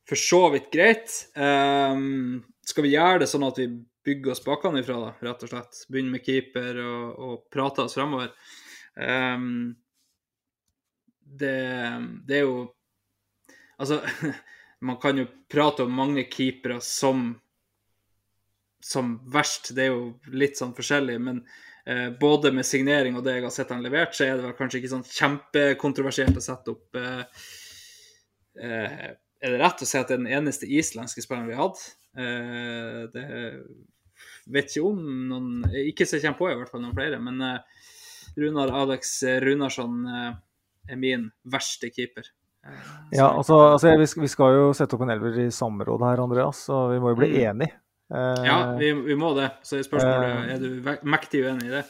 for 0.09 0.19
så 0.19 0.41
vidt 0.53 0.71
greit. 0.73 1.13
Um, 1.37 2.41
skal 2.65 2.87
vi 2.87 2.95
gjøre 2.95 3.23
det 3.23 3.29
sånn 3.31 3.45
at 3.47 3.61
vi 3.61 3.69
bygger 4.03 4.33
oss 4.33 4.43
bakenfra, 4.43 4.97
da, 4.99 5.13
rett 5.23 5.45
og 5.45 5.53
slett? 5.53 5.85
Begynne 5.91 6.17
med 6.17 6.25
keeper 6.25 6.81
og, 6.83 7.05
og 7.13 7.35
prate 7.53 7.85
oss 7.85 7.95
fremover. 7.95 8.33
Um, 8.97 9.75
det, 11.23 11.57
det 12.27 12.41
er 12.41 12.47
jo 12.47 12.63
Altså, 13.81 13.97
man 14.83 14.99
kan 15.01 15.17
jo 15.19 15.27
prate 15.51 15.85
om 15.87 15.95
mange 15.95 16.27
keepere 16.31 16.81
som 16.83 17.31
som 18.83 19.13
verst. 19.31 19.71
Det 19.75 19.85
er 19.85 19.93
jo 19.93 20.35
litt 20.35 20.59
sånn 20.59 20.73
forskjellig, 20.75 21.15
men 21.23 21.37
eh, 21.87 22.09
både 22.19 22.51
med 22.51 22.67
signering 22.67 23.15
og 23.15 23.23
det 23.23 23.37
jeg 23.37 23.45
har 23.45 23.53
sett 23.55 23.71
han 23.71 23.83
levert, 23.85 24.11
så 24.15 24.25
er 24.25 24.35
det 24.35 24.43
vel 24.43 24.57
kanskje 24.57 24.81
ikke 24.81 24.91
sånn 24.91 25.05
kjempekontroversielt 25.07 26.39
å 26.39 26.43
sette 26.43 26.73
opp 26.73 26.99
eh, 26.99 27.45
eh, 28.59 29.05
er 29.43 29.51
det 29.51 29.59
rett 29.59 29.81
å 29.83 29.87
si 29.87 29.99
at 29.99 30.07
det 30.07 30.15
er 30.15 30.21
den 30.21 30.35
eneste 30.37 30.69
islandske 30.71 31.23
spilleren 31.23 31.49
vi 31.49 31.55
har 31.57 31.67
hatt? 31.67 31.81
Eh, 32.15 32.99
det 33.11 33.25
vet 34.53 34.69
ikke 34.69 34.83
om 34.85 35.01
noen 35.27 35.65
Ikke 35.81 36.05
så 36.07 36.19
kommer 36.21 36.37
på, 36.37 36.47
i 36.51 36.55
hvert 36.59 36.71
fall 36.71 36.83
noen 36.83 36.95
flere. 36.95 37.19
Men 37.23 37.41
eh, 37.43 37.89
Runar 38.39 38.71
Alex 38.83 39.17
Runarsson 39.43 39.99
eh, 40.07 40.29
er 40.93 41.01
min 41.01 41.27
verste 41.43 41.91
keeper. 41.91 42.29
Eh, 42.65 42.91
Ja, 43.17 43.27
altså, 43.37 43.57
altså 43.73 43.91
vi, 43.99 44.05
skal, 44.07 44.21
vi 44.23 44.27
skal 44.31 44.53
jo 44.57 44.69
sette 44.73 44.95
opp 44.95 45.01
en 45.05 45.11
elver 45.13 45.35
i 45.45 45.49
samråd 45.53 46.01
her, 46.07 46.21
Andreas, 46.23 46.63
så 46.65 46.87
vi 46.93 46.99
må 47.03 47.11
jo 47.13 47.19
bli 47.19 47.29
Mm. 47.33 47.41
enige. 47.51 47.73
Eh, 48.13 48.45
ja 48.45 48.55
vi, 48.77 48.91
vi 48.93 49.15
må 49.15 49.33
det. 49.37 49.51
Så 49.63 49.77
er 49.79 49.83
spørsmålet 49.83 50.29
Eh, 50.29 50.53
er 50.53 50.59
du 50.59 51.07
mektig 51.09 51.43
uenig 51.45 51.67
i 51.67 51.75
det. 51.79 51.83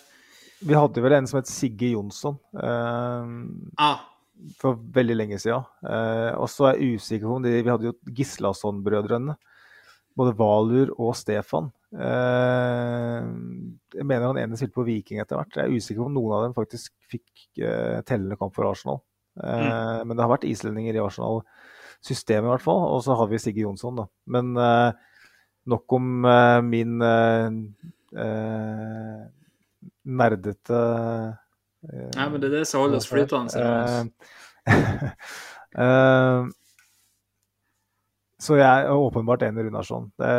Vi 0.63 0.73
hadde 0.73 1.01
vel 1.03 1.13
en 1.17 1.27
som 1.27 1.37
het 1.41 1.47
Sigge 1.51 1.89
Jonsson 1.91 2.37
eh, 2.55 3.31
Ah, 3.77 3.99
for 4.59 4.75
veldig 4.75 5.15
lenge 5.17 5.39
siden. 5.39 5.63
Eh, 5.83 6.31
og 6.39 6.47
så 6.49 6.69
er 6.71 6.77
jeg 6.79 6.97
usikker 6.99 7.27
på 7.27 7.35
om 7.35 7.43
de 7.43 7.61
Vi 7.61 7.69
hadde 7.69 7.89
jo 7.91 7.93
Gislason-brødrene. 8.07 9.35
Både 10.15 10.35
Valur 10.37 10.91
og 10.99 11.15
Stefan. 11.17 11.71
Eh, 11.93 13.23
jeg 13.97 14.05
mener 14.05 14.27
han 14.29 14.37
ene 14.43 14.57
spilte 14.59 14.75
på 14.77 14.85
Viking 14.87 15.19
etter 15.23 15.39
hvert. 15.39 15.55
Jeg 15.57 15.65
er 15.65 15.75
usikker 15.77 16.03
på 16.03 16.09
om 16.09 16.13
noen 16.17 16.35
av 16.37 16.43
dem 16.45 16.53
faktisk 16.57 16.91
fikk 17.11 17.31
eh, 17.63 18.01
tellende 18.07 18.37
kamp 18.39 18.53
for 18.55 18.69
Arsenal. 18.69 19.01
Eh, 19.41 20.03
Men 20.05 20.15
det 20.15 20.23
har 20.23 20.31
vært 20.31 20.47
islendinger 20.49 20.97
i 20.97 21.01
Arsenal-systemet, 21.03 22.47
i 22.47 22.51
hvert 22.53 22.65
fall. 22.65 22.83
Og 22.93 23.03
så 23.05 23.17
har 23.17 23.27
vi 23.31 23.41
Sigge 23.41 23.63
Jonsson, 23.65 23.95
da. 24.03 24.05
Men 24.35 24.53
eh, 24.57 24.91
nok 25.73 25.95
om 25.97 26.25
eh, 26.29 26.59
min 26.67 26.99
nerdete 30.03 30.79
nei, 31.83 32.25
men 32.29 32.37
det 32.39 32.47
er 32.47 32.53
det 32.59 32.67
som 32.69 32.83
holder 32.83 32.99
oss 33.01 33.09
flytende. 33.09 33.51
Så 38.43 38.57
jeg 38.59 38.67
er 38.67 38.91
åpenbart 38.91 39.43
enig 39.47 39.63
i 39.63 39.65
Runarsson. 39.69 40.09
Det, 40.19 40.29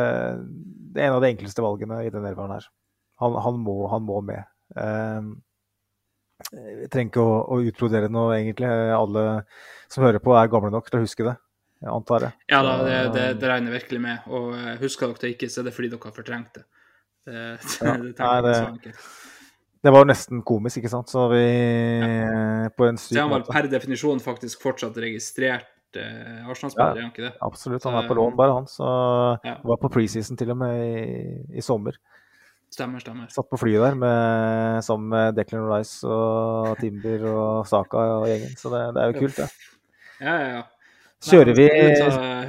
det 0.93 1.03
er 1.03 1.09
en 1.09 1.17
av 1.17 1.23
de 1.25 1.31
enkleste 1.33 1.65
valgene 1.65 2.03
i 2.05 2.13
den 2.13 2.25
elveren 2.29 2.53
her. 2.53 2.67
Han, 3.23 3.37
han, 3.41 3.57
må, 3.65 3.77
han 3.89 4.05
må 4.05 4.21
med. 4.25 4.45
Eh, 6.53 6.71
jeg 6.85 6.91
trenger 6.93 7.11
ikke 7.13 7.25
å, 7.25 7.35
å 7.55 7.61
utbrodere 7.69 8.09
noe, 8.13 8.37
egentlig. 8.39 8.69
Alle 8.69 9.25
som 9.93 10.05
hører 10.07 10.23
på, 10.25 10.35
er 10.39 10.51
gamle 10.53 10.73
nok 10.75 10.89
til 10.91 11.01
å 11.01 11.05
huske 11.05 11.27
det. 11.29 11.37
Jeg 11.85 11.93
antar 11.93 12.25
jeg. 12.29 12.37
Ja 12.49 12.63
da, 12.65 12.79
det, 12.87 12.97
det, 13.15 13.25
det 13.43 13.49
regner 13.51 13.73
jeg 13.73 13.83
virkelig 13.83 14.01
med. 14.07 14.27
Og 14.33 14.55
eh, 14.57 14.73
husker 14.81 15.11
dere 15.11 15.21
det 15.27 15.35
ikke, 15.37 15.51
så 15.53 15.61
er 15.63 15.69
det 15.69 15.75
fordi 15.77 15.93
dere 15.93 16.09
har 16.09 16.17
fortrengt 16.17 16.59
det. 16.59 16.65
Det, 17.25 17.45
Ja, 18.19 18.41
det 18.41 18.51
det- 18.51 18.59
så. 18.95 19.31
Det 19.85 19.93
var 19.93 20.01
jo 20.01 20.09
nesten 20.09 20.39
komisk, 20.49 20.79
ikke 20.81 20.89
sant? 20.89 21.11
Så 21.13 21.27
vi 21.29 21.43
På 22.73 22.87
en 22.89 22.97
syk 22.97 23.19
er 23.19 23.27
han 23.27 23.33
var 23.35 23.43
per 23.45 23.67
definisjon 23.69 24.23
faktisk 24.25 24.63
fortsatt 24.65 24.97
registrert 24.97 25.99
eh, 26.01 26.41
Arsenal-spiller, 26.49 26.97
er 26.97 27.03
han 27.05 27.11
ikke 27.13 27.27
det? 27.27 27.33
Absolutt. 27.45 27.85
Han 27.85 27.99
er 28.01 28.09
på 28.09 28.17
lån, 28.17 28.33
bare 28.39 28.55
han. 28.57 28.69
Så 28.71 28.87
Ja. 29.45 29.59
var 29.61 29.77
på 29.83 29.91
preseason 29.93 30.39
til 30.41 30.55
og 30.55 30.59
med 30.63 30.81
i, 30.81 31.59
i 31.61 31.65
sommer. 31.65 31.99
Stemmer, 32.75 32.99
stemmer. 33.05 33.29
Satt 33.31 33.47
på 33.53 33.59
flyet 33.61 33.83
der 33.85 33.95
med, 33.99 34.81
sammen 34.83 35.07
med 35.13 35.37
Declan 35.39 35.69
Rice 35.71 36.03
og 36.11 36.73
Timber 36.81 37.23
og 37.31 37.67
Saka 37.71 37.99
og 38.19 38.25
gjengen. 38.27 38.57
Så 38.59 38.67
det, 38.73 38.81
det 38.97 39.01
er 39.05 39.09
jo 39.13 39.21
kult, 39.23 39.37
det. 39.39 39.47
Ja, 40.25 40.35
ja, 40.35 40.49
ja. 40.57 40.63
Kjører 41.25 41.55
vi 41.57 41.65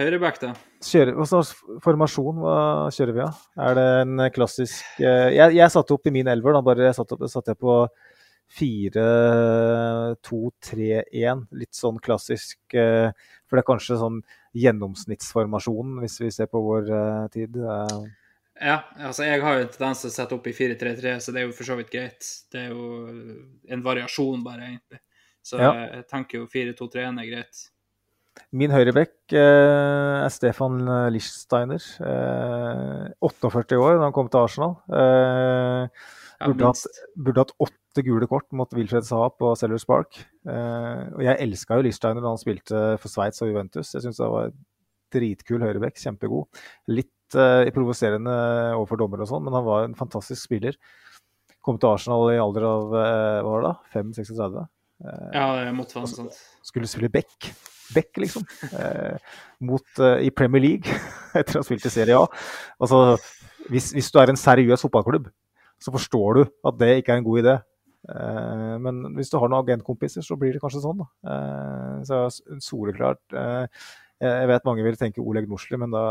Høyreback, 0.01 0.39
da. 0.41 0.49
kjører, 0.83 1.13
Hva 1.15 1.25
slags 1.29 1.53
formasjon 1.85 2.41
hva 2.43 2.55
kjører 2.91 3.13
vi 3.15 3.21
av? 3.23 3.35
Er 3.69 3.73
det 3.77 3.85
en 4.01 4.19
klassisk 4.35 4.83
eh, 4.99 5.29
Jeg, 5.37 5.53
jeg 5.55 5.69
satte 5.71 5.93
opp 5.95 6.07
i 6.09 6.11
min 6.11 6.27
elver, 6.27 6.51
da. 6.57 6.61
Bare 6.65 6.89
satte, 6.97 7.15
opp, 7.15 7.23
satte 7.31 7.53
jeg 7.53 7.59
på 7.61 7.75
4-2-3-1. 8.59 11.45
Litt 11.61 11.75
sånn 11.77 11.99
klassisk. 12.03 12.57
eh, 12.73 13.09
For 13.47 13.55
det 13.57 13.61
er 13.63 13.69
kanskje 13.71 13.97
sånn 14.01 14.19
gjennomsnittsformasjonen, 14.57 15.99
hvis 16.03 16.19
vi 16.23 16.29
ser 16.33 16.47
på 16.51 16.59
vår 16.65 16.83
eh, 16.91 17.25
tid. 17.33 17.51
Eh, 18.55 18.67
Ja, 18.67 18.81
altså 19.09 19.25
jeg 19.27 19.41
har 19.43 19.57
jo 19.57 19.65
en 19.65 19.71
tendens 19.73 20.01
til 20.01 20.09
å 20.09 20.15
sette 20.15 20.35
opp 20.37 20.47
i 20.47 20.53
4-3-3, 20.55 21.15
så 21.21 21.33
det 21.33 21.41
er 21.41 21.47
jo 21.47 21.55
for 21.57 21.67
så 21.67 21.75
vidt 21.77 21.91
greit. 21.91 22.23
Det 22.51 22.61
er 22.65 22.69
jo 22.69 22.89
en 23.69 23.83
variasjon, 23.83 24.43
bare, 24.43 24.61
egentlig. 24.71 24.99
Så 25.43 25.59
Ja. 25.59 25.71
jeg 25.73 26.07
tenker 26.07 26.39
jo 26.39 26.47
4-2-3-1 26.47 27.19
er 27.19 27.29
greit. 27.31 27.69
Min 28.51 28.71
høyrebekk 28.71 29.31
eh, 29.31 30.25
er 30.25 30.29
Stefan 30.29 30.81
Lichsteiner. 31.13 31.79
Eh, 32.03 33.13
48 33.23 33.77
år 33.79 33.97
da 33.99 34.03
han 34.09 34.13
kom 34.15 34.27
til 34.29 34.39
Arsenal. 34.43 34.77
Eh, 34.91 35.87
Ja, 36.41 36.47
burde, 36.51 36.65
hatt, 36.67 36.81
minst. 36.83 36.99
burde 37.15 37.37
hatt 37.45 37.53
åtte 37.63 38.03
gule 38.03 38.27
kort 38.27 38.51
mot 38.51 38.69
Wilfred 38.75 39.05
Saha 39.07 39.29
på 39.39 39.55
Sellers 39.57 39.85
Park. 39.85 40.17
Eh, 40.45 41.03
og 41.15 41.21
jeg 41.23 41.39
elska 41.39 41.77
jo 41.79 41.85
Lichsteiner 41.87 42.19
da 42.21 42.27
han 42.33 42.37
spilte 42.41 42.99
for 42.99 43.07
Sveits 43.07 43.41
og 43.41 43.47
Juventus. 43.53 43.93
Jeg 43.95 44.01
syns 44.03 44.19
han 44.19 44.31
var 44.33 44.51
dritkul 45.15 45.63
høyrebekk. 45.63 45.95
Kjempegod. 45.95 46.47
Litt 46.91 47.14
eh, 47.33 47.71
provoserende 47.73 48.35
overfor 48.75 49.01
dommere 49.01 49.25
og 49.25 49.31
sånn, 49.31 49.45
men 49.47 49.57
han 49.57 49.65
var 49.65 49.85
en 49.87 49.97
fantastisk 49.97 50.45
spiller. 50.45 50.77
Kom 51.65 51.79
til 51.81 51.89
Arsenal 51.89 52.29
i 52.33 52.41
alder 52.41 52.67
av 52.69 52.97
eh, 53.01 53.37
hva 53.41 53.53
var 53.55 53.63
det 53.63 53.71
da? 53.71 53.77
5-36. 53.97 54.59
Ja, 55.35 55.47
det 55.57 55.71
måtte 55.75 55.97
være 55.97 56.05
noe 56.05 56.13
sånt. 56.13 56.43
skulle 56.63 56.89
spille 56.89 57.09
back. 57.11 57.49
Beck, 57.93 58.17
liksom. 58.17 58.45
Eh, 58.71 59.17
mot, 59.65 59.85
eh, 59.99 60.25
I 60.25 60.31
Premier 60.33 60.63
League, 60.63 60.99
etter 61.39 61.57
å 61.57 61.63
ha 61.63 61.67
spilt 61.67 61.85
i 61.85 61.93
Serie 61.93 62.17
A. 62.17 62.25
Altså, 62.81 63.17
hvis, 63.71 63.91
hvis 63.97 64.11
du 64.13 64.19
er 64.21 64.31
en 64.31 64.39
seriøs 64.39 64.85
fotballklubb, 64.85 65.29
så 65.81 65.93
forstår 65.93 66.39
du 66.39 66.43
at 66.45 66.77
det 66.79 66.91
ikke 67.01 67.15
er 67.15 67.21
en 67.21 67.27
god 67.27 67.41
idé. 67.43 67.55
Eh, 68.09 68.73
men 68.81 69.03
hvis 69.17 69.31
du 69.31 69.37
har 69.41 69.49
noen 69.49 69.63
agentkompiser, 69.63 70.25
så 70.25 70.37
blir 70.39 70.55
det 70.55 70.63
kanskje 70.63 70.83
sånn. 70.83 71.03
Da. 71.03 71.07
Eh, 71.33 72.01
så 72.07 72.23
soleklart 72.63 73.33
eh, 73.33 73.85
Jeg 74.23 74.49
vet 74.51 74.67
mange 74.67 74.85
vil 74.85 74.97
tenke 74.99 75.23
Oleg 75.23 75.49
Norsli, 75.49 75.77
men 75.81 75.93
da 75.93 76.05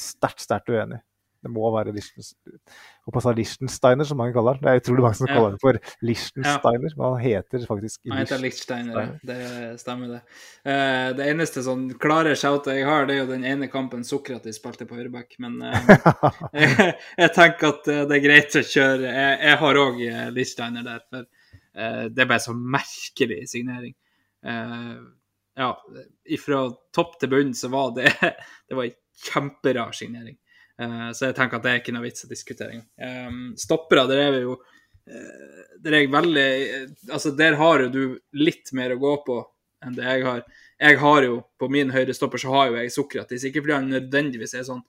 sterkt, 0.00 0.40
sterkt 0.44 0.68
uenig. 0.72 1.00
Det 1.40 1.48
må 1.48 1.70
være 1.72 1.94
Liechtensteiner, 1.94 4.04
som 4.04 4.18
mange 4.20 4.34
kaller 4.36 4.58
den. 4.58 4.66
Det 4.66 4.72
er 4.72 4.80
utrolig 4.82 5.02
mange 5.06 5.16
som 5.16 5.28
Ja. 5.28 5.34
kaller 5.34 5.50
den 5.54 5.60
for 5.62 5.78
Lichtensteiner. 6.04 6.90
men 6.96 7.06
han 7.06 7.20
heter 7.22 7.64
faktisk 7.66 8.00
Han 8.10 8.18
heter 8.18 8.38
Lichtensteiner, 8.42 9.18
det 9.24 9.80
stemmer 9.80 10.08
det. 10.08 10.20
Uh, 10.68 11.16
det 11.16 11.28
eneste 11.32 11.62
sånn 11.64 11.86
klare 11.98 12.36
shoutet 12.36 12.76
jeg 12.76 12.84
har, 12.84 13.06
det 13.06 13.14
er 13.14 13.20
jo 13.22 13.32
den 13.32 13.44
ene 13.48 13.68
kampen 13.72 14.04
Sokratis 14.04 14.56
spilte 14.60 14.84
på 14.84 14.96
høyreback, 15.00 15.32
men 15.38 15.62
uh, 15.62 15.72
jeg, 16.52 16.94
jeg 17.16 17.32
tenker 17.32 17.68
at 17.72 17.88
eh, 17.88 18.04
det 18.04 18.18
er 18.18 18.26
greit 18.26 18.56
å 18.60 18.64
kjøre. 18.74 19.08
Jeg, 19.08 19.40
jeg 19.48 19.56
har 19.64 19.74
òg 19.86 19.96
Lichtensteiner 20.36 20.84
der, 20.84 21.00
for 21.08 21.24
uh, 21.24 22.04
det 22.12 22.28
bare 22.28 22.44
så 22.44 22.52
merkelig 22.52 23.48
signering. 23.48 23.96
Eh, 24.44 24.94
ja, 25.60 25.70
ifra 26.24 26.64
topp 26.94 27.18
til 27.20 27.30
bunn 27.32 27.54
så 27.56 27.68
var 27.72 27.92
det 27.96 28.08
Det 28.68 28.76
var 28.78 28.86
en 28.86 28.96
kjemperar 29.20 29.92
signering. 29.92 30.38
Uh, 30.80 31.10
så 31.12 31.28
jeg 31.28 31.36
tenker 31.36 31.58
at 31.58 31.66
det 31.66 31.72
er 31.72 31.80
ikke 31.82 31.92
noe 31.92 32.06
vits 32.06 32.24
i 32.24 32.30
diskutere 32.30 32.72
engang. 32.72 33.26
Um, 33.28 33.40
stoppere, 33.60 34.06
der 34.08 34.22
er 34.22 34.30
vi 34.32 34.44
jo 34.46 34.54
uh, 34.56 35.58
Der 35.84 35.96
er 35.96 36.04
jeg 36.04 36.12
veldig 36.14 36.46
eh, 36.46 36.86
Altså, 37.12 37.34
der 37.36 37.58
har 37.60 37.84
jo 37.84 37.90
du 37.92 38.04
litt 38.40 38.72
mer 38.76 38.94
å 38.94 39.00
gå 39.02 39.12
på 39.26 39.36
enn 39.84 39.96
det 39.96 40.04
jeg 40.04 40.24
har. 40.26 40.40
Jeg 40.80 40.96
har 41.00 41.24
jo, 41.24 41.36
på 41.60 41.68
min 41.72 41.92
høyre 41.92 42.12
stopper 42.16 42.40
så 42.40 42.52
har 42.52 42.66
jo 42.68 42.80
jeg 42.80 42.92
Sokratis. 42.92 43.44
Ikke 43.48 43.62
fordi 43.64 43.76
han 43.78 43.92
nødvendigvis 43.92 44.52
er 44.56 44.66
sånn 44.68 44.82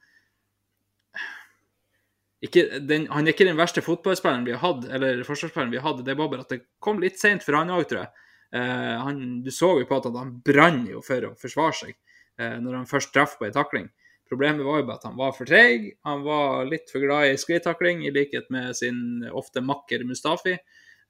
ikke, 2.42 2.66
den, 2.88 3.06
Han 3.12 3.28
er 3.28 3.36
ikke 3.36 3.46
den 3.48 3.60
verste 3.60 3.84
fotballspilleren 3.86 4.48
vi 4.48 4.56
har 4.56 4.64
hatt, 4.64 4.88
eller 4.90 5.22
forsvarsspilleren 5.28 5.72
vi 5.72 5.80
har 5.80 5.88
hatt. 5.92 6.04
Det 6.08 6.16
var 6.18 6.32
bare 6.32 6.44
at 6.44 6.52
det 6.52 6.64
kom 6.84 7.00
litt 7.04 7.20
seint 7.22 7.46
for 7.46 7.60
han 7.60 7.72
òg, 7.72 7.86
tror 7.88 8.02
jeg. 8.02 8.28
Eh, 8.54 8.96
han, 9.06 9.42
du 9.44 9.52
så 9.52 9.78
jo 9.80 9.88
på 9.88 9.98
at 10.02 10.10
han 10.16 10.34
brann 10.44 10.84
jo 10.90 11.02
for 11.06 11.30
å 11.30 11.36
forsvare 11.40 11.78
seg 11.78 11.94
eh, 11.94 12.58
når 12.60 12.82
han 12.82 12.90
først 12.90 13.14
traff 13.16 13.38
på 13.40 13.48
ei 13.48 13.56
takling. 13.56 13.88
Problemet 14.32 14.64
var 14.64 14.80
jo 14.80 14.88
bare 14.88 15.00
at 15.00 15.08
han 15.10 15.18
var 15.20 15.34
for 15.36 15.48
treig. 15.48 15.90
Han 16.08 16.22
var 16.24 16.68
litt 16.68 16.92
for 16.92 17.04
glad 17.04 17.28
i 17.28 17.40
skrittakling, 17.40 18.06
i 18.08 18.14
likhet 18.16 18.48
med 18.54 18.76
sin 18.80 19.26
ofte 19.28 19.64
makker 19.64 20.06
Mustafi. 20.08 20.56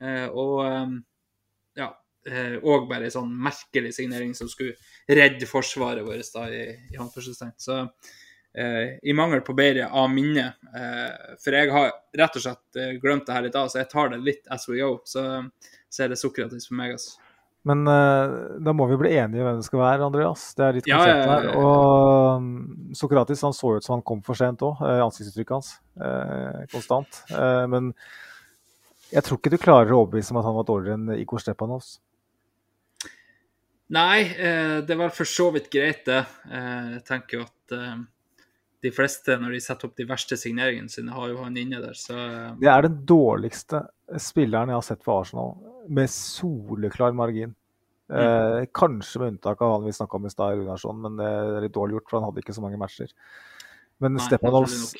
Eh, 0.01 0.25
og 0.29 0.55
eh, 0.65 0.95
ja, 1.81 1.91
og 2.61 2.89
bare 2.89 3.07
en 3.07 3.13
sånn 3.13 3.29
merkelig 3.45 3.95
signering 3.97 4.33
som 4.37 4.49
skulle 4.49 4.77
redde 5.09 5.49
forsvaret 5.49 6.05
vårt 6.05 6.33
da, 6.33 6.47
i, 6.49 6.65
i 6.93 6.99
anførselstegn. 7.01 7.55
Så 7.61 7.79
eh, 8.57 8.97
i 9.01 9.17
mangel 9.17 9.41
på 9.45 9.57
bedre 9.57 9.87
av 9.89 10.09
minne 10.13 10.47
eh, 10.49 11.37
For 11.41 11.57
jeg 11.57 11.71
har 11.73 11.89
rett 12.21 12.37
og 12.37 12.45
slett 12.45 13.01
glemt 13.01 13.25
det 13.29 13.37
her 13.37 13.47
litt 13.47 13.57
av, 13.57 13.69
så 13.69 13.81
jeg 13.81 13.89
tar 13.93 14.13
det 14.13 14.21
litt 14.21 14.49
as 14.53 14.69
we 14.69 14.81
go. 14.81 14.95
Så, 15.05 15.25
så 15.89 16.05
er 16.05 16.13
det 16.13 16.21
Sokratis 16.21 16.69
for 16.69 16.77
meg, 16.81 16.97
altså. 16.97 17.21
Men 17.69 17.83
uh, 17.85 18.57
da 18.65 18.73
må 18.73 18.87
vi 18.89 18.97
bli 18.97 19.11
enige 19.21 19.43
om 19.43 19.47
hvem 19.51 19.59
det 19.61 19.67
skal 19.67 19.83
være, 19.83 20.05
Andreas. 20.07 20.47
Det 20.57 20.65
er 20.65 20.77
litt 20.79 20.87
Ja, 20.89 20.97
konsept 20.97 21.19
ja, 21.19 21.21
ja, 21.21 21.33
her. 21.35 21.45
ja. 21.45 21.59
Og 21.61 22.41
um, 22.41 22.93
Sokratis 22.97 23.43
han 23.45 23.53
så 23.53 23.75
ut 23.77 23.85
som 23.85 23.99
han 23.99 24.05
kom 24.07 24.23
for 24.25 24.39
sent 24.39 24.63
òg, 24.65 24.81
ansiktsuttrykket 24.81 25.53
hans. 25.59 25.73
Uh, 25.93 26.63
konstant. 26.73 27.21
Uh, 27.29 27.67
men 27.69 27.91
jeg 29.11 29.27
tror 29.27 29.37
ikke 29.37 29.51
du 29.53 29.59
klarer 29.61 29.91
å 29.93 30.01
overbevise 30.05 30.33
om 30.33 30.39
at 30.41 30.47
han 30.47 30.57
var 30.57 30.65
dårligere 30.71 30.97
enn 30.97 31.13
Igor 31.19 31.43
Stepanovs. 31.43 31.99
Nei, 33.91 34.21
eh, 34.39 34.77
det 34.87 34.95
var 34.95 35.11
for 35.11 35.27
så 35.27 35.49
vidt 35.51 35.65
greit, 35.73 36.05
det. 36.07 36.21
Eh, 36.47 36.93
jeg 36.93 37.01
tenker 37.09 37.41
jo 37.41 37.43
at 37.43 37.73
eh, 37.75 37.97
de 38.81 38.91
fleste, 38.93 39.35
når 39.37 39.55
de 39.55 39.61
setter 39.61 39.87
opp 39.87 39.97
de 39.99 40.07
verste 40.09 40.37
signeringene 40.39 40.89
sine, 40.89 41.13
har 41.13 41.29
jo 41.29 41.41
han 41.43 41.57
inne 41.59 41.81
der, 41.83 41.97
så 41.97 42.17
eh, 42.17 42.51
Det 42.61 42.69
er 42.71 42.87
den 42.87 42.99
dårligste 43.09 43.83
spilleren 44.21 44.71
jeg 44.71 44.79
har 44.79 44.87
sett 44.87 45.03
for 45.05 45.21
Arsenal, 45.21 45.55
med 45.91 46.09
soleklar 46.13 47.13
margin. 47.17 47.53
Eh, 48.11 48.65
kanskje 48.75 49.21
med 49.21 49.33
unntak 49.35 49.61
av 49.63 49.77
han 49.77 49.85
vi 49.85 49.93
snakka 49.95 50.17
om 50.17 50.25
i 50.27 50.33
stad, 50.33 50.57
Runarsson, 50.57 50.99
men 51.03 51.15
det 51.19 51.29
er 51.29 51.63
litt 51.63 51.77
dårlig 51.77 51.99
gjort, 51.99 52.09
for 52.09 52.19
han 52.19 52.27
hadde 52.27 52.43
ikke 52.43 52.57
så 52.57 52.65
mange 52.65 52.79
matcher. 52.81 53.13
Men 54.03 54.17
Nei, 54.17 54.25
Stepanovs, 54.25 54.95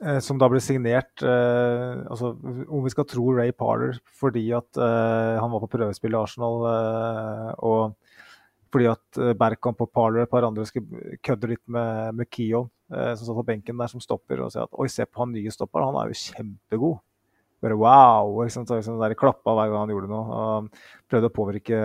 eh, 0.00 0.20
som 0.24 0.38
da 0.40 0.48
ble 0.48 0.62
signert 0.62 1.24
eh, 1.26 1.98
altså 2.06 2.30
Om 2.38 2.84
vi 2.84 2.92
skal 2.94 3.08
tro 3.10 3.24
Ray 3.34 3.50
Parler 3.50 3.98
fordi 4.16 4.44
at 4.54 4.78
eh, 4.78 5.36
han 5.42 5.50
var 5.50 5.64
på 5.64 5.72
prøvespill 5.74 6.14
i 6.14 6.20
Arsenal, 6.20 6.62
og 7.58 7.96
fordi 8.70 8.86
at 8.86 9.02
Berkan 9.18 9.38
Berkamp 9.40 9.80
og 9.82 9.90
Parler 9.90 10.22
og 10.22 10.28
et 10.28 10.32
par 10.32 10.46
andre 10.46 10.64
skulle 10.68 11.16
kødde 11.26 11.50
litt 11.50 11.64
med, 11.66 12.14
med 12.20 12.30
Keon, 12.30 12.70
eh, 12.70 12.79
som 12.90 13.22
satt 13.22 13.38
på 13.38 13.46
benken 13.46 13.78
der 13.80 13.90
som 13.92 14.02
stopper, 14.02 14.42
og 14.42 14.52
sier 14.52 14.66
at 14.66 14.74
oi, 14.74 14.88
se 14.90 15.06
på 15.06 15.22
han 15.22 15.34
nye 15.34 15.52
stopperen, 15.54 15.92
han 15.92 16.00
er 16.02 16.10
jo 16.10 16.20
kjempegod. 16.20 16.96
Bare 17.60 17.76
wow! 17.76 18.40
Liksom, 18.42 18.64
liksom 18.66 19.00
der 19.02 19.16
klappa 19.18 19.54
hver 19.56 19.70
gang 19.70 19.84
han 19.84 19.92
gjorde 19.92 20.10
noe. 20.10 20.40
og 20.40 21.10
prøvde 21.10 21.30
å 21.30 21.36
påvirke 21.36 21.82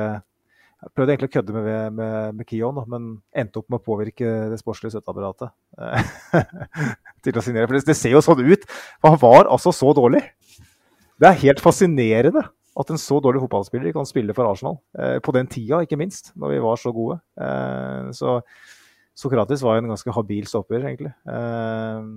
prøvde 0.94 1.15
egentlig 1.15 1.32
å 1.32 1.34
kødde 1.38 1.56
med, 1.56 1.95
med, 1.98 2.36
med 2.38 2.48
Kion, 2.49 2.82
men 2.91 3.07
endte 3.36 3.61
opp 3.61 3.72
med 3.72 3.80
å 3.80 3.86
påvirke 3.86 4.34
det 4.52 4.60
sportslige 4.60 4.95
støtteapparatet 4.95 5.49
eh, 5.82 6.44
til 7.26 7.40
å 7.40 7.44
signere. 7.45 7.69
For 7.69 7.80
det, 7.80 7.98
ser 7.98 8.14
jo 8.14 8.22
sånn 8.23 8.44
ut. 8.45 8.68
For 8.99 9.15
han 9.15 9.22
var 9.23 9.49
altså 9.49 9.73
så 9.76 9.94
dårlig. 9.98 10.22
Det 11.22 11.30
er 11.30 11.41
helt 11.45 11.64
fascinerende 11.64 12.44
at 12.76 12.91
en 12.91 12.99
så 12.99 13.22
dårlig 13.23 13.41
fotballspiller 13.45 13.95
kan 13.95 14.07
spille 14.07 14.36
for 14.36 14.52
Arsenal. 14.52 14.77
Eh, 14.99 15.18
på 15.23 15.34
den 15.36 15.49
tida, 15.52 15.82
ikke 15.84 15.99
minst, 15.99 16.34
når 16.36 16.57
vi 16.57 16.64
var 16.68 16.82
så 16.82 16.94
gode. 16.95 17.22
Eh, 17.40 18.11
så 18.15 18.41
Sokratis 19.15 19.61
var 19.63 19.77
en 19.79 19.87
ganske 19.87 20.11
habil 20.11 20.45
stopper, 20.49 20.83
egentlig. 20.83 21.13
Eh, 21.31 22.07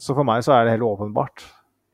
så 0.00 0.14
for 0.16 0.24
meg 0.26 0.42
så 0.42 0.54
er 0.56 0.64
det 0.66 0.72
helt 0.78 0.86
åpenbart. 0.88 1.44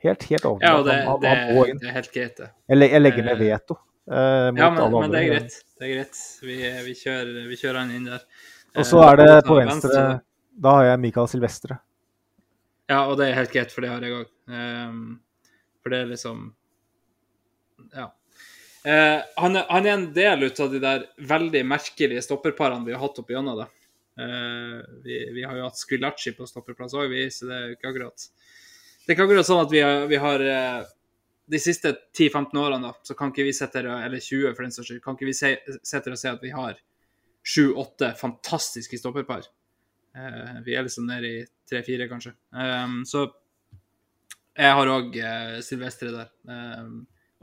Helt, 0.05 0.23
helt 0.31 0.45
åpenbart. 0.49 0.63
Ja, 0.69 0.77
og 0.79 0.85
det, 0.87 0.95
Han- 1.05 1.07
han- 1.07 1.57
han 1.57 1.67
det, 1.67 1.81
det 1.83 1.89
er 1.91 1.93
helt 1.99 2.13
greit, 2.15 2.37
det. 2.37 2.51
Jeg, 2.69 2.91
jeg 2.91 3.03
legger 3.03 3.25
ned 3.25 3.39
veto. 3.39 3.79
eh, 4.09 4.51
mot 4.53 4.59
Ja, 4.61 4.71
men, 4.71 4.79
alle 4.85 5.01
men 5.01 5.11
det 5.11 5.21
er 5.23 5.31
greit. 5.33 5.57
Det 5.79 5.89
er 5.89 5.95
greit. 5.97 6.21
Vi, 6.43 6.57
vi, 6.87 6.95
kjører, 6.95 7.49
vi 7.51 7.57
kjører 7.57 7.79
han 7.83 7.91
inn 7.91 8.05
der. 8.05 8.23
Og 8.77 8.85
så 8.87 9.01
Eh, 9.03 9.11
er 9.13 9.17
det 9.17 9.45
på 9.45 9.57
venstre 9.57 10.21
Da 10.61 10.71
har 10.71 10.85
jeg 10.85 11.01
Michael 11.01 11.29
Silvestre. 11.29 11.79
Ja, 12.89 13.03
og 13.11 13.17
det 13.19 13.29
er 13.29 13.35
helt 13.35 13.51
greit, 13.53 13.73
for 13.73 13.81
det 13.83 13.91
har 13.91 14.01
jeg 14.01 14.13
òg. 14.13 14.27
for 15.83 15.91
det 15.91 15.99
er 16.01 16.07
liksom. 16.07 16.55
Eh, 18.87 19.21
han, 19.37 19.57
er, 19.59 19.65
han 19.67 19.87
er 19.87 19.97
en 19.97 20.11
del 20.15 20.47
ut 20.47 20.61
av 20.63 20.71
de 20.71 20.79
der 20.83 21.09
veldig 21.19 21.63
merkelige 21.67 22.23
stopperparene 22.23 22.87
vi 22.87 22.95
har 22.95 23.03
hatt 23.03 23.19
opp 23.19 23.31
gjennom 23.33 23.59
det. 23.59 23.67
Eh, 24.23 24.77
vi, 25.03 25.17
vi 25.35 25.43
har 25.43 25.57
jo 25.59 25.65
hatt 25.67 25.81
Squillaci 25.81 26.37
på 26.37 26.47
stopperplass 26.47 26.95
òg, 26.95 27.15
så 27.35 27.49
det 27.49 27.57
er 27.57 27.73
ikke 27.75 27.91
akkurat 27.91 28.29
Det 29.03 29.11
er 29.11 29.17
ikke 29.17 29.27
akkurat 29.27 29.49
sånn 29.49 29.65
at 29.65 29.75
vi 29.75 29.83
har, 29.83 30.07
vi 30.09 30.21
har 30.23 30.45
eh, 30.53 30.87
De 31.53 31.61
siste 31.61 31.93
10-15 32.15 32.63
årene, 32.63 32.93
da, 32.93 32.95
så 33.07 33.17
kan 33.19 33.35
ikke 33.35 33.49
vi 33.49 33.57
sette, 33.59 33.83
eller 33.83 34.23
20 34.23 34.55
for 34.55 34.65
den 34.65 34.77
saks 34.77 34.89
skyld, 34.93 35.03
kan 35.05 35.19
ikke 35.19 35.29
vi 35.29 35.35
se, 35.37 35.53
sette 35.83 36.15
og 36.15 36.23
si 36.23 36.31
at 36.31 36.47
vi 36.47 36.55
har 36.55 36.79
sju-åtte 37.47 38.09
fantastiske 38.19 38.99
stopperpar. 38.99 39.47
Eh, 40.17 40.57
vi 40.67 40.75
er 40.75 40.87
liksom 40.87 41.07
nede 41.07 41.29
i 41.31 41.45
tre-fire, 41.71 42.09
kanskje. 42.11 42.33
Um, 42.51 43.05
så 43.07 43.29
jeg 44.57 44.75
har 44.79 44.91
òg 44.91 45.15
uh, 45.21 45.61
Silvestre 45.63 46.11
der. 46.15 46.33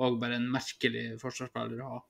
Og 0.02 0.20
bare 0.22 0.40
en 0.40 0.50
merkelig 0.52 1.20
forsvarsspiller 1.22 1.84
å 1.84 1.90
ha. 1.98 2.02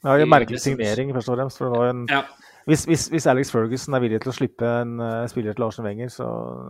Ja, 0.00 0.14
en 0.16 0.30
merkelig 0.32 0.62
signering, 0.64 1.12
først 1.12 1.28
og 1.28 1.36
fremst. 1.36 1.60
For 1.60 1.68
det 1.68 1.78
var 1.78 1.90
en, 1.92 2.06
Ja, 2.08 2.22
hvis, 2.68 2.86
hvis, 2.88 3.08
hvis 3.12 3.26
Alex 3.28 3.50
Ferguson 3.52 3.94
er 3.96 4.00
villig 4.00 4.20
til 4.22 4.32
å 4.32 4.36
slippe 4.36 4.64
en 4.80 4.94
uh, 5.00 5.26
spiller 5.28 5.52
til 5.56 5.64
Larsen 5.64 5.84
Wenger, 5.84 6.08
så, 6.12 6.26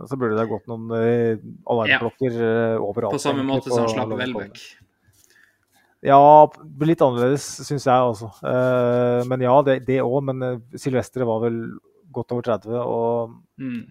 så 0.09 0.17
burde 0.19 0.35
det 0.35 0.43
ha 0.43 0.49
gått 0.51 0.67
noen 0.71 0.91
uh, 0.91 1.39
alarmklokker 1.71 2.37
uh, 2.41 2.83
overalt. 2.83 3.15
på 3.15 3.23
samme 3.23 3.45
måte 3.47 3.71
som 3.71 3.87
slapp 3.91 4.11
Welbeck. 4.19 4.59
Ja, 6.01 6.17
litt 6.81 7.01
annerledes, 7.05 7.45
syns 7.67 7.85
jeg 7.85 8.11
også. 8.11 8.31
Uh, 8.41 9.21
men 9.29 9.43
ja, 9.45 9.53
det 9.67 9.99
òg. 10.01 10.19
Men 10.27 10.61
Silvestre 10.75 11.27
var 11.29 11.43
vel 11.45 11.59
godt 12.11 12.33
over 12.35 12.47
30, 12.51 12.77
og 12.81 13.37
Mm. 13.61 13.85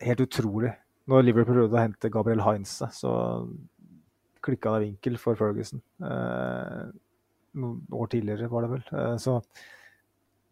helt 0.00 0.20
utrolig. 0.22 0.72
Når 1.08 1.24
Liverpool 1.24 1.56
prøvde 1.56 1.76
å 1.76 1.82
hente 1.82 2.10
Gabriel 2.12 2.44
Heinze, 2.44 2.88
så 2.92 3.10
klikka 4.48 4.74
det 4.74 4.86
vinkel 4.86 5.18
for 5.20 5.38
Ferguson. 5.38 5.82
Eh, 6.02 6.88
noen 7.58 7.98
år 8.00 8.10
tidligere, 8.12 8.50
var 8.50 8.66
det 8.66 8.72
vel. 8.74 8.84
Eh, 8.92 9.14
så 9.22 9.38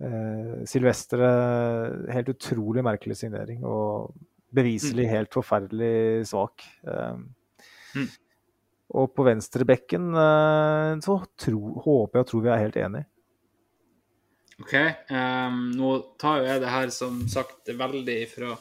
eh, 0.04 0.54
Silvestre 0.68 1.32
Helt 2.12 2.30
utrolig 2.36 2.84
merkelig 2.86 3.18
signering, 3.22 3.64
og 3.66 4.14
beviselig 4.56 5.08
helt 5.10 5.34
forferdelig 5.34 6.28
svak. 6.30 6.64
Eh, 6.86 7.24
Mm. 7.96 8.08
Og 9.00 9.10
på 9.16 9.24
venstrebekken 9.26 10.10
eh, 10.14 10.92
så 11.02 11.18
tro, 11.40 11.60
håper 11.82 12.20
jeg 12.20 12.26
og 12.26 12.30
tror 12.30 12.44
vi 12.44 12.52
er 12.52 12.62
helt 12.62 12.78
enige. 12.80 13.08
OK. 14.62 14.74
Um, 15.12 15.58
nå 15.76 15.90
tar 16.20 16.40
jo 16.40 16.46
jeg 16.48 16.62
det 16.62 16.72
her 16.72 16.92
som 16.94 17.18
sagt 17.28 17.68
veldig 17.76 18.14
ifra, 18.24 18.54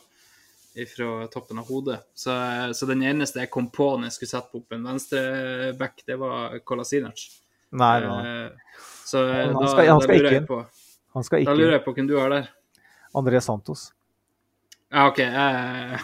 ifra 0.75 1.27
toppen 1.31 1.59
av 1.61 1.67
hodet. 1.71 1.99
Så, 2.15 2.33
så 2.75 2.87
den 2.89 3.01
eneste 3.07 3.39
jeg 3.43 3.49
kom 3.53 3.69
på 3.73 3.87
når 3.97 4.09
jeg 4.09 4.15
skulle 4.17 4.33
sette 4.33 4.59
opp 4.59 4.75
en 4.75 4.83
venstreback, 4.89 6.03
det 6.07 6.17
var 6.21 6.57
Kolasinac. 6.67 7.25
Nei, 7.75 7.93
nei. 8.03 8.19
Eh, 8.45 8.81
så 9.05 9.23
Han 9.25 9.53
da, 9.59 9.67
skal- 9.71 9.87
han 9.89 9.99
da 9.99 10.07
lurer 10.07 10.25
ikke 10.29 10.33
jeg 10.39 10.47
på 10.47 10.59
Han 11.15 11.23
skal 11.27 11.43
Da 11.47 11.53
lurer 11.57 11.73
jeg 11.77 11.83
på 11.85 11.93
hvem 11.97 12.07
du 12.09 12.15
har 12.19 12.29
der. 12.33 12.49
André 13.15 13.39
Santos. 13.43 13.87
Ja, 14.91 15.07
OK. 15.09 15.19
eh, 15.19 15.99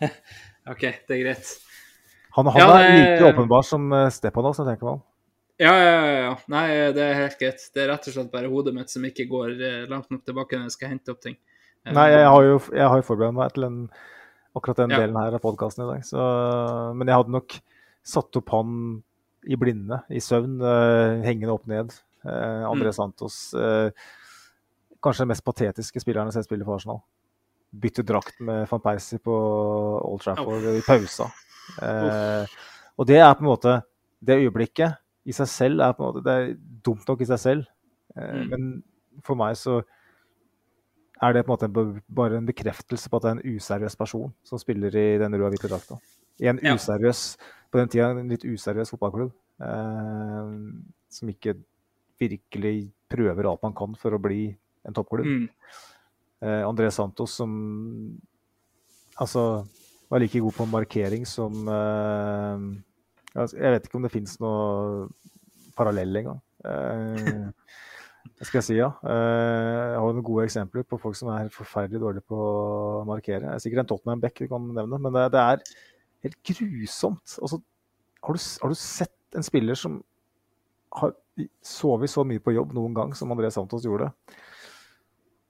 OK, 0.72 0.80
det 1.08 1.16
er 1.16 1.22
greit. 1.24 1.50
Han, 2.36 2.46
han 2.50 2.60
Ja, 2.60 2.68
er 2.78 2.86
det- 2.88 3.00
like 3.20 3.32
åpenbar 3.34 3.62
som 3.64 3.92
eh, 3.92 4.08
Stepanos, 4.10 4.58
jeg 4.58 4.66
tenker 4.70 4.84
meg 4.88 4.94
om. 4.98 5.02
Ja, 5.62 5.70
ja, 5.78 5.90
ja, 5.94 6.14
ja. 6.24 6.30
Nei, 6.50 6.64
det 6.96 7.02
er 7.04 7.14
helt 7.14 7.38
greit. 7.38 7.60
Det 7.74 7.82
er 7.84 7.92
rett 7.92 8.08
og 8.10 8.14
slett 8.16 8.30
bare 8.32 8.48
hodet 8.50 8.72
mitt 8.74 8.90
som 8.90 9.04
ikke 9.06 9.28
går 9.30 9.52
eh, 9.54 9.84
langt 9.90 10.10
nok 10.10 10.24
tilbake 10.26 10.58
når 10.58 10.66
jeg 10.66 10.74
skal 10.78 10.90
hente 10.90 11.12
opp 11.14 11.20
ting. 11.22 11.36
Nei, 11.92 12.06
jeg 12.14 12.26
har 12.26 12.42
jo, 12.46 12.58
jeg 12.72 12.88
har 12.88 12.96
jo 13.00 13.04
forberedt 13.04 13.34
meg 13.36 13.52
til 13.52 13.62
den, 13.66 13.78
akkurat 14.56 14.76
den 14.76 14.90
Ja. 14.94 14.98
delen 15.02 15.16
her 15.20 15.34
av 15.36 15.40
podkasten 15.44 15.84
i 15.84 15.92
dag. 15.92 16.04
Så, 16.06 16.94
men 16.96 17.06
jeg 17.10 17.16
hadde 17.18 17.34
nok 17.34 17.56
satt 18.04 18.36
opp 18.40 18.48
han 18.54 19.02
i 19.46 19.56
blinde, 19.60 19.98
i 20.08 20.20
søvn, 20.24 20.54
uh, 20.62 21.20
hengende 21.26 21.52
opp 21.52 21.66
ned. 21.68 21.92
Uh, 22.24 22.64
André 22.70 22.88
Mm. 22.88 22.96
Santos. 22.96 23.52
Uh, 23.52 23.90
kanskje 25.04 25.24
den 25.26 25.28
mest 25.34 25.44
patetiske 25.44 26.00
spilleren 26.00 26.30
jeg 26.30 26.32
har 26.32 26.42
sett 26.42 26.48
spille 26.48 26.64
for 26.64 26.76
Arsenal. 26.78 27.02
Bytte 27.74 28.04
drakt 28.06 28.40
med 28.40 28.66
van 28.70 28.80
Persie 28.80 29.18
på 29.18 29.34
Old 29.34 30.22
Trafford 30.22 30.64
i 30.64 30.80
pausa. 30.86 31.26
Uh, 31.82 32.46
og 32.96 33.06
det 33.06 33.18
er 33.18 33.34
på 33.34 33.40
en 33.44 33.48
måte 33.50 33.82
Det 34.24 34.36
øyeblikket 34.36 34.96
i 35.26 35.32
seg 35.32 35.48
selv 35.48 35.80
er 35.80 35.92
på 35.96 36.04
en 36.04 36.10
måte 36.12 36.22
Det 36.24 36.32
er 36.32 36.50
dumt 36.84 37.08
nok 37.08 37.20
i 37.20 37.24
seg 37.28 37.38
selv, 37.38 37.64
Mm. 38.16 38.48
men 38.48 38.82
for 39.24 39.34
meg 39.34 39.56
så 39.56 39.82
er 41.24 41.32
det 41.36 41.44
på 41.46 41.52
en 41.52 41.54
måte 41.56 41.68
en 41.68 42.02
bare 42.20 42.36
en 42.38 42.46
bekreftelse 42.48 43.08
på 43.10 43.16
at 43.18 43.22
det 43.24 43.30
er 43.30 43.38
en 43.38 43.56
useriøs 43.56 43.96
person 43.96 44.32
som 44.44 44.58
spiller 44.60 44.94
i 44.96 45.06
den 45.22 45.34
rød 45.36 45.46
og 45.48 45.54
hvite 45.54 45.70
drakta. 45.70 45.98
I 46.42 46.48
en 46.50 46.58
Ja. 46.62 46.74
useriøs, 46.74 47.36
på 47.70 47.78
den 47.78 47.88
tida 47.88 48.10
en 48.10 48.28
litt 48.28 48.44
useriøs 48.44 48.90
fotballklubb. 48.90 49.32
Eh, 49.60 50.54
som 51.08 51.28
ikke 51.30 51.54
virkelig 52.20 52.90
prøver 53.10 53.46
alt 53.50 53.62
man 53.62 53.74
kan 53.74 53.94
for 53.94 54.10
å 54.16 54.20
bli 54.22 54.56
en 54.86 54.94
toppklubb. 54.94 55.26
Mm. 55.26 55.48
Eh, 56.42 56.62
André 56.66 56.90
Santos 56.92 57.30
som 57.38 58.18
altså 59.20 59.66
var 60.10 60.20
like 60.20 60.40
god 60.40 60.52
på 60.58 60.66
markering 60.68 61.24
som 61.26 61.52
eh, 61.68 62.64
altså, 63.40 63.56
Jeg 63.56 63.72
vet 63.76 63.86
ikke 63.86 63.96
om 64.00 64.02
det 64.06 64.12
fins 64.12 64.36
noe 64.42 65.08
parallell 65.76 66.16
engang. 66.20 66.40
Eh, 66.64 67.48
hva 68.24 68.46
skal 68.48 68.58
jeg 68.58 68.66
si, 68.66 68.76
ja. 68.78 68.88
Eh, 69.04 69.80
jeg 69.92 69.98
har 70.00 70.14
noen 70.16 70.26
gode 70.26 70.46
eksempler 70.48 70.86
på 70.88 70.98
folk 71.00 71.16
som 71.18 71.30
er 71.34 71.52
forferdelig 71.52 72.00
dårlige 72.02 72.26
på 72.30 72.38
å 72.38 73.04
markere. 73.08 73.44
Det 73.46 73.52
er 73.52 73.62
sikkert 73.62 73.84
en 73.84 73.90
Tottenham 73.90 74.22
Beck 74.22 74.40
vi 74.42 74.48
kan 74.50 74.64
nevne, 74.76 74.98
men 75.00 75.14
det, 75.14 75.26
det 75.34 75.42
er 75.42 75.62
helt 76.26 76.40
grusomt. 76.50 77.36
Altså, 77.38 77.60
har, 78.24 78.38
du, 78.38 78.48
har 78.62 78.72
du 78.72 78.80
sett 78.80 79.38
en 79.38 79.46
spiller 79.46 79.78
som 79.78 80.00
har 80.94 81.14
sovet 81.66 82.10
så 82.10 82.24
mye 82.26 82.42
på 82.42 82.54
jobb 82.54 82.74
noen 82.76 82.96
gang 82.96 83.12
som 83.18 83.32
André 83.34 83.50
Santos 83.52 83.86
gjorde? 83.86 84.10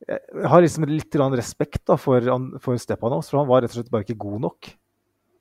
Jeg 0.04 0.50
har 0.50 0.60
liksom 0.60 0.84
litt 0.90 1.16
respekt 1.38 1.86
da, 1.88 1.96
for, 2.00 2.26
for 2.60 2.80
Stepanos, 2.80 3.30
for 3.30 3.40
han 3.40 3.48
var 3.48 3.62
rett 3.64 3.72
og 3.72 3.78
slett 3.78 3.92
bare 3.92 4.04
ikke 4.04 4.20
god 4.20 4.42
nok. 4.44 4.68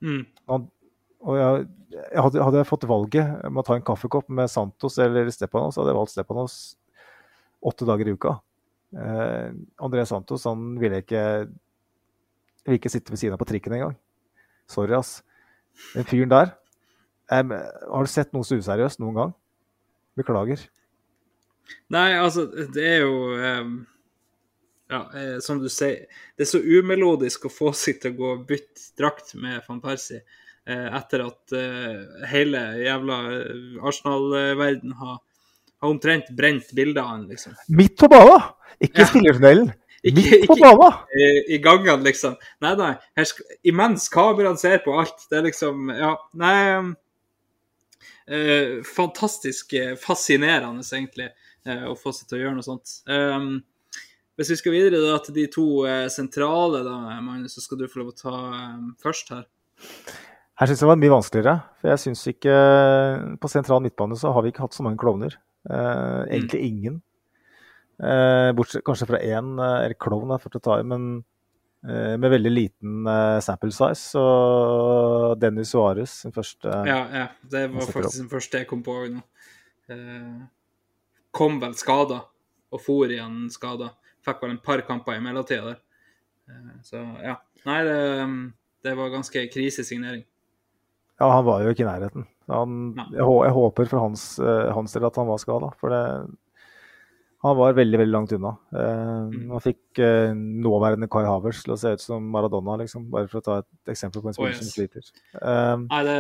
Mm. 0.04 0.22
Han, 0.52 0.70
og 1.24 1.40
jeg, 1.40 1.66
jeg 1.96 2.24
hadde, 2.24 2.46
hadde 2.46 2.62
jeg 2.62 2.70
fått 2.70 2.88
valget 2.88 3.44
om 3.50 3.60
å 3.60 3.66
ta 3.66 3.76
en 3.78 3.86
kaffekopp 3.86 4.32
med 4.32 4.52
Santos 4.52 5.00
eller 5.04 5.28
Stepanos, 5.34 5.76
så 5.76 5.82
hadde 5.82 5.94
jeg 5.94 6.00
valgt 6.00 6.14
Stepanos 6.14 6.58
åtte 7.64 7.88
dager 7.88 8.10
i 8.10 8.16
uka. 8.16 8.38
Eh, 8.94 9.52
André 9.84 10.06
Santos 10.10 10.46
han 10.50 10.74
ville 10.82 11.02
ikke, 11.04 11.24
ville 12.66 12.80
ikke 12.80 12.92
sitte 12.94 13.14
ved 13.14 13.22
siden 13.22 13.38
av 13.38 13.42
på 13.42 13.50
trikken 13.50 13.76
engang. 13.78 13.96
Sorry, 14.70 14.94
ass. 14.98 15.22
Den 15.96 16.06
fyren 16.06 16.30
der 16.30 16.52
em, 17.34 17.50
Har 17.50 18.06
du 18.06 18.12
sett 18.12 18.34
noe 18.34 18.46
så 18.46 18.60
useriøst 18.60 19.02
noen 19.02 19.18
gang? 19.18 19.34
Beklager. 20.20 20.62
Nei, 21.94 22.12
altså, 22.20 22.46
det 22.76 22.86
er 22.86 23.02
jo 23.02 23.16
um, 23.34 23.74
Ja, 24.92 25.02
eh, 25.18 25.38
som 25.42 25.62
du 25.64 25.70
sier, 25.72 26.06
det 26.38 26.46
er 26.46 26.52
så 26.52 26.62
umelodisk 26.62 27.48
å 27.48 27.54
få 27.54 27.72
seg 27.78 28.02
til 28.04 28.14
å 28.14 28.18
gå 28.20 28.32
og 28.36 28.48
bytte 28.50 28.92
drakt 29.00 29.34
med 29.40 29.64
van 29.66 29.82
Persie 29.82 30.22
eh, 30.68 30.90
etter 31.00 31.24
at 31.26 31.56
eh, 31.58 32.28
hele 32.30 32.62
jævla 32.84 33.20
eh, 33.40 33.80
Arsenal-verden 33.82 34.94
har, 35.00 35.22
har 35.84 35.92
omtrent 35.92 36.32
brent 36.36 36.72
bildet 36.76 37.02
av 37.04 37.10
han, 37.14 37.28
liksom. 37.30 37.54
Midt 37.76 37.98
på 38.00 38.10
banen! 38.12 38.42
Ikke 38.82 39.04
Ja. 39.04 39.06
i 39.06 39.12
spillertunnelen. 39.12 39.72
Ikke- 40.04 40.40
Midt 40.40 40.48
på 40.50 40.58
banen! 40.60 40.98
I, 41.20 41.28
i 41.56 41.60
gangene, 41.64 42.04
liksom. 42.08 42.36
Nei, 42.64 42.74
nei. 42.80 42.94
Her 43.20 43.30
imens 43.70 44.10
kameraene 44.12 44.60
ser 44.60 44.82
på 44.84 44.96
alt. 45.00 45.28
Det 45.30 45.38
er 45.40 45.46
liksom 45.52 45.92
Ja, 45.96 46.16
nei 46.34 46.56
eh, 48.28 48.82
Fantastisk 48.96 49.74
eh, 49.74 49.94
fascinerende, 50.00 50.84
egentlig, 50.84 51.30
eh, 51.68 51.86
å 51.90 51.96
få 52.00 52.14
seg 52.16 52.28
til 52.30 52.40
å 52.40 52.44
gjøre 52.46 52.58
noe 52.58 52.66
sånt. 52.68 52.98
Um, 53.08 53.64
hvis 54.40 54.50
vi 54.50 54.58
skal 54.58 54.74
videre 54.74 55.02
da 55.04 55.20
til 55.24 55.36
de 55.38 55.48
to 55.54 55.66
eh, 55.86 56.08
sentrale, 56.12 56.84
da, 56.88 56.98
Magnus, 57.22 57.54
så 57.58 57.62
skal 57.66 57.78
du 57.84 57.88
få 57.92 58.02
lov 58.02 58.14
å 58.14 58.18
ta 58.18 58.34
um, 58.34 58.92
først 59.04 59.34
her. 59.36 59.44
Her 60.60 60.70
syns 60.70 60.80
jeg 60.80 60.86
det 60.86 60.92
var 60.92 61.02
mye 61.02 61.14
vanskeligere. 61.16 61.56
For 61.82 61.90
jeg 61.92 62.02
syns 62.04 62.22
ikke 62.30 62.58
På 63.42 63.50
sentral 63.50 63.82
midtbane 63.84 64.16
så 64.20 64.30
har 64.36 64.44
vi 64.46 64.52
ikke 64.54 64.62
hatt 64.68 64.76
så 64.78 64.86
mange 64.86 65.02
klovner. 65.02 65.34
Eh, 65.70 66.22
egentlig 66.30 66.62
ingen. 66.68 67.02
Uh, 68.04 68.50
bortsett 68.58 68.84
kanskje 68.84 69.06
fra 69.08 69.20
én, 69.22 69.54
uh, 69.60 69.84
eller 69.86 69.96
klovn 70.02 70.34
for 70.42 70.58
å 70.58 70.62
ta 70.64 70.80
i, 70.82 70.84
men 70.84 71.22
eh, 71.84 72.18
med 72.18 72.32
veldig 72.32 72.52
liten 72.52 73.08
eh, 73.08 73.40
sample 73.44 73.72
size. 73.72 74.20
Og 74.20 75.38
Dennis 75.42 75.74
Suarez, 75.74 76.18
sin 76.24 76.36
første 76.36 76.82
Ja, 76.88 77.00
ja. 77.14 77.28
Det 77.42 77.68
var 77.74 77.88
faktisk 77.88 78.22
den 78.22 78.32
første 78.32 78.64
jeg 78.64 78.70
kom 78.70 78.84
på 78.86 78.98
òg 79.04 79.16
nå. 79.18 79.24
Eh, 79.92 80.44
kom 81.34 81.60
vel 81.62 81.76
skada, 81.80 82.24
og 82.74 82.84
for 82.84 83.12
igjen 83.12 83.48
skada. 83.54 83.94
Fikk 84.24 84.44
vel 84.44 84.56
en 84.56 84.62
par 84.64 84.84
kamper 84.88 85.18
i 85.18 85.24
mellomtida 85.24 85.74
der. 85.74 85.82
Eh, 86.50 86.76
så 86.88 87.04
ja. 87.24 87.40
Nei, 87.68 87.80
det, 87.88 87.98
det 88.84 88.98
var 89.00 89.14
ganske 89.14 89.48
krisesignering. 89.52 90.26
Ja, 91.24 91.32
han 91.38 91.46
var 91.48 91.64
jo 91.64 91.72
ikke 91.72 91.86
i 91.86 91.88
nærheten. 91.88 92.28
Han, 92.52 92.80
jeg, 93.00 93.24
jeg 93.24 93.56
håper 93.56 93.88
for 93.88 94.04
hans, 94.04 94.26
eh, 94.44 94.70
hans 94.76 94.92
del 94.96 95.08
at 95.08 95.16
han 95.22 95.30
var 95.30 95.40
skada, 95.40 95.70
for 95.80 95.94
det, 95.96 96.02
han 97.44 97.58
var 97.60 97.76
veldig 97.76 98.00
veldig 98.02 98.14
langt 98.18 98.36
unna. 98.36 98.52
Eh, 98.76 99.00
Mm. 99.24 99.50
Han 99.56 99.62
fikk 99.64 100.00
eh, 100.04 100.34
nåværende 100.36 101.08
Kai 101.12 101.24
Havers 101.26 101.62
til 101.64 101.74
å 101.74 101.80
se 101.80 101.94
ut 101.96 102.02
som 102.04 102.26
Maradona, 102.32 102.76
liksom, 102.82 103.06
bare 103.12 103.30
for 103.32 103.40
å 103.40 103.46
ta 103.46 103.58
et 103.62 103.92
eksempel 103.96 104.22
på 104.22 104.28
en 104.32 104.36
spiller 104.36 104.52
Oh, 104.52 104.58
yes. 104.58 104.64
som 104.68 104.74
sliter. 104.76 105.08
Eh, 105.40 105.76
Nei, 105.88 106.02
det, 106.08 106.18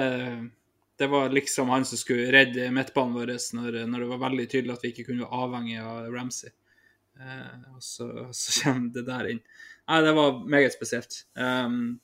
det 1.03 1.09
var 1.11 1.35
liksom 1.35 1.71
han 1.73 1.85
som 1.89 1.99
skulle 1.99 2.31
redde 2.31 2.69
midtbanen 2.71 3.15
vår 3.17 3.33
når, 3.59 3.79
når 3.91 4.05
det 4.05 4.09
var 4.13 4.23
veldig 4.23 4.47
tydelig 4.51 4.77
at 4.77 4.85
vi 4.85 4.93
ikke 4.93 5.07
kunne 5.09 5.25
være 5.27 5.43
avhengig 5.45 5.77
av 5.83 6.07
Ramsey. 6.15 6.53
Eh, 7.19 7.59
og 7.75 7.83
så, 7.83 8.07
så 8.31 8.55
kommer 8.63 8.95
det 8.95 9.05
der 9.11 9.31
inn. 9.35 9.43
Nei, 9.83 10.01
det 10.07 10.15
var 10.15 10.39
meget 10.47 10.75
spesielt. 10.75 11.25
Um, 11.35 11.99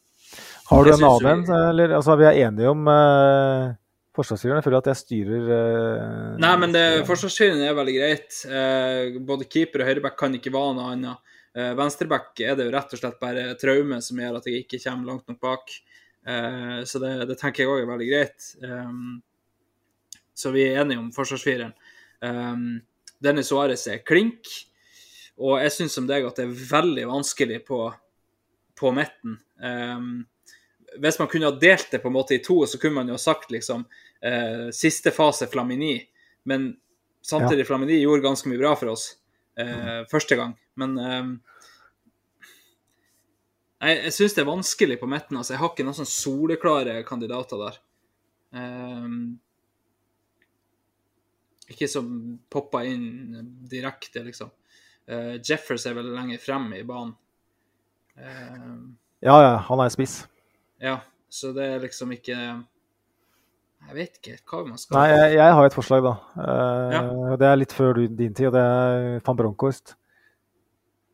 har 0.69 0.85
du 0.85 0.91
en 0.93 1.03
annen 1.03 1.45
vi- 1.47 1.59
Eller 1.69 1.95
altså, 1.97 2.15
vi 2.19 2.25
er 2.29 2.39
enige 2.47 2.69
om 2.69 2.87
uh, 2.87 3.71
forsvarsfyreren? 4.15 4.59
Jeg 4.59 4.67
føler 4.67 4.83
at 4.83 4.89
jeg 4.91 4.99
styrer 5.01 5.49
uh, 5.49 6.37
Nei, 6.41 6.55
men 6.61 6.75
det, 6.75 6.83
så- 7.07 7.45
er 7.47 7.77
veldig 7.77 7.95
greit. 7.97 8.39
Uh, 8.45 9.19
både 9.25 9.47
keeper 9.49 9.81
og 9.83 9.89
høyreback 9.89 10.17
kan 10.19 10.35
ikke 10.37 10.53
være 10.53 10.75
noe 10.77 10.91
annet. 10.93 11.35
Uh, 11.57 11.71
Venstreback 11.79 12.37
er 12.45 12.55
det 12.55 12.67
jo 12.67 12.75
rett 12.75 12.93
og 12.93 13.01
slett 13.01 13.19
bare 13.21 13.47
traume 13.57 13.97
som 14.05 14.19
gjør 14.21 14.37
at 14.37 14.45
jeg 14.51 14.65
ikke 14.65 14.81
kommer 14.83 15.13
langt 15.13 15.27
nok 15.31 15.39
bak. 15.41 15.73
Uh, 16.27 16.83
så 16.85 17.01
det, 17.01 17.15
det 17.31 17.39
tenker 17.41 17.63
jeg 17.63 17.71
òg 17.73 17.81
er 17.81 17.89
veldig 17.89 18.09
greit. 18.11 18.51
Um, 18.61 19.17
så 20.37 20.53
vi 20.53 20.67
er 20.69 20.83
enige 20.83 21.01
om 21.01 21.09
forsvarsfireren. 21.15 21.73
Um, 22.21 22.81
Dennis 23.19 23.49
Suárez 23.51 23.87
er 23.91 24.03
klink, 24.07 24.47
og 25.39 25.57
jeg 25.63 25.73
syns 25.75 25.97
som 25.97 26.05
deg 26.07 26.23
at 26.27 26.37
det 26.39 26.45
er 26.45 26.61
veldig 26.69 27.07
vanskelig 27.09 27.63
på, 27.67 27.81
på 28.79 28.91
midten. 28.95 29.39
Um, 29.59 30.25
hvis 30.99 31.19
man 31.19 31.29
kunne 31.29 31.49
ha 31.51 31.59
delt 31.61 31.91
det 31.91 32.01
på 32.01 32.09
en 32.09 32.15
måte 32.15 32.35
i 32.35 32.43
to, 32.43 32.61
så 32.65 32.79
kunne 32.81 32.97
man 33.01 33.11
jo 33.11 33.17
ha 33.17 33.21
sagt 33.21 33.51
liksom 33.53 33.85
uh, 33.85 34.69
siste 34.75 35.13
fase 35.15 35.47
Flamini. 35.51 35.97
Men 36.49 36.71
samtidig, 37.21 37.67
Flamini 37.67 37.99
gjorde 38.01 38.25
ganske 38.25 38.49
mye 38.49 38.61
bra 38.61 38.73
for 38.79 38.93
oss 38.95 39.11
eh, 39.59 40.05
første 40.09 40.37
gang. 40.39 40.55
Men 40.79 40.95
um, 40.97 41.33
jeg, 43.79 43.99
jeg 44.07 44.15
syns 44.15 44.35
det 44.35 44.43
er 44.43 44.49
vanskelig 44.49 44.97
på 45.01 45.09
midten. 45.11 45.37
Altså, 45.37 45.53
jeg 45.53 45.61
har 45.61 45.73
ikke 45.73 45.85
noen 45.87 45.99
sånn 45.99 46.09
soleklare 46.09 46.95
kandidater 47.07 47.61
der. 47.61 47.79
Um, 48.55 49.37
ikke 51.69 51.89
som 51.91 52.09
popper 52.49 52.87
inn 52.89 53.51
direkte, 53.69 54.23
liksom. 54.25 54.49
Uh, 55.09 55.37
Jeffers 55.37 55.85
er 55.89 55.97
vel 55.97 56.11
lenger 56.15 56.41
frem 56.41 56.71
i 56.77 56.85
banen. 56.87 57.13
Eh, 58.19 58.71
Ja, 59.21 59.35
ja, 59.43 59.53
han 59.67 59.79
er 59.83 59.89
spiss. 59.91 60.21
ja, 60.81 60.99
så 61.29 61.51
det 61.53 61.65
er 61.65 61.79
liksom 61.83 62.11
ikke 62.15 62.35
Jeg 62.35 63.95
vet 63.95 64.17
ikke 64.19 64.37
hva 64.49 64.61
man 64.67 64.77
skal 64.79 64.95
Nei, 64.97 65.07
jeg, 65.11 65.33
jeg 65.37 65.53
har 65.57 65.65
et 65.67 65.75
forslag, 65.75 66.03
da. 66.03 66.13
Uh, 66.35 66.91
Ja. 66.93 67.01
Det 67.39 67.47
er 67.49 67.59
litt 67.59 67.73
før 67.75 67.99
din 68.07 68.33
tid, 68.33 68.47
og 68.49 68.53
det 68.57 68.63
er 68.63 69.21
van 69.25 69.37
Bronckhorst. 69.39 69.95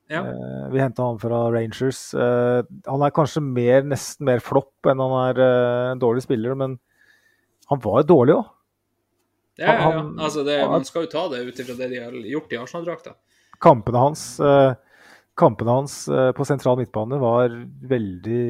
Ja. 0.09 0.21
Uh, 0.21 0.67
vi 0.73 0.81
henta 0.83 1.05
han 1.07 1.17
fra 1.21 1.43
Rangers. 1.53 2.01
Uh, 2.13 2.61
han 2.85 3.01
er 3.05 3.13
kanskje 3.15 3.41
mer, 3.41 3.81
nesten 3.89 4.25
mer 4.29 4.41
flopp 4.43 4.85
enn 4.91 5.01
han 5.01 5.15
er 5.29 5.41
en 5.93 6.01
dårlig 6.01 6.25
spiller, 6.25 6.55
men 6.57 6.77
han 7.71 7.81
var 7.81 8.03
dårlig 8.05 8.35
òg. 8.37 8.49
Ja, 9.57 9.71
ja, 9.71 9.91
ja. 9.95 10.01
Altså, 10.19 10.43
det, 10.45 10.59
han- 10.61 10.73
man 10.77 10.85
skal 10.85 11.05
jo 11.05 11.11
ta 11.13 11.27
det 11.31 11.45
ut 11.47 11.59
ifra 11.63 11.77
det 11.79 11.89
de 11.93 12.01
har 12.03 12.11
gjort 12.33 12.51
i 12.53 12.57
Arsenal-drakta. 12.59 13.13
Kampene 13.63 14.01
hans, 14.01 14.25
eh, 14.43 14.73
kampene 15.37 15.73
hans 15.77 15.97
eh, 16.07 16.31
på 16.35 16.45
sentral 16.47 16.77
midtbane 16.79 17.19
var 17.21 17.53
veldig 17.89 18.41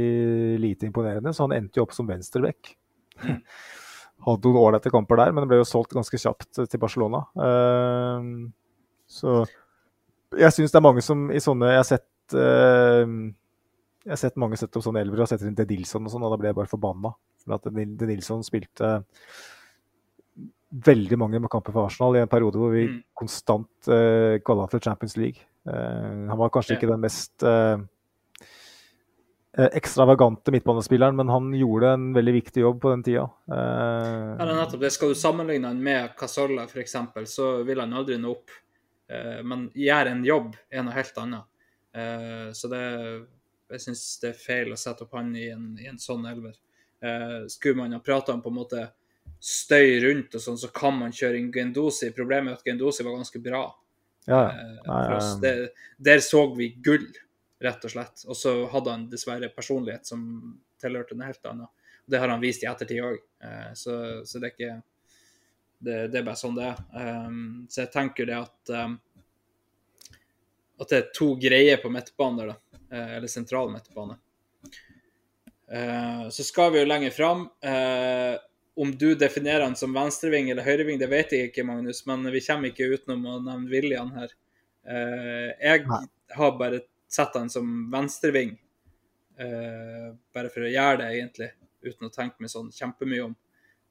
lite 0.61 0.87
imponerende, 0.89 1.33
så 1.33 1.47
han 1.47 1.55
endte 1.57 1.79
jo 1.79 1.85
opp 1.87 1.95
som 1.97 2.07
venstreback. 2.09 2.75
Mm. 3.23 3.39
Hadde 4.25 4.49
noen 4.49 4.61
ålreite 4.61 4.91
kamper 4.93 5.19
der, 5.19 5.33
men 5.35 5.47
ble 5.49 5.59
jo 5.59 5.67
solgt 5.67 5.93
ganske 5.93 6.17
kjapt 6.17 6.61
til 6.61 6.81
Barcelona. 6.81 7.25
Eh, 7.45 8.29
så 9.11 9.41
jeg 10.35 10.51
syns 10.55 10.73
det 10.73 10.79
er 10.79 10.83
mange 10.83 11.03
som 11.05 11.27
i 11.29 11.39
sånne 11.39 11.67
Jeg 11.69 11.77
har 11.77 11.85
sett 11.87 12.33
eh, 12.35 13.03
jeg 14.05 14.13
har 14.13 14.19
sett 14.21 14.39
mange 14.41 14.57
sette 14.59 14.77
opp 14.77 14.85
sånne 14.85 15.01
elvere 15.01 15.25
og 15.25 15.29
setter 15.29 15.49
inn 15.49 15.57
De 15.57 15.65
Nilsson 15.69 16.05
og 16.05 16.13
sånn, 16.13 16.25
og 16.25 16.33
da 16.33 16.37
ble 16.37 16.51
jeg 16.51 16.57
bare 16.59 16.69
forbanna. 16.69 17.09
For 17.41 17.55
at 17.57 17.65
De 17.73 18.09
Nilsson 18.09 18.43
spilte 18.45 18.91
veldig 20.85 21.17
mange 21.17 21.41
kamper 21.49 21.73
for 21.73 21.87
Arsenal 21.87 22.17
i 22.17 22.21
en 22.21 22.29
periode 22.29 22.59
hvor 22.59 22.73
vi 22.73 22.85
Mm. 22.85 23.03
konstant 23.17 23.89
uh, 23.89 24.37
kvala 24.45 24.69
for 24.69 24.79
Champions 24.79 25.17
League. 25.17 25.41
Eh, 25.67 26.27
han 26.29 26.37
var 26.37 26.49
kanskje 26.53 26.75
ikke 26.77 26.89
den 26.91 27.01
mest 27.01 27.43
eh, 27.43 27.77
eh, 29.57 29.69
ekstravagante 29.79 30.51
midtbanespilleren, 30.51 31.15
men 31.15 31.29
han 31.29 31.53
gjorde 31.57 31.93
en 31.93 32.09
veldig 32.13 32.33
viktig 32.33 32.61
jobb 32.61 32.81
på 32.81 32.89
den 32.93 33.03
tida. 33.03 33.23
Eh, 33.51 34.35
Ja, 34.39 34.45
det 34.45 34.55
nettopp 34.59 34.81
det. 34.81 34.91
Skal 34.93 35.09
du 35.09 35.15
sammenligne 35.15 35.67
han 35.71 35.81
med 35.83 36.15
Casolla, 36.17 36.63
f.eks., 36.69 36.95
så 37.31 37.63
vil 37.63 37.79
han 37.79 37.93
aldri 37.93 38.17
nå 38.17 38.31
opp. 38.31 38.49
Eh, 39.09 39.41
Men 39.43 39.69
gjør 39.73 40.11
en 40.11 40.23
jobb 40.25 40.55
er 40.71 40.83
noe 40.83 40.93
helt 40.93 41.17
annet. 41.17 41.45
Eh, 41.95 42.51
Så 42.51 42.67
det 42.69 43.27
Jeg 43.71 43.81
syns 43.81 44.19
det 44.21 44.29
er 44.29 44.33
feil 44.37 44.71
å 44.73 44.77
sette 44.77 45.03
opp 45.03 45.13
han 45.17 45.35
i 45.35 45.47
en, 45.49 45.75
i 45.81 45.87
en 45.89 45.97
sånn 45.97 46.25
elver. 46.29 46.53
Eh, 47.01 47.47
Skulle 47.47 47.77
man 47.77 47.93
ha 47.93 47.99
prata 47.99 48.33
om 48.33 48.41
på 48.41 48.49
en 48.49 48.59
måte 48.59 48.83
støy 49.41 49.99
rundt 50.03 50.35
og 50.35 50.41
sånn, 50.41 50.57
så 50.57 50.69
kan 50.73 50.93
man 50.97 51.11
kjøre 51.11 51.39
inn 51.39 51.51
Gendosi. 51.51 52.11
Problemet 52.15 52.51
er 52.51 52.59
at 52.59 52.63
Gendosi 52.65 53.03
var 53.03 53.17
ganske 53.17 53.41
bra. 53.41 53.63
Ja, 54.25 54.41
ja. 54.85 55.19
eh, 55.19 55.49
eh, 55.51 55.85
der 55.97 56.23
så 56.25 56.45
vi 56.55 56.71
gull, 56.83 57.07
rett 57.61 57.87
og 57.87 57.93
slett. 57.93 58.25
Og 58.27 58.37
så 58.37 58.57
hadde 58.71 58.93
han 58.93 59.07
dessverre 59.11 59.51
personlighet 59.53 60.09
som 60.09 60.25
tilhørte 60.81 61.17
noe 61.17 61.31
helt 61.31 61.51
annet. 61.51 61.71
Det 62.05 62.19
har 62.21 62.29
han 62.29 62.43
vist 62.43 62.61
i 62.61 62.67
ettertid 62.69 63.01
òg, 63.01 63.15
så, 63.73 63.95
så 64.29 64.37
det 64.37 64.51
er 64.51 64.53
ikke 64.53 64.73
det, 65.85 65.95
det 66.13 66.19
er 66.19 66.27
bare 66.27 66.37
sånn 66.37 66.57
det 66.57 66.67
er. 66.67 66.83
Um, 67.25 67.39
så 67.65 67.81
jeg 67.81 67.91
tenker 67.95 68.27
det 68.29 68.35
at 68.37 68.73
um, 68.77 68.99
at 70.81 70.91
det 70.91 70.97
er 70.97 71.11
to 71.15 71.31
greier 71.39 71.79
på 71.79 71.91
midtbanen 71.93 72.41
der, 72.41 72.53
da. 72.53 72.79
Eh, 72.91 73.11
eller 73.17 73.31
sentral 73.31 73.71
midtbane. 73.71 74.17
Eh, 75.71 76.25
så 76.29 76.43
skal 76.43 76.73
vi 76.73 76.81
jo 76.81 76.89
lenger 76.89 77.15
fram. 77.15 77.47
Om 78.75 78.91
du 78.99 79.13
definerer 79.15 79.63
han 79.63 79.75
som 79.79 79.93
venstreving 79.95 80.49
eller 80.51 80.65
høyreving, 80.67 80.99
det 80.99 81.07
vet 81.11 81.31
jeg 81.31 81.49
ikke, 81.49 81.63
Magnus, 81.63 82.01
men 82.09 82.25
vi 82.33 82.41
kommer 82.43 82.71
ikke 82.73 82.89
utenom 82.91 83.23
å 83.31 83.37
nevne 83.39 83.71
William 83.71 84.11
her. 84.17 84.33
Eh, 84.85 85.53
jeg 85.61 85.85
har 86.35 86.57
bare 86.59 86.81
sett 87.07 87.37
han 87.39 87.47
som 87.49 87.69
venstreving, 87.93 88.51
eh, 89.39 90.09
bare 90.35 90.51
for 90.51 90.65
å 90.67 90.73
gjøre 90.73 90.99
det, 91.05 91.07
egentlig, 91.15 91.49
uten 91.87 92.09
å 92.09 92.11
tenke 92.11 92.43
meg 92.43 92.51
sånn 92.51 92.67
kjempemye 92.75 93.23
om. 93.29 93.35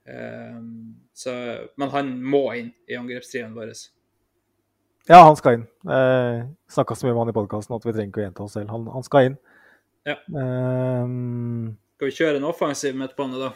Eh, 0.05 0.61
så, 1.17 1.33
men 1.81 1.95
han 1.97 2.13
må 2.21 2.45
inn 2.61 2.71
i 2.91 2.99
angrepstrioen 3.01 3.57
vår. 3.57 3.73
ja, 5.09 5.23
han 5.25 5.37
skal 5.41 5.61
inn. 5.63 5.67
Eh, 5.89 6.45
Snakka 6.69 6.95
så 6.95 7.07
mye 7.09 7.17
om 7.17 7.23
han 7.25 7.33
i 7.33 7.37
podkasten 7.41 7.77
at 7.77 7.89
vi 7.89 7.93
trenger 7.97 8.13
ikke 8.13 8.21
å 8.21 8.27
gjenta 8.29 8.45
oss 8.45 8.59
selv. 8.59 8.69
Han, 8.75 8.85
han 8.93 9.07
skal 9.07 9.31
inn. 9.31 9.39
Ja. 10.05 10.19
Eh, 10.21 11.09
Skal 11.97 12.11
vi 12.11 12.17
kjøre 12.21 12.37
en 12.37 12.51
offensiv 12.53 12.97
midtbane, 13.01 13.41
da? 13.41 13.55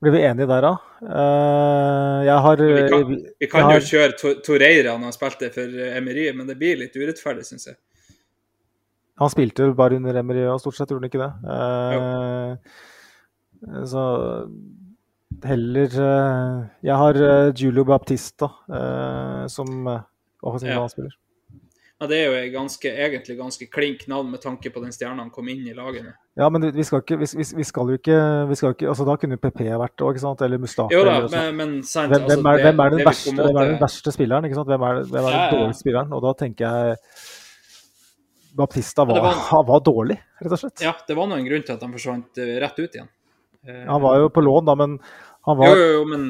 Blir 0.00 0.12
vi 0.14 0.22
enige 0.24 0.46
der, 0.48 0.60
da? 0.64 0.70
Uh, 1.04 2.18
jeg 2.24 2.38
har 2.46 2.56
Vi 2.56 2.88
kan, 2.88 3.10
vi 3.40 3.46
kan 3.52 3.60
jo 3.60 3.66
har- 3.74 3.80
kjøre 3.90 4.12
To- 4.20 4.38
Torreira 4.46 4.92
når 4.96 5.04
han 5.10 5.16
spilte 5.16 5.50
for 5.52 5.68
Emery, 5.96 6.24
men 6.36 6.46
det 6.48 6.56
blir 6.58 6.76
litt 6.80 6.96
urettferdig, 6.96 7.44
syns 7.44 7.66
jeg. 7.66 7.76
Han 9.20 9.28
spilte 9.28 9.74
bare 9.76 9.96
under 10.00 10.16
Emery 10.16 10.46
og 10.48 10.60
stort 10.62 10.76
sett, 10.78 10.88
gjorde 10.88 11.04
han 11.04 11.10
ikke 11.10 11.20
det? 11.20 11.32
Uh, 11.44 12.56
så 13.84 14.02
heller 15.44 15.88
uh, 16.00 16.64
Jeg 16.82 16.96
har 16.96 17.12
Julio 17.52 17.84
Baptista 17.84 18.48
eh, 18.72 19.44
som 19.52 19.68
uh, 19.86 20.00
offensiv 20.42 20.68
Ja. 20.68 20.74
midtbanespiller. 20.80 21.12
Ja, 22.00 22.06
det 22.08 22.16
er 22.16 22.30
jo 22.32 22.52
ganske, 22.54 22.90
egentlig 22.96 23.34
ganske 23.36 23.66
klink 23.68 24.06
navn 24.08 24.30
med 24.32 24.40
tanke 24.40 24.70
på 24.72 24.80
den 24.80 24.92
stjerna 24.94 25.20
han 25.20 25.30
kom 25.34 25.48
inn 25.52 25.66
i 25.68 25.74
laget 25.76 26.06
med. 26.06 26.14
Ja, 26.40 26.46
men 26.48 26.62
vi 26.72 26.84
skal, 26.88 27.02
ikke, 27.02 27.18
vi, 27.20 27.26
vi, 27.28 27.64
skal 27.68 27.90
jo 27.92 27.98
ikke, 27.98 28.16
vi 28.48 28.56
skal 28.56 28.72
ikke 28.72 28.86
altså 28.88 29.04
Da 29.04 29.16
kunne 29.20 29.36
jo 29.36 29.40
PP 29.42 29.60
vært 29.68 29.96
det 29.98 30.06
ikke 30.14 30.22
sant? 30.22 30.40
Eller 30.46 30.62
Mustafa. 30.62 30.94
Jo 30.94 31.02
da, 31.04 31.18
sånn. 31.26 31.34
men, 31.34 31.58
men 31.58 31.74
sant, 31.84 32.14
hvem, 32.14 32.24
hvem, 32.24 32.46
er, 32.48 32.54
altså, 32.56 32.64
hvem, 32.64 32.80
er 32.80 32.94
den 32.94 33.02
det 33.02 33.08
verste, 33.10 33.34
hvem 33.36 33.60
er 33.60 33.68
den 33.74 33.82
verste 33.82 34.14
spilleren? 34.16 34.48
ikke 34.48 34.56
sant? 34.56 34.70
Hvem 34.72 34.86
er, 34.88 35.02
hvem 35.10 35.20
er 35.20 35.28
den 35.28 35.36
Ja, 35.36 35.42
ja, 35.42 35.50
ja. 35.50 35.58
dårligste 35.58 35.84
spilleren? 35.84 36.14
Og 36.16 36.24
da 36.24 36.32
tenker 36.40 36.64
jeg 36.64 36.96
Baptista 38.62 39.04
Ja, 39.04 39.10
var, 39.10 39.20
var- 39.26 39.42
han 39.50 39.66
var 39.68 39.84
dårlig, 39.90 40.16
rett 40.40 40.56
og 40.56 40.62
slett. 40.62 40.80
Ja, 40.82 40.94
det 41.06 41.18
var 41.20 41.28
nå 41.28 41.36
en 41.36 41.46
grunn 41.46 41.66
til 41.68 41.76
at 41.76 41.84
han 41.84 41.92
forsvant 41.94 42.40
eh, 42.40 42.56
rett 42.64 42.80
ut 42.80 42.96
igjen. 42.96 43.12
Han 43.92 44.00
var 44.02 44.16
jo 44.24 44.32
på 44.32 44.40
lån, 44.40 44.64
da, 44.66 44.74
men 44.80 44.96
han 45.46 45.60
var, 45.60 45.76
jo, 45.76 45.92
jo, 46.00 46.02
men 46.08 46.24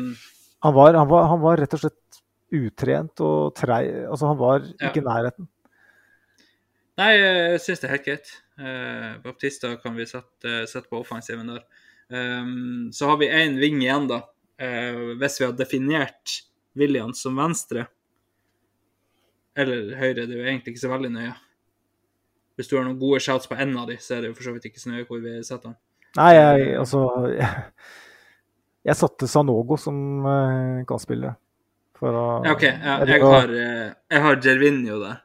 han 0.67 0.75
var, 0.75 0.99
han 0.99 1.09
var, 1.09 1.31
han 1.31 1.41
var 1.47 1.63
rett 1.63 1.79
og 1.79 1.85
slett 1.85 2.21
utrent 2.51 3.23
og 3.23 3.55
trei. 3.55 3.85
Altså, 4.11 4.27
han 4.33 4.39
var 4.41 4.67
ikke 4.67 4.99
i 4.99 5.07
nærheten. 5.07 5.47
Nei, 7.01 7.13
jeg 7.17 7.61
syns 7.65 7.81
det 7.81 7.89
er 7.89 7.95
helt 7.95 8.09
greit. 8.09 8.33
Eh, 8.61 9.13
Baptista 9.25 9.73
kan 9.81 9.97
vi 9.97 10.05
sette, 10.09 10.65
sette 10.69 10.91
på 10.91 11.01
offensiven 11.01 11.49
der. 11.49 11.63
Um, 12.11 12.91
så 12.93 13.07
har 13.09 13.21
vi 13.21 13.31
én 13.31 13.57
ving 13.61 13.79
igjen, 13.81 14.09
da. 14.11 14.25
Eh, 14.61 15.17
hvis 15.21 15.39
vi 15.41 15.47
har 15.47 15.55
definert 15.57 16.41
William 16.77 17.15
som 17.17 17.39
venstre 17.39 17.87
eller 19.57 19.95
høyre, 19.99 20.27
det 20.27 20.35
er 20.35 20.43
jo 20.43 20.49
egentlig 20.49 20.75
ikke 20.75 20.83
så 20.85 20.93
veldig 20.93 21.11
nøye. 21.15 21.33
Hvis 22.59 22.69
du 22.71 22.77
har 22.77 22.85
noen 22.85 23.01
gode 23.01 23.23
shouts 23.25 23.49
på 23.49 23.57
én 23.57 23.73
av 23.79 23.89
de, 23.89 23.97
så 24.03 24.17
er 24.17 24.25
det 24.25 24.31
jo 24.31 24.37
for 24.37 24.49
så 24.49 24.55
vidt 24.55 24.69
ikke 24.69 24.83
så 24.83 24.93
nøye 24.93 25.07
hvor 25.09 25.23
vi 25.25 25.39
setter 25.47 25.73
han. 25.73 25.79
Nei, 26.19 26.31
jeg, 26.35 26.71
altså 26.81 27.01
Jeg, 27.31 27.65
jeg 28.91 28.99
satte 28.99 29.29
Sanogo 29.31 29.79
som 29.81 30.27
uh, 30.27 30.97
spille. 31.01 31.33
For 32.01 32.17
å 32.17 32.27
Ja, 32.45 32.55
OK. 32.55 32.67
Ja, 32.69 32.99
jeg 33.09 33.25
har, 33.25 33.57
eh, 33.65 33.89
jeg 34.13 34.25
har 34.25 34.41
Gervinho 34.45 35.01
der, 35.03 35.21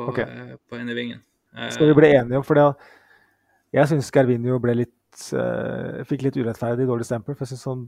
på, 0.00 0.08
okay. 0.14 0.24
eh, 0.24 0.56
på 0.68 0.78
ene 0.80 0.96
vingen. 0.96 1.22
Eh, 1.56 1.70
Skal 1.74 1.90
vi 1.90 1.96
bli 1.98 2.10
enige 2.14 2.40
om 2.40 2.46
For 2.46 2.58
det, 2.58 2.66
jeg 3.74 3.90
syns 3.90 4.10
Gervinho 4.14 4.58
litt 4.72 5.24
eh, 5.34 6.02
Fikk 6.06 6.22
litt 6.26 6.38
urettferdig 6.38 6.86
dårlig 6.88 7.06
stempel. 7.08 7.36
For 7.36 7.46
jeg 7.46 7.54
syns 7.54 7.66
han 7.70 7.86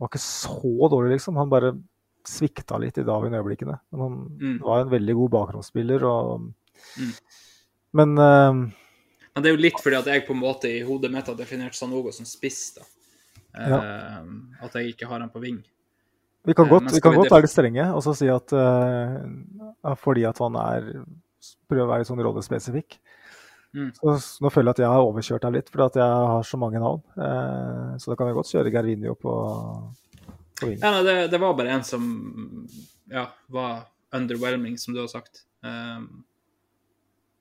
var 0.00 0.10
ikke 0.10 0.22
så 0.22 0.88
dårlig, 0.90 1.16
liksom. 1.16 1.38
Han 1.38 1.50
bare 1.52 1.74
svikta 2.26 2.78
litt 2.78 2.98
i 2.98 3.06
Darwin-øyeblikkene. 3.06 3.78
Men 3.92 4.00
han 4.00 4.16
Mm. 4.40 4.58
var 4.62 4.80
en 4.80 4.90
veldig 4.90 5.14
god 5.20 5.30
bakgrunnsspiller. 5.38 6.04
Og, 6.08 6.52
Mm. 6.98 7.12
Men 7.92 8.18
uh... 8.18 8.52
Men 9.34 9.42
det 9.44 9.48
er 9.50 9.54
jo 9.56 9.62
litt 9.62 9.78
fordi 9.80 9.96
at 9.96 10.08
jeg 10.10 10.26
på 10.26 10.34
en 10.34 10.42
måte 10.42 10.68
i 10.68 10.82
hodet 10.84 11.10
mitt 11.12 11.26
har 11.26 11.36
definert 11.38 11.74
Sanogo 11.74 12.12
som 12.12 12.26
spiss. 12.28 12.74
da. 12.76 12.82
Eh, 13.52 14.18
At 14.64 14.74
jeg 14.74 14.94
ikke 14.94 15.08
har 15.08 15.20
han 15.20 15.30
på 15.30 15.40
ving. 15.40 15.62
vi 16.44 16.54
kan 16.54 16.66
Eh, 16.66 16.70
godt, 16.70 16.92
vi 16.92 17.00
kan 17.00 17.12
vi 17.12 17.16
godt 17.18 17.30
være 17.30 17.42
litt 17.42 17.52
strenge 17.52 17.84
og 17.94 18.02
så 18.02 18.16
si 18.16 18.26
at 18.26 18.52
uh, 18.52 19.94
fordi 19.94 20.24
at 20.26 20.38
han 20.38 20.56
er 20.56 21.04
prøver 21.70 21.84
å 21.86 21.92
være 21.92 22.06
sånn 22.08 22.22
rollespesifikk. 22.24 22.98
Mm. 23.72 23.88
Så 23.96 24.14
nå 24.44 24.50
føler 24.52 24.68
jeg 24.68 24.76
at 24.76 24.82
jeg 24.84 24.92
har 24.92 25.06
overkjørt 25.06 25.44
deg 25.46 25.54
litt, 25.56 25.70
fordi 25.72 26.00
jeg 26.02 26.16
har 26.32 26.42
så 26.44 26.58
mange 26.60 26.80
navn. 26.82 27.00
Eh, 27.16 27.94
så 28.02 28.12
da 28.12 28.16
kan 28.20 28.28
vi 28.28 28.34
godt 28.36 28.50
kjøre 28.52 28.72
Gervinio 28.74 29.14
på, 29.16 29.32
på 30.60 30.68
vingen. 30.68 30.82
Ja, 30.84 31.00
det, 31.06 31.14
det 31.32 31.40
var 31.40 31.54
bare 31.56 31.72
en 31.78 31.86
som 31.88 32.04
ja, 33.12 33.26
var 33.48 33.86
underwhelming, 34.12 34.76
som 34.78 34.92
du 34.94 35.00
har 35.00 35.08
sagt. 35.08 35.46
Um, 35.64 36.24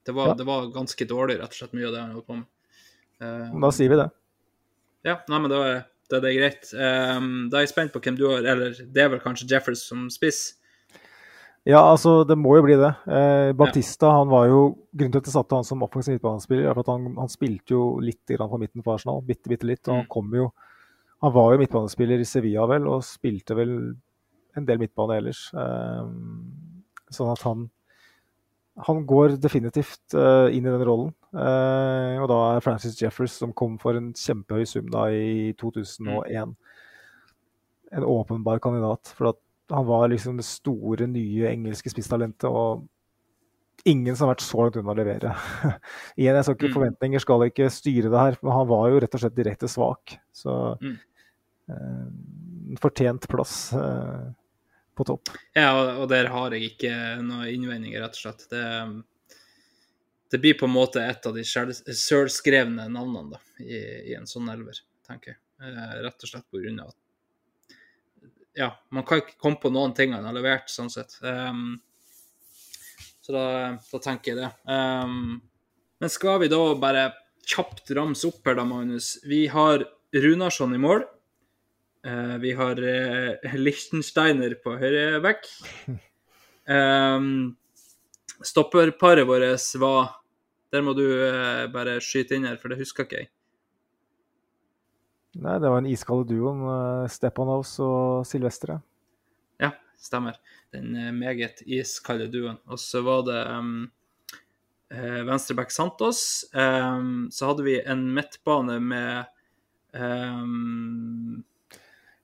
det, 0.07 0.15
var, 0.15 0.31
Ja. 0.31 0.37
det 0.39 0.47
var 0.47 0.69
ganske 0.71 1.05
dårlig, 1.09 1.39
rett 1.41 1.51
og 1.51 1.59
slett, 1.59 1.73
mye 1.75 1.89
av 1.89 1.95
det 1.97 2.01
han 2.05 2.15
holdt 2.15 2.27
på 2.31 2.37
med. 2.39 2.47
Um, 3.21 3.59
Da 3.67 3.71
sier 3.75 3.91
vi 3.91 3.99
det. 3.99 4.07
ja, 5.05 5.17
nei, 5.29 5.39
men 5.43 5.51
da 5.51 5.59
er, 5.67 5.83
da 6.09 6.17
er 6.17 6.23
det 6.25 6.31
greit. 6.37 6.71
Um, 6.73 7.49
da 7.51 7.59
er 7.59 7.65
jeg 7.67 7.73
spent 7.73 7.91
på 7.93 7.99
hvem 8.03 8.15
du 8.17 8.23
har 8.29 8.47
Eller 8.53 8.71
det 8.79 9.03
er 9.03 9.11
vel 9.13 9.21
kanskje 9.23 9.47
Jeffers 9.51 9.83
som 9.87 10.07
spiss? 10.13 10.41
Ja, 11.69 11.77
altså, 11.91 12.23
det 12.25 12.37
må 12.41 12.55
jo 12.57 12.63
bli 12.65 12.73
det. 12.79 12.89
Eh, 13.05 13.51
Baptista 13.53 14.09
han 14.15 14.31
var 14.31 14.47
jo 14.49 14.61
Grunnen 14.97 15.11
til 15.13 15.21
at 15.21 15.27
jeg 15.29 15.35
satte 15.35 15.55
han 15.59 15.63
som 15.67 15.83
offensiv 15.85 16.15
midtbanespiller, 16.17 16.65
er 16.71 16.79
at 16.81 16.87
han, 16.89 17.03
han 17.15 17.29
spilte 17.29 17.75
jo 17.75 17.83
litt 18.01 18.25
grann 18.33 18.49
på 18.49 18.57
midten 18.59 18.81
for 18.83 18.95
Arsenal. 18.97 19.21
Bitte, 19.23 19.47
bitte 19.51 19.67
litt. 19.69 19.83
Og 19.87 19.93
han 19.93 20.05
Mm. 20.07 20.09
kom 20.09 20.33
jo 20.35 20.51
Han 21.21 21.33
var 21.35 21.51
jo 21.53 21.59
midtbanespiller 21.61 22.19
i 22.19 22.25
Sevilla, 22.25 22.65
vel, 22.65 22.87
og 22.89 23.03
spilte 23.05 23.53
vel 23.55 23.75
en 24.57 24.65
del 24.65 24.79
midtbane 24.81 25.19
ellers. 25.21 25.43
Eh, 25.53 26.09
sånn 27.13 27.31
at 27.31 27.41
han 27.45 27.69
Han 28.87 29.05
går 29.05 29.35
definitivt 29.37 30.15
uh, 30.15 30.47
inn 30.49 30.65
i 30.65 30.71
den 30.71 30.81
rollen. 30.87 31.13
Uh, 31.35 32.17
og 32.23 32.27
da 32.31 32.37
er 32.55 32.61
Francis 32.63 32.95
Jeffers, 32.97 33.33
som 33.37 33.51
kom 33.53 33.77
for 33.77 33.93
en 33.99 34.13
kjempehøy 34.13 34.65
sum 34.65 34.87
da 34.89 35.09
i 35.11 35.51
2001, 35.59 36.55
en 37.91 38.03
åpenbar 38.07 38.59
kandidat. 38.63 39.11
For 39.13 39.29
at 39.33 39.39
han 39.71 39.85
var 39.87 40.07
liksom 40.11 40.37
det 40.39 40.45
store, 40.47 41.07
nye 41.09 41.47
engelske 41.51 41.91
spisstalentet, 41.93 42.47
og 42.49 42.87
ingen 43.89 44.13
som 44.15 44.27
har 44.27 44.35
vært 44.35 44.43
så 44.45 44.59
langt 44.61 44.75
unna 44.77 44.93
å 44.93 44.97
levere. 44.99 45.31
Igjen, 46.19 46.35
jeg 46.37 46.43
skal 46.45 46.57
ikke, 46.57 46.67
Mm. 46.69 46.75
Forventninger 46.75 47.23
skal 47.23 47.45
ikke 47.47 47.69
styre 47.73 48.11
det 48.13 48.19
her, 48.25 48.37
men 48.43 48.53
han 48.53 48.67
var 48.69 48.89
jo 48.91 48.99
rett 49.01 49.15
og 49.17 49.23
slett 49.23 49.37
direkte 49.39 49.69
svak. 49.71 50.17
Så 50.35 50.57
Mm. 50.83 50.97
eh, 51.71 52.75
fortjent 52.83 53.25
plass 53.31 53.73
eh, 53.73 54.27
på 54.95 55.07
topp. 55.07 55.31
Ja, 55.57 55.71
og, 55.79 56.03
og 56.03 56.09
der 56.11 56.27
har 56.29 56.51
jeg 56.53 56.73
ikke 56.75 56.91
noen 57.23 57.47
innvendinger, 57.49 58.03
rett 58.05 58.19
og 58.19 58.21
slett. 58.21 58.45
Det, 58.51 58.63
det 60.31 60.39
blir 60.43 60.53
på 60.59 60.67
en 60.69 60.75
måte 60.75 61.01
et 61.03 61.25
av 61.27 61.33
de 61.35 61.43
sjølskrevne 61.43 62.85
navnene 62.91 63.33
da, 63.33 63.41
i, 63.65 63.81
i 64.11 64.15
en 64.19 64.27
sånn 64.29 64.47
elver, 64.53 64.77
tenker 65.07 65.33
jeg. 65.33 65.39
Eh, 65.61 65.95
rett 66.05 66.23
og 66.23 66.29
slett 66.29 66.47
på 66.53 66.61
grunn 66.61 66.79
av 66.83 66.93
at 66.93 67.00
Ja, 68.57 68.73
man 68.91 69.05
kan 69.07 69.21
ikke 69.21 69.39
komme 69.39 69.59
på 69.61 69.71
noen 69.71 69.93
ting 69.95 70.11
han 70.15 70.27
har 70.27 70.35
levert, 70.35 70.67
sånn 70.71 70.91
sett. 70.91 71.15
Um, 71.23 71.79
så 73.23 73.35
da, 73.35 73.45
da 73.79 74.01
tenker 74.03 74.33
jeg 74.33 74.41
det. 74.41 74.49
Um, 74.67 75.39
men 76.01 76.11
skal 76.11 76.41
vi 76.41 76.49
da 76.51 76.59
bare 76.81 77.11
kjapt 77.47 77.93
ramse 77.95 78.27
opp 78.27 78.45
her, 78.47 78.57
da, 78.59 78.65
Magnus? 78.67 79.15
Vi 79.27 79.45
har 79.53 79.85
Runarsson 80.11 80.75
i 80.75 80.81
mål. 80.81 81.05
Uh, 82.07 82.37
vi 82.41 82.55
har 82.57 82.81
uh, 82.81 83.55
Lichtensteiner 83.55 84.57
på 84.63 84.75
høyre 84.81 85.21
back. 85.23 85.47
Um, 86.67 87.53
stopperparet 88.51 89.27
vårt 89.27 89.75
var 89.81 90.17
Der 90.71 90.81
må 90.81 90.93
du 90.95 91.03
uh, 91.03 91.67
bare 91.71 91.99
skyte 92.01 92.37
inn 92.37 92.47
her, 92.47 92.57
for 92.57 92.71
det 92.71 92.81
husker 92.81 93.07
ikke 93.07 93.23
jeg. 93.23 93.31
Nei, 95.39 95.59
det 95.63 95.69
var 95.71 95.79
en 95.79 95.87
iskalde 95.87 96.27
duoen. 96.33 96.63
Uh, 96.65 97.05
Stepanovs 97.11 97.77
og 97.83 98.25
Silvestre. 98.27 98.81
Ja, 99.61 99.71
stemmer. 99.99 100.35
Den 100.73 100.95
eh, 100.95 101.11
meget 101.15 101.61
iskalde 101.67 102.27
duoen. 102.31 102.57
Og 102.67 102.79
så 102.79 103.01
var 103.05 103.23
det 103.27 103.39
um, 103.51 103.91
eh, 104.91 105.21
venstreback 105.27 105.71
Santos. 105.71 106.45
Um, 106.55 107.29
så 107.31 107.49
hadde 107.51 107.65
vi 107.67 107.77
en 107.83 108.05
midtbane 108.15 108.77
med 108.83 109.25
um, 109.95 111.43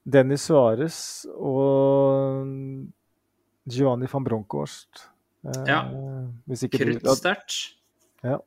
Dennis 0.07 0.47
Suárez 0.47 0.99
og 1.35 2.47
Giovanni 3.67 4.07
van 4.11 4.23
Bronckhorst. 4.27 5.07
Eh, 5.47 5.63
Ja. 5.67 5.81
Kruttsterkt. 6.47 7.57
Ja. 8.23 8.39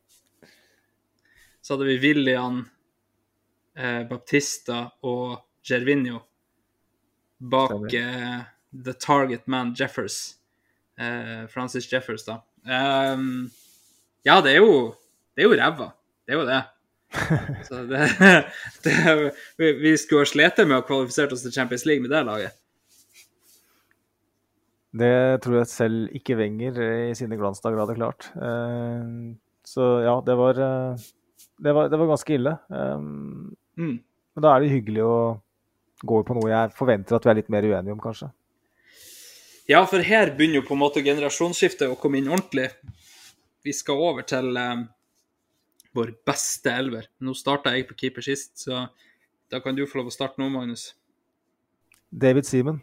Så 1.61 1.75
hadde 1.75 1.87
vi 1.87 1.99
William, 2.01 2.65
eh, 3.81 4.03
Baptista 4.09 4.85
og 5.09 5.41
Gervinho 5.67 6.21
bak 7.41 7.95
eh, 7.97 8.43
The 8.85 8.93
Target 9.01 9.47
Man 9.49 9.73
Jeffers. 9.79 10.37
Eh, 11.01 11.47
Francis 11.49 11.89
Jeffers, 11.93 12.27
da. 12.29 12.41
Um, 12.61 13.49
ja, 14.23 14.41
det 14.45 14.53
er 14.53 14.61
jo 14.61 14.95
Det 15.33 15.47
er 15.47 15.49
jo 15.49 15.57
ræva. 15.57 15.87
Det 16.29 16.35
er 16.35 16.39
jo 16.43 16.47
det. 16.49 16.63
Så 17.67 17.85
det, 17.89 18.09
det 18.85 18.97
vi, 19.57 19.71
vi 19.81 19.95
skulle 19.99 20.27
ha 20.27 20.29
slitt 20.29 20.61
med 20.67 20.77
å 20.77 20.85
kvalifisere 20.87 21.33
oss 21.35 21.47
til 21.47 21.55
Champions 21.55 21.87
League 21.89 22.05
med 22.05 22.13
det 22.13 22.21
laget. 22.29 22.59
Det 24.91 25.39
tror 25.45 25.61
jeg 25.61 25.71
selv 25.71 26.15
ikke 26.19 26.37
Wenger 26.39 26.79
i 26.83 27.15
sine 27.15 27.39
glansdager 27.39 27.79
hadde 27.79 27.97
klart. 27.99 28.29
Eh, 28.35 29.37
Så 29.71 29.87
ja, 30.03 30.17
det 30.27 30.35
var, 30.35 30.59
eh, 30.59 31.09
det 31.63 31.75
var, 31.77 31.89
det 31.93 31.99
var 32.01 32.11
ganske 32.11 32.35
ille. 32.35 32.55
Um, 33.81 33.87
Mm. 33.91 33.97
Men 34.37 34.45
da 34.45 34.51
er 34.55 34.61
det 34.63 34.71
hyggelig 34.75 35.03
å 35.03 35.15
gå 36.07 36.19
på 36.29 36.35
noe 36.37 36.51
jeg 36.53 36.73
forventer 36.77 37.17
at 37.17 37.25
vi 37.27 37.31
er 37.33 37.39
litt 37.41 37.49
mer 37.53 37.65
uenige 37.67 37.93
om, 37.97 38.01
kanskje. 38.01 38.29
Ja, 39.69 39.81
for 39.89 40.03
her 40.07 40.31
begynner 40.37 40.61
jo 40.61 40.67
på 40.69 40.75
en 40.77 40.81
måte 40.83 41.03
generasjonsskiftet 41.05 41.91
å 41.91 41.97
komme 41.99 42.19
inn 42.21 42.29
ordentlig. 42.31 42.69
Vi 43.67 43.73
skal 43.77 43.99
over 44.01 44.23
til 44.29 44.55
eh, 44.57 44.85
vår 45.97 46.13
beste 46.27 46.73
elver. 46.73 47.09
Nå 47.27 47.35
starta 47.37 47.73
jeg 47.75 47.89
på 47.91 47.97
keeper 48.05 48.25
sist, 48.25 48.55
så 48.65 48.85
da 49.51 49.61
kan 49.65 49.75
du 49.77 49.83
få 49.91 50.01
lov 50.01 50.09
å 50.13 50.15
starte 50.15 50.41
nå, 50.41 50.49
Magnus. 50.55 50.89
David 52.11 52.47
Seaman. 52.49 52.81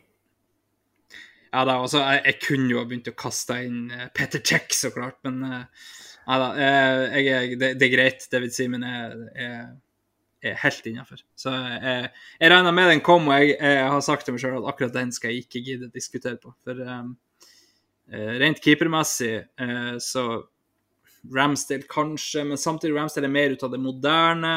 Ja 1.54 1.64
da, 1.66 1.78
altså, 1.82 2.04
jeg, 2.04 2.22
jeg 2.28 2.40
kunne 2.44 2.70
jo 2.74 2.82
ha 2.82 2.86
begynt 2.88 3.08
å 3.12 3.16
kaste 3.18 3.62
inn 3.66 3.86
eh, 3.96 4.08
Peter 4.16 4.44
Check, 4.44 4.74
så 4.76 4.92
klart, 4.94 5.18
men 5.28 5.40
eh, 5.48 5.90
nei 6.28 6.40
da. 6.44 6.48
Jeg, 6.60 7.26
jeg, 7.26 7.36
er- 7.54 7.60
det, 7.64 7.74
det 7.82 7.88
er 7.88 7.94
greit. 7.96 8.28
David 8.32 8.56
Simen 8.56 8.84
er, 8.88 9.16
er 9.40 9.68
er 10.44 10.60
helt 10.62 10.90
innafor. 10.90 11.22
Så 11.40 11.54
jeg, 11.54 12.10
jeg 12.42 12.52
regner 12.54 12.76
med 12.76 12.92
den 12.92 13.04
kom, 13.06 13.30
og 13.32 13.40
jeg, 13.42 13.56
jeg 13.58 13.88
har 13.94 14.04
sagt 14.06 14.28
til 14.28 14.36
meg 14.36 14.44
sjøl 14.44 14.60
at 14.60 14.70
akkurat 14.74 14.94
den 14.96 15.14
skal 15.16 15.34
jeg 15.34 15.46
ikke 15.46 15.64
gidde 15.66 15.90
diskutere 15.94 16.38
på. 16.42 16.54
For 16.68 16.84
um, 16.84 17.16
rent 18.44 18.62
keepermessig 18.64 19.34
uh, 19.62 19.96
så 20.04 20.28
Ramsdale 21.34 21.90
kanskje, 21.92 22.46
men 22.48 22.62
samtidig 22.62 22.96
Ramsdale 22.96 23.28
er 23.28 23.34
mer 23.34 23.58
ut 23.58 23.66
av 23.66 23.74
det 23.74 23.82
moderne. 23.82 24.54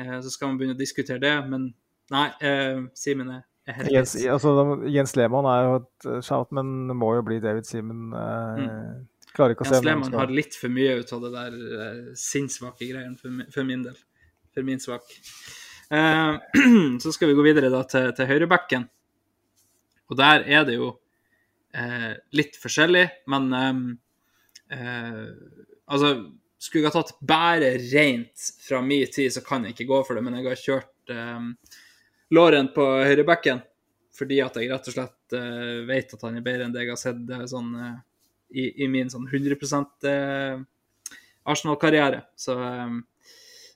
Uh, 0.00 0.18
så 0.24 0.34
skal 0.34 0.50
man 0.50 0.60
begynne 0.60 0.76
å 0.76 0.82
diskutere 0.82 1.22
det, 1.22 1.36
men 1.48 1.70
nei, 2.12 2.28
uh, 2.42 2.84
Simen 2.98 3.30
er, 3.36 3.46
Jens, 3.90 4.16
altså, 4.26 4.52
Jens 4.90 5.14
Lehmann 5.14 5.46
er 5.46 5.60
jo 5.62 5.74
et 5.78 6.06
eh, 6.10 6.22
shout, 6.26 6.50
men 6.56 6.70
det 6.90 6.96
må 6.98 7.12
jo 7.14 7.22
bli 7.26 7.38
David 7.42 7.68
Simen. 7.68 8.08
Eh, 8.10 8.88
Klarer 9.36 9.54
ikke 9.54 9.64
å 9.64 9.70
Jens 9.70 9.86
Lehmann 9.86 10.16
har 10.18 10.32
litt 10.34 10.56
for 10.58 10.72
mye 10.74 10.96
ut 10.98 11.12
av 11.14 11.22
det 11.22 11.30
der 11.36 11.60
eh, 11.84 12.00
sinnssvake 12.18 12.88
greiene 12.90 13.14
for, 13.20 13.44
for 13.54 13.68
min 13.68 13.84
del. 13.86 14.00
For 14.52 14.66
min 14.66 14.80
svak. 14.80 15.06
Eh, 15.90 16.34
så 17.02 17.12
skal 17.12 17.30
vi 17.30 17.36
gå 17.38 17.46
videre 17.46 17.72
da 17.72 17.82
til, 17.88 18.10
til 18.16 18.28
høyrebacken. 18.30 18.84
Og 20.12 20.18
der 20.18 20.44
er 20.44 20.66
det 20.68 20.76
jo 20.76 20.92
eh, 21.76 22.12
litt 22.36 22.58
forskjellig, 22.60 23.08
men 23.32 23.50
ehm, 23.58 23.82
eh, 24.72 25.26
Altså, 25.92 26.14
skulle 26.62 26.86
jeg 26.86 26.92
ha 26.94 27.00
tatt 27.02 27.18
bare 27.26 27.72
rent 27.90 28.44
fra 28.64 28.78
min 28.80 29.10
tid, 29.12 29.28
så 29.34 29.42
kan 29.44 29.66
jeg 29.66 29.74
ikke 29.74 29.88
gå 29.90 29.98
for 30.06 30.16
det, 30.16 30.22
men 30.24 30.38
jeg 30.38 30.46
har 30.46 30.60
kjørt 30.60 31.10
um, 31.12 31.50
Låren 32.32 32.70
på 32.72 32.86
høyrebacken 33.02 33.60
fordi 34.16 34.38
at 34.40 34.56
jeg 34.56 34.70
rett 34.70 34.88
og 34.88 34.94
slett 34.94 35.34
vet 35.88 36.14
at 36.14 36.24
han 36.24 36.38
er 36.38 36.44
bedre 36.46 36.64
enn 36.64 36.72
det 36.72 36.86
jeg 36.86 36.92
har 36.94 37.00
sett 37.02 37.34
sånn 37.50 37.74
i, 38.52 38.84
i 38.84 38.88
min 38.88 39.10
sånn 39.10 39.26
100 39.28 39.56
eh, 40.08 40.60
Arsenal-karriere. 41.42 42.22
Så 42.36 42.56
eh, 42.64 42.98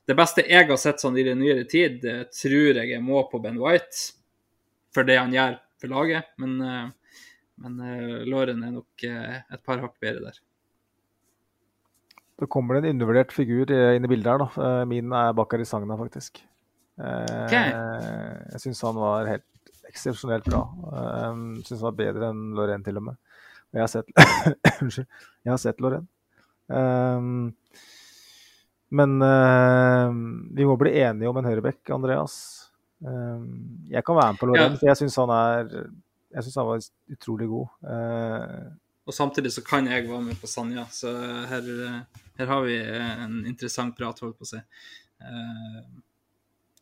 det 0.07 0.15
beste 0.15 0.45
jeg 0.47 0.69
har 0.69 0.79
sett 0.79 1.01
sånn 1.03 1.17
i 1.19 1.25
den 1.27 1.41
nyere 1.43 1.65
tid, 1.67 2.05
tror 2.31 2.79
jeg 2.79 2.93
jeg 2.93 3.03
må 3.03 3.25
på 3.31 3.41
Ben 3.43 3.59
White 3.59 4.13
for 4.95 5.07
det 5.07 5.19
han 5.19 5.33
gjør 5.35 5.57
for 5.81 5.93
laget. 5.93 6.33
Men, 6.41 6.59
eh, 6.61 7.15
men 7.63 7.79
eh, 7.85 8.19
Låren 8.29 8.63
er 8.65 8.75
nok 8.75 9.07
eh, 9.07 9.39
et 9.53 9.63
par 9.65 9.81
hakk 9.83 9.97
bedre 10.03 10.29
der. 10.29 10.39
Da 12.37 12.45
kommer 12.53 12.77
det 12.77 12.85
en 12.85 12.97
undervurdert 12.97 13.33
figur 13.33 13.71
inn 13.73 14.05
i 14.05 14.09
bildet 14.11 14.29
her. 14.29 14.43
da. 14.43 14.85
Min 14.85 15.09
er 15.09 15.31
Bakari 15.33 15.65
Sagna, 15.65 15.95
faktisk. 15.97 16.43
Okay. 16.97 17.47
Ok. 17.47 17.55
Jeg 18.53 18.61
syns 18.61 18.81
han 18.85 18.99
var 19.01 19.25
helt 19.25 19.71
eksepsjonelt 19.89 20.45
bra. 20.45 20.59
Syns 21.65 21.79
han 21.79 21.87
var 21.87 21.95
bedre 21.97 22.29
enn 22.29 22.43
Lorraine, 22.53 22.85
til 22.85 23.01
og 23.01 23.07
med. 23.07 23.17
Jeg 23.73 23.81
har 23.81 23.89
sett 23.89 24.13
Unnskyld. 24.83 25.09
Jeg 25.47 25.49
har 25.49 25.63
sett 25.63 25.81
Lorraine. 25.81 26.05
Men 28.89 29.17
uh, 29.19 30.07
vi 30.55 30.65
må 30.67 30.77
bli 30.79 30.93
enige 31.01 31.27
om 31.27 31.37
en 31.41 31.47
høyrebekk, 31.49 31.89
Andreas. 31.91 32.35
Uh, 33.03 33.43
Jeg 33.91 34.03
kan 34.07 34.15
være 34.15 34.33
med 34.33 34.39
på 34.39 34.47
Lorraine, 34.47 34.75
Ja. 34.75 34.79
for 34.79 34.87
jeg 34.87 34.99
syns 35.01 35.17
han 35.19 35.33
er 35.35 35.71
jeg 36.37 36.43
synes 36.43 36.55
han 36.59 36.67
var 36.67 36.85
utrolig 37.15 37.47
god. 37.47 37.67
Uh, 37.83 38.71
Og 39.07 39.13
samtidig 39.15 39.51
så 39.55 39.63
kan 39.63 39.87
jeg 39.87 40.07
være 40.09 40.21
med 40.21 40.39
på 40.39 40.47
Sanja, 40.47 40.83
så 40.91 41.11
her, 41.47 41.67
her 42.37 42.49
har 42.51 42.61
vi 42.65 42.75
en 42.83 43.45
interessant 43.47 43.95
prat, 43.95 44.19
holdt 44.19 44.35
på 44.37 44.43
å 44.43 44.49
si. 44.49 44.59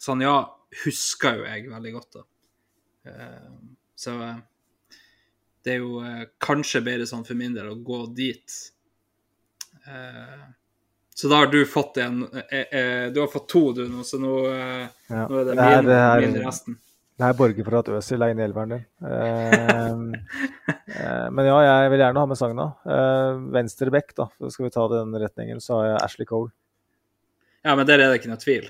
Sanja 0.01 0.31
husker 0.83 1.37
jo 1.37 1.45
jeg 1.45 1.69
veldig 1.69 1.91
godt, 1.93 2.17
da. 2.17 2.23
Så 3.95 4.15
det 5.63 5.75
er 5.75 5.83
jo 5.85 6.01
kanskje 6.41 6.81
bedre 6.85 7.05
sånn 7.09 7.23
for 7.27 7.37
min 7.37 7.53
del 7.53 7.69
å 7.69 7.77
gå 7.77 8.01
dit. 8.17 8.57
Eh, 9.85 10.43
så 11.15 11.29
da 11.31 11.41
har 11.43 11.47
du 11.53 11.61
fått 11.69 11.97
en 12.03 12.23
eh, 12.49 12.65
eh, 12.75 13.05
Du 13.15 13.21
har 13.23 13.29
fått 13.31 13.47
to, 13.51 13.61
du 13.77 13.85
nå, 13.87 14.03
så 14.03 14.19
nå, 14.19 14.33
eh, 14.51 14.87
ja. 15.07 15.21
nå 15.31 15.37
er 15.39 15.45
det 15.47 15.55
Det 15.55 15.63
er- 15.63 15.77
min, 15.81 15.85
det 15.91 15.99
er- 16.01 16.25
min 16.27 16.41
resten. 16.43 16.75
Det 17.15 17.23
her 17.23 17.33
borger 17.39 17.63
for 17.63 17.77
at 17.79 17.87
Øzil 17.95 18.21
er 18.25 18.33
inne 18.33 18.43
i 18.43 18.47
elveren 18.49 18.73
din. 18.73 18.81
Eh, 19.07 19.93
eh, 20.99 21.27
men 21.31 21.45
ja, 21.47 21.59
jeg 21.63 21.91
vil 21.93 22.01
gjerne 22.03 22.19
ha 22.19 22.25
med 22.27 22.35
Sagna. 22.39 22.65
Eh, 22.83 23.37
venstre 23.55 23.91
back, 23.93 24.11
da. 24.17 24.25
Så 24.41 24.49
skal 24.51 24.65
vi 24.67 24.73
ta 24.75 24.83
den 24.91 25.15
retningen. 25.23 25.61
Så 25.63 25.77
har 25.79 25.85
jeg 25.93 26.01
Ashley 26.03 26.27
Cole. 26.27 26.51
Ja, 27.63 27.75
men 27.79 27.87
der 27.87 28.03
er 28.03 28.11
det 28.11 28.19
ikke 28.19 28.33
noe 28.33 28.41
tvil. 28.43 28.67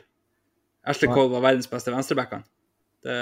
Ashley. 0.85 1.09
Cole 1.09 1.33
var 1.33 1.41
verdens 1.47 1.65
beste 1.71 1.89
venstrebackene. 1.89 2.45
Det, 3.05 3.17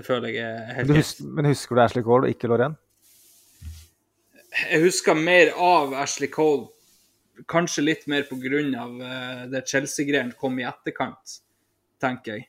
det 0.00 0.06
føler 0.08 0.32
jeg 0.32 0.48
er 0.48 0.74
helt 0.78 0.88
greit. 0.88 1.20
men 1.36 1.44
husker 1.52 1.76
du 1.76 1.82
Ashley 1.84 2.02
Cole 2.08 2.24
og 2.24 2.32
ikke 2.32 2.48
Lorraine? 2.48 2.80
Jeg 4.70 4.80
husker 4.86 5.14
mer 5.18 5.52
av 5.60 5.92
Ashley 5.98 6.30
Cole, 6.32 6.70
kanskje 7.50 7.84
litt 7.84 8.06
mer 8.10 8.26
på 8.28 8.38
grunn 8.40 8.74
av 8.78 9.02
eh, 9.02 9.44
det 9.52 9.64
Chelsea-greien 9.70 10.32
kom 10.38 10.58
i 10.60 10.66
etterkant, 10.68 11.38
tenker 12.02 12.38
jeg. 12.38 12.48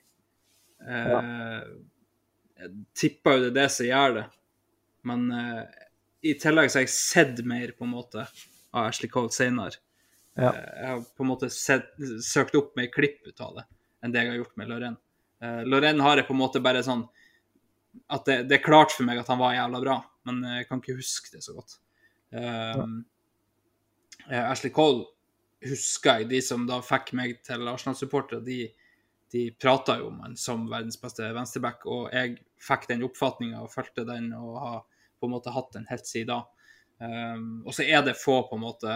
Ja. 0.85 1.21
Jeg 2.55 2.71
tipper 2.97 3.37
jo 3.37 3.45
det 3.45 3.49
er 3.49 3.55
det 3.57 3.69
som 3.73 3.87
gjør 3.87 4.17
det. 4.19 4.25
Men 5.05 5.25
eh, 5.33 5.63
i 6.25 6.35
tillegg 6.41 6.71
så 6.71 6.79
har 6.79 6.85
jeg 6.85 6.93
sett 6.93 7.41
mer, 7.47 7.73
på 7.77 7.85
en 7.85 7.93
måte, 7.93 8.25
av 8.75 8.89
Ashley 8.89 9.11
Cole 9.11 9.33
senere. 9.33 9.81
Ja. 10.35 10.51
Eh, 10.51 10.71
jeg 10.81 10.91
har 10.91 11.03
på 11.05 11.25
en 11.25 11.31
måte 11.31 11.49
sett, 11.53 11.91
søkt 12.25 12.57
opp 12.59 12.73
mer 12.79 12.89
klipp 12.93 13.21
ut 13.27 13.41
av 13.43 13.59
det 13.59 13.67
enn 14.03 14.13
det 14.13 14.21
jeg 14.21 14.33
har 14.33 14.41
gjort 14.43 14.57
med 14.59 14.69
Lorraine. 14.69 14.99
Uh, 15.41 15.63
Lorraine 15.65 16.03
har 16.05 16.19
jeg 16.19 16.27
på 16.27 16.35
en 16.35 16.39
måte 16.43 16.59
bare 16.61 16.83
sånn 16.85 17.01
at 18.13 18.27
det, 18.27 18.35
det 18.51 18.59
er 18.59 18.65
klart 18.65 18.93
for 18.93 19.07
meg 19.07 19.17
at 19.17 19.31
han 19.31 19.39
var 19.39 19.55
jævla 19.55 19.79
bra, 19.81 19.95
men 20.29 20.43
jeg 20.59 20.67
kan 20.69 20.81
ikke 20.81 20.97
huske 20.99 21.31
det 21.33 21.41
så 21.41 21.55
godt. 21.55 21.77
Um, 22.29 22.37
eh, 22.41 22.83
Ashley 24.29 24.71
Cole 24.73 25.05
husker 25.65 26.21
jeg, 26.21 26.29
de 26.29 26.41
som 26.43 26.65
da 26.69 26.79
fikk 26.85 27.13
meg 27.17 27.39
til 27.45 27.67
Arsenal-supportere, 27.69 28.41
de, 28.45 28.67
de 29.33 29.47
prata 29.61 29.97
jo 29.99 30.09
om 30.11 30.19
han 30.25 30.35
som 30.39 30.67
verdens 30.71 30.99
beste 31.01 31.27
venstreback, 31.35 31.85
og 31.89 32.11
jeg 32.13 32.37
fikk 32.61 32.89
den 32.91 33.05
oppfatninga 33.07 33.63
og 33.63 33.71
fulgte 33.73 34.05
den 34.07 34.31
og 34.37 34.59
har 34.61 34.83
på 35.19 35.27
en 35.29 35.35
måte 35.35 35.53
hatt 35.55 35.71
den 35.75 35.87
helt 35.89 36.07
siden 36.09 36.33
da. 36.33 36.41
Um, 36.95 37.63
og 37.67 37.75
så 37.75 37.83
er 37.83 38.05
det 38.05 38.15
få, 38.15 38.45
på 38.47 38.55
en 38.55 38.61
måte 38.63 38.93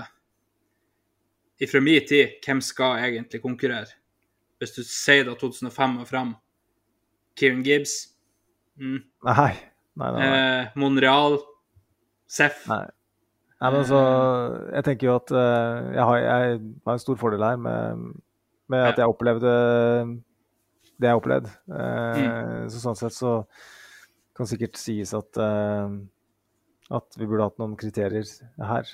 Fra 1.68 1.82
min 1.84 2.06
tid, 2.08 2.38
hvem 2.40 2.62
skal 2.64 3.02
egentlig 3.04 3.42
konkurrere? 3.44 3.92
Hvis 4.56 4.72
du 4.78 4.86
sier 4.88 5.26
da 5.28 5.34
2005 5.36 5.98
og 6.00 6.08
frem, 6.08 6.30
Kieran 7.36 7.66
Gibbs, 7.68 7.98
mm, 8.80 9.02
Nei. 9.28 9.50
Nei, 10.00 10.12
nei, 10.16 10.22
nei. 10.22 10.30
eh, 10.38 10.70
Monreal, 10.80 11.36
Seff 12.32 12.64
nei. 12.72 12.86
Nei 13.62 13.70
men 13.72 13.80
altså, 13.82 14.00
jeg 14.74 14.84
tenker 14.88 15.08
jo 15.10 15.16
at 15.20 15.32
eh, 15.36 15.90
jeg, 15.96 16.04
har, 16.08 16.18
jeg 16.24 16.60
har 16.86 16.94
en 16.96 17.02
stor 17.04 17.18
fordel 17.20 17.44
her 17.44 17.58
med, 17.60 18.06
med 18.72 18.86
at 18.94 18.98
jeg 19.02 19.12
opplevde 19.12 19.52
det 21.00 21.08
jeg 21.08 21.12
har 21.14 21.20
opplevd. 21.22 21.50
Eh, 21.72 22.20
Mm. 22.20 22.70
Så 22.72 22.80
sånn 22.84 22.98
sett 23.00 23.14
så 23.16 23.34
kan 24.36 24.48
sikkert 24.48 24.78
sies 24.80 25.14
at 25.16 25.38
eh, 25.40 25.98
at 26.90 27.16
vi 27.20 27.28
burde 27.30 27.46
hatt 27.46 27.60
noen 27.62 27.76
kriterier 27.78 28.26
her 28.66 28.88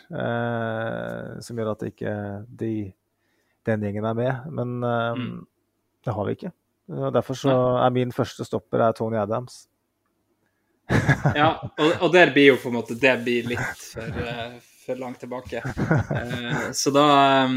som 1.42 1.56
gjør 1.62 1.70
at 1.72 1.86
ikke 1.88 2.12
de, 2.60 2.72
den 3.70 3.86
gjengen 3.86 4.06
er 4.10 4.18
med. 4.18 4.50
Men 4.52 4.74
Mm. 4.84 5.46
det 6.04 6.14
har 6.14 6.26
vi 6.28 6.34
ikke. 6.36 6.52
Og 6.92 7.14
derfor 7.16 7.34
så 7.40 7.54
er 7.86 7.90
min 7.96 8.12
første 8.12 8.44
stopper 8.46 8.84
er 8.84 8.92
Tony 8.94 9.16
Adams. 9.18 9.68
Ja, 11.36 11.48
og, 11.82 11.92
og 12.06 12.12
der 12.14 12.30
blir 12.36 12.52
jo 12.52 12.58
på 12.62 12.70
en 12.70 12.76
måte 12.78 12.94
Det 13.02 13.16
blir 13.24 13.48
litt 13.50 13.80
for, 13.82 14.20
eh, 14.22 14.58
for 14.86 15.00
langt 15.02 15.18
tilbake. 15.24 15.64
Eh, 15.66 16.68
så 16.78 16.94
da 16.94 17.06
eh, 17.46 17.56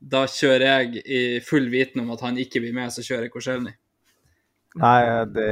Da 0.00 0.22
kjører 0.30 0.64
jeg 0.64 1.02
i 1.04 1.20
full 1.44 1.68
viten 1.72 2.00
om 2.04 2.10
at 2.14 2.22
han 2.24 2.38
ikke 2.40 2.62
blir 2.64 2.72
med, 2.76 2.92
så 2.94 3.04
kjører 3.04 3.26
jeg 3.26 3.34
Korselny. 3.34 3.74
Nei, 4.78 5.00
det 5.34 5.48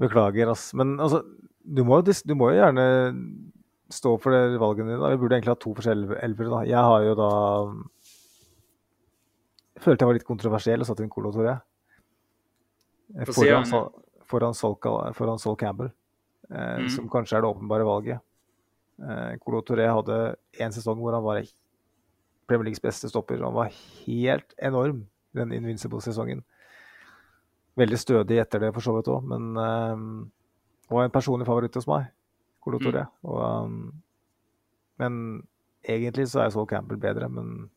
Beklager, 0.00 0.50
ass. 0.52 0.70
Men 0.76 0.96
altså, 1.00 1.22
du 1.64 1.82
må, 1.86 2.00
du 2.04 2.34
må 2.36 2.50
jo 2.52 2.58
gjerne 2.58 2.86
stå 3.92 4.16
for 4.20 4.34
det 4.34 4.58
valgene 4.60 4.92
dine. 4.96 5.12
Vi 5.14 5.20
burde 5.22 5.36
egentlig 5.38 5.54
ha 5.54 5.60
to 5.62 5.72
forskjellige 5.76 6.18
elvere. 6.26 6.50
da. 6.52 6.60
Jeg 6.68 6.82
har 6.88 7.04
jo 7.06 7.14
da 7.20 7.30
Jeg 9.76 9.84
følte 9.84 10.02
jeg 10.04 10.10
var 10.10 10.18
litt 10.18 10.26
kontroversiell 10.28 10.82
og 10.82 10.88
satte 10.88 11.04
inn 11.04 11.12
Colo 11.12 11.30
Toré. 11.34 11.54
På 13.28 13.36
siden, 13.36 13.68
Sol- 13.70 13.92
foran, 14.28 14.54
Sol, 14.54 14.76
foran 15.14 15.38
Sol 15.38 15.56
Campbell, 15.56 15.90
eh, 16.50 16.78
Mm. 16.78 16.88
som 16.90 17.08
kanskje 17.08 17.36
er 17.36 17.42
det 17.42 17.50
åpenbare 17.50 17.84
valget. 17.84 18.20
Eh, 19.02 19.36
Colo 19.38 19.60
Toré 19.62 19.86
hadde 19.88 20.36
en 20.60 20.72
sesong 20.72 20.98
hvor 20.98 21.12
han 21.12 21.22
var 21.22 21.42
Premier 22.46 22.64
Leagues 22.64 22.80
beste 22.80 23.08
stopper. 23.08 23.42
Han 23.42 23.52
var 23.54 23.70
helt 24.06 24.54
enorm 24.58 25.06
den 25.34 25.52
Invincible-sesongen. 25.52 26.42
Veldig 27.76 27.98
stødig 27.98 28.38
etter 28.40 28.58
det, 28.60 28.72
for 28.72 28.80
så 28.80 28.94
vidt 28.96 29.08
òg, 29.12 29.22
men 29.24 29.56
eh, 29.56 30.30
var 30.90 31.04
en 31.04 31.10
personlig 31.10 31.46
favoritt 31.46 31.74
hos 31.74 31.86
meg. 31.86 32.06
Colo 32.62 32.78
Mm. 32.78 33.06
Og, 33.24 33.64
um, 33.64 33.92
men 34.98 35.46
egentlig 35.84 36.26
så 36.28 36.40
er 36.44 36.50
Sol 36.50 36.66
Campbell 36.66 36.98
bedre, 36.98 37.28
men 37.28 37.70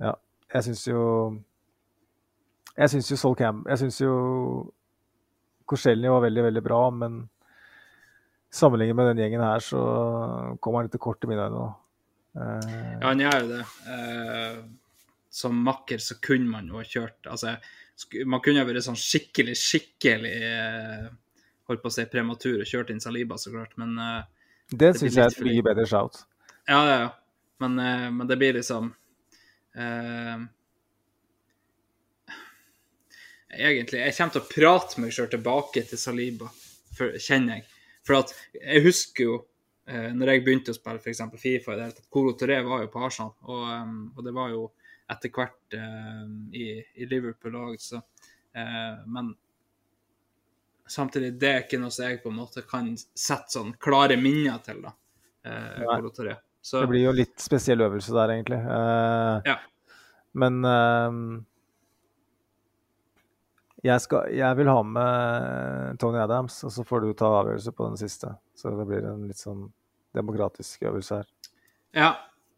ja. 0.00 0.12
Jeg 0.54 0.62
syns 0.64 0.84
jo 0.86 1.38
Jeg 2.76 2.90
syns 2.90 3.10
jo 3.10 3.16
Sol 3.16 3.34
Campbell 3.34 3.70
Jeg 3.70 3.78
syns 3.78 4.00
jo 4.00 4.72
Korselny 5.66 6.10
var 6.10 6.24
veldig, 6.26 6.42
veldig 6.48 6.62
bra, 6.64 6.82
men 6.90 7.22
sammenlignet 8.52 8.96
med 8.98 9.06
den 9.12 9.22
gjengen 9.24 9.44
her, 9.44 9.64
så 9.64 9.80
kommer 10.60 10.82
han 10.82 10.90
litt 10.90 11.00
kort 11.00 11.24
i 11.24 11.30
mine 11.30 11.46
øyne. 11.48 11.68
Eh, 12.36 12.68
Ja, 13.00 13.06
han 13.08 13.22
gjør 13.22 13.38
jo 13.40 13.48
det. 13.54 13.62
Eh, 13.94 14.58
som 15.32 15.56
makker 15.64 15.98
så 16.04 16.18
kunne 16.20 16.50
man 16.52 16.68
jo 16.68 16.76
ha 16.76 16.84
kjørt 16.84 17.24
altså, 17.30 17.54
Man 18.28 18.42
kunne 18.44 18.60
ha 18.60 18.66
vært 18.68 18.84
sånn 18.84 18.98
skikkelig, 19.00 19.54
skikkelig 19.56 20.32
eh, 20.44 21.06
holdt 21.70 21.82
på 21.84 21.88
å 21.88 21.94
si 21.94 22.04
prematur 22.12 22.60
og 22.60 22.68
kjørt 22.68 22.90
inn 22.92 23.00
Saliba, 23.00 23.38
så 23.40 23.52
klart, 23.54 23.72
men 23.80 23.94
eh, 23.96 24.24
Det 24.68 24.90
blir 24.90 24.98
syns 25.00 25.16
jeg 25.16 25.24
er 25.24 25.32
et 25.36 25.46
mye 25.46 25.64
bedre 25.70 25.86
shout. 25.88 26.24
Ja, 26.68 26.80
ja, 26.88 26.96
ja. 27.06 27.10
Men, 27.64 27.78
eh, 27.78 28.08
men 28.10 28.28
det 28.28 28.36
blir 28.40 28.58
liksom 28.58 28.90
eh, 29.76 30.44
Egentlig 33.52 34.00
Jeg 34.00 34.16
kommer 34.16 34.32
til 34.36 34.42
å 34.42 34.50
prate 34.50 35.00
meg 35.02 35.14
sjøl 35.14 35.30
tilbake 35.32 35.82
til 35.88 36.00
Saliba, 36.00 36.48
for, 36.96 37.16
kjenner 37.20 37.58
jeg. 37.60 37.66
For 38.06 38.18
at 38.18 38.32
jeg 38.56 38.84
husker 38.86 39.26
jo 39.28 39.34
eh, 39.86 40.10
når 40.16 40.32
jeg 40.32 40.44
begynte 40.46 40.72
å 40.72 40.78
spille 40.78 41.02
f.eks. 41.02 41.20
Fifa, 41.38 41.74
i 41.74 41.80
det 41.80 41.90
tatt, 41.98 42.08
Colo 42.12 42.32
Toré 42.38 42.58
var 42.66 42.84
jo 42.84 42.90
på 42.92 43.02
Arsenal, 43.04 43.34
og, 43.44 43.66
um, 43.68 43.98
og 44.16 44.24
det 44.26 44.34
var 44.36 44.54
jo 44.54 44.64
etter 45.12 45.32
hvert 45.34 45.76
eh, 45.76 46.24
i, 46.56 46.66
i 47.02 47.08
Liverpool 47.10 47.58
òg, 47.60 47.76
så 47.82 48.00
eh, 48.00 49.02
Men 49.12 49.34
samtidig, 50.88 51.34
det 51.40 51.50
er 51.50 51.62
ikke 51.66 51.80
noe 51.82 51.92
som 51.94 52.08
jeg 52.08 52.22
på 52.22 52.32
en 52.32 52.40
måte 52.40 52.64
kan 52.68 52.88
sette 52.96 53.54
sånn 53.54 53.76
klare 53.80 54.16
minner 54.20 54.58
til, 54.64 54.82
da. 54.84 54.94
Eh. 55.44 55.84
Colo 55.84 56.10
Touré. 56.14 56.38
Så 56.62 56.82
Det 56.84 56.90
blir 56.92 57.06
jo 57.08 57.14
litt 57.16 57.38
spesiell 57.42 57.82
øvelse 57.82 58.14
der, 58.14 58.34
egentlig. 58.36 58.60
Eh, 58.62 59.52
Ja. 59.52 59.58
Men 60.32 60.64
eh, 60.64 61.16
jeg, 63.82 64.00
skal, 64.04 64.28
jeg 64.30 64.58
vil 64.58 64.70
ha 64.70 64.82
med 64.86 66.00
Tony 66.02 66.20
Adams, 66.22 66.60
og 66.66 66.72
så 66.74 66.84
får 66.86 67.02
du 67.02 67.12
ta 67.18 67.30
avgjørelse 67.40 67.72
på 67.74 67.88
den 67.90 67.98
siste. 67.98 68.30
Så 68.54 68.70
det 68.78 68.86
blir 68.86 69.06
en 69.10 69.24
litt 69.26 69.40
sånn 69.40 69.66
demokratisk 70.14 70.84
øvelse 70.86 71.22
her. 71.22 71.30
Ja, 71.96 72.12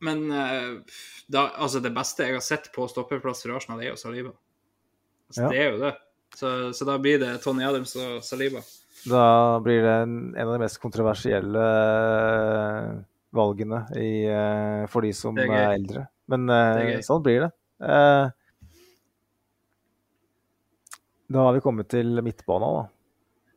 men 0.05 0.27
eh, 0.29 0.99
da, 1.33 1.49
altså 1.57 1.81
det 1.81 1.95
beste 1.97 2.29
jeg 2.29 2.37
har 2.37 2.45
sett 2.45 2.69
på 2.75 2.87
stoppeplass 2.91 3.45
for 3.47 3.57
Arsenal, 3.57 3.81
er 3.81 3.95
jo 3.95 4.01
Saliba. 4.01 4.35
Altså, 5.31 5.47
Ja. 5.47 5.49
Det 5.49 5.63
er 5.63 5.71
jo 5.73 5.81
det. 5.81 5.95
Så, 6.35 6.49
så 6.75 6.87
da 6.87 6.99
blir 6.99 7.19
det 7.23 7.33
Tony 7.45 7.65
Adams 7.65 7.95
og 7.97 8.21
Saliba. 8.27 8.61
Da 9.09 9.25
blir 9.65 9.83
det 9.85 9.97
en, 10.05 10.15
en 10.35 10.47
av 10.49 10.55
de 10.55 10.63
mest 10.65 10.81
kontroversielle 10.83 11.65
eh, 11.65 12.95
valgene 13.35 13.85
i, 13.97 14.13
eh, 14.29 14.85
for 14.93 15.07
de 15.07 15.13
som 15.17 15.39
er 15.41 15.51
er, 15.51 15.75
eldre. 15.79 16.07
Men 16.31 16.49
sånn 17.05 17.25
blir 17.25 17.47
det. 17.47 17.53
Eh, 17.85 18.27
da 21.35 21.49
har 21.49 21.57
vi 21.57 21.63
kommet 21.65 21.91
til 21.93 22.23
midtbanen, 22.25 22.81
da. 22.81 22.89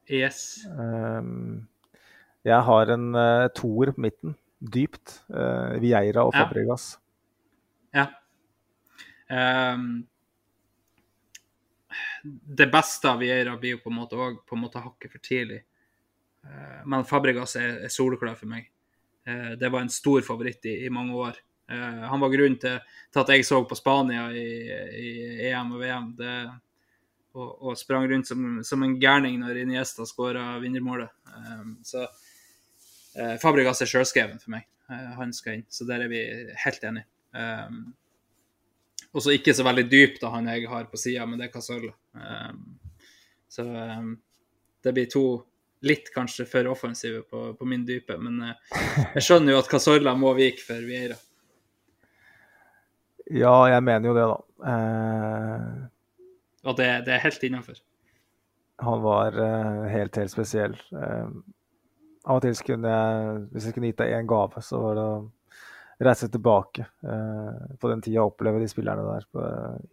Yes. 0.07 0.41
Ehm, 0.67 1.67
jeg 2.47 2.59
har 2.69 2.93
en 2.93 3.07
uh, 3.15 3.47
toer 3.55 3.93
på 3.95 4.03
midten, 4.07 4.35
dypt. 4.57 5.19
Uh, 5.29 5.77
Vieira 5.83 6.25
og 6.27 6.33
Fabregas. 6.35 6.95
Ja. 7.95 8.07
Ehm, 9.29 10.05
det 12.43 12.67
beste 12.71 13.09
av 13.11 13.19
Vieira 13.19 13.55
blir 13.57 13.75
jo 13.77 13.81
på 13.83 13.91
en 13.91 13.99
måte 13.99 14.19
òg 14.19 14.39
på 14.47 14.55
en 14.57 14.63
måte 14.63 14.81
hakket 14.83 15.13
for 15.13 15.23
tidlig. 15.23 15.61
Eh, 16.47 16.85
men 16.85 17.05
Fabregas 17.07 17.55
er, 17.59 17.83
er 17.85 17.93
soleklar 17.93 18.37
for 18.39 18.49
meg. 18.51 18.69
Eh, 19.27 19.53
det 19.59 19.71
var 19.73 19.83
en 19.83 19.93
stor 19.93 20.23
favoritt 20.25 20.65
i, 20.65 20.79
i 20.85 20.93
mange 20.93 21.15
år. 21.15 21.39
Eh, 21.71 22.03
han 22.11 22.23
var 22.23 22.33
grunnen 22.33 22.59
til, 22.61 22.79
til 23.13 23.23
at 23.23 23.33
jeg 23.33 23.47
så 23.47 23.61
på 23.67 23.77
Spania 23.79 24.27
i, 24.31 24.47
i 25.03 25.11
EM 25.49 25.75
og 25.75 25.83
VM. 25.83 26.09
Det, 26.19 26.33
og, 27.37 27.51
og 27.61 27.77
sprang 27.79 28.07
rundt 28.09 28.29
som, 28.29 28.45
som 28.65 28.83
en 28.83 28.97
gærning 29.01 29.37
når 29.41 29.61
Iniesta 29.63 30.05
skåra 30.09 30.57
vinnermålet. 30.63 31.13
Um, 31.35 31.75
så 31.85 32.05
uh, 32.07 33.35
Fabregas 33.41 33.83
er 33.85 33.91
sjølskreven 33.91 34.41
for 34.41 34.55
meg. 34.55 34.65
Uh, 34.89 35.13
han 35.19 35.33
skal 35.35 35.59
inn, 35.59 35.67
så 35.69 35.87
der 35.89 36.05
er 36.05 36.11
vi 36.11 36.23
helt 36.65 36.87
enige. 36.89 37.07
Um, 37.37 37.83
og 39.13 39.23
så 39.23 39.33
ikke 39.33 39.55
så 39.55 39.65
veldig 39.65 39.85
dyp, 39.91 40.17
da 40.21 40.33
han 40.33 40.49
jeg 40.51 40.67
har 40.69 40.89
på 40.91 40.99
sida, 40.99 41.25
men 41.29 41.39
det 41.39 41.47
er 41.47 41.53
Casolla. 41.53 41.93
Um, 42.17 42.65
så 43.49 43.63
um, 43.67 44.11
det 44.83 44.93
blir 44.97 45.07
to 45.11 45.27
litt 45.85 46.09
kanskje 46.13 46.47
for 46.49 46.67
offensive 46.73 47.21
på, 47.29 47.51
på 47.57 47.69
min 47.69 47.85
dype, 47.87 48.17
men 48.19 48.41
uh, 48.49 48.75
jeg 49.15 49.23
skjønner 49.29 49.55
jo 49.55 49.61
at 49.61 49.71
Casolla 49.71 50.17
må 50.17 50.33
vike 50.37 50.65
for 50.65 50.83
Vieira. 50.85 51.17
Ja, 53.27 53.67
jeg 53.67 53.83
mener 53.83 54.07
jo 54.07 54.15
det, 54.15 54.25
da. 54.31 54.37
Eh, 54.71 55.71
Og 56.67 56.75
det, 56.79 56.89
det 57.07 57.15
er 57.15 57.23
helt 57.23 57.45
innafor. 57.47 57.79
han 58.83 59.01
var 59.01 59.37
uh, 59.39 59.85
helt, 59.89 60.19
helt 60.19 60.33
spesiell. 60.33 60.75
Uh, 60.91 61.31
av 62.27 62.37
og 62.37 62.43
til 62.43 62.55
så 62.59 62.67
kunne 62.67 62.91
jeg, 62.91 63.41
hvis 63.53 63.67
jeg 63.67 63.75
kunne 63.77 63.89
gitt 63.91 64.01
deg 64.03 64.13
én 64.17 64.29
gave, 64.29 64.61
så 64.61 64.81
var 64.83 64.97
det 64.99 65.05
å 65.07 65.17
reise 66.03 66.27
tilbake 66.29 66.83
uh, 67.07 67.71
på 67.79 67.89
den 67.89 68.03
tida 68.05 68.21
og 68.21 68.33
oppleve 68.33 68.61
de 68.61 68.67
spillerne 68.69 69.05
der 69.07 69.25
på, 69.33 69.45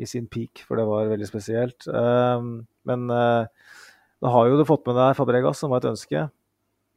i 0.03 0.09
sin 0.11 0.27
peak, 0.29 0.65
for 0.67 0.81
det 0.81 0.89
var 0.91 1.09
veldig 1.13 1.29
spesielt. 1.31 1.87
Men 2.85 3.07
da 3.09 4.33
har 4.35 4.49
jo 4.49 4.59
du 4.59 4.65
fått 4.69 4.85
med 4.89 4.99
deg 4.99 5.17
Fabregas, 5.19 5.63
som 5.63 5.73
var 5.73 5.81
et 5.83 5.93
ønske. 5.95 6.27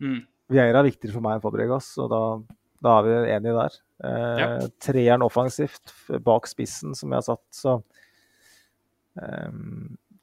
Mm. 0.03 0.21
Vieira 0.51 0.81
er 0.81 0.87
viktigere 0.87 1.15
for 1.15 1.25
meg 1.25 1.37
enn 1.37 1.43
Fabregas, 1.43 1.89
og 1.99 2.09
da, 2.11 2.21
da 2.83 2.97
er 2.97 3.07
vi 3.07 3.15
enige 3.35 3.55
der. 3.57 3.77
Eh, 4.07 4.41
Ja. 4.41 4.49
Treeren 4.83 5.25
offensivt 5.25 5.93
bak 6.23 6.47
spissen, 6.47 6.95
som 6.95 7.11
jeg 7.11 7.17
har 7.17 7.25
satt, 7.25 7.45
så 7.51 7.77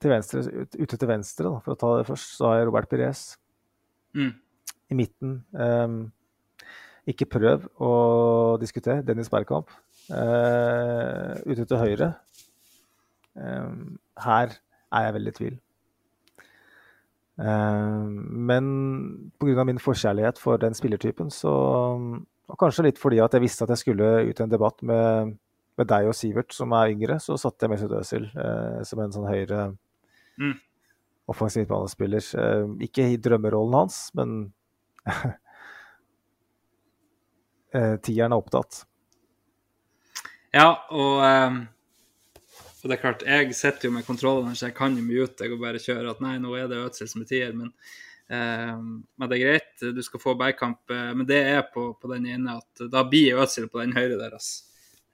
til 0.00 0.12
venstre, 0.12 0.42
ut- 0.62 0.76
Ute 0.80 0.98
til 1.00 1.08
venstre, 1.10 1.48
da, 1.48 1.62
for 1.64 1.74
å 1.74 1.80
ta 1.80 1.92
det 1.98 2.06
først, 2.10 2.36
så 2.38 2.50
har 2.50 2.60
jeg 2.60 2.68
Robert 2.68 2.90
Pires. 2.90 3.24
Mm. 4.14 4.32
I 4.92 4.94
midten 4.98 5.32
um, 5.58 5.98
Ikke 7.10 7.26
prøv 7.26 7.66
å 7.82 7.92
diskutere. 8.60 9.02
Dennis 9.02 9.32
Bergkamp. 9.32 9.72
Uh, 10.10 11.34
ute 11.48 11.64
til 11.64 11.80
høyre 11.80 12.10
um, 13.40 13.94
Her 14.20 14.52
er 14.92 15.06
jeg 15.08 15.14
veldig 15.16 15.32
i 15.32 15.38
tvil. 15.38 15.54
Eh, 17.34 18.04
men 18.46 18.66
pga. 19.42 19.64
min 19.66 19.80
forkjærlighet 19.82 20.38
for 20.38 20.56
den 20.56 20.74
spillertypen, 20.74 21.30
så 21.30 21.50
Og 22.46 22.58
kanskje 22.60 22.84
litt 22.84 22.98
fordi 23.00 23.18
at 23.24 23.32
jeg 23.32 23.40
visste 23.40 23.64
at 23.64 23.70
jeg 23.72 23.78
skulle 23.78 24.28
ut 24.28 24.40
i 24.40 24.42
en 24.44 24.50
debatt 24.50 24.82
med, 24.82 25.38
med 25.78 25.88
deg 25.90 26.06
og 26.10 26.14
Sivert, 26.14 26.52
som 26.54 26.72
er 26.76 26.92
yngre, 26.94 27.18
så 27.22 27.36
satte 27.40 27.66
jeg 27.66 27.72
Mesut 27.74 27.94
Özil 27.98 28.28
eh, 28.30 28.80
som 28.86 29.00
en 29.02 29.14
sånn 29.14 29.28
høyre 29.30 29.76
Mm. 30.38 30.56
offensiv 31.30 31.62
midtbanespiller. 31.62 32.24
Eh, 32.42 32.64
ikke 32.88 33.04
i 33.12 33.16
drømmerollen 33.22 33.76
hans, 33.78 33.98
men 34.18 34.52
eh, 37.74 37.96
tieren 38.02 38.32
er 38.34 38.40
opptatt. 38.40 38.84
Ja, 40.54 40.68
og, 40.94 41.18
ehm, 41.26 41.60
og 42.82 42.90
det 42.90 42.96
er 42.96 43.02
klart, 43.02 43.24
jeg 43.26 43.54
sitter 43.58 43.88
jo 43.88 43.94
med 43.96 44.06
kontrollene, 44.06 44.54
så 44.54 44.68
jeg 44.68 44.76
kan 44.78 44.94
jo 44.98 45.02
mute 45.06 45.40
deg 45.42 45.54
og 45.56 45.62
bare 45.64 45.82
kjøre 45.82 46.12
at 46.14 46.20
nei, 46.22 46.36
nå 46.42 46.54
er 46.58 46.68
det 46.70 46.82
Ødsel 46.84 47.08
som 47.10 47.24
er 47.24 47.30
tier, 47.30 47.54
men, 47.56 47.72
ehm, 48.30 48.92
men 49.18 49.30
det 49.30 49.38
er 49.40 49.46
greit, 49.48 49.72
du 49.96 50.02
skal 50.06 50.22
få 50.22 50.36
Bergkamp. 50.38 50.84
eh, 50.90 51.10
men 51.14 51.26
det 51.26 51.40
er 51.56 51.64
på, 51.74 51.88
på 51.98 52.12
den 52.12 52.26
ene 52.30 52.58
at 52.60 52.86
da 52.92 53.02
blir 53.08 53.40
Ødsel 53.42 53.66
på 53.70 53.82
den 53.82 53.96
høyre 53.96 54.18
deres. 54.20 54.52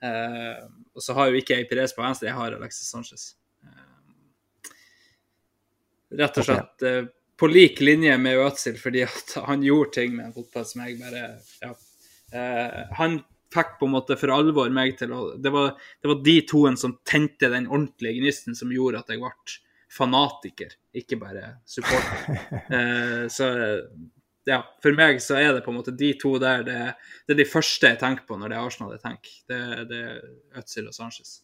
Eh, 0.01 0.61
og 0.95 1.03
så 1.05 1.15
har 1.17 1.29
jo 1.29 1.39
ikke 1.41 1.59
jeg 1.59 1.69
Pires 1.69 1.95
på 1.95 2.03
venstre, 2.03 2.29
jeg 2.29 2.37
har 2.37 2.57
Alexis 2.57 2.89
Sanchez. 2.91 3.23
Eh, 3.65 4.73
rett 6.21 6.39
og 6.41 6.47
slett 6.47 6.87
eh, 6.87 7.03
på 7.39 7.49
lik 7.49 7.81
linje 7.81 8.17
med 8.21 8.41
Øtzil, 8.41 8.77
fordi 8.81 9.05
at 9.07 9.35
han 9.47 9.65
gjorde 9.65 9.95
ting 9.99 10.15
med 10.17 10.29
en 10.29 10.35
fotball 10.35 10.67
som 10.69 10.85
jeg 10.85 10.99
bare 11.01 11.23
ja. 11.63 11.73
Han 12.99 13.17
fikk 13.51 13.73
på 13.79 13.87
en 13.89 13.95
måte 13.95 14.15
for 14.19 14.31
alvor 14.31 14.69
meg 14.71 14.93
til 14.99 15.11
å 15.11 15.33
Det 15.41 15.51
var, 15.51 15.73
det 15.99 16.07
var 16.11 16.21
de 16.23 16.37
toen 16.47 16.77
som 16.79 16.99
tente 17.07 17.49
den 17.51 17.67
ordentlige 17.67 18.21
gnisten 18.21 18.55
som 18.55 18.71
gjorde 18.71 19.01
at 19.01 19.11
jeg 19.11 19.19
ble 19.19 19.33
fanatiker, 19.91 20.71
ikke 20.95 21.19
bare 21.19 21.57
supporter. 21.67 22.39
Eh, 22.77 23.27
så 23.27 23.47
ja, 24.49 24.61
for 24.81 24.97
meg 24.97 25.21
så 25.21 25.37
er 25.37 25.51
det 25.53 25.63
på 25.65 25.73
en 25.73 25.77
måte 25.77 25.93
de 25.93 26.11
to 26.19 26.33
der 26.41 26.63
Det, 26.65 26.77
det 27.27 27.35
er 27.35 27.39
de 27.43 27.49
første 27.49 27.91
jeg 27.91 27.99
tenker 28.01 28.25
på 28.27 28.37
når 28.39 28.51
det 28.51 28.57
er 28.57 28.65
Arsenal 28.65 28.95
jeg 28.95 29.03
tenker. 29.03 29.35
Det, 29.49 29.61
det 29.91 30.01
er 30.01 30.61
Øtzil 30.61 30.89
og 30.89 30.97
Sanchez. 30.97 31.39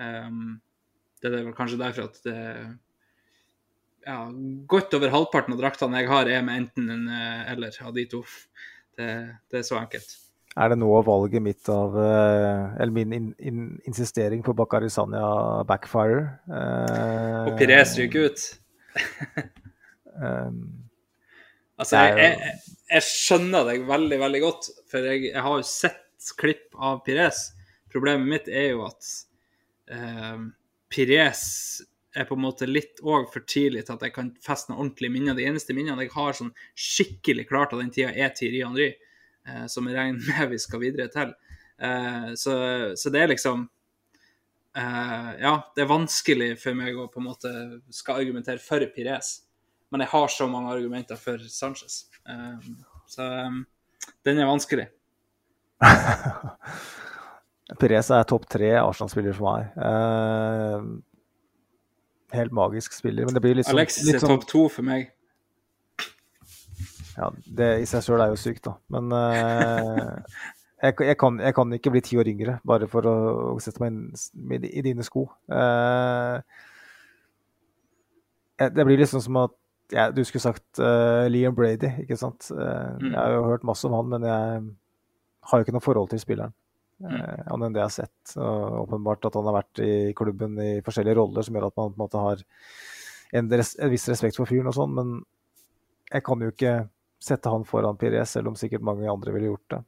Um, 0.00 0.60
det 1.22 1.30
er 1.30 1.44
vel 1.44 1.54
kanskje 1.54 1.78
derfor 1.78 2.08
at 2.08 2.18
det 2.24 2.38
ja, 4.02 4.18
Godt 4.66 4.96
over 4.98 5.12
halvparten 5.12 5.54
av 5.54 5.60
draktene 5.60 6.02
jeg 6.02 6.10
har, 6.10 6.26
er 6.26 6.42
med 6.42 6.64
enten 6.64 6.90
en 6.90 7.06
eh, 7.12 7.52
eller 7.52 7.76
av 7.86 7.94
de 7.94 8.06
to. 8.10 8.24
Det, 8.98 9.08
det 9.52 9.60
er 9.60 9.66
så 9.66 9.78
enkelt. 9.78 10.16
Er 10.52 10.68
det 10.68 10.76
nå 10.82 10.88
valget 11.06 11.40
mitt 11.40 11.68
av 11.72 11.94
eh, 11.96 12.74
Eller 12.82 12.92
min 12.92 13.12
in, 13.16 13.28
in, 13.38 13.60
insistering 13.88 14.42
på 14.44 14.52
Bakari 14.56 14.90
Sanja 14.92 15.62
backfire? 15.68 16.26
Uh, 16.50 17.52
Og 17.52 17.56
Pires 17.60 17.94
ryker 18.00 18.28
ut. 18.28 18.44
eh, 18.98 20.50
Altså, 21.82 21.98
jeg, 21.98 22.18
jeg, 22.22 22.78
jeg 22.92 23.06
skjønner 23.08 23.66
deg 23.66 23.86
veldig, 23.88 24.18
veldig 24.22 24.40
godt, 24.44 24.68
for 24.90 25.10
jeg, 25.10 25.24
jeg 25.32 25.44
har 25.46 25.58
jo 25.58 25.66
sett 25.66 26.32
klipp 26.38 26.76
av 26.78 27.00
Pires. 27.06 27.48
Problemet 27.92 28.28
mitt 28.28 28.50
er 28.52 28.70
jo 28.72 28.84
at 28.86 29.08
eh, 29.90 30.44
Pires 30.92 31.42
er 32.12 32.28
på 32.28 32.36
en 32.36 32.44
måte 32.44 32.68
litt 32.68 33.00
òg 33.02 33.30
for 33.32 33.44
tidlig 33.48 33.86
til 33.86 33.96
at 33.96 34.04
jeg 34.06 34.14
kan 34.14 34.30
feste 34.44 34.70
noen 34.70 34.84
ordentlige 34.84 35.14
minner. 35.14 35.36
De 35.36 35.46
eneste 35.48 35.74
minnene 35.76 36.04
jeg 36.04 36.14
har 36.14 36.36
sånn 36.36 36.52
skikkelig 36.76 37.46
klart 37.48 37.72
av 37.72 37.80
den 37.82 37.92
tida, 37.94 38.12
er 38.12 38.34
Tiri 38.36 38.60
Henry, 38.62 38.90
eh, 39.48 39.64
som 39.72 39.88
jeg 39.88 39.96
regner 39.98 40.26
med 40.28 40.50
vi 40.54 40.60
skal 40.62 40.82
videre 40.84 41.08
til. 41.12 41.32
Eh, 41.82 42.32
så, 42.38 42.56
så 43.00 43.12
det 43.12 43.22
er 43.22 43.32
liksom 43.32 43.64
eh, 44.76 45.30
Ja, 45.40 45.54
det 45.74 45.84
er 45.84 45.90
vanskelig 45.90 46.52
for 46.62 46.78
meg 46.78 47.00
å 47.00 47.08
på 47.10 47.22
en 47.22 47.30
måte 47.30 47.54
skal 47.90 48.20
argumentere 48.20 48.62
for 48.62 48.84
Pires, 48.94 49.38
men 49.92 50.04
jeg 50.04 50.10
har 50.14 50.28
så 50.32 50.48
mange 50.48 50.72
argumenter 50.72 51.18
for 51.20 51.40
Sanchez. 51.52 52.06
Um, 52.24 52.78
så 53.10 53.26
um, 53.46 53.62
den 54.24 54.40
er 54.40 54.48
vanskelig. 54.48 54.88
Perez 57.80 58.10
er 58.12 58.24
topp 58.28 58.46
tre 58.50 58.70
Arsenal-spiller 58.80 59.36
for 59.36 59.48
meg. 59.50 59.62
Uh, 59.76 60.80
helt 62.36 62.56
magisk 62.56 62.96
spiller. 62.96 63.28
Men 63.28 63.36
det 63.36 63.44
blir 63.44 63.58
liksom 63.60 63.76
Alexis 63.76 64.08
litt 64.08 64.16
er 64.16 64.24
sånn- 64.24 64.34
topp 64.36 64.48
to 64.48 64.64
for 64.72 64.88
meg. 64.88 65.12
Ja, 67.12 67.28
det 67.44 67.70
i 67.82 67.86
seg 67.88 68.06
sjøl 68.06 68.24
er 68.24 68.32
jo 68.32 68.40
sykt, 68.40 68.64
da. 68.64 68.78
Men 68.92 69.12
uh, 69.12 70.16
jeg, 70.82 70.96
jeg, 70.98 71.16
kan, 71.20 71.36
jeg 71.40 71.54
kan 71.54 71.72
ikke 71.76 71.92
bli 71.94 72.00
ti 72.02 72.16
år 72.18 72.28
yngre 72.32 72.56
bare 72.66 72.88
for 72.90 73.06
å, 73.06 73.16
å 73.52 73.58
sette 73.62 73.84
meg 73.84 73.92
inn, 73.92 74.64
i 74.66 74.82
dine 74.82 75.04
sko. 75.06 75.28
Eh, 75.52 76.36
det 78.62 78.86
blir 78.86 78.98
liksom 78.98 79.22
som 79.22 79.38
at 79.44 79.54
ja, 79.92 80.08
Du 80.10 80.22
skulle 80.24 80.44
sagt 80.44 80.80
uh, 80.80 81.28
Liam 81.30 81.54
Brady, 81.56 81.90
ikke 82.04 82.18
sant? 82.20 82.48
Uh, 82.50 82.96
Mm. 82.98 83.12
Jeg 83.12 83.18
har 83.18 83.36
jo 83.36 83.46
hørt 83.50 83.66
masse 83.68 83.86
om 83.88 83.94
han, 83.96 84.08
men 84.08 84.26
jeg 84.28 84.62
har 85.50 85.58
jo 85.58 85.66
ikke 85.66 85.74
noe 85.76 85.84
forhold 85.84 86.10
til 86.12 86.20
spilleren. 86.22 86.54
Eh, 87.02 87.40
Annet 87.50 87.66
enn 87.66 87.74
det 87.74 87.80
jeg 87.82 87.88
har 87.88 87.94
sett. 87.96 88.34
Og 88.38 88.76
åpenbart 88.84 89.26
at 89.26 89.34
han 89.34 89.48
har 89.48 89.56
vært 89.56 89.80
i 89.82 89.92
klubben 90.14 90.58
i 90.62 90.72
forskjellige 90.86 91.18
roller 91.18 91.42
som 91.42 91.56
gjør 91.56 91.66
at 91.66 91.78
man 91.80 91.90
på 91.90 91.98
en 91.98 92.02
måte 92.04 92.22
har 92.22 92.44
en, 93.32 93.48
res, 93.50 93.72
en 93.80 93.90
viss 93.90 94.06
respekt 94.12 94.38
for 94.38 94.46
fyren 94.46 94.70
og 94.70 94.76
sånn, 94.76 94.94
men 94.94 95.14
jeg 96.12 96.22
kan 96.26 96.44
jo 96.44 96.52
ikke 96.52 96.74
sette 97.22 97.50
han 97.50 97.64
foran 97.66 97.98
Pires, 97.98 98.34
selv 98.36 98.52
om 98.52 98.58
sikkert 98.58 98.84
mange 98.84 99.08
andre 99.10 99.32
ville 99.34 99.48
gjort 99.50 99.74
det. 99.74 99.80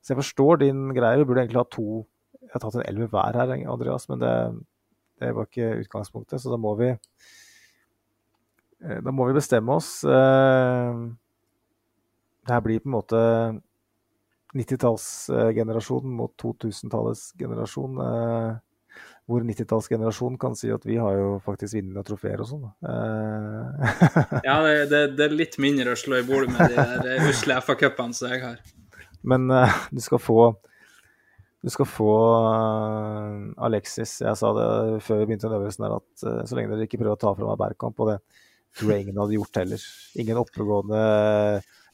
Så 0.00 0.14
jeg 0.14 0.18
forstår 0.22 0.62
din 0.62 0.86
greie. 0.96 1.18
Vi 1.20 1.26
burde 1.28 1.44
egentlig 1.44 1.60
ha 1.60 1.68
to 1.68 2.06
Jeg 2.40 2.54
har 2.54 2.62
tatt 2.64 2.78
en 2.80 2.86
elver 2.88 3.10
hver 3.12 3.36
her, 3.38 3.52
Andreas, 3.70 4.08
men 4.10 4.22
det, 4.22 4.32
det 5.20 5.30
var 5.36 5.46
ikke 5.46 5.84
utgangspunktet, 5.84 6.40
så 6.42 6.50
da 6.50 6.58
må 6.58 6.72
vi 6.80 6.88
Da 8.82 9.14
må 9.14 9.28
vi 9.28 9.36
bestemme 9.36 9.76
oss. 9.78 10.00
Eh, 10.04 11.02
det 12.42 12.54
her 12.56 12.64
blir 12.64 12.82
på 12.82 12.90
en 12.90 12.96
måte 12.96 13.20
90-tallsgenerasjonen 14.58 16.16
mot 16.18 16.34
2000-tallets 16.42 17.30
generasjon. 17.38 18.00
Eh, 18.02 18.50
hvor 19.30 19.44
90-tallsgenerasjonen 19.46 20.38
kan 20.40 20.56
si 20.58 20.72
at 20.74 20.82
vi 20.84 20.98
har 20.98 21.14
jo 21.16 21.36
faktisk 21.44 21.78
vunnet 21.78 21.94
noen 21.94 22.08
trofeer 22.08 22.42
og 22.42 22.50
sånn. 22.50 22.66
Eh, 22.90 23.94
Ja, 24.48 24.58
det, 24.66 24.74
det, 24.90 25.04
det 25.16 25.28
er 25.28 25.38
litt 25.38 25.56
mindre 25.62 25.94
å 25.94 26.00
slå 26.00 26.18
i 26.18 26.26
bordet 26.26 26.50
med 26.52 26.74
de 26.74 26.82
der 26.82 27.14
eh, 27.14 27.30
usle 27.30 27.60
FA-cupene 27.62 28.18
som 28.18 28.34
jeg 28.34 28.42
har. 28.42 28.60
Men 29.22 29.46
eh, 29.54 29.80
du 29.94 30.02
skal 30.02 30.20
få 30.22 30.52
du 31.62 31.70
skal 31.70 31.86
få 31.86 32.12
eh, 32.50 33.36
Alexis. 33.62 34.16
Jeg 34.24 34.38
sa 34.38 34.50
det 34.56 34.70
før 35.06 35.20
vi 35.20 35.28
begynte 35.30 35.46
den 35.46 35.60
øvelsen 35.60 35.86
her, 35.86 36.00
at 36.02 36.24
eh, 36.26 36.40
så 36.50 36.58
lenge 36.58 36.74
dere 36.74 36.88
ikke 36.88 36.98
prøver 36.98 37.14
å 37.14 37.22
ta 37.22 37.36
fra 37.38 37.46
meg 37.52 37.60
Bergkamp, 37.60 38.02
og 38.02 38.10
det 38.10 38.18
ingen 39.02 39.16
hadde 39.20 39.34
gjort 39.36 39.56
heller. 39.60 39.80
Ingen 40.16 40.36
oppegående, 40.40 41.00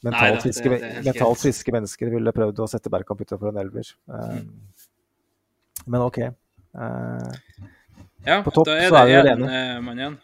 mentalt, 0.05 0.41
friske, 0.45 0.69
det- 0.69 1.03
det 1.03 1.07
er 1.11 1.19
mennesker 1.75 2.09
ville 2.13 2.31
prøvd 2.31 2.59
å 2.63 2.67
sette 2.71 2.89
Bergkamp 2.89 3.19
utenfor 3.25 3.49
en 3.51 3.57
elver. 3.65 3.87
Eh, 4.13 4.39
Men 5.87 6.01
OK. 6.01 6.17
Eh, 6.19 6.33
Ja, 8.25 8.41
På 8.43 8.51
topp 8.51 8.65
da 8.67 8.75
er 8.75 8.89
så 8.89 8.95
er 8.99 9.05
vi 9.07 9.11
det 9.13 9.31
én 9.37 9.43
eh, 9.49 9.79
mann 9.81 9.97
igjen. 9.97 10.17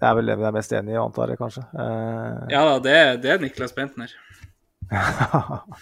det 0.00 0.06
er 0.08 0.14
vel 0.14 0.26
det 0.26 0.36
vi 0.38 0.44
er 0.44 0.52
mest 0.52 0.72
enige 0.72 0.94
i, 0.94 0.98
antar 0.98 1.28
jeg 1.28 1.38
kanskje. 1.38 1.62
Ja 2.50 2.64
da, 2.66 2.78
det, 2.80 3.22
det 3.22 3.30
er 3.30 3.38
Niklas 3.38 3.72
Bentner. 3.72 4.10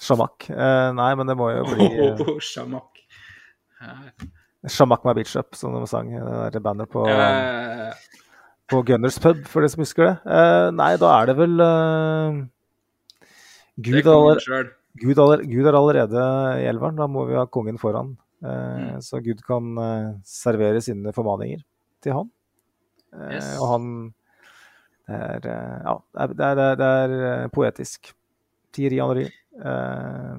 Shamak. 0.00 0.48
Eh, 0.50 0.92
nei, 0.94 1.14
men 1.18 1.26
det 1.26 1.36
må 1.38 1.50
jo 1.54 1.64
bli 1.68 1.86
eh, 1.86 2.20
Oh, 2.22 2.38
Shamak. 2.40 3.02
Eh, 3.82 4.26
Shamak 4.66 5.04
My 5.06 5.12
Bitch 5.14 5.36
Up, 5.38 5.54
som 5.54 5.74
de 5.76 5.86
sang. 5.90 6.08
Det 6.52 6.62
bandet 6.62 6.88
på 6.90 7.04
eh, 7.08 7.92
på 8.66 8.80
Gunners 8.82 9.18
pub, 9.22 9.44
for 9.46 9.62
de 9.62 9.68
som 9.70 9.82
husker 9.84 10.04
det. 10.08 10.14
Eh, 10.26 10.70
nei, 10.74 10.96
da 10.98 11.12
er 11.20 11.26
det 11.30 11.36
vel 11.38 11.60
eh, 11.62 12.40
Gud, 13.78 14.00
det 14.02 14.06
aller. 14.10 14.70
Gud, 14.96 15.18
aller, 15.20 15.42
Gud 15.44 15.66
er 15.68 15.76
allerede 15.76 16.22
i 16.62 16.66
elveren. 16.70 16.96
Da 16.98 17.06
må 17.06 17.26
vi 17.28 17.36
ha 17.38 17.46
kongen 17.46 17.78
foran. 17.78 18.16
Eh, 18.16 18.22
Mm. 18.46 19.00
Så 19.00 19.18
Gud 19.24 19.38
kan 19.46 19.78
eh, 19.80 20.10
servere 20.28 20.80
sine 20.84 21.12
formaninger 21.12 21.62
til 22.04 22.12
han. 22.12 22.30
Eh, 23.14 23.30
Yes. 23.36 23.46
Og 23.60 23.68
han 23.70 23.86
er, 25.08 25.40
eh, 25.46 25.78
ja, 25.86 25.94
det 26.34 26.44
er, 26.44 26.54
det 26.58 26.66
er, 26.66 26.76
det 26.76 26.90
er 27.30 27.48
poetisk. 27.54 28.10
Thierry 28.76 28.98
Henry. 29.00 29.24
Eh, 29.56 30.36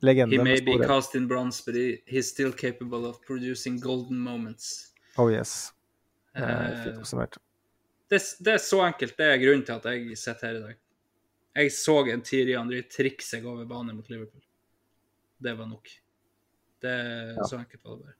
legende 0.00 0.36
He 0.36 0.42
may 0.44 0.60
be 0.60 0.78
cast 0.86 1.14
in 1.14 1.26
bronze, 1.28 1.62
but 1.66 1.74
he, 1.74 2.02
he's 2.06 2.28
still 2.30 2.52
capable 2.52 3.06
of 3.08 3.20
producing 3.26 3.78
golden 3.80 4.18
moments. 4.18 4.92
Oh 5.18 5.28
yes. 5.30 5.72
Eh, 6.36 6.42
Eh, 6.42 6.84
fint 6.84 6.98
oppsummert. 6.98 7.38
det, 8.10 8.20
det 8.40 8.52
er 8.54 8.58
så 8.58 8.80
enkelt. 8.86 9.16
Det 9.18 9.26
er 9.26 9.36
grunnen 9.42 9.64
til 9.66 9.72
at 9.72 9.84
jeg 9.90 10.16
sitter 10.18 10.46
her 10.46 10.56
i 10.56 10.62
dag. 10.62 10.76
Jeg 11.56 11.72
så 11.74 11.96
en 12.12 12.22
Henry 12.56 12.82
trikse 12.88 13.28
seg 13.36 13.44
over 13.44 13.66
banen 13.66 13.96
mot 13.96 14.08
Liverpool. 14.10 14.42
Det 15.42 15.56
var 15.58 15.66
nok. 15.66 15.88
Det 16.80 16.94
Ja. 17.36 17.44
Så 17.44 17.58
enkelt 17.58 17.84
var 17.84 17.96
det 17.96 18.04
bare. 18.04 18.14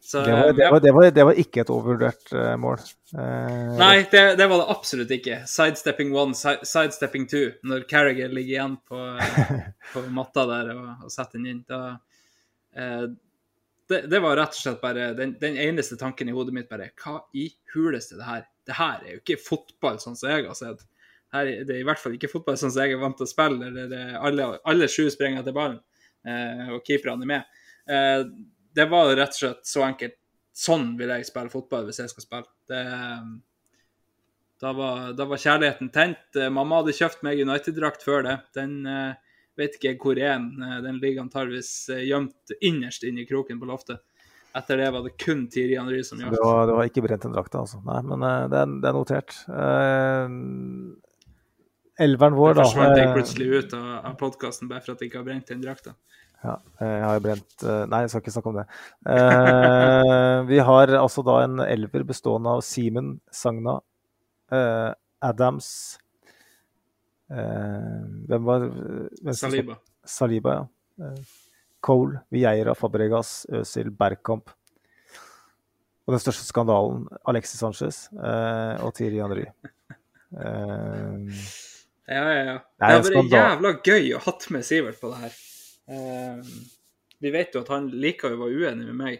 Så, 0.00 0.22
Det 0.24 0.32
var, 0.32 0.52
det, 0.52 0.70
var, 0.70 0.80
det, 0.80 0.92
var, 0.92 1.10
det 1.10 1.24
var 1.26 1.38
ikke 1.42 1.60
et 1.64 1.70
overvurdert 1.74 2.30
uh, 2.32 2.54
mål. 2.60 2.80
Uh, 3.12 3.76
Nei, 3.76 4.06
det, 4.10 4.22
det 4.38 4.46
var 4.48 4.62
det 4.62 4.68
absolutt 4.72 5.10
ikke. 5.12 5.40
Sidestepping 5.50 6.14
one, 6.16 6.36
si- 6.38 6.62
sidestepping 6.64 7.26
two. 7.28 7.50
Når 7.66 7.84
Carriger 7.90 8.30
ligger 8.32 8.54
igjen 8.54 8.76
på, 8.88 9.00
på 9.92 10.04
matta 10.14 10.46
der 10.48 10.70
og, 10.76 10.86
og 11.04 11.12
setter 11.12 11.36
den 11.40 11.50
inn, 11.52 11.64
da 11.68 11.80
uh, 12.78 13.08
det, 13.88 14.20
var 14.20 14.36
rett 14.36 14.52
og 14.52 14.60
slett 14.60 14.80
bare 14.82 15.10
den, 15.16 15.34
den 15.40 15.56
eneste 15.60 15.96
tanken 15.96 16.28
i 16.28 16.34
hodet 16.36 16.52
mitt 16.52 16.68
bare 16.68 16.90
Hva 17.00 17.22
i 17.40 17.46
huleste 17.74 18.18
det 18.20 18.26
her? 18.28 18.42
Det 18.68 18.76
her 18.76 18.98
er 19.00 19.14
jo 19.14 19.20
ikke 19.22 19.38
fotball 19.40 19.96
sånn 20.02 20.16
som 20.16 20.28
jeg 20.30 20.44
har 20.44 20.56
sett. 20.56 20.84
Her, 21.34 21.48
er- 21.48 21.64
det 21.68 21.74
er 21.74 21.82
i 21.82 21.88
hvert 21.88 22.00
fall 22.00 22.14
ikke 22.16 22.30
fotball 22.32 22.56
sånn 22.60 22.72
som 22.72 22.84
jeg 22.84 22.96
er 22.96 23.02
vant 23.02 23.16
til 23.18 23.28
å 23.28 23.32
spille. 23.32 23.72
der 23.92 24.14
alle, 24.20 24.54
alle 24.68 24.88
sju 24.92 25.08
springer 25.12 25.42
etter 25.42 25.56
ballen, 25.56 25.80
og 26.72 26.84
keeperne 26.84 27.24
er 27.24 27.32
med. 27.32 27.56
Det 28.78 28.86
var 28.90 29.10
rett 29.18 29.34
og 29.34 29.40
slett 29.42 29.66
så 29.66 29.84
enkelt. 29.88 30.14
Sånn 30.58 30.92
vil 30.98 31.10
jeg 31.12 31.26
spille 31.28 31.50
fotball 31.52 31.86
hvis 31.86 32.00
jeg 32.02 32.10
skal 32.10 32.24
spille. 32.24 32.50
Det, 32.70 32.82
da, 34.62 34.72
var, 34.74 35.12
da 35.18 35.26
var 35.30 35.38
kjærligheten 35.38 35.90
tent. 35.94 36.24
Eh, 36.34 36.50
Mamma 36.50 36.80
hadde 36.80 36.94
kjøpt 36.98 37.24
meg 37.26 37.38
United-drakt 37.44 38.02
før 38.06 38.24
det. 38.26 38.36
Den 38.58 38.80
eh, 38.90 39.14
vet 39.58 39.78
ikke 39.78 39.92
jeg 39.92 40.00
hvor 40.02 40.18
er. 40.18 40.34
den. 40.34 40.62
Eh, 40.66 40.80
Den 40.86 40.98
ligger 41.02 41.22
antageligvis 41.26 41.72
gjemt 42.08 42.54
innerst 42.58 43.06
inne 43.06 43.22
i 43.22 43.28
kroken 43.28 43.60
på 43.62 43.68
loftet. 43.70 44.02
Etter 44.58 44.80
det 44.80 44.88
var 44.94 45.04
det 45.04 45.12
kun 45.20 45.44
Tiri 45.52 45.76
Henry 45.78 46.00
som 46.02 46.18
Det 46.18 46.26
gjaldt. 46.26 46.40
var, 46.42 46.66
det 46.66 46.78
var 46.80 46.90
ikke 46.90 47.04
brent 47.04 47.26
en 47.28 47.34
drakta, 47.36 47.62
altså. 47.62 47.78
Nei, 47.86 48.00
men 48.08 48.24
det, 48.50 48.62
er, 48.64 48.72
det 48.82 48.88
er 48.90 48.96
notert. 48.96 49.36
Uh... 49.46 50.26
elveren 52.02 52.38
vår, 52.38 52.54
da. 52.56 52.64
forsvant 52.66 52.98
jeg 52.98 53.14
plutselig 53.14 53.48
ut 53.52 53.74
av, 53.78 53.88
av 54.10 54.14
podkasten 54.18 54.70
bare 54.70 54.82
for 54.82 54.94
at 54.94 55.02
jeg 55.02 55.12
ikke 55.12 55.20
har 55.20 55.28
brent 55.28 55.52
den 55.52 55.62
drakta. 55.62 55.94
Ja, 56.38 56.52
jeg 56.78 57.02
har 57.02 57.16
jo 57.16 57.22
brent 57.24 57.62
eh, 57.66 57.80
Nei, 57.90 57.98
jeg 58.04 58.10
skal 58.12 58.22
ikke 58.22 58.32
snakke 58.36 58.50
om 58.52 58.58
det. 58.60 58.64
Eh, 59.10 60.36
vi 60.46 60.60
har 60.62 60.92
altså 61.00 61.24
da 61.26 61.40
en 61.42 61.62
elver 61.64 62.04
bestående 62.06 62.52
av 62.54 62.62
Simen, 62.62 63.16
Sagna, 63.34 63.80
eh, 64.54 64.92
Adams 65.26 65.70
eh, 67.34 67.98
Hvem 68.30 68.46
var 68.46 68.68
hvem 68.68 69.34
Saliba. 69.34 69.80
Saliba, 70.06 70.54
ja. 70.60 71.08
Eh, 71.08 71.18
Cole, 71.84 72.22
Vieira, 72.34 72.74
Fabregas, 72.78 73.42
Øzil, 73.54 73.90
Bergkamp. 73.94 74.50
Og 76.08 76.14
den 76.14 76.22
største 76.22 76.46
skandalen, 76.46 77.04
Alexis 77.28 77.60
Sanchez 77.60 77.98
eh, 78.14 78.78
og 78.82 78.94
Thierry 78.96 79.20
Henry. 79.22 79.48
Eh, 80.38 81.42
Ja, 82.08 82.22
ja, 82.24 82.40
ja. 82.40 82.56
Det 82.80 82.88
Det 83.04 83.12
vært 83.12 83.34
jævla 83.36 83.70
gøy 83.84 84.06
å 84.16 84.20
hatt 84.24 84.46
med 84.54 84.64
Sivert 84.64 84.96
på 85.02 85.10
det 85.12 85.18
her. 85.26 85.34
Eh, 85.88 86.40
vi 87.24 87.30
vet 87.34 87.54
jo 87.56 87.60
at 87.64 87.70
han 87.72 87.88
liker 87.90 88.34
å 88.34 88.40
være 88.44 88.58
uenig 88.68 88.86
med 88.90 88.98
meg. 88.98 89.16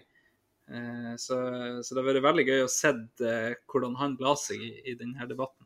Eh, 0.68 1.14
så, 1.16 1.38
så 1.82 1.94
det 1.96 2.02
har 2.02 2.08
vært 2.12 2.26
veldig 2.26 2.44
gøy 2.50 2.60
å 2.66 2.70
se 2.72 2.90
eh, 3.24 3.54
hvordan 3.72 3.94
han 4.00 4.18
la 4.20 4.34
seg 4.36 4.60
i, 4.62 4.70
i 4.92 4.96
denne 5.00 5.26
debatten. 5.30 5.64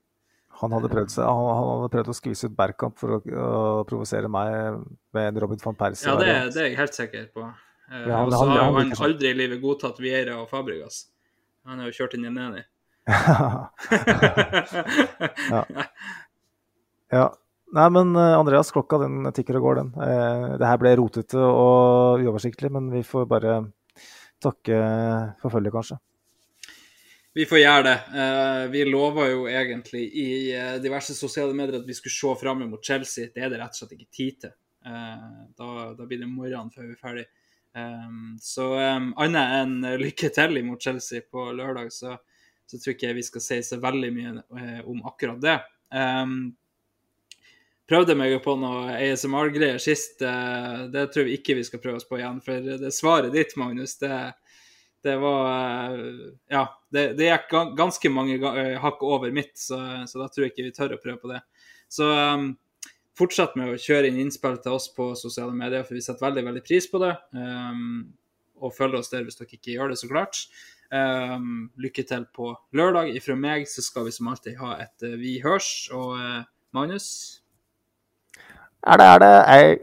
Han 0.63 0.73
hadde 0.77 0.89
prøvd, 0.93 1.15
han, 1.19 1.47
han 1.49 1.69
hadde 1.73 1.91
prøvd 1.95 2.11
å 2.13 2.15
skvise 2.15 2.47
ut 2.47 2.55
Bergkamp 2.57 2.95
for 3.01 3.17
å, 3.17 3.19
å 3.25 3.85
provosere 3.89 4.29
meg 4.31 4.49
med 5.17 5.25
en 5.33 5.41
Robin 5.43 5.61
van 5.65 5.79
Persie. 5.81 6.07
Ja, 6.11 6.15
det, 6.21 6.29
det 6.55 6.61
er 6.63 6.69
jeg 6.71 6.79
helt 6.79 6.95
sikker 6.99 7.25
på. 7.35 7.43
Eh, 7.91 8.05
Ja, 8.07 8.21
han- 8.21 8.29
og 8.29 8.33
så 8.37 8.45
har 8.47 8.63
han 8.63 8.75
han 8.79 8.93
sånn. 8.95 9.07
aldri 9.09 9.29
i 9.33 9.39
livet 9.43 9.63
godtatt 9.65 9.99
Vieira 10.01 10.35
og 10.43 10.49
Fabregas. 10.53 10.97
Han 11.67 11.79
har 11.83 11.87
jo 11.91 11.97
kjørt 11.99 12.15
inn 12.19 12.29
i 12.29 12.33
Neni. 12.37 12.63
Ja. 15.53 15.65
ja. 17.13 17.25
Nei, 17.73 17.89
men 17.89 18.17
eh, 18.17 18.39
Andreas, 18.39 18.69
klokka 18.73 18.99
den 19.01 19.25
tikker 19.33 19.57
og 19.57 19.67
går, 19.67 19.79
den. 19.81 19.93
Eh, 20.05 20.49
det 20.61 20.69
her 20.69 20.81
ble 20.81 20.91
rotete 21.01 21.41
og 21.41 22.21
uoversiktlig, 22.21 22.69
men 22.75 22.91
vi 22.93 23.01
får 23.07 23.29
bare 23.31 23.61
takke 24.43 24.81
for 25.41 25.55
følget, 25.55 25.73
kanskje. 25.73 25.97
Vi 27.33 27.47
får 27.49 27.63
gjøre 27.63 27.87
det. 27.87 27.97
Eh, 28.21 28.65
vi 28.75 28.85
lova 28.85 29.31
jo 29.31 29.47
egentlig 29.49 30.05
i 30.21 30.29
eh, 30.53 30.77
diverse 30.85 31.17
sosiale 31.17 31.57
medier 31.57 31.79
at 31.81 31.89
vi 31.89 31.97
skulle 31.97 32.13
se 32.13 32.35
fram 32.43 32.67
mot 32.67 32.85
Chelsea. 32.85 33.33
Det 33.33 33.41
er 33.41 33.55
det 33.55 33.63
rett 33.63 33.73
og 33.73 33.81
slett 33.81 33.97
ikke 33.97 34.13
tid 34.21 34.43
til. 34.45 34.59
Da, 34.83 35.67
da, 35.95 36.05
blir 36.11 36.19
det 36.19 36.27
morgenen 36.27 36.73
før 36.75 36.89
vi 36.89 36.97
er 36.97 36.99
ferdig. 36.99 37.29
Um, 37.73 38.33
så 38.43 38.65
annet 38.75 39.53
enn 39.61 39.77
lykke 40.01 40.29
til 40.35 40.59
imot 40.59 40.83
Chelsea 40.83 41.23
på 41.23 41.45
lørdag, 41.55 41.93
så, 41.95 42.17
så 42.67 42.81
tror 42.83 42.97
ikke 42.97 43.07
jeg 43.07 43.17
vi 43.21 43.25
skal 43.29 43.45
si 43.45 43.61
så 43.63 43.79
veldig 43.81 44.11
mye 44.17 44.33
om 44.91 45.05
akkurat 45.07 45.39
det. 45.41 45.55
Um, 45.95 46.51
prøvde 47.93 48.17
meg 48.17 48.39
på 48.45 48.55
noe 48.57 48.95
ASMR-greier 48.97 49.81
sist. 49.83 50.23
Uh, 50.25 50.89
det 50.93 51.11
tror 51.13 51.29
vi 51.29 51.37
ikke 51.37 51.59
vi 51.59 51.67
skal 51.67 51.83
prøve 51.83 52.01
oss 52.01 52.09
på 52.09 52.21
igjen. 52.21 52.41
For 52.45 52.73
det 52.81 52.93
svaret 52.97 53.35
ditt, 53.35 53.53
Magnus, 53.61 53.99
det, 54.01 54.17
det 55.05 55.19
var 55.21 55.99
uh, 55.99 56.31
Ja, 56.53 56.65
det, 56.95 57.11
det 57.21 57.29
gikk 57.29 57.53
ganske 57.77 58.13
mange 58.13 58.55
hakk 58.81 59.05
over 59.05 59.33
mitt, 59.35 59.53
så, 59.61 59.79
så, 60.09 60.23
da 60.23 60.31
tror 60.33 60.47
jeg 60.47 60.55
ikke 60.55 60.69
vi 60.71 60.75
tør 60.77 60.97
å 60.97 61.03
prøve 61.03 61.21
på 61.21 61.33
det. 61.35 61.43
Så 61.93 62.09
um, 62.09 62.55
fortsett 63.19 63.59
med 63.61 63.75
å 63.75 63.81
kjøre 63.81 64.09
inn 64.09 64.23
innspill 64.25 64.57
til 64.65 64.79
oss 64.79 64.89
på 64.97 65.13
sosiale 65.19 65.53
medier, 65.57 65.85
for 65.85 65.99
vi 65.99 66.05
setter 66.05 66.31
veldig 66.31 66.47
veldig 66.49 66.65
pris 66.65 66.89
på 66.89 67.03
det. 67.03 67.13
Um, 67.37 68.15
og 68.63 68.73
følg 68.77 68.97
oss 69.01 69.13
der 69.13 69.27
hvis 69.27 69.37
dere 69.37 69.53
ikke 69.59 69.77
gjør 69.77 69.93
det, 69.93 70.01
så 70.01 70.09
klart. 70.09 70.47
Um, 70.93 71.71
lykke 71.81 72.05
til 72.09 72.25
på 72.37 72.55
lørdag. 72.77 73.13
Ifra 73.17 73.37
meg 73.37 73.69
så 73.69 73.85
skal 73.85 74.09
vi 74.09 74.17
som 74.17 74.33
alltid 74.33 74.59
ha 74.61 74.77
et 74.85 75.07
uh, 75.09 75.17
Vi 75.21 75.39
hørs. 75.45 75.91
Og 75.93 76.17
uh, 76.17 76.43
Magnus? 76.77 77.42
Er 78.87 78.97
det, 78.97 79.07
er 79.07 79.19
det. 79.19 79.79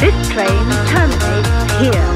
Jeg 0.00 0.12
train 0.34 0.68
terminates 0.86 1.72
here. 1.80 2.15